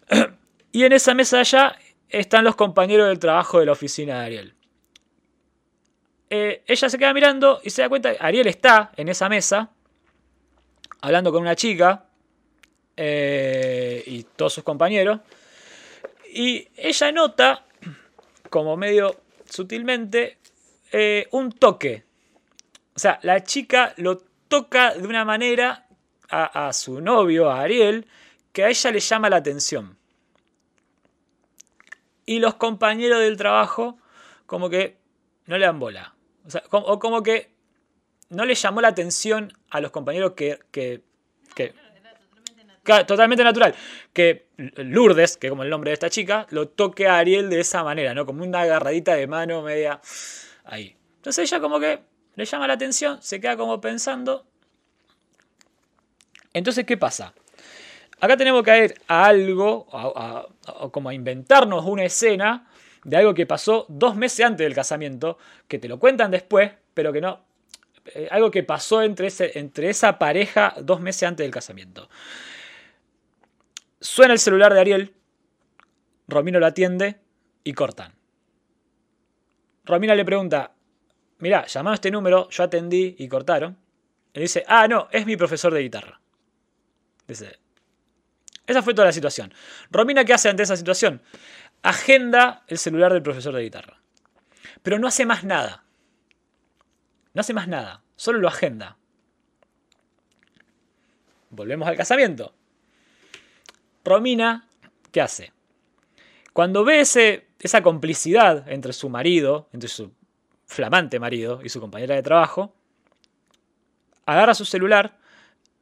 Y 0.72 0.84
en 0.84 0.94
esa 0.94 1.16
mesa 1.16 1.40
allá 1.40 1.76
están 2.10 2.44
los 2.44 2.56
compañeros 2.56 3.08
del 3.08 3.18
trabajo 3.18 3.60
de 3.60 3.66
la 3.66 3.72
oficina 3.72 4.20
de 4.20 4.26
Ariel. 4.26 4.54
Eh, 6.30 6.62
ella 6.68 6.90
se 6.90 6.98
queda 7.00 7.12
mirando 7.12 7.60
y 7.64 7.72
se 7.72 7.82
da 7.82 7.90
cuenta 7.90 8.12
que 8.14 8.24
Ariel 8.24 8.46
está 8.46 8.92
en 8.96 9.10
esa 9.10 9.28
mesa 9.30 9.72
hablando 11.02 11.32
con 11.32 11.42
una 11.42 11.56
chica 11.56 12.06
eh, 12.96 14.04
y 14.06 14.22
todos 14.36 14.54
sus 14.54 14.64
compañeros. 14.64 15.22
Y 16.32 16.68
ella 16.78 17.12
nota, 17.12 17.66
como 18.52 18.78
medio 18.78 19.16
sutilmente, 19.50 20.38
eh, 20.92 21.28
un 21.32 21.52
toque. 21.52 22.06
O 22.96 23.00
sea, 23.00 23.20
la 23.24 23.44
chica 23.44 23.94
lo 23.98 24.18
toca 24.48 24.94
de 24.94 25.08
una 25.08 25.26
manera 25.26 25.88
a, 26.30 26.72
su 26.74 27.02
novio, 27.02 27.50
a 27.50 27.62
Ariel, 27.62 28.06
que 28.52 28.64
a 28.64 28.70
ella 28.70 28.92
le 28.92 29.00
llama 29.00 29.30
la 29.30 29.38
atención. 29.38 29.98
Y 32.26 32.40
los 32.40 32.56
compañeros 32.56 33.20
del 33.20 33.38
trabajo, 33.38 33.98
como 34.46 34.70
que 34.70 34.98
no 35.46 35.58
le 35.58 35.66
dan 35.66 35.80
bola. 35.80 36.14
O, 36.72 37.00
como, 37.00 37.24
que 37.24 37.52
no 38.30 38.46
le 38.46 38.54
llamó 38.54 38.82
la 38.82 38.90
atención 38.90 39.54
a 39.70 39.82
los 39.82 39.92
compañeros 39.92 40.34
que, 40.34 40.60
que, 40.72 41.02
totalmente 43.06 43.44
natural. 43.44 43.74
Que 44.14 44.48
Lourdes, 44.78 45.38
que 45.38 45.50
como 45.50 45.64
el 45.64 45.70
nombre 45.70 45.90
de 45.92 45.94
esta 45.94 46.10
chica, 46.10 46.46
lo 46.50 46.68
toque 46.68 47.08
a 47.08 47.18
Ariel 47.18 47.50
de 47.50 47.60
esa 47.62 47.84
manera, 47.84 48.14
¿no? 48.14 48.26
Como 48.26 48.44
una 48.44 48.62
agarradita 48.62 49.16
de 49.16 49.28
mano 49.28 49.62
media 49.62 50.02
ahí. 50.66 50.96
Entonces 51.18 51.52
ella 51.52 51.60
como 51.62 51.80
que 51.80 52.00
le 52.36 52.46
llama 52.46 52.68
la 52.68 52.74
atención, 52.74 53.22
se 53.22 53.40
queda 53.42 53.58
como 53.58 53.80
pensando. 53.82 54.46
Entonces, 56.54 56.86
¿qué 56.86 56.98
pasa? 56.98 57.34
Acá 58.22 58.36
tenemos 58.36 58.64
que 58.64 58.86
ir 58.86 58.96
a 59.08 59.26
algo, 59.26 59.88
a- 59.94 60.48
como 60.92 61.10
a 61.10 61.14
inventarnos 61.14 61.86
una 61.86 62.04
escena 62.04 62.68
de 63.04 63.16
algo 63.18 63.34
que 63.34 63.46
pasó 63.46 63.86
dos 63.88 64.16
meses 64.16 64.46
antes 64.46 64.66
del 64.66 64.74
casamiento, 64.76 65.38
que 65.68 65.80
te 65.80 65.88
lo 65.88 66.00
cuentan 66.00 66.32
después, 66.32 66.72
pero 66.94 67.14
que 67.14 67.22
no. 67.22 67.46
eh, 68.16 68.28
algo 68.32 68.50
que 68.52 68.64
pasó 68.64 69.02
entre 69.04 69.28
esa 69.90 70.18
pareja 70.20 70.74
dos 70.82 71.00
meses 71.00 71.24
antes 71.24 71.44
del 71.46 71.52
casamiento. 71.54 72.10
Suena 74.02 74.34
el 74.34 74.40
celular 74.40 74.74
de 74.74 74.80
Ariel, 74.80 75.16
Romino 76.28 76.60
lo 76.60 76.66
atiende 76.66 77.20
y 77.64 77.74
cortan. 77.74 78.14
Romina 79.84 80.16
le 80.16 80.24
pregunta, 80.24 80.74
mirá, 81.40 81.66
llamaron 81.66 81.94
a 81.94 81.96
este 81.96 82.12
número, 82.12 82.48
yo 82.50 82.64
atendí 82.64 83.16
y 83.18 83.28
cortaron. 83.28 83.78
Y 84.34 84.42
dice, 84.42 84.64
ah, 84.68 84.88
no, 84.88 85.08
es 85.12 85.26
mi 85.26 85.36
profesor 85.36 85.74
de 85.74 85.82
guitarra. 85.82 86.22
Dice, 87.28 87.60
esa 88.68 88.84
fue 88.84 88.94
toda 88.94 89.08
la 89.08 89.12
situación. 89.12 89.52
Romina, 89.90 90.24
¿qué 90.24 90.34
hace 90.34 90.50
ante 90.50 90.64
esa 90.64 90.78
situación? 90.78 91.22
Agenda 91.82 92.64
el 92.68 92.78
celular 92.78 93.12
del 93.12 93.24
profesor 93.24 93.56
de 93.56 93.64
guitarra. 93.64 94.00
Pero 94.84 95.00
no 95.00 95.08
hace 95.08 95.26
más 95.26 95.44
nada. 95.44 95.84
No 97.34 97.42
hace 97.42 97.54
más 97.54 97.68
nada. 97.68 98.04
Solo 98.16 98.38
lo 98.38 98.48
agenda. 98.48 98.98
Volvemos 101.50 101.88
al 101.88 101.98
casamiento. 101.98 102.54
Romina, 104.04 104.68
¿qué 105.12 105.22
hace? 105.22 105.52
Cuando 106.54 106.84
ve 106.84 107.02
ese- 107.02 107.48
esa 107.60 107.82
complicidad 107.84 108.70
entre 108.70 108.94
su 108.94 109.10
marido, 109.10 109.70
entre 109.74 109.90
su 109.90 110.12
flamante 110.66 111.20
marido 111.20 111.62
y 111.64 111.70
su 111.70 111.80
compañera 111.80 112.16
de 112.16 112.24
trabajo, 112.24 112.74
agarra 114.26 114.54
su 114.54 114.66
celular 114.66 115.18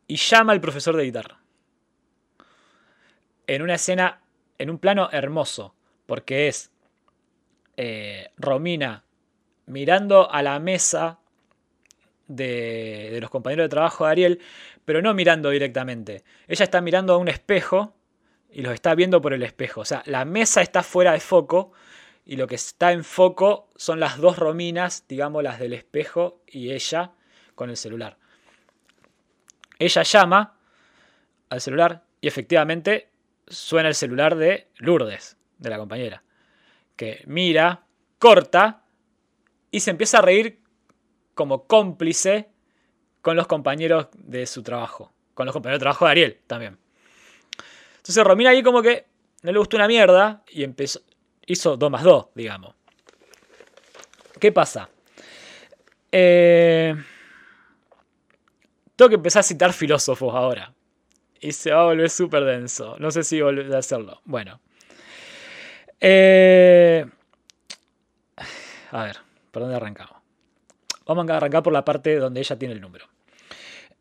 y 0.07 0.15
llama 0.15 0.53
al 0.53 0.61
profesor 0.61 0.95
de 0.95 1.03
guitarra. 1.03 1.39
en 3.47 3.61
una 3.61 3.75
escena, 3.75 4.21
en 4.59 4.69
un 4.69 4.77
plano 4.77 5.09
hermoso, 5.11 5.73
porque 6.05 6.49
es 6.49 6.69
eh, 7.77 8.29
Romina 8.37 9.05
mirando 9.67 10.29
a 10.31 10.41
la 10.41 10.59
mesa 10.59 11.19
de, 12.27 13.09
de, 13.11 13.21
los 13.21 13.29
compañeros 13.29 13.65
de 13.65 13.69
trabajo 13.69 14.05
de 14.05 14.11
Ariel, 14.11 14.39
pero 14.83 15.01
no 15.01 15.13
mirando 15.13 15.49
directamente. 15.49 16.23
Ella 16.47 16.63
está 16.65 16.81
mirando 16.81 17.13
a 17.13 17.17
un 17.17 17.29
espejo 17.29 17.93
y 18.51 18.61
los 18.61 18.73
está 18.73 18.95
viendo 18.95 19.21
por 19.21 19.33
el 19.33 19.43
espejo. 19.43 19.81
O 19.81 19.85
sea, 19.85 20.03
la 20.05 20.25
mesa 20.25 20.61
está 20.61 20.83
fuera 20.83 21.13
de 21.13 21.19
foco 21.19 21.71
y 22.25 22.35
lo 22.35 22.47
que 22.47 22.55
está 22.55 22.91
en 22.91 23.03
foco 23.03 23.69
son 23.75 23.99
las 23.99 24.17
dos 24.17 24.37
Rominas, 24.37 25.05
digamos 25.07 25.43
las 25.43 25.59
del 25.59 25.73
espejo 25.73 26.41
y 26.47 26.71
ella 26.71 27.11
con 27.55 27.69
el 27.69 27.77
celular. 27.77 28.17
Ella 29.79 30.03
llama 30.03 30.57
al 31.49 31.61
celular 31.61 32.03
y 32.19 32.27
efectivamente 32.27 33.09
suena 33.47 33.89
el 33.89 33.95
celular 33.95 34.35
de 34.35 34.67
Lourdes, 34.77 35.37
de 35.57 35.69
la 35.69 35.77
compañera, 35.77 36.23
que 36.95 37.23
mira, 37.27 37.83
corta 38.19 38.83
y 39.71 39.79
se 39.79 39.91
empieza 39.91 40.17
a 40.17 40.21
reír 40.21 40.59
como 41.33 41.67
cómplice 41.67 42.49
con 43.21 43.35
los 43.35 43.47
compañeros 43.47 44.07
de 44.13 44.45
su 44.45 44.63
trabajo, 44.63 45.13
con 45.33 45.45
los 45.45 45.53
compañeros 45.53 45.79
de 45.79 45.83
trabajo 45.83 46.05
de 46.05 46.11
Ariel 46.11 46.41
también. 46.47 46.77
Entonces 48.07 48.23
Romina 48.23 48.51
ahí 48.51 48.63
como 48.63 48.81
que 48.81 49.05
no 49.41 49.51
le 49.51 49.59
gustó 49.59 49.75
una 49.75 49.85
mierda 49.85 50.41
y 50.47 50.63
empezó, 50.63 51.01
hizo 51.45 51.75
2 51.75 51.91
más 51.91 52.03
2, 52.03 52.27
digamos. 52.35 52.73
¿Qué 54.39 54.53
pasa? 54.53 54.89
Eh, 56.09 56.95
tengo 58.95 59.09
que 59.09 59.15
empezar 59.15 59.41
a 59.41 59.43
citar 59.43 59.73
filósofos 59.73 60.33
ahora. 60.33 60.73
Y 61.41 61.51
se 61.51 61.71
va 61.71 61.81
a 61.81 61.85
volver 61.85 62.09
súper 62.09 62.45
denso. 62.45 62.95
No 62.97 63.11
sé 63.11 63.23
si 63.23 63.41
volver 63.41 63.75
a 63.75 63.79
hacerlo. 63.79 64.21
Bueno. 64.23 64.61
Eh, 65.99 67.05
a 68.91 69.03
ver, 69.03 69.17
¿por 69.51 69.63
dónde 69.63 69.75
arrancamos? 69.75 70.15
Vamos 71.05 71.29
a 71.29 71.35
arrancar 71.35 71.61
por 71.61 71.73
la 71.73 71.83
parte 71.83 72.15
donde 72.15 72.39
ella 72.39 72.57
tiene 72.57 72.73
el 72.73 72.79
número. 72.79 73.05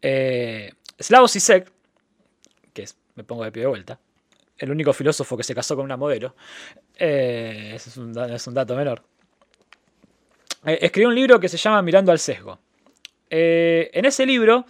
Eh, 0.01 0.73
Slavoj 1.01 1.29
Zizek, 1.29 1.73
me 3.17 3.25
pongo 3.25 3.45
de 3.45 3.53
pie 3.53 3.63
de 3.63 3.69
vuelta, 3.69 3.99
el 4.57 4.71
único 4.71 4.93
filósofo 4.93 5.37
que 5.37 5.43
se 5.43 5.55
casó 5.55 5.77
con 5.77 5.85
una 5.85 5.97
modelo, 5.97 6.35
eh, 6.97 7.73
es, 7.75 7.97
un, 7.97 8.13
dato 8.13 8.77
menor, 8.77 9.03
eh, 10.65 10.79
escribió 10.81 11.09
un 11.09 11.15
libro 11.15 11.41
que 11.41 11.49
se 11.49 11.57
llama 11.57 11.83
Mirando 11.83 12.13
al 12.13 12.19
sesgo. 12.19 12.59
Eh, 13.29 13.91
en 13.93 14.05
ese 14.05 14.25
libro, 14.25 14.67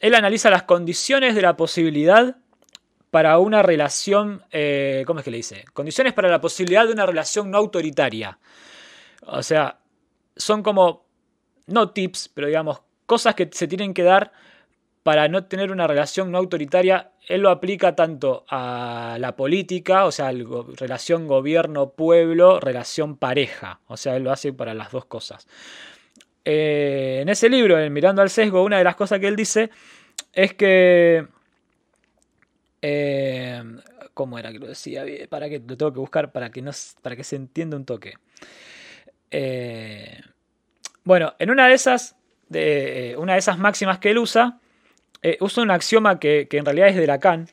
él 0.00 0.14
analiza 0.14 0.50
las 0.50 0.64
condiciones 0.64 1.34
de 1.34 1.42
la 1.42 1.56
posibilidad 1.56 2.36
para 3.10 3.38
una 3.38 3.62
relación, 3.62 4.42
eh, 4.50 5.04
¿cómo 5.06 5.20
es 5.20 5.24
que 5.24 5.30
le 5.30 5.36
dice? 5.36 5.64
Condiciones 5.72 6.12
para 6.14 6.28
la 6.28 6.40
posibilidad 6.40 6.84
de 6.86 6.92
una 6.92 7.06
relación 7.06 7.50
no 7.50 7.58
autoritaria. 7.58 8.38
O 9.26 9.42
sea, 9.42 9.78
son 10.36 10.62
como, 10.62 11.06
no 11.66 11.90
tips, 11.90 12.30
pero 12.34 12.48
digamos, 12.48 12.82
cosas 13.06 13.36
que 13.36 13.48
se 13.52 13.68
tienen 13.68 13.94
que 13.94 14.02
dar 14.02 14.32
para 15.04 15.28
no 15.28 15.44
tener 15.44 15.70
una 15.70 15.86
relación 15.86 16.32
no 16.32 16.38
autoritaria, 16.38 17.12
él 17.28 17.42
lo 17.42 17.50
aplica 17.50 17.94
tanto 17.94 18.46
a 18.48 19.18
la 19.20 19.36
política, 19.36 20.06
o 20.06 20.10
sea, 20.10 20.32
relación 20.76 21.28
gobierno-pueblo, 21.28 22.58
relación 22.58 23.18
pareja. 23.18 23.80
O 23.86 23.98
sea, 23.98 24.16
él 24.16 24.24
lo 24.24 24.32
hace 24.32 24.54
para 24.54 24.72
las 24.72 24.90
dos 24.90 25.04
cosas. 25.04 25.46
Eh, 26.42 27.18
en 27.20 27.28
ese 27.28 27.50
libro, 27.50 27.78
en 27.78 27.92
Mirando 27.92 28.22
al 28.22 28.30
Sesgo, 28.30 28.62
una 28.62 28.78
de 28.78 28.84
las 28.84 28.96
cosas 28.96 29.20
que 29.20 29.28
él 29.28 29.36
dice 29.36 29.70
es 30.32 30.54
que... 30.54 31.26
Eh, 32.80 33.62
¿Cómo 34.14 34.38
era 34.38 34.52
que 34.52 34.58
lo 34.58 34.68
decía? 34.68 35.04
Para 35.28 35.50
que 35.50 35.58
lo 35.58 35.76
tengo 35.76 35.92
que 35.92 36.00
buscar 36.00 36.32
para 36.32 36.50
que, 36.50 36.62
no, 36.62 36.70
para 37.02 37.14
que 37.14 37.24
se 37.24 37.36
entienda 37.36 37.76
un 37.76 37.84
toque. 37.84 38.14
Eh, 39.30 40.18
bueno, 41.02 41.34
en 41.38 41.50
una 41.50 41.68
de 41.68 41.74
esas, 41.74 42.16
de, 42.48 43.16
una 43.18 43.34
de 43.34 43.40
esas 43.40 43.58
máximas 43.58 43.98
que 43.98 44.10
él 44.10 44.18
usa, 44.18 44.60
eh, 45.24 45.38
usa 45.40 45.62
un 45.62 45.70
axioma 45.70 46.20
que, 46.20 46.48
que, 46.48 46.58
en 46.58 46.66
realidad 46.66 46.88
es 46.88 46.96
de 46.96 47.06
Lacan, 47.06 47.48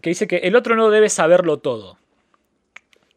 que 0.00 0.10
dice 0.10 0.28
que 0.28 0.36
el 0.36 0.54
otro 0.54 0.76
no 0.76 0.88
debe 0.88 1.08
saberlo 1.08 1.58
todo. 1.58 1.98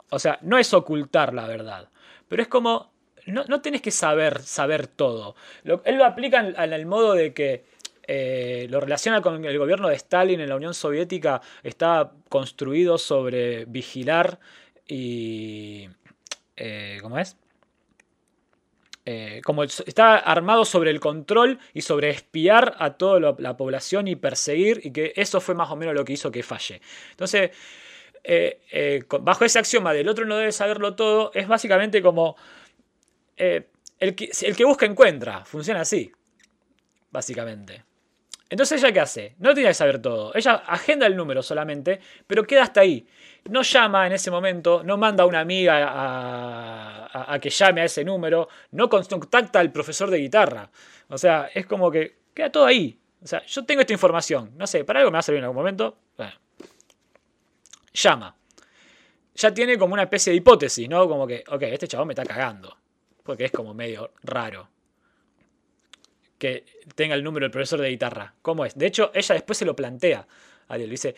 O 0.09 0.17
sea, 0.17 0.39
no 0.41 0.57
es 0.57 0.73
ocultar 0.73 1.35
la 1.35 1.45
verdad, 1.45 1.89
pero 2.27 2.41
es 2.41 2.47
como, 2.47 2.91
no, 3.27 3.43
no 3.47 3.61
tenés 3.61 3.84
que 3.84 3.91
saber, 3.91 4.41
saber 4.41 4.88
todo. 4.88 5.35
Él 5.63 5.97
lo 5.97 6.05
aplica 6.05 6.39
en, 6.39 6.73
el 6.73 6.88
modo 6.88 7.13
de 7.13 7.35
que 7.35 7.63
eh, 8.07 8.65
lo 8.71 8.80
relaciona 8.80 9.21
con 9.21 9.45
el 9.45 9.57
gobierno 9.59 9.88
de 9.88 9.97
Stalin 9.97 10.39
en 10.39 10.49
la 10.49 10.55
Unión 10.55 10.73
Soviética, 10.73 11.39
está 11.61 12.11
construido 12.30 12.97
sobre 12.97 13.65
vigilar 13.65 14.39
y... 14.88 15.89
Eh, 16.55 16.99
¿Cómo 17.01 17.19
es? 17.19 17.35
Eh, 19.05 19.41
como 19.43 19.63
está 19.63 20.15
armado 20.15 20.63
sobre 20.63 20.89
el 20.89 21.01
control 21.01 21.59
y 21.73 21.81
sobre 21.81 22.09
espiar 22.09 22.75
a 22.80 22.93
toda 22.93 23.19
la, 23.19 23.35
la, 23.38 23.57
población 23.57 24.07
y 24.07 24.15
perseguir, 24.15 24.80
y 24.81 24.91
que 24.91 25.11
eso 25.17 25.41
fue 25.41 25.55
más 25.55 25.69
o 25.71 25.75
menos 25.75 25.93
lo 25.93 26.05
que 26.05 26.13
hizo 26.13 26.31
que 26.31 26.41
falle. 26.41 26.80
Entonces, 27.11 27.51
eh, 28.23 28.61
eh, 28.71 29.03
bajo 29.19 29.43
ese 29.43 29.59
axioma 29.59 29.91
del 29.91 30.07
otro 30.07 30.23
no 30.25 30.38
debe 30.38 30.53
saberlo 30.53 30.95
todo, 30.95 31.31
es 31.34 31.49
básicamente 31.49 32.01
como 32.01 32.38
el 33.35 34.15
que, 34.15 34.31
el, 34.41 34.55
que, 34.55 34.63
busca 34.63 34.85
encuentra, 34.85 35.43
funciona 35.43 35.81
así, 35.81 36.09
básicamente. 37.11 37.84
Entonces, 38.49 38.81
¿ella 38.81 38.93
qué 38.93 38.99
hace? 39.01 39.35
No 39.39 39.53
tiene 39.53 39.69
que 39.69 39.73
saber 39.73 40.01
todo. 40.01 40.34
Ella 40.35 40.53
agenda 40.53 41.07
el 41.07 41.17
número 41.17 41.41
solamente, 41.41 41.99
pero 42.27 42.45
queda 42.45 42.63
hasta 42.63 42.81
ahí. 42.81 43.05
No 43.45 43.61
llama 43.61 44.07
en 44.07 44.14
ese 44.14 44.32
momento, 44.32 44.84
no 44.84 44.98
manda 44.98 45.24
a 45.24 45.28
una 45.28 45.41
amiga 45.41 45.91
a, 47.32 47.40
que 47.40 47.49
llame 47.49 47.82
a 47.82 47.86
ese 47.86 48.03
número, 48.06 48.48
no 48.72 48.90
contacta 48.90 49.60
al 49.60 49.72
profesor 49.72 50.10
de 50.10 50.20
guitarra. 50.20 50.70
O 51.10 51.18
sea, 51.18 51.49
es 51.53 51.65
como 51.65 51.91
que 51.91 52.20
queda 52.34 52.52
todo 52.52 52.65
ahí. 52.65 52.98
O 53.22 53.28
sea, 53.28 53.45
yo 53.45 53.65
tengo 53.65 53.82
esta 53.82 53.94
información, 53.94 54.52
no 54.57 54.65
sé, 54.65 54.84
para 54.86 54.99
algo 54.99 55.11
me 55.11 55.15
va 55.15 55.20
a 55.20 55.24
servir 55.24 55.40
en 55.40 55.45
algún 55.45 55.57
momento. 55.57 55.98
Bueno. 56.18 56.34
Llama. 57.94 58.36
Ya 59.36 59.53
tiene 59.53 59.78
como 59.78 59.94
una 59.94 60.03
especie 60.03 60.32
de 60.32 60.38
hipótesis, 60.38 60.88
¿no? 60.88 61.07
Como 61.07 61.28
que, 61.28 61.44
ok, 61.48 61.64
este 61.64 61.88
chabón 61.88 62.07
me 62.07 62.14
está 62.14 62.26
cagando. 62.26 62.78
Porque 63.24 63.45
es 63.45 63.52
como 63.52 63.74
medio 63.74 64.11
raro 64.24 64.70
que 66.44 66.65
tenga 66.95 67.15
el 67.15 67.24
número 67.24 67.45
del 67.45 67.52
profesor 67.52 67.80
de 67.80 67.90
guitarra. 67.90 68.34
¿Cómo 68.41 68.65
es? 68.65 68.78
De 68.78 68.86
hecho, 68.86 69.11
ella 69.14 69.36
después 69.36 69.57
se 69.57 69.64
lo 69.64 69.78
plantea. 69.78 70.28
Ariel 70.74 70.90
dice, 70.90 71.16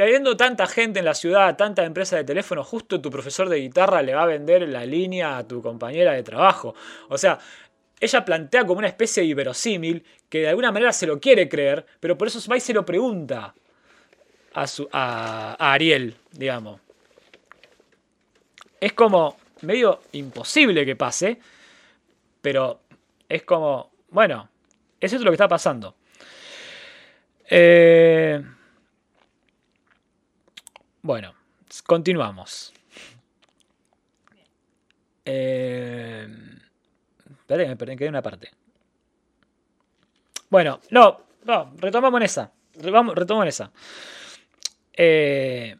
habiendo 0.00 0.36
tanta 0.36 0.66
gente 0.66 0.98
en 0.98 1.04
la 1.04 1.14
ciudad, 1.14 1.56
tanta 1.56 1.84
empresa 1.84 2.16
de 2.16 2.24
teléfono, 2.24 2.62
justo 2.64 3.00
tu 3.00 3.10
profesor 3.10 3.48
de 3.48 3.60
guitarra 3.60 4.02
le 4.02 4.14
va 4.14 4.22
a 4.22 4.26
vender 4.26 4.68
la 4.68 4.84
línea 4.84 5.38
a 5.38 5.46
tu 5.46 5.62
compañera 5.62 6.12
de 6.12 6.22
trabajo. 6.22 6.74
O 7.08 7.18
sea, 7.18 7.38
ella 8.00 8.24
plantea 8.24 8.64
como 8.64 8.78
una 8.78 8.88
especie 8.88 9.22
de 9.22 9.28
iberosímil 9.28 10.04
que 10.28 10.40
de 10.40 10.48
alguna 10.48 10.72
manera 10.72 10.92
se 10.92 11.06
lo 11.06 11.18
quiere 11.20 11.48
creer, 11.48 11.84
pero 12.00 12.16
por 12.16 12.28
eso 12.28 12.40
va 12.50 12.56
y 12.56 12.60
se 12.60 12.72
lo 12.74 12.84
pregunta 12.84 13.54
a, 14.54 14.66
su, 14.66 14.88
a, 14.92 15.56
a 15.58 15.72
Ariel, 15.72 16.14
digamos. 16.32 16.80
Es 18.80 18.92
como 18.92 19.36
medio 19.62 20.00
imposible 20.12 20.84
que 20.86 20.94
pase, 20.94 21.40
pero 22.40 22.80
es 23.28 23.42
como, 23.42 23.90
bueno, 24.10 24.48
eso 25.00 25.16
es 25.16 25.22
lo 25.22 25.30
que 25.30 25.34
está 25.34 25.48
pasando. 25.48 25.96
Eh, 27.50 28.42
bueno, 31.08 31.32
continuamos. 31.86 32.70
Eh, 35.24 36.28
espera 37.30 37.74
que 37.74 37.96
me 37.96 38.08
una 38.10 38.20
parte. 38.20 38.50
Bueno, 40.50 40.80
no, 40.90 41.22
no, 41.44 41.72
retomamos 41.78 42.20
en 42.20 42.24
esa. 42.26 42.52
Retomamos 42.74 43.16
en 43.16 43.48
esa. 43.48 43.72
Eh, 44.92 45.74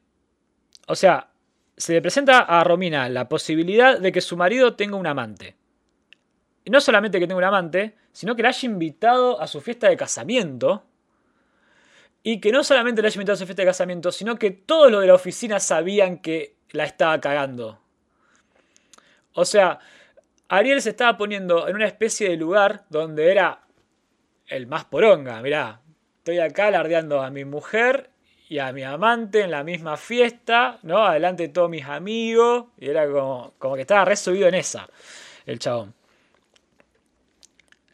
o 0.87 0.95
sea, 0.95 1.29
se 1.77 1.93
le 1.93 2.01
presenta 2.01 2.39
a 2.39 2.65
Romina 2.65 3.11
la 3.11 3.29
posibilidad 3.29 4.01
de 4.01 4.11
que 4.11 4.23
su 4.23 4.35
marido 4.35 4.77
tenga 4.77 4.97
un 4.97 5.07
amante. 5.07 5.57
Y 6.65 6.71
no 6.71 6.81
solamente 6.81 7.21
que 7.21 7.27
tenga 7.27 7.37
un 7.37 7.45
amante, 7.45 7.97
sino 8.13 8.35
que 8.35 8.43
la 8.43 8.49
haya 8.49 8.67
invitado 8.67 9.39
a 9.43 9.47
su 9.47 9.61
fiesta 9.61 9.91
de 9.91 9.97
casamiento. 9.99 10.85
Y 12.29 12.41
que 12.41 12.53
no 12.53 12.63
solamente 12.63 13.01
la 13.01 13.09
haya 13.09 13.15
invitado 13.15 13.37
a 13.37 13.39
su 13.39 13.47
fiesta 13.47 13.63
de 13.63 13.69
casamiento, 13.69 14.13
sino 14.13 14.39
que 14.39 14.51
todos 14.51 14.93
los 14.93 15.01
de 15.01 15.07
la 15.07 15.15
oficina 15.15 15.59
sabían 15.61 16.19
que 16.19 16.57
la 16.73 16.85
estaba 16.85 17.19
cagando. 17.23 17.81
O 19.33 19.47
sea, 19.47 19.79
Ariel 20.47 20.83
se 20.83 20.91
estaba 20.91 21.17
poniendo 21.17 21.67
en 21.69 21.77
una 21.77 21.87
especie 21.87 22.29
de 22.29 22.37
lugar 22.37 22.85
donde 22.91 23.31
era 23.31 23.63
el 24.47 24.67
más 24.67 24.85
poronga. 24.85 25.41
Mirá, 25.41 25.81
estoy 26.19 26.39
acá 26.41 26.67
alardeando 26.67 27.23
a 27.23 27.31
mi 27.31 27.47
mujer 27.47 28.11
y 28.51 28.59
a 28.59 28.75
mi 28.75 28.83
amante 28.83 29.41
en 29.41 29.51
la 29.51 29.65
misma 29.65 29.97
fiesta, 29.97 30.81
¿no? 30.83 30.99
Adelante 31.07 31.45
de 31.45 31.49
todos 31.49 31.71
mis 31.71 31.87
amigos. 31.87 32.67
Y 32.77 32.91
era 32.91 33.11
como, 33.11 33.55
como 33.57 33.75
que 33.75 33.81
estaba 33.81 34.05
resubido 34.05 34.49
en 34.49 34.55
esa, 34.57 34.87
el 35.47 35.59
chabón. 35.59 35.95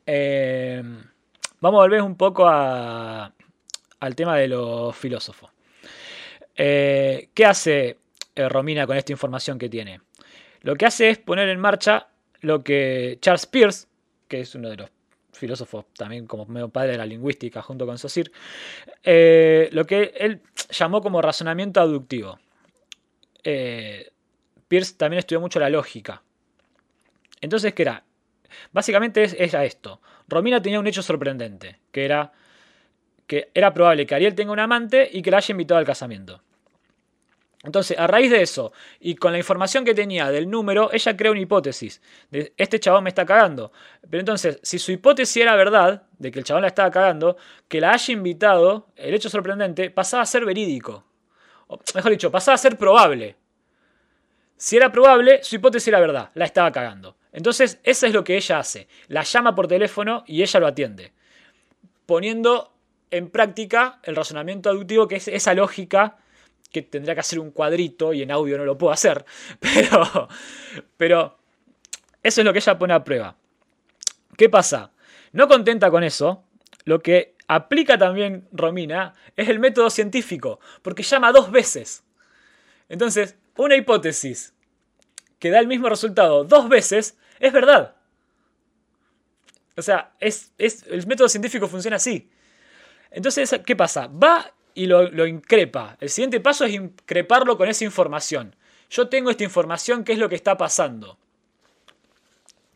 Eh, 0.05 0.83
vamos 1.61 1.79
a 1.79 1.83
volver 1.85 2.03
un 2.03 2.17
poco 2.17 2.49
a, 2.49 3.33
al 4.05 4.15
tema 4.15 4.37
de 4.37 4.49
los 4.49 4.95
filósofos. 4.95 5.51
Eh, 6.57 7.31
¿Qué 7.33 7.47
hace 7.47 7.99
eh, 8.35 8.49
Romina 8.49 8.87
con 8.87 8.97
esta 8.97 9.13
información 9.13 9.59
que 9.59 9.71
tiene? 9.71 10.01
Lo 10.61 10.77
que 10.77 10.87
hace 10.87 11.09
es 11.09 11.19
poner 11.19 11.49
en 11.49 11.59
marcha 11.59 12.09
lo 12.41 12.63
que 12.63 13.17
Charles 13.21 13.47
Peirce, 13.47 13.87
que 14.29 14.41
es 14.41 14.55
uno 14.55 14.69
de 14.69 14.77
los 14.77 14.91
filósofos 15.33 15.87
también 15.97 16.27
como 16.27 16.45
medio 16.47 16.69
padre 16.69 16.93
de 16.93 16.99
la 16.99 17.07
lingüística 17.07 17.63
junto 17.63 17.87
con 17.87 17.99
Saussure, 17.99 18.31
eh, 19.03 19.71
lo 19.73 19.87
que 19.87 20.13
él 20.17 20.43
llamó 20.71 21.01
como 21.01 21.23
razonamiento 21.23 21.81
aductivo. 21.81 22.39
Eh, 23.43 24.11
Peirce 24.69 24.95
también 24.97 25.21
estudió 25.21 25.41
mucho 25.41 25.59
la 25.59 25.71
lógica. 25.71 26.23
Entonces, 27.41 27.73
¿qué 27.73 27.83
era? 27.83 28.05
Básicamente 28.71 29.27
era 29.43 29.65
esto. 29.65 30.01
Romina 30.29 30.61
tenía 30.61 30.79
un 30.79 30.87
hecho 30.87 31.03
sorprendente, 31.03 31.81
que 31.91 32.05
era 32.05 32.33
que 33.27 33.51
era 33.55 33.73
probable 33.73 34.07
que 34.07 34.15
Ariel 34.15 34.35
tenga 34.35 34.53
un 34.53 34.61
amante 34.61 35.09
y 35.13 35.23
que 35.23 35.31
la 35.31 35.39
haya 35.39 35.53
invitado 35.53 35.79
al 35.79 35.87
casamiento. 35.87 36.43
Entonces, 37.65 37.99
a 37.99 38.07
raíz 38.07 38.31
de 38.31 38.43
eso, 38.43 38.73
y 39.01 39.15
con 39.15 39.33
la 39.33 39.39
información 39.39 39.87
que 39.87 39.95
tenía 39.95 40.31
del 40.31 40.51
número, 40.51 40.91
ella 40.93 41.17
crea 41.17 41.33
una 41.33 41.41
hipótesis. 41.41 42.03
Este 42.31 42.79
chabón 42.79 43.05
me 43.05 43.09
está 43.09 43.25
cagando. 43.25 43.73
Pero 44.03 44.21
entonces, 44.21 44.61
si 44.63 44.79
su 44.79 44.93
hipótesis 44.93 45.39
era 45.39 45.57
verdad, 45.57 46.03
de 46.19 46.31
que 46.31 46.41
el 46.41 46.45
chabón 46.45 46.61
la 46.61 46.69
estaba 46.69 46.91
cagando, 46.91 47.39
que 47.67 47.81
la 47.81 47.93
haya 47.93 48.13
invitado, 48.13 48.89
el 48.97 49.15
hecho 49.15 49.31
sorprendente, 49.31 49.91
pasaba 49.91 50.23
a 50.23 50.27
ser 50.27 50.45
verídico. 50.45 51.07
Mejor 51.95 52.11
dicho, 52.11 52.31
pasaba 52.31 52.57
a 52.57 52.59
ser 52.59 52.77
probable. 52.77 53.37
Si 54.59 54.77
era 54.77 54.93
probable, 54.93 55.43
su 55.43 55.57
hipótesis 55.57 55.89
era 55.89 56.01
verdad, 56.01 56.31
la 56.35 56.45
estaba 56.45 56.71
cagando. 56.71 57.17
Entonces, 57.33 57.81
eso 57.83 58.07
es 58.07 58.13
lo 58.13 58.25
que 58.25 58.37
ella 58.37 58.59
hace. 58.59 58.89
La 59.09 59.23
llama 59.23 59.55
por 59.55 59.69
teléfono 59.69 60.23
y 60.27 60.43
ella 60.43 60.61
lo 60.61 60.67
atiende. 60.67 61.13
Poniendo 62.05 62.74
en 63.17 63.31
práctica 63.31 64.01
el 64.03 64.17
razonamiento 64.17 64.69
aductivo, 64.69 65.07
que 65.07 65.17
es 65.17 65.29
esa 65.29 65.55
lógica 65.55 66.17
que 66.73 66.83
tendría 66.83 67.15
que 67.15 67.21
hacer 67.21 67.39
un 67.39 67.53
cuadrito 67.53 68.13
y 68.13 68.23
en 68.23 68.33
audio 68.33 68.59
no 68.59 68.65
lo 68.65 68.77
puedo 68.77 68.93
hacer. 68.93 69.25
Pero, 69.61 70.29
pero 70.97 71.39
eso 72.23 72.41
es 72.41 72.45
lo 72.45 72.53
que 72.53 72.59
ella 72.59 72.77
pone 72.77 72.95
a 72.95 73.05
prueba. 73.05 73.37
¿Qué 74.37 74.49
pasa? 74.49 74.91
No 75.33 75.47
contenta 75.47 75.91
con 75.91 76.03
eso, 76.03 76.45
lo 76.85 77.01
que 77.01 77.37
aplica 77.47 77.97
también 77.97 78.49
Romina 78.51 79.15
es 79.37 79.49
el 79.49 79.61
método 79.61 79.91
científico, 79.91 80.59
porque 80.83 81.05
llama 81.05 81.31
dos 81.31 81.53
veces. 81.53 82.03
Entonces, 82.89 83.37
una 83.57 83.77
hipótesis 83.77 84.55
que 85.39 85.51
da 85.51 85.61
el 85.61 85.69
mismo 85.69 85.89
resultado 85.89 86.43
dos 86.43 86.69
veces 86.69 87.17
es 87.39 87.53
verdad. 87.53 87.95
O 89.77 89.83
sea, 89.83 90.13
es, 90.19 90.53
es, 90.59 90.85
el 90.89 91.07
método 91.07 91.29
científico 91.29 91.69
funciona 91.69 91.97
así. 91.97 92.31
Entonces, 93.15 93.61
¿qué 93.65 93.77
pasa? 93.77 94.09
Va 94.09 94.53
y 94.75 94.87
lo, 94.87 95.27
increpa. 95.27 95.97
El 96.01 96.11
siguiente 96.11 96.41
paso 96.41 96.65
es 96.65 96.75
increparlo 96.75 97.57
con 97.57 97.69
esa 97.69 97.85
información. 97.85 98.57
Yo 98.91 99.09
tengo 99.09 99.31
esta 99.31 99.45
información, 99.45 100.03
¿qué 100.03 100.15
es 100.15 100.19
lo 100.19 100.29
que 100.29 100.35
está 100.35 100.57
pasando? 100.57 101.17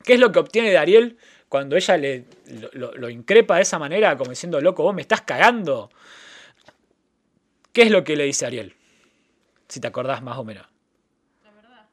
¿Qué 0.04 0.14
es 0.14 0.20
lo 0.20 0.30
que 0.30 0.38
obtiene 0.38 0.70
de 0.70 0.78
Ariel 0.78 1.18
cuando 1.48 1.74
ella 1.74 1.96
le, 1.96 2.24
lo, 2.72 3.10
increpa 3.10 3.56
de 3.56 3.62
esa 3.62 3.80
manera, 3.80 4.16
como 4.16 4.30
diciendo, 4.30 4.60
loco, 4.60 4.84
vos 4.84 4.94
me 4.94 5.02
estás 5.02 5.22
cagando? 5.22 5.90
¿Qué 7.72 7.82
es 7.82 7.90
lo 7.90 8.04
que 8.04 8.14
le 8.14 8.22
dice 8.22 8.46
Ariel? 8.46 8.76
Si 9.66 9.80
te 9.80 9.88
acordás 9.88 10.22
más 10.22 10.38
o 10.38 10.44
menos. 10.44 10.66
La 11.42 11.50
verdad. 11.50 11.88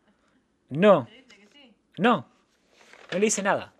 No. 0.69 1.05
Te 1.05 1.15
dice 1.15 1.37
que 1.37 1.47
sí. 1.51 1.73
No. 1.97 2.27
No 3.11 3.17
le 3.17 3.25
dice 3.25 3.41
nada. 3.41 3.73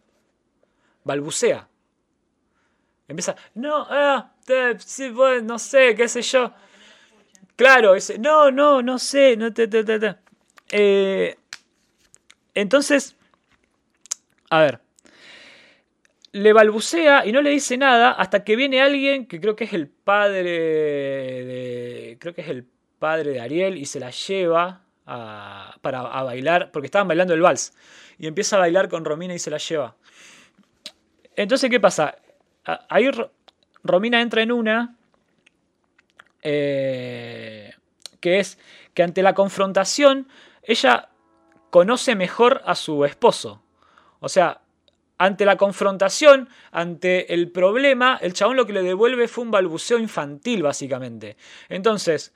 Balbucea. 1.04 1.70
Empieza, 3.08 3.36
no, 3.54 3.86
ah, 3.88 4.35
sí, 4.80 5.10
bueno, 5.10 5.42
no 5.42 5.60
sé, 5.60 5.96
qué 5.96 6.08
sé 6.08 6.22
yo. 6.22 6.54
Claro, 7.56 7.94
no, 8.20 8.52
no, 8.52 8.82
no 8.82 9.00
sé, 9.00 9.38
no 9.38 9.54
te, 9.54 9.70
eh, 10.72 11.38
entonces, 12.54 13.16
a 14.50 14.60
ver, 14.60 14.82
le 16.34 16.52
balbucea 16.54 17.26
y 17.26 17.32
no 17.32 17.42
le 17.42 17.50
dice 17.52 17.78
nada 17.78 18.12
hasta 18.12 18.44
que 18.44 18.58
viene 18.58 18.82
alguien 18.82 19.26
que 19.26 19.40
creo 19.40 19.56
que 19.56 19.64
es 19.64 19.74
el 19.74 19.88
padre 19.88 20.44
de, 20.44 22.18
creo 22.20 22.34
que 22.34 22.42
es 22.42 22.50
el 22.50 22.68
padre 23.00 23.32
de 23.32 23.42
Ariel 23.42 23.78
y 23.78 23.86
se 23.86 24.00
la 24.00 24.10
lleva 24.10 24.82
para 25.06 26.02
bailar, 26.24 26.72
porque 26.72 26.88
estaban 26.88 27.08
bailando 27.08 27.34
el 27.34 27.42
vals 27.42 27.74
y 28.18 28.28
empieza 28.28 28.58
a 28.58 28.60
bailar 28.60 28.90
con 28.90 29.06
Romina 29.06 29.34
y 29.34 29.40
se 29.40 29.52
la 29.52 29.58
lleva. 29.58 29.96
Entonces, 31.36 31.70
¿qué 31.70 31.80
pasa? 31.80 32.18
Ahí 32.90 33.10
Romina 33.86 34.22
entra 34.22 34.42
en 34.42 34.52
una 34.52 34.96
eh, 36.42 37.72
que 38.20 38.40
es 38.40 38.58
que 38.94 39.04
ante 39.04 39.22
la 39.22 39.34
confrontación 39.36 40.28
ella 40.64 41.10
conoce 41.70 42.16
mejor 42.16 42.62
a 42.66 42.74
su 42.74 43.06
esposo. 43.06 43.62
O 44.20 44.28
sea, 44.28 44.62
ante 45.20 45.46
la 45.46 45.56
confrontación, 45.56 46.50
ante 46.72 47.34
el 47.34 47.52
problema, 47.52 48.18
el 48.22 48.34
chabón 48.34 48.58
lo 48.58 48.66
que 48.66 48.74
le 48.74 48.82
devuelve 48.82 49.28
fue 49.28 49.44
un 49.44 49.52
balbuceo 49.52 50.00
infantil, 50.00 50.64
básicamente. 50.64 51.38
Entonces, 51.70 52.34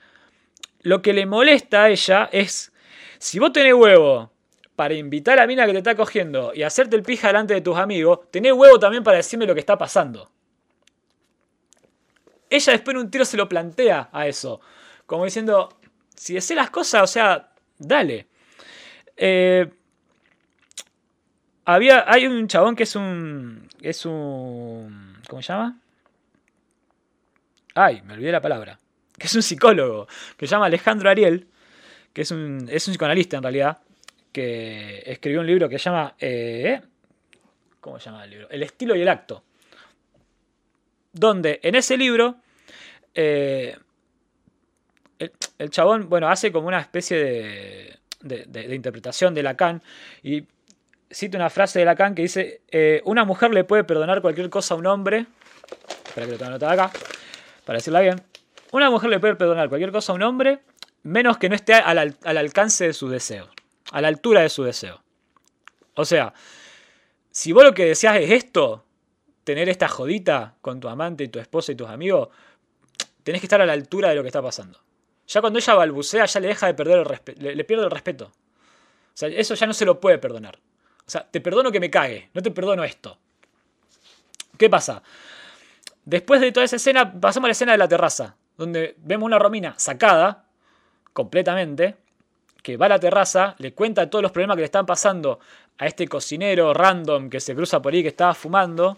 lo 0.82 1.02
que 1.02 1.14
le 1.14 1.26
molesta 1.26 1.86
a 1.86 1.90
ella 1.90 2.30
es, 2.32 2.72
si 3.18 3.40
vos 3.40 3.52
tenés 3.52 3.74
huevo 3.74 4.32
para 4.76 4.94
invitar 4.94 5.40
a 5.40 5.42
la 5.42 5.48
mina 5.48 5.66
que 5.66 5.72
te 5.72 5.80
está 5.80 5.96
cogiendo 5.96 6.54
y 6.54 6.62
hacerte 6.62 6.96
el 6.96 7.04
pija 7.04 7.28
delante 7.28 7.56
de 7.56 7.62
tus 7.62 7.78
amigos, 7.78 8.20
tenés 8.30 8.54
huevo 8.54 8.80
también 8.80 9.04
para 9.04 9.18
decirme 9.18 9.48
lo 9.48 9.56
que 9.56 9.60
está 9.60 9.78
pasando. 9.78 10.32
Ella 12.50 12.74
después 12.74 12.96
en 12.96 13.02
un 13.02 13.12
tiro 13.12 13.26
se 13.26 13.38
lo 13.38 13.48
plantea 13.48 14.10
a 14.12 14.28
eso. 14.28 14.62
Como 15.06 15.26
diciendo, 15.26 15.70
si 16.16 16.34
decís 16.34 16.56
las 16.56 16.70
cosas, 16.70 17.04
o 17.04 17.08
sea, 17.08 17.52
dale. 17.78 18.28
Eh, 19.16 19.70
había, 21.66 22.12
hay 22.12 22.26
un 22.26 22.48
chabón 22.48 22.76
que 22.76 22.84
es 22.84 22.96
un. 22.96 23.68
Es 23.82 24.06
un. 24.06 25.18
¿Cómo 25.28 25.42
se 25.42 25.54
llama? 25.54 25.80
Ay, 27.76 28.02
me 28.02 28.14
olvidé 28.14 28.32
la 28.32 28.42
palabra. 28.42 28.80
Que 29.18 29.28
es 29.28 29.36
un 29.36 29.44
psicólogo. 29.44 30.08
Que 30.38 30.48
se 30.48 30.52
llama 30.52 30.66
Alejandro 30.66 31.10
Ariel. 31.10 31.48
Que 32.14 32.24
es 32.24 32.32
un, 32.32 32.68
es 32.72 32.88
un 32.88 32.94
psicoanalista 32.94 33.38
en 33.38 33.44
realidad 33.44 33.80
que 34.32 35.04
escribió 35.06 35.42
un 35.42 35.48
libro 35.48 35.70
que 35.70 35.78
se 35.78 35.86
llama... 35.86 36.16
Eh, 36.20 36.82
¿Cómo 37.80 38.00
se 38.00 38.06
llama 38.06 38.26
el 38.26 38.30
libro? 38.32 38.50
El 38.50 38.64
estilo 38.64 38.96
y 38.96 39.02
el 39.02 39.08
acto. 39.08 39.44
Donde 41.12 41.60
en 41.64 41.76
ese 41.76 41.98
libro 41.98 42.38
eh, 43.14 43.78
el, 45.18 45.70
chabón, 45.70 46.10
bueno, 46.10 46.30
hace 46.30 46.52
como 46.52 46.68
una 46.68 46.80
especie 46.80 48.00
de, 48.22 48.76
interpretación 48.76 49.34
de 49.34 49.44
Lacan 49.44 49.82
y 50.24 50.44
cita 51.10 51.38
una 51.38 51.50
frase 51.50 51.80
de 51.80 51.86
Lacan 51.86 52.16
que 52.16 52.22
dice, 52.22 52.62
eh, 52.70 53.02
una 53.06 53.26
mujer 53.26 53.52
le 53.52 53.64
puede 53.64 53.84
perdonar 53.84 54.22
cualquier 54.22 54.50
cosa 54.50 54.76
a 54.76 54.78
un 54.78 54.86
hombre, 54.86 55.26
espera 56.06 56.26
que 56.26 56.34
lo 56.34 56.38
tenga 56.38 56.52
anotado 56.52 56.72
acá, 56.72 56.92
para 57.66 57.78
decirla 57.78 58.02
bien, 58.02 58.22
una 58.72 58.90
mujer 58.90 59.10
le 59.10 59.20
puede 59.20 59.36
perdonar 59.36 59.68
cualquier 59.70 59.92
cosa 59.92 60.12
a 60.12 60.16
un 60.16 60.24
hombre 60.24 60.60
menos 61.04 61.38
que 61.38 61.50
no 61.50 61.56
esté 61.56 61.74
al, 61.74 61.98
al 61.98 62.38
alcance 62.38 62.88
de 62.88 62.94
sus 62.94 63.12
deseos 63.12 63.50
a 63.92 64.02
la 64.02 64.08
altura 64.08 64.42
de 64.42 64.50
su 64.50 64.64
deseo. 64.64 65.02
O 65.96 66.06
sea, 66.06 66.34
si 67.32 67.52
vos 67.52 67.64
lo 67.64 67.74
que 67.74 67.86
deseas 67.86 68.18
es 68.18 68.32
esto, 68.32 68.86
tener 69.44 69.70
esta 69.70 69.88
jodita 69.88 70.56
con 70.62 70.80
tu 70.80 70.90
amante 70.90 71.24
y 71.24 71.28
tu 71.28 71.40
esposa 71.40 71.72
y 71.72 71.76
tus 71.76 71.90
amigos, 71.90 72.30
tenés 73.24 73.42
que 73.42 73.48
estar 73.48 73.62
a 73.62 73.66
la 73.66 73.74
altura 73.74 74.10
de 74.10 74.16
lo 74.16 74.22
que 74.22 74.28
está 74.28 74.42
pasando. 74.42 74.80
Ya 75.28 75.42
cuando 75.42 75.60
ella 75.60 75.76
balbucea, 75.76 76.26
ya 76.26 76.40
le 76.40 76.48
deja 76.48 76.68
de 76.68 76.74
perder 76.74 77.00
el 77.00 77.06
respeto, 77.06 77.42
le, 77.42 77.64
pierde 77.64 77.84
el 77.84 77.92
respeto. 77.92 78.26
O 78.26 78.32
sea, 79.14 79.30
eso 79.30 79.54
ya 79.54 79.68
no 79.68 79.74
se 79.74 79.86
lo 79.86 80.00
puede 80.00 80.18
perdonar. 80.18 80.58
O 81.06 81.10
sea, 81.10 81.28
te 81.30 81.42
perdono 81.42 81.72
que 81.72 81.80
me 81.80 81.90
cague, 81.90 82.30
no 82.34 82.42
te 82.42 82.52
perdono 82.52 82.84
esto. 82.84 83.18
¿Qué 84.58 84.70
pasa? 84.70 85.02
Después 86.06 86.42
de 86.42 86.52
toda 86.52 86.66
esa 86.66 86.78
escena, 86.78 87.20
pasamos 87.20 87.46
a 87.46 87.50
la 87.50 87.52
escena 87.52 87.72
de 87.74 87.78
la 87.78 87.88
terraza, 87.88 88.36
donde 88.58 88.96
vemos 88.98 89.28
una 89.28 89.40
Romina 89.40 89.76
sacada 89.78 90.46
completamente, 91.14 91.98
que 92.64 92.78
va 92.78 92.88
a 92.88 92.90
la 92.90 93.00
terraza, 93.00 93.56
le 93.60 93.74
cuenta 93.74 94.10
todos 94.10 94.22
los 94.22 94.32
problemas 94.32 94.56
que 94.56 94.62
le 94.62 94.66
están 94.66 94.86
pasando 94.86 95.40
a 95.78 95.86
este 95.86 96.08
cocinero 96.08 96.74
random 96.74 97.30
que 97.30 97.40
se 97.40 97.56
cruza 97.56 97.82
por 97.82 97.94
ahí 97.94 98.02
que 98.02 98.10
estaba 98.10 98.34
fumando. 98.34 98.98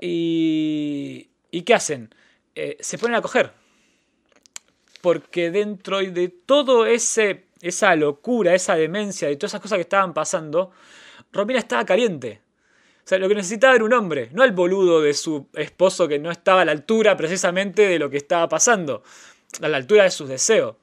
¿Y, 0.00 1.28
¿y 1.50 1.62
qué 1.62 1.74
hacen? 1.74 2.14
Eh, 2.54 2.76
se 2.80 2.98
ponen 2.98 3.16
a 3.16 3.22
coger. 3.22 3.52
Porque 5.00 5.50
dentro 5.50 5.98
de 5.98 6.28
todo 6.28 6.86
ese 6.86 7.50
esa 7.60 7.94
locura, 7.94 8.54
esa 8.54 8.74
demencia, 8.74 9.28
de 9.28 9.36
todas 9.36 9.52
esas 9.52 9.60
cosas 9.60 9.76
que 9.76 9.82
estaban 9.82 10.14
pasando, 10.14 10.70
Romina 11.32 11.58
estaba 11.58 11.84
caliente. 11.84 12.40
O 13.04 13.08
sea, 13.10 13.18
lo 13.18 13.28
que 13.28 13.34
necesitaba 13.34 13.74
era 13.74 13.84
un 13.84 13.92
hombre, 13.92 14.30
no 14.32 14.44
el 14.44 14.52
boludo 14.52 15.00
de 15.00 15.14
su 15.14 15.48
esposo 15.54 16.06
que 16.06 16.18
no 16.18 16.30
estaba 16.30 16.62
a 16.62 16.64
la 16.64 16.72
altura 16.72 17.16
precisamente 17.16 17.86
de 17.86 17.98
lo 17.98 18.08
que 18.08 18.16
estaba 18.16 18.48
pasando, 18.48 19.02
a 19.60 19.68
la 19.68 19.76
altura 19.76 20.04
de 20.04 20.10
sus 20.10 20.28
deseos. 20.28 20.76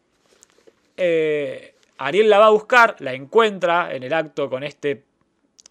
Eh, 0.98 1.76
Ariel 1.98 2.30
la 2.30 2.40
va 2.40 2.48
a 2.48 2.52
buscar, 2.52 2.96
la 3.00 3.14
encuentra 3.14 3.94
en 3.96 4.04
el 4.04 4.14
acto 4.14 4.50
con 4.50 4.64
este, 4.64 5.04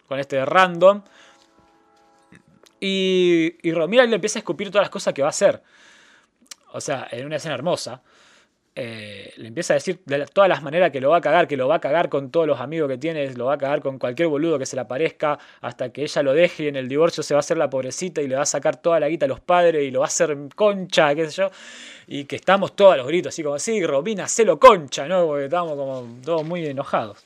con 0.07 0.19
este 0.19 0.43
random. 0.45 1.03
Y, 2.79 3.55
y 3.67 3.71
Romina 3.73 4.05
le 4.05 4.15
empieza 4.15 4.39
a 4.39 4.41
escupir 4.41 4.69
todas 4.69 4.83
las 4.85 4.89
cosas 4.91 5.13
que 5.13 5.21
va 5.21 5.29
a 5.29 5.31
hacer. 5.31 5.61
O 6.73 6.81
sea, 6.81 7.07
en 7.11 7.25
una 7.25 7.37
escena 7.37 7.55
hermosa. 7.55 8.01
eh, 8.79 9.33
le 9.37 9.47
empieza 9.47 9.73
a 9.73 9.75
decir 9.75 10.01
de 10.05 10.27
todas 10.27 10.47
las 10.47 10.61
maneras 10.61 10.91
que 10.91 11.01
lo 11.01 11.09
va 11.09 11.17
a 11.17 11.21
cagar, 11.21 11.47
que 11.47 11.57
lo 11.57 11.67
va 11.67 11.77
a 11.77 11.79
cagar 11.81 12.09
con 12.09 12.29
todos 12.29 12.45
los 12.45 12.59
amigos 12.59 12.87
que 12.87 12.99
tiene, 12.99 13.27
lo 13.33 13.45
va 13.45 13.55
a 13.55 13.57
cagar 13.57 13.81
con 13.81 13.97
cualquier 13.97 14.27
boludo 14.27 14.59
que 14.59 14.67
se 14.67 14.75
le 14.75 14.83
aparezca, 14.83 15.39
hasta 15.61 15.89
que 15.91 16.03
ella 16.03 16.21
lo 16.21 16.33
deje 16.33 16.65
y 16.65 16.67
en 16.67 16.75
el 16.75 16.87
divorcio 16.87 17.23
se 17.23 17.33
va 17.33 17.39
a 17.39 17.41
hacer 17.41 17.57
la 17.57 17.71
pobrecita 17.71 18.21
y 18.21 18.27
le 18.27 18.35
va 18.35 18.43
a 18.43 18.45
sacar 18.45 18.75
toda 18.79 18.99
la 18.99 19.09
guita 19.09 19.25
a 19.25 19.29
los 19.29 19.39
padres 19.39 19.83
y 19.83 19.89
lo 19.89 20.01
va 20.01 20.05
a 20.05 20.09
hacer 20.09 20.37
concha, 20.55 21.15
qué 21.15 21.25
sé 21.25 21.31
yo. 21.37 21.49
Y 22.05 22.25
que 22.25 22.35
estamos 22.35 22.75
todos 22.75 22.93
a 22.93 22.97
los 22.97 23.07
gritos, 23.07 23.33
así 23.33 23.41
como 23.41 23.55
así, 23.55 23.83
Robina, 23.83 24.27
lo 24.45 24.59
concha, 24.59 25.07
¿no? 25.07 25.25
Porque 25.25 25.45
estamos 25.45 25.73
como 25.73 26.07
todos 26.23 26.43
muy 26.45 26.63
enojados. 26.67 27.25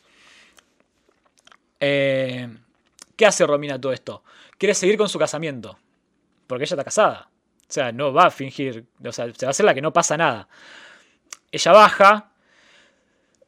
Eh, 1.81 2.47
¿Qué 3.15 3.25
hace 3.25 3.45
Romina 3.45 3.79
todo 3.79 3.91
esto? 3.91 4.23
Quiere 4.61 4.75
seguir 4.75 4.95
con 4.95 5.09
su 5.09 5.17
casamiento, 5.17 5.79
porque 6.45 6.65
ella 6.65 6.75
está 6.75 6.83
casada. 6.83 7.31
O 7.67 7.73
sea, 7.73 7.91
no 7.91 8.13
va 8.13 8.27
a 8.27 8.29
fingir, 8.29 8.85
o 9.03 9.11
sea, 9.11 9.25
se 9.33 9.47
va 9.47 9.47
a 9.47 9.49
hacer 9.49 9.65
la 9.65 9.73
que 9.73 9.81
no 9.81 9.91
pasa 9.91 10.17
nada. 10.17 10.47
Ella 11.51 11.71
baja, 11.71 12.31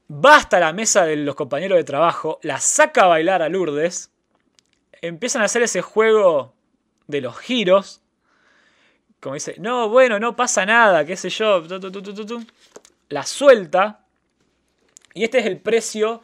va 0.10 0.38
hasta 0.38 0.60
la 0.60 0.73
mesa 0.73 1.06
de 1.06 1.18
los 1.18 1.35
compañeros 1.35 1.77
de 1.77 1.84
trabajo, 1.84 2.40
la 2.41 2.60
saca 2.60 3.03
a 3.03 3.07
bailar 3.10 3.44
a 3.44 3.49
Lourdes, 3.49 4.10
empiezan 5.03 5.44
a 5.44 5.45
hacer 5.45 5.61
ese 5.61 5.84
juego 5.84 6.56
de 7.06 7.22
los 7.22 7.38
giros, 7.38 8.02
como 9.19 9.35
dice, 9.35 9.53
no, 9.60 9.90
bueno, 9.90 10.18
no 10.19 10.35
pasa 10.35 10.65
nada, 10.65 11.06
qué 11.06 11.15
sé 11.15 11.30
yo, 11.30 11.64
la 13.10 13.23
suelta, 13.23 14.03
y 15.14 15.26
este 15.26 15.38
es 15.38 15.45
el 15.45 15.60
precio 15.60 16.23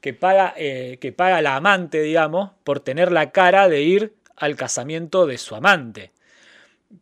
que 0.00 0.14
paga, 0.14 0.54
eh, 0.56 0.96
que 0.98 1.12
paga 1.12 1.42
la 1.42 1.56
amante, 1.56 2.00
digamos, 2.00 2.52
por 2.64 2.80
tener 2.80 3.12
la 3.12 3.32
cara 3.32 3.68
de 3.68 3.82
ir 3.82 4.19
al 4.40 4.56
casamiento 4.56 5.26
de 5.26 5.38
su 5.38 5.54
amante. 5.54 6.12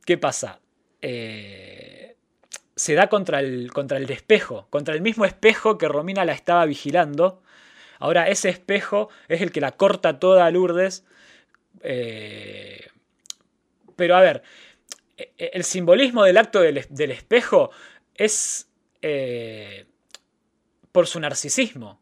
¿Qué 0.05 0.19
pasa? 0.19 0.61
Eh, 1.01 2.17
se 2.75 2.95
da 2.95 3.09
contra 3.09 3.41
el, 3.41 3.73
contra 3.73 3.97
el 3.97 4.11
espejo, 4.11 4.67
contra 4.71 4.95
el 4.95 5.01
mismo 5.01 5.25
espejo 5.25 5.79
que 5.79 5.89
Romina 5.89 6.25
la 6.25 6.33
estaba 6.33 6.67
vigilando. 6.67 7.41
Ahora 8.01 8.29
ese 8.29 8.49
espejo 8.49 9.09
es 9.29 9.41
el 9.41 9.53
que 9.53 9.61
la 9.61 9.73
corta 9.73 10.19
toda 10.19 10.47
a 10.47 10.51
Lourdes. 10.51 11.05
Eh, 11.83 12.89
pero 13.95 14.17
a 14.17 14.21
ver, 14.21 14.43
e, 15.17 15.33
el 15.39 15.63
simbolismo 15.63 16.25
del 16.25 16.39
acto 16.39 16.61
del, 16.61 16.79
espejo 17.11 17.71
es 18.17 18.69
eh, 19.01 19.87
por 20.91 21.07
su 21.07 21.21
narcisismo. 21.21 22.01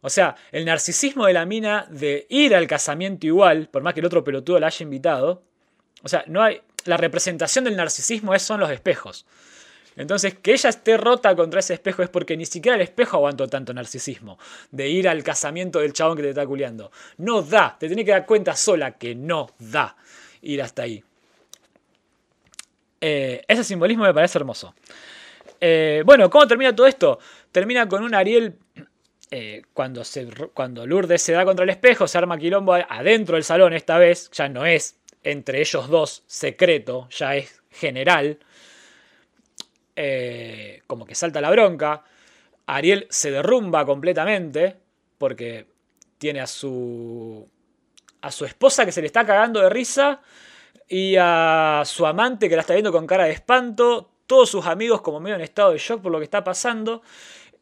O 0.00 0.10
sea, 0.10 0.36
el 0.52 0.64
narcisismo 0.64 1.26
de 1.26 1.32
la 1.32 1.46
mina 1.46 1.86
de 1.90 2.26
ir 2.28 2.54
al 2.54 2.66
casamiento 2.66 3.26
igual, 3.26 3.68
por 3.68 3.82
más 3.82 3.94
que 3.94 4.00
el 4.00 4.06
otro 4.06 4.22
pelotudo 4.22 4.58
la 4.60 4.68
haya 4.68 4.84
invitado. 4.84 5.42
O 6.02 6.08
sea, 6.08 6.24
no 6.26 6.42
hay. 6.42 6.60
La 6.84 6.96
representación 6.96 7.64
del 7.64 7.76
narcisismo 7.76 8.32
es, 8.34 8.42
son 8.42 8.60
los 8.60 8.70
espejos. 8.70 9.26
Entonces, 9.96 10.34
que 10.34 10.52
ella 10.52 10.70
esté 10.70 10.96
rota 10.96 11.34
contra 11.34 11.60
ese 11.60 11.74
espejo 11.74 12.02
es 12.02 12.10
porque 12.10 12.36
ni 12.36 12.44
siquiera 12.44 12.76
el 12.76 12.82
espejo 12.82 13.16
aguantó 13.16 13.48
tanto 13.48 13.72
narcisismo. 13.72 14.38
De 14.70 14.88
ir 14.88 15.08
al 15.08 15.24
casamiento 15.24 15.80
del 15.80 15.92
chabón 15.92 16.16
que 16.16 16.22
te 16.22 16.28
está 16.28 16.46
culiando. 16.46 16.92
No 17.16 17.42
da. 17.42 17.76
Te 17.78 17.86
tiene 17.88 18.04
que 18.04 18.10
dar 18.10 18.26
cuenta 18.26 18.54
sola 18.54 18.92
que 18.92 19.14
no 19.14 19.48
da 19.58 19.96
ir 20.42 20.62
hasta 20.62 20.82
ahí. 20.82 21.02
Eh, 23.00 23.42
ese 23.48 23.64
simbolismo 23.64 24.04
me 24.04 24.14
parece 24.14 24.38
hermoso. 24.38 24.74
Eh, 25.60 26.02
bueno, 26.04 26.28
¿cómo 26.28 26.46
termina 26.46 26.76
todo 26.76 26.86
esto? 26.86 27.18
Termina 27.50 27.88
con 27.88 28.02
un 28.02 28.14
Ariel. 28.14 28.58
Eh, 29.30 29.62
cuando, 29.72 30.86
Lourdes 30.86 31.20
se 31.20 31.32
da 31.32 31.44
contra 31.44 31.64
el 31.64 31.70
espejo, 31.70 32.06
se 32.06 32.16
arma 32.18 32.38
quilombo 32.38 32.74
adentro 32.74 33.34
del 33.34 33.44
salón 33.44 33.72
esta 33.72 33.98
vez. 33.98 34.30
Ya 34.30 34.48
no 34.48 34.64
es 34.64 34.98
entre 35.22 35.60
ellos 35.60 35.88
dos 35.88 36.22
secreto, 36.26 37.08
ya 37.10 37.34
es 37.34 37.60
general. 37.70 38.38
Eh, 39.96 40.82
como 40.86 41.06
que 41.06 41.14
salta 41.14 41.40
la 41.40 41.50
bronca. 41.50 42.04
Ariel 42.66 43.06
se 43.10 43.30
derrumba 43.30 43.84
completamente 43.84 44.76
porque 45.18 45.66
tiene 46.18 46.40
a 46.40 46.46
su 46.46 47.48
a 48.20 48.30
su 48.30 48.44
esposa 48.44 48.84
que 48.84 48.92
se 48.92 49.00
le 49.00 49.06
está 49.06 49.24
cagando 49.24 49.60
de 49.60 49.68
risa 49.68 50.20
y 50.88 51.16
a 51.18 51.82
su 51.84 52.06
amante 52.06 52.48
que 52.48 52.56
la 52.56 52.62
está 52.62 52.74
viendo 52.74 52.90
con 52.90 53.06
cara 53.06 53.24
de 53.24 53.32
espanto, 53.32 54.10
todos 54.26 54.50
sus 54.50 54.66
amigos 54.66 55.00
como 55.00 55.20
medio 55.20 55.36
en 55.36 55.42
estado 55.42 55.72
de 55.72 55.78
shock 55.78 56.02
por 56.02 56.10
lo 56.10 56.18
que 56.18 56.24
está 56.24 56.42
pasando 56.42 57.02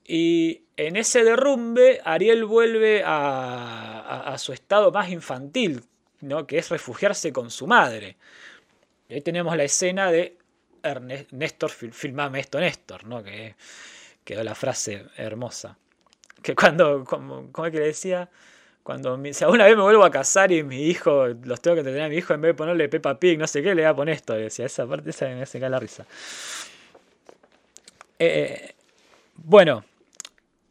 y 0.06 0.62
en 0.76 0.96
ese 0.96 1.24
derrumbe 1.24 2.00
Ariel 2.04 2.44
vuelve 2.44 3.02
a, 3.04 4.34
su 4.38 4.52
estado 4.52 4.90
más 4.92 5.08
infantil, 5.10 5.84
¿no? 6.20 6.46
que 6.46 6.58
es 6.58 6.68
refugiarse 6.70 7.32
con 7.32 7.50
su 7.50 7.66
madre. 7.66 8.16
Y 9.08 9.14
ahí 9.14 9.20
tenemos 9.20 9.56
la 9.56 9.64
escena 9.64 10.10
de 10.10 10.36
Néstor, 11.30 11.70
filmame 11.70 12.40
esto, 12.40 12.60
Néstor, 12.60 13.04
¿no? 13.06 13.22
Que 13.22 13.54
quedó 14.24 14.42
la 14.44 14.54
frase 14.54 15.06
hermosa. 15.16 15.78
Que 16.42 16.54
cuando, 16.54 17.04
como, 17.04 17.50
es 17.64 17.72
que 17.72 17.78
le 17.78 17.86
decía? 17.86 18.28
Cuando 18.82 19.18
si 19.32 19.44
alguna 19.44 19.64
vez 19.64 19.76
me 19.76 19.82
vuelvo 19.82 20.04
a 20.04 20.10
casar 20.10 20.52
y 20.52 20.62
mi 20.62 20.82
hijo, 20.82 21.28
los 21.28 21.60
tengo 21.62 21.76
que 21.76 21.82
tener 21.82 22.02
a 22.02 22.08
mi 22.10 22.16
hijo, 22.16 22.34
en 22.34 22.42
vez 22.42 22.50
de 22.50 22.54
ponerle 22.54 22.88
Peppa 22.90 23.18
Pig, 23.18 23.38
no 23.38 23.46
sé 23.46 23.62
qué, 23.62 23.74
le 23.74 23.82
voy 23.82 23.90
a 23.90 23.94
poner 23.94 24.16
esto. 24.16 24.34
decía, 24.34 24.66
esa 24.66 24.86
parte 24.86 25.08
esa 25.08 25.26
me 25.26 25.42
hace 25.42 25.58
caer 25.58 25.70
la 25.70 25.80
risa. 25.80 26.04
Eh, 28.18 28.74
bueno, 29.36 29.84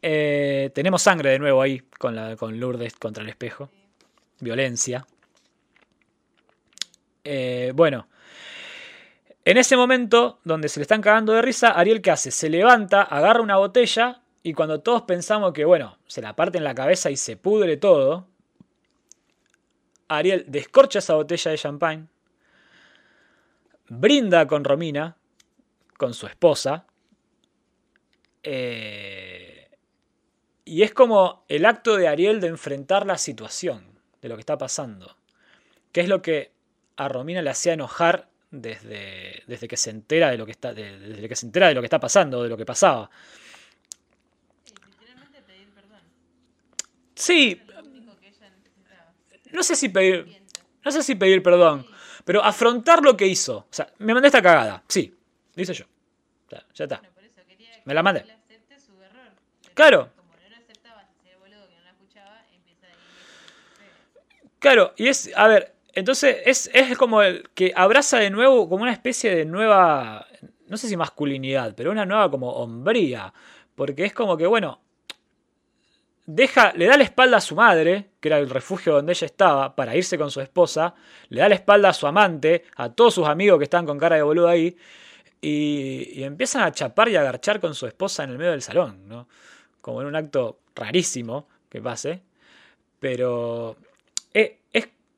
eh, 0.05 0.69
tenemos 0.73 1.01
sangre 1.01 1.29
de 1.29 1.39
nuevo 1.39 1.61
ahí 1.61 1.81
con, 1.97 2.59
Lourdes 2.59 2.93
contra 2.95 3.23
el 3.23 3.29
espejo. 3.29 3.69
Violencia. 4.41 5.07
Eh, 7.23 7.71
bueno, 7.73 8.09
en 9.45 9.55
ese 9.55 9.77
momento, 9.77 10.39
donde 10.43 10.67
se 10.67 10.81
le 10.81 10.81
están 10.81 11.01
cagando 11.01 11.31
de 11.31 11.41
risa, 11.41 11.69
Ariel 11.69 12.01
¿qué 12.01 12.11
hace? 12.11 12.31
Se 12.31 12.49
levanta, 12.49 13.01
agarra 13.03 13.41
una 13.41 13.55
botella 13.55 14.21
y 14.43 14.53
cuando 14.53 14.81
todos 14.81 15.03
pensamos 15.03 15.53
que, 15.53 15.63
bueno, 15.63 15.97
se 16.05 16.21
la 16.21 16.35
parte 16.35 16.57
en 16.57 16.65
la 16.65 16.75
cabeza 16.75 17.09
y 17.09 17.15
se 17.15 17.37
pudre 17.37 17.77
todo, 17.77 18.27
Ariel 20.09 20.43
descorcha 20.49 20.99
esa 20.99 21.15
botella 21.15 21.51
de 21.51 21.57
champagne, 21.57 22.07
brinda 23.87 24.45
con 24.47 24.65
Romina, 24.65 25.15
con 25.97 26.13
su 26.13 26.27
esposa, 26.27 26.85
eh, 28.43 29.62
y 30.73 30.81
es 30.81 30.91
como 30.91 31.45
el 31.49 31.67
acto 31.67 31.97
de 31.97 32.07
Ariel 32.07 32.41
de 32.41 32.47
enfrentar 32.47 33.05
la 33.05 33.19
situación, 33.19 33.85
de 34.23 34.27
lo 34.27 34.33
que 34.33 34.39
está 34.39 34.57
pasando, 34.57 35.15
que 35.91 36.01
es 36.01 36.09
lo 36.09 36.23
que 36.23 36.51
a 36.97 37.07
Romina 37.07 37.43
le 37.43 37.51
hacía 37.51 37.73
enojar 37.73 38.27
desde, 38.49 39.43
desde 39.45 39.67
que 39.67 39.77
se 39.77 39.91
entera 39.91 40.31
de 40.31 40.37
lo 40.39 40.47
que 40.47 40.51
está 40.51 40.73
desde 40.73 41.29
que 41.29 41.35
se 41.35 41.45
entera 41.45 41.67
de 41.67 41.75
lo 41.75 41.81
que 41.81 41.85
está 41.85 41.99
pasando 41.99 42.41
de 42.41 42.49
lo 42.49 42.57
que 42.57 42.65
pasaba. 42.65 43.07
Sí. 47.13 47.61
No 49.51 49.61
sé 49.61 49.75
si 49.75 49.89
pedir 49.89 50.41
no 50.83 50.91
sé 50.91 51.03
si 51.03 51.13
pedir 51.13 51.43
perdón 51.43 51.85
pero 52.25 52.43
afrontar 52.43 53.03
lo 53.03 53.15
que 53.15 53.27
hizo. 53.27 53.57
O 53.57 53.67
sea 53.69 53.93
me 53.99 54.11
mandé 54.15 54.29
esta 54.29 54.41
cagada. 54.41 54.83
Sí 54.87 55.13
lo 55.53 55.61
hice 55.61 55.75
yo. 55.75 55.85
Ya 56.49 56.83
está. 56.83 56.99
Me 57.85 57.93
la 57.93 58.01
mandé. 58.01 58.25
claro 59.75 60.22
Claro, 64.63 64.93
y 64.95 65.09
es, 65.09 65.29
a 65.35 65.49
ver, 65.49 65.75
entonces 65.91 66.37
es, 66.45 66.71
es 66.73 66.97
como 66.97 67.21
el 67.21 67.49
que 67.53 67.73
abraza 67.75 68.17
de 68.19 68.29
nuevo 68.29 68.69
como 68.69 68.83
una 68.83 68.93
especie 68.93 69.35
de 69.35 69.43
nueva, 69.43 70.25
no 70.67 70.77
sé 70.77 70.87
si 70.87 70.95
masculinidad, 70.95 71.75
pero 71.75 71.91
una 71.91 72.05
nueva 72.05 72.31
como 72.31 72.49
hombría. 72.49 73.33
Porque 73.75 74.05
es 74.05 74.13
como 74.13 74.37
que, 74.37 74.47
bueno, 74.47 74.79
deja, 76.25 76.71
le 76.77 76.85
da 76.85 76.95
la 76.95 77.03
espalda 77.03 77.35
a 77.37 77.41
su 77.41 77.55
madre, 77.55 78.11
que 78.21 78.29
era 78.29 78.39
el 78.39 78.49
refugio 78.49 78.93
donde 78.93 79.11
ella 79.11 79.25
estaba, 79.25 79.75
para 79.75 79.97
irse 79.97 80.17
con 80.17 80.31
su 80.31 80.39
esposa, 80.39 80.95
le 81.27 81.41
da 81.41 81.49
la 81.49 81.55
espalda 81.55 81.89
a 81.89 81.93
su 81.93 82.07
amante, 82.07 82.63
a 82.77 82.87
todos 82.87 83.15
sus 83.15 83.27
amigos 83.27 83.57
que 83.57 83.65
están 83.65 83.85
con 83.85 83.99
cara 83.99 84.15
de 84.15 84.21
boludo 84.21 84.47
ahí, 84.47 84.77
y, 85.41 86.23
empiezan 86.23 86.63
a 86.63 86.71
chapar 86.71 87.09
y 87.09 87.17
a 87.17 87.19
agarchar 87.19 87.59
con 87.59 87.75
su 87.75 87.85
esposa 87.85 88.23
en 88.23 88.29
el 88.29 88.37
medio 88.37 88.51
del 88.51 88.61
salón, 88.61 89.09
¿no? 89.09 89.27
Como 89.81 89.99
en 90.01 90.07
un 90.07 90.15
acto 90.15 90.59
rarísimo 90.73 91.49
que 91.67 91.81
pase, 91.81 92.23
pero 93.01 93.75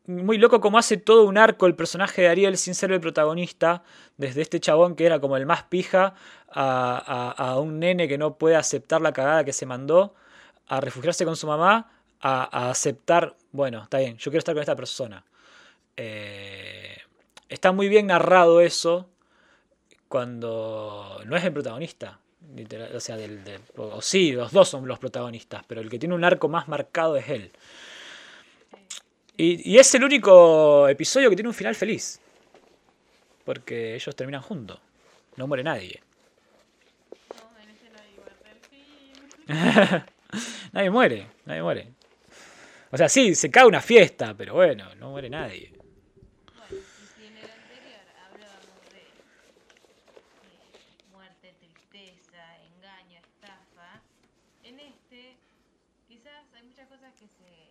muy 0.07 0.38
loco 0.38 0.61
como 0.61 0.77
hace 0.77 0.98
todo 0.98 1.26
un 1.26 1.38
arco 1.38 1.65
el 1.65 1.76
personaje 1.76 2.23
de 2.23 2.27
Ariel 2.27 2.57
sin 2.57 2.76
ser 2.76 2.91
el 2.91 2.99
protagonista, 2.99 3.84
desde 4.18 4.41
este 4.41 4.60
chabón 4.60 4.95
que 4.95 5.06
era 5.06 5.19
como 5.19 5.38
el 5.38 5.45
más 5.45 5.64
pija, 5.64 6.14
a, 6.48 7.57
un 7.60 7.80
nene 7.80 8.07
que 8.07 8.18
no 8.18 8.38
puede 8.38 8.56
aceptar 8.56 9.02
la 9.02 9.11
cagada 9.14 9.44
que 9.44 9.53
se 9.53 9.65
mandó, 9.65 10.15
a 10.68 10.80
refugiarse 10.80 11.26
con 11.26 11.36
su 11.36 11.48
mamá, 11.48 11.91
a, 12.22 12.69
aceptar, 12.69 13.36
bueno, 13.52 13.84
está 13.84 13.99
bien, 13.99 14.18
yo 14.18 14.32
quiero 14.32 14.40
estar 14.40 14.56
con 14.56 14.61
esta 14.61 14.76
persona. 14.76 15.26
Eh, 15.98 16.98
está 17.49 17.72
muy 17.72 17.90
bien 17.90 18.07
narrado 18.07 18.61
eso 18.61 19.10
cuando 20.07 21.22
no 21.26 21.36
es 21.36 21.44
el 21.44 21.53
protagonista. 21.53 22.19
o 22.94 22.99
sea, 22.99 23.18
del, 23.18 23.41
sí, 24.02 24.32
los 24.32 24.52
dos 24.52 24.69
son 24.69 24.88
los 24.88 24.99
protagonistas, 24.99 25.64
pero 25.68 25.82
el 25.82 25.90
que 25.90 25.99
tiene 25.99 26.15
un 26.15 26.23
arco 26.23 26.48
más 26.48 26.68
marcado 26.68 27.15
es 27.18 27.30
él. 27.30 27.52
Y, 29.37 29.77
es 29.77 29.93
el 29.95 30.03
único 30.03 30.87
episodio 30.87 31.29
que 31.29 31.35
tiene 31.35 31.49
un 31.49 31.55
final 31.55 31.75
feliz. 31.75 32.19
Porque 33.43 33.95
ellos 33.95 34.15
terminan 34.15 34.41
juntos. 34.41 34.79
No 35.35 35.47
muere 35.47 35.63
nadie. 35.63 36.01
Este 39.47 39.53
nadie 40.71 40.89
muere, 40.89 41.27
nadie 41.45 41.61
muere. 41.61 41.87
O 42.91 42.97
sea, 42.97 43.09
sí, 43.09 43.35
se 43.35 43.51
cae 43.51 43.65
una 43.65 43.81
fiesta, 43.81 44.33
pero 44.33 44.53
bueno, 44.55 44.95
no 44.95 45.11
muere 45.11 45.29
nadie. 45.29 45.71
Bueno, 46.55 46.81
y 46.81 47.05
si 47.05 47.27
en 47.27 47.37
el 47.37 47.43
anterior 47.51 48.01
hablábamos 48.25 48.81
de 48.91 49.01
eh, 49.01 50.63
muerte, 51.11 51.53
tristeza, 51.59 52.41
engaño, 52.73 53.19
estafa, 53.19 54.01
en 54.63 54.79
este 54.79 55.35
quizás 56.07 56.45
hay 56.55 56.63
muchas 56.63 56.87
cosas 56.87 57.13
que 57.19 57.27
se 57.27 57.69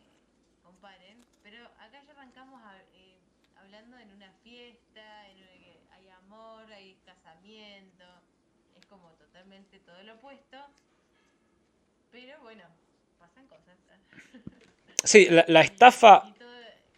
comparen, 0.62 1.24
pero 1.42 1.64
acá 1.80 2.00
ya 2.06 2.12
arrancamos 2.12 2.60
a- 2.62 2.78
eh, 2.94 3.16
hablando 3.56 3.98
en 3.98 4.10
una 4.12 4.30
fiesta, 4.44 5.28
en 5.30 5.38
una 5.38 5.52
que 5.58 5.78
hay 5.92 6.08
amor, 6.10 6.70
hay 6.72 6.94
casamiento, 7.24 8.04
es 8.76 8.84
como 8.86 9.08
totalmente 9.12 9.78
todo 9.80 10.02
lo 10.02 10.14
opuesto, 10.14 10.58
pero 12.10 12.40
bueno, 12.42 12.64
pasan 13.18 13.46
cosas. 13.46 13.76
Sí, 15.02 15.26
la, 15.28 15.44
la 15.48 15.60
estafa, 15.60 16.22
Y 16.28 16.32
todo, 16.38 16.48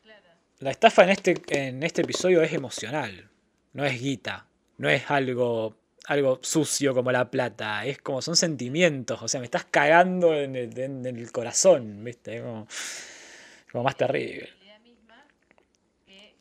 claro. 0.04 0.28
la 0.60 0.70
estafa 0.70 1.02
en 1.02 1.10
este, 1.10 1.34
en 1.48 1.82
este 1.82 2.02
episodio 2.02 2.40
es 2.40 2.52
emocional, 2.52 3.28
no 3.72 3.84
es 3.84 4.00
guita, 4.00 4.46
no 4.78 4.88
es 4.88 5.10
algo, 5.10 5.76
algo 6.06 6.38
sucio 6.40 6.94
como 6.94 7.10
la 7.10 7.28
plata, 7.28 7.84
es 7.84 7.98
como 8.00 8.22
son 8.22 8.36
sentimientos, 8.36 9.20
o 9.20 9.26
sea, 9.26 9.40
me 9.40 9.46
estás 9.46 9.64
cagando 9.64 10.34
en 10.34 10.54
el, 10.54 10.78
en 10.78 11.04
el 11.04 11.32
corazón, 11.32 12.04
¿viste? 12.04 12.40
Como, 12.42 12.68
como 13.72 13.82
más 13.82 13.96
terrible. 13.96 14.46
realidad 14.46 14.78
misma 14.80 15.24
que 16.06 16.28
eh, 16.28 16.34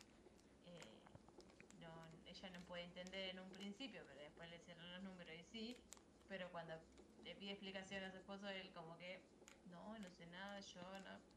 no, 1.80 1.88
ella 2.30 2.50
no 2.50 2.60
puede 2.68 2.84
entender 2.84 3.30
en 3.30 3.40
un 3.40 3.50
principio, 3.50 4.02
pero 4.06 4.20
después 4.20 4.48
le 4.50 4.60
cierran 4.60 4.92
los 4.92 5.02
números 5.02 5.34
y 5.34 5.42
sí, 5.50 5.76
pero 6.28 6.48
cuando 6.52 6.74
le 7.24 7.34
pide 7.34 7.50
explicación 7.50 8.04
a 8.04 8.10
su 8.12 8.18
esposo, 8.18 8.48
él 8.50 8.70
como 8.72 8.96
que, 8.98 9.18
no, 9.72 9.98
no 9.98 10.08
sé 10.10 10.26
nada, 10.26 10.60
yo 10.60 10.80
no. 11.00 11.10
no 11.10 11.36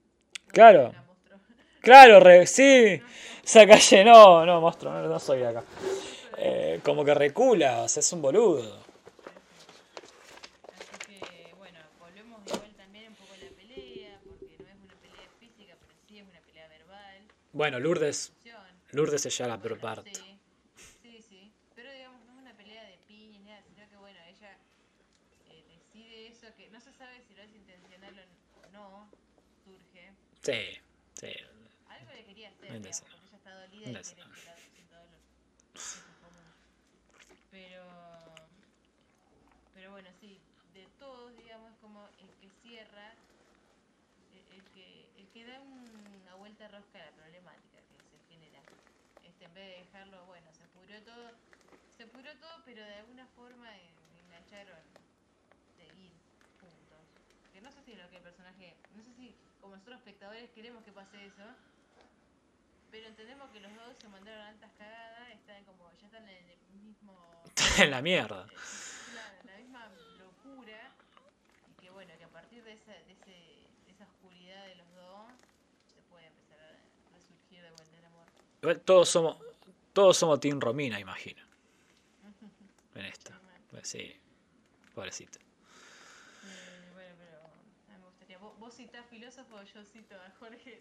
Claro. 0.51 0.87
acá 0.87 1.03
mostró". 1.07 1.37
Claro, 1.81 2.19
re- 2.19 2.47
sí, 2.47 3.01
esa 3.43 3.65
calle 3.67 4.03
no, 4.03 4.45
no, 4.45 4.61
monstruo, 4.61 4.91
no, 4.93 5.07
no 5.07 5.19
soy 5.19 5.39
de 5.39 5.47
acá. 5.47 5.63
Eh, 6.37 6.79
como 6.83 7.03
que 7.03 7.13
recula, 7.13 7.81
o 7.83 7.89
sea, 7.89 8.01
es 8.01 8.13
un 8.13 8.21
boludo. 8.21 8.83
Bueno, 17.51 17.79
Lourdes. 17.79 18.31
Lourdes 18.91 19.21
se 19.21 19.29
lleva 19.29 19.49
la 19.49 19.61
peor 19.61 19.79
parte. 19.79 20.11
Sí, 20.13 20.39
sí, 21.01 21.21
sí. 21.27 21.51
Pero 21.75 21.91
digamos, 21.91 22.21
no 22.25 22.33
es 22.33 22.39
una 22.39 22.53
pelea 22.53 22.83
de 22.85 22.97
piñas, 23.07 23.43
nada, 23.45 23.61
sino 23.67 23.87
que 23.89 23.97
bueno, 23.97 24.19
ella 24.27 24.57
eh, 25.49 25.63
decide 25.67 26.27
eso, 26.27 26.47
que 26.57 26.69
no 26.69 26.79
se 26.79 26.91
sabe 26.93 27.21
si 27.27 27.35
lo 27.35 27.41
es 27.43 27.53
intencional 27.53 28.13
o 28.63 28.71
no, 28.71 29.09
surge. 29.63 30.11
Sí, 30.49 30.79
sí. 31.13 31.33
Algo 31.89 32.11
le 32.11 32.25
quería 32.25 32.49
hacer, 32.49 32.69
porque 32.69 32.87
ella 32.87 33.37
está 33.37 33.53
dolida 33.61 33.85
y 33.85 34.03
quiere 34.03 34.23
que 34.33 34.45
la 34.45 34.97
dolor. 34.97 35.21
Común. 36.23 36.49
Pero, 37.51 37.83
pero 39.75 39.91
bueno, 39.91 40.09
sí, 40.19 40.39
de 40.73 40.87
todos, 40.97 41.37
digamos, 41.37 41.71
como 41.81 42.09
el 42.17 42.29
que 42.41 42.49
cierra, 42.63 43.13
el, 44.49 44.63
que, 44.73 45.05
el 45.19 45.27
que 45.27 45.45
da 45.45 45.59
una 45.61 46.33
vuelta 46.33 46.67
rosca 46.69 46.99
a 46.99 47.05
la 47.05 47.11
problemática 47.11 47.77
que 47.85 48.01
se 48.09 48.33
genera. 48.33 48.63
Este, 49.23 49.45
en 49.45 49.53
vez 49.53 49.67
de 49.67 49.83
dejarlo, 49.85 50.25
bueno, 50.25 50.51
se 50.53 50.65
pudrió 50.69 50.99
todo, 51.03 51.29
se 51.95 52.07
pudrió 52.07 52.35
todo, 52.39 52.63
pero 52.65 52.83
de 52.83 52.95
alguna 52.95 53.27
forma 53.35 53.69
engancharon. 54.25 55.08
Que 57.59 57.65
no 57.65 57.71
sé 57.73 57.83
si 57.83 57.93
lo 57.93 58.09
que 58.09 58.15
el 58.15 58.23
personaje, 58.23 58.73
no 58.95 59.03
sé 59.03 59.13
si 59.15 59.35
como 59.59 59.75
nosotros 59.75 59.97
espectadores 59.97 60.49
queremos 60.51 60.81
que 60.85 60.93
pase 60.93 61.25
eso, 61.25 61.43
pero 62.89 63.05
entendemos 63.07 63.49
que 63.51 63.59
los 63.59 63.75
dos 63.75 63.97
se 63.99 64.07
mandaron 64.07 64.47
altas 64.47 64.71
cagadas, 64.77 65.29
están 65.31 65.65
como, 65.65 65.91
ya 65.99 66.05
están 66.05 66.23
en 66.29 66.49
el 66.51 66.57
mismo 66.81 67.43
en 67.79 67.91
la 67.91 68.01
mierda. 68.01 68.47
Claro, 68.47 69.37
la 69.43 69.57
misma 69.57 69.89
locura 70.19 70.89
y 71.69 71.81
que 71.81 71.89
bueno, 71.89 72.13
que 72.17 72.23
a 72.23 72.29
partir 72.29 72.63
de 72.63 72.71
esa, 72.71 72.93
de 72.93 73.11
ese, 73.11 73.31
de 73.31 73.91
esa 73.91 74.05
oscuridad 74.05 74.65
de 74.67 74.75
los 74.75 74.95
dos 74.95 75.27
se 75.93 76.01
puede 76.03 76.27
empezar 76.27 76.61
a 76.61 77.13
resurgir 77.13 77.61
de 77.61 77.71
vuelta 77.71 77.97
el 77.97 78.05
amor. 78.05 78.25
Igual 78.61 78.79
todos 78.79 79.09
somos, 79.09 79.37
todos 79.91 80.15
somos 80.15 80.39
Team 80.39 80.61
Romina, 80.61 80.97
imagino. 80.97 81.43
En 82.95 83.05
esta. 83.05 83.33
Sí, 83.33 83.45
mal. 83.45 83.61
Pues 83.69 83.87
Sí, 83.89 84.15
pobrecita. 84.95 85.39
Eh, 86.43 86.89
bueno, 86.93 87.15
pero 87.17 87.37
a 87.43 87.97
mí 87.97 87.97
me 87.99 88.05
gustaría. 88.05 88.37
Vos, 88.69 88.75
citás 88.75 89.03
filósofo, 89.09 89.55
yo 89.73 89.83
cito 89.83 90.13
a 90.13 90.29
Jorge, 90.37 90.77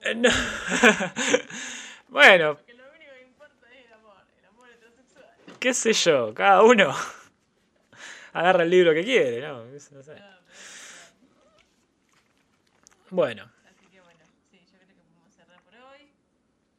te. 0.00 0.10
Eh, 0.10 0.14
no. 0.16 0.28
bueno, 2.08 2.56
Porque 2.56 2.74
lo 2.74 2.82
único 2.90 3.12
que 3.12 3.22
importa 3.22 3.72
es 3.72 3.86
el 3.86 3.92
amor, 3.92 4.16
el 4.40 4.44
amor 4.46 4.68
heterosexual. 4.70 5.30
qué 5.60 5.72
sé 5.72 5.92
yo, 5.92 6.34
cada 6.34 6.64
uno 6.64 6.92
agarra 8.32 8.64
el 8.64 8.70
libro 8.70 8.92
que 8.92 9.04
quiere, 9.04 9.40
¿no? 9.42 9.66
No 9.66 9.78
sé. 9.78 9.94
No, 9.94 10.02
pero, 10.04 10.24
Bueno, 13.10 13.44
claro. 13.44 13.68
Así 13.70 13.86
que 13.86 14.00
bueno, 14.00 14.24
sí, 14.50 14.58
yo 14.58 14.76
creo 14.76 14.88
que 14.88 14.94
podemos 14.94 15.32
cerrar 15.32 15.62
por 15.62 15.74
hoy. 15.76 16.10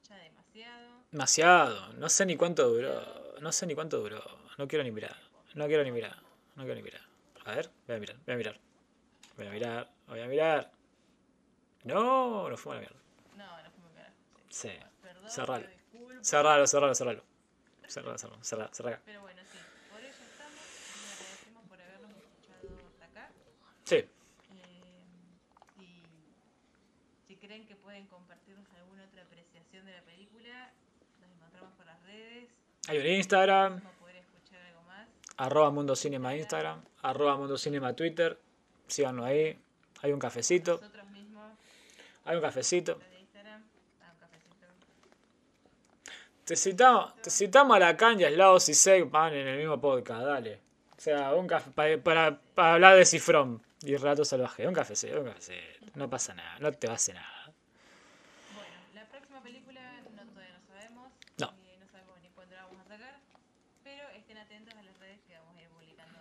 Ya 0.09 0.17
demasiado. 0.17 1.05
demasiado. 1.09 1.93
No 1.93 2.09
sé 2.09 2.25
ni 2.25 2.35
cuánto 2.35 2.67
duró. 2.67 3.39
No 3.39 3.53
sé 3.53 3.65
ni 3.65 3.75
cuánto 3.75 3.99
duró. 3.99 4.21
No 4.57 4.67
quiero 4.67 4.83
ni 4.83 4.91
mirar. 4.91 5.15
No 5.55 5.67
quiero 5.67 5.85
ni 5.85 5.91
mirar. 5.93 6.17
No 6.57 6.63
quiero 6.63 6.75
ni 6.75 6.83
mirar. 6.83 7.07
A 7.45 7.55
ver, 7.55 7.69
voy 7.87 7.95
a 7.95 7.99
mirar, 7.99 8.17
voy 8.25 8.33
a 8.35 8.37
mirar. 8.37 8.68
Voy 9.39 9.47
a 9.47 9.51
mirar, 9.51 9.89
voy 10.07 10.19
a 10.19 10.25
mirar. 10.27 10.71
No, 11.85 12.49
no 12.49 12.57
fue 12.57 12.71
una 12.73 12.81
mierda. 12.81 12.99
No, 13.37 13.63
no 13.63 13.71
fuimos 13.71 13.91
carajo. 13.93 14.13
Sí. 14.49 14.69
Perdón, 15.01 15.29
Cerralo. 15.31 15.67
Cerralo, 16.21 16.67
cerralo, 16.67 16.93
cerralo. 16.93 17.23
Cerralo, 17.87 18.17
cerralo, 18.17 18.43
cerralo, 18.43 18.73
cerralo. 18.73 18.97
Pero 19.05 19.21
bueno, 19.21 19.41
sí, 19.49 19.57
por 19.89 20.01
ello 20.01 20.09
estamos. 20.09 20.59
Les 20.59 21.21
agradecemos 21.21 21.63
por 21.69 21.81
habernos 21.81 22.11
escuchado 22.11 22.67
hasta 22.91 23.05
acá. 23.05 23.31
Sí, 23.85 23.95
Eh, 23.95 24.07
si, 25.77 26.03
si 27.27 27.35
creen 27.37 27.65
que 27.65 27.75
pueden 27.77 28.07
compartirnos 28.07 28.65
alguna 28.75 29.05
otra 29.05 29.21
apreciación 29.23 29.85
de 29.85 29.93
la 29.93 30.01
película, 30.01 30.69
nos 31.21 31.31
encontramos 31.31 31.73
por 31.77 31.85
las 31.85 32.03
redes. 32.03 32.49
hay 32.89 32.97
un 32.99 33.05
Instagram, 33.07 33.79
poder 34.01 34.17
escuchar 34.17 34.61
algo 34.65 34.81
más. 34.83 35.07
arroba 35.37 35.71
Mundo 35.71 35.95
Cinema 35.95 36.35
Instagram, 36.35 36.83
arroba 37.03 37.37
Mundo 37.37 37.57
Cinema 37.57 37.93
Twitter. 37.95 38.37
Síganlo 38.89 39.23
ahí. 39.25 39.57
Hay 40.01 40.11
un 40.11 40.19
cafecito. 40.19 40.73
Nosotros 40.81 41.07
mismos, 41.09 41.51
Hay 42.25 42.35
un 42.35 42.41
cafecito. 42.41 42.99
ah, 44.01 44.11
un 44.13 44.19
cafecito. 44.19 44.67
Te 46.45 46.55
citamos, 46.55 47.15
te 47.21 47.29
citamos 47.29 47.75
a 47.75 47.79
la 47.79 47.95
Kanye, 47.97 48.29
Slaus 48.33 48.69
y 48.69 48.73
Segman 48.73 49.33
en 49.33 49.47
el 49.47 49.57
mismo 49.59 49.79
podcast, 49.79 50.23
dale. 50.23 50.59
O 50.97 51.01
sea, 51.01 51.33
un 51.33 51.47
café 51.47 51.69
para, 51.71 51.97
para, 52.03 52.39
para 52.55 52.73
hablar 52.73 52.95
de 52.97 53.05
Cifrón 53.05 53.61
y 53.83 53.95
Relato 53.95 54.25
Salvaje. 54.25 54.67
Un 54.67 54.73
cafecito, 54.73 55.19
un 55.21 55.27
cafecito. 55.27 55.85
No 55.95 56.09
pasa 56.09 56.33
nada, 56.33 56.57
no 56.59 56.71
te 56.73 56.87
va 56.87 56.93
a 56.93 56.95
hacer 56.95 57.15
nada. 57.15 57.51
Bueno, 58.53 58.75
la 58.95 59.05
próxima 59.05 59.41
película 59.41 59.79
no 60.15 60.23
todavía 60.31 60.53
no 60.57 60.65
sabemos. 60.67 61.07
No. 61.37 61.47
eh, 61.65 61.77
no 61.79 61.87
sabemos 61.87 62.19
ni 62.21 62.29
cuándo 62.29 62.55
la 62.55 62.63
vamos 62.65 62.81
a 62.81 62.87
sacar. 62.89 63.17
Pero 63.83 64.09
estén 64.09 64.37
atentos 64.37 64.73
a 64.75 64.81
las 64.83 64.97
redes 64.99 65.19
que 65.27 65.37
vamos 65.37 65.55
a 65.55 65.61
ir 65.61 65.69
publicando. 65.69 66.19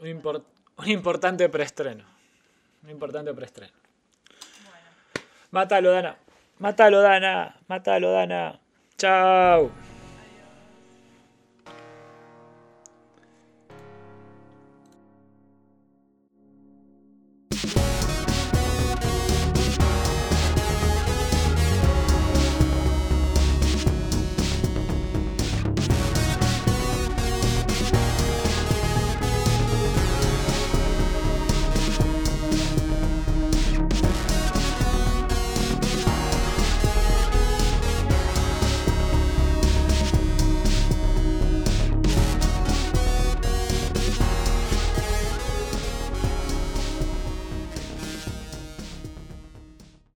Un, 0.00 0.08
impor- 0.08 0.44
un 0.80 0.88
importante 0.88 1.48
preestreno. 1.48 2.04
Un 2.82 2.90
importante 2.90 3.34
preestreno. 3.34 3.72
Bueno. 4.64 5.26
Mátalo, 5.50 5.90
Dana. 5.90 6.16
Mátalo, 6.58 7.00
Dana. 7.02 7.56
Mátalo, 7.68 8.12
Dana. 8.12 8.58
Chao. 8.96 9.89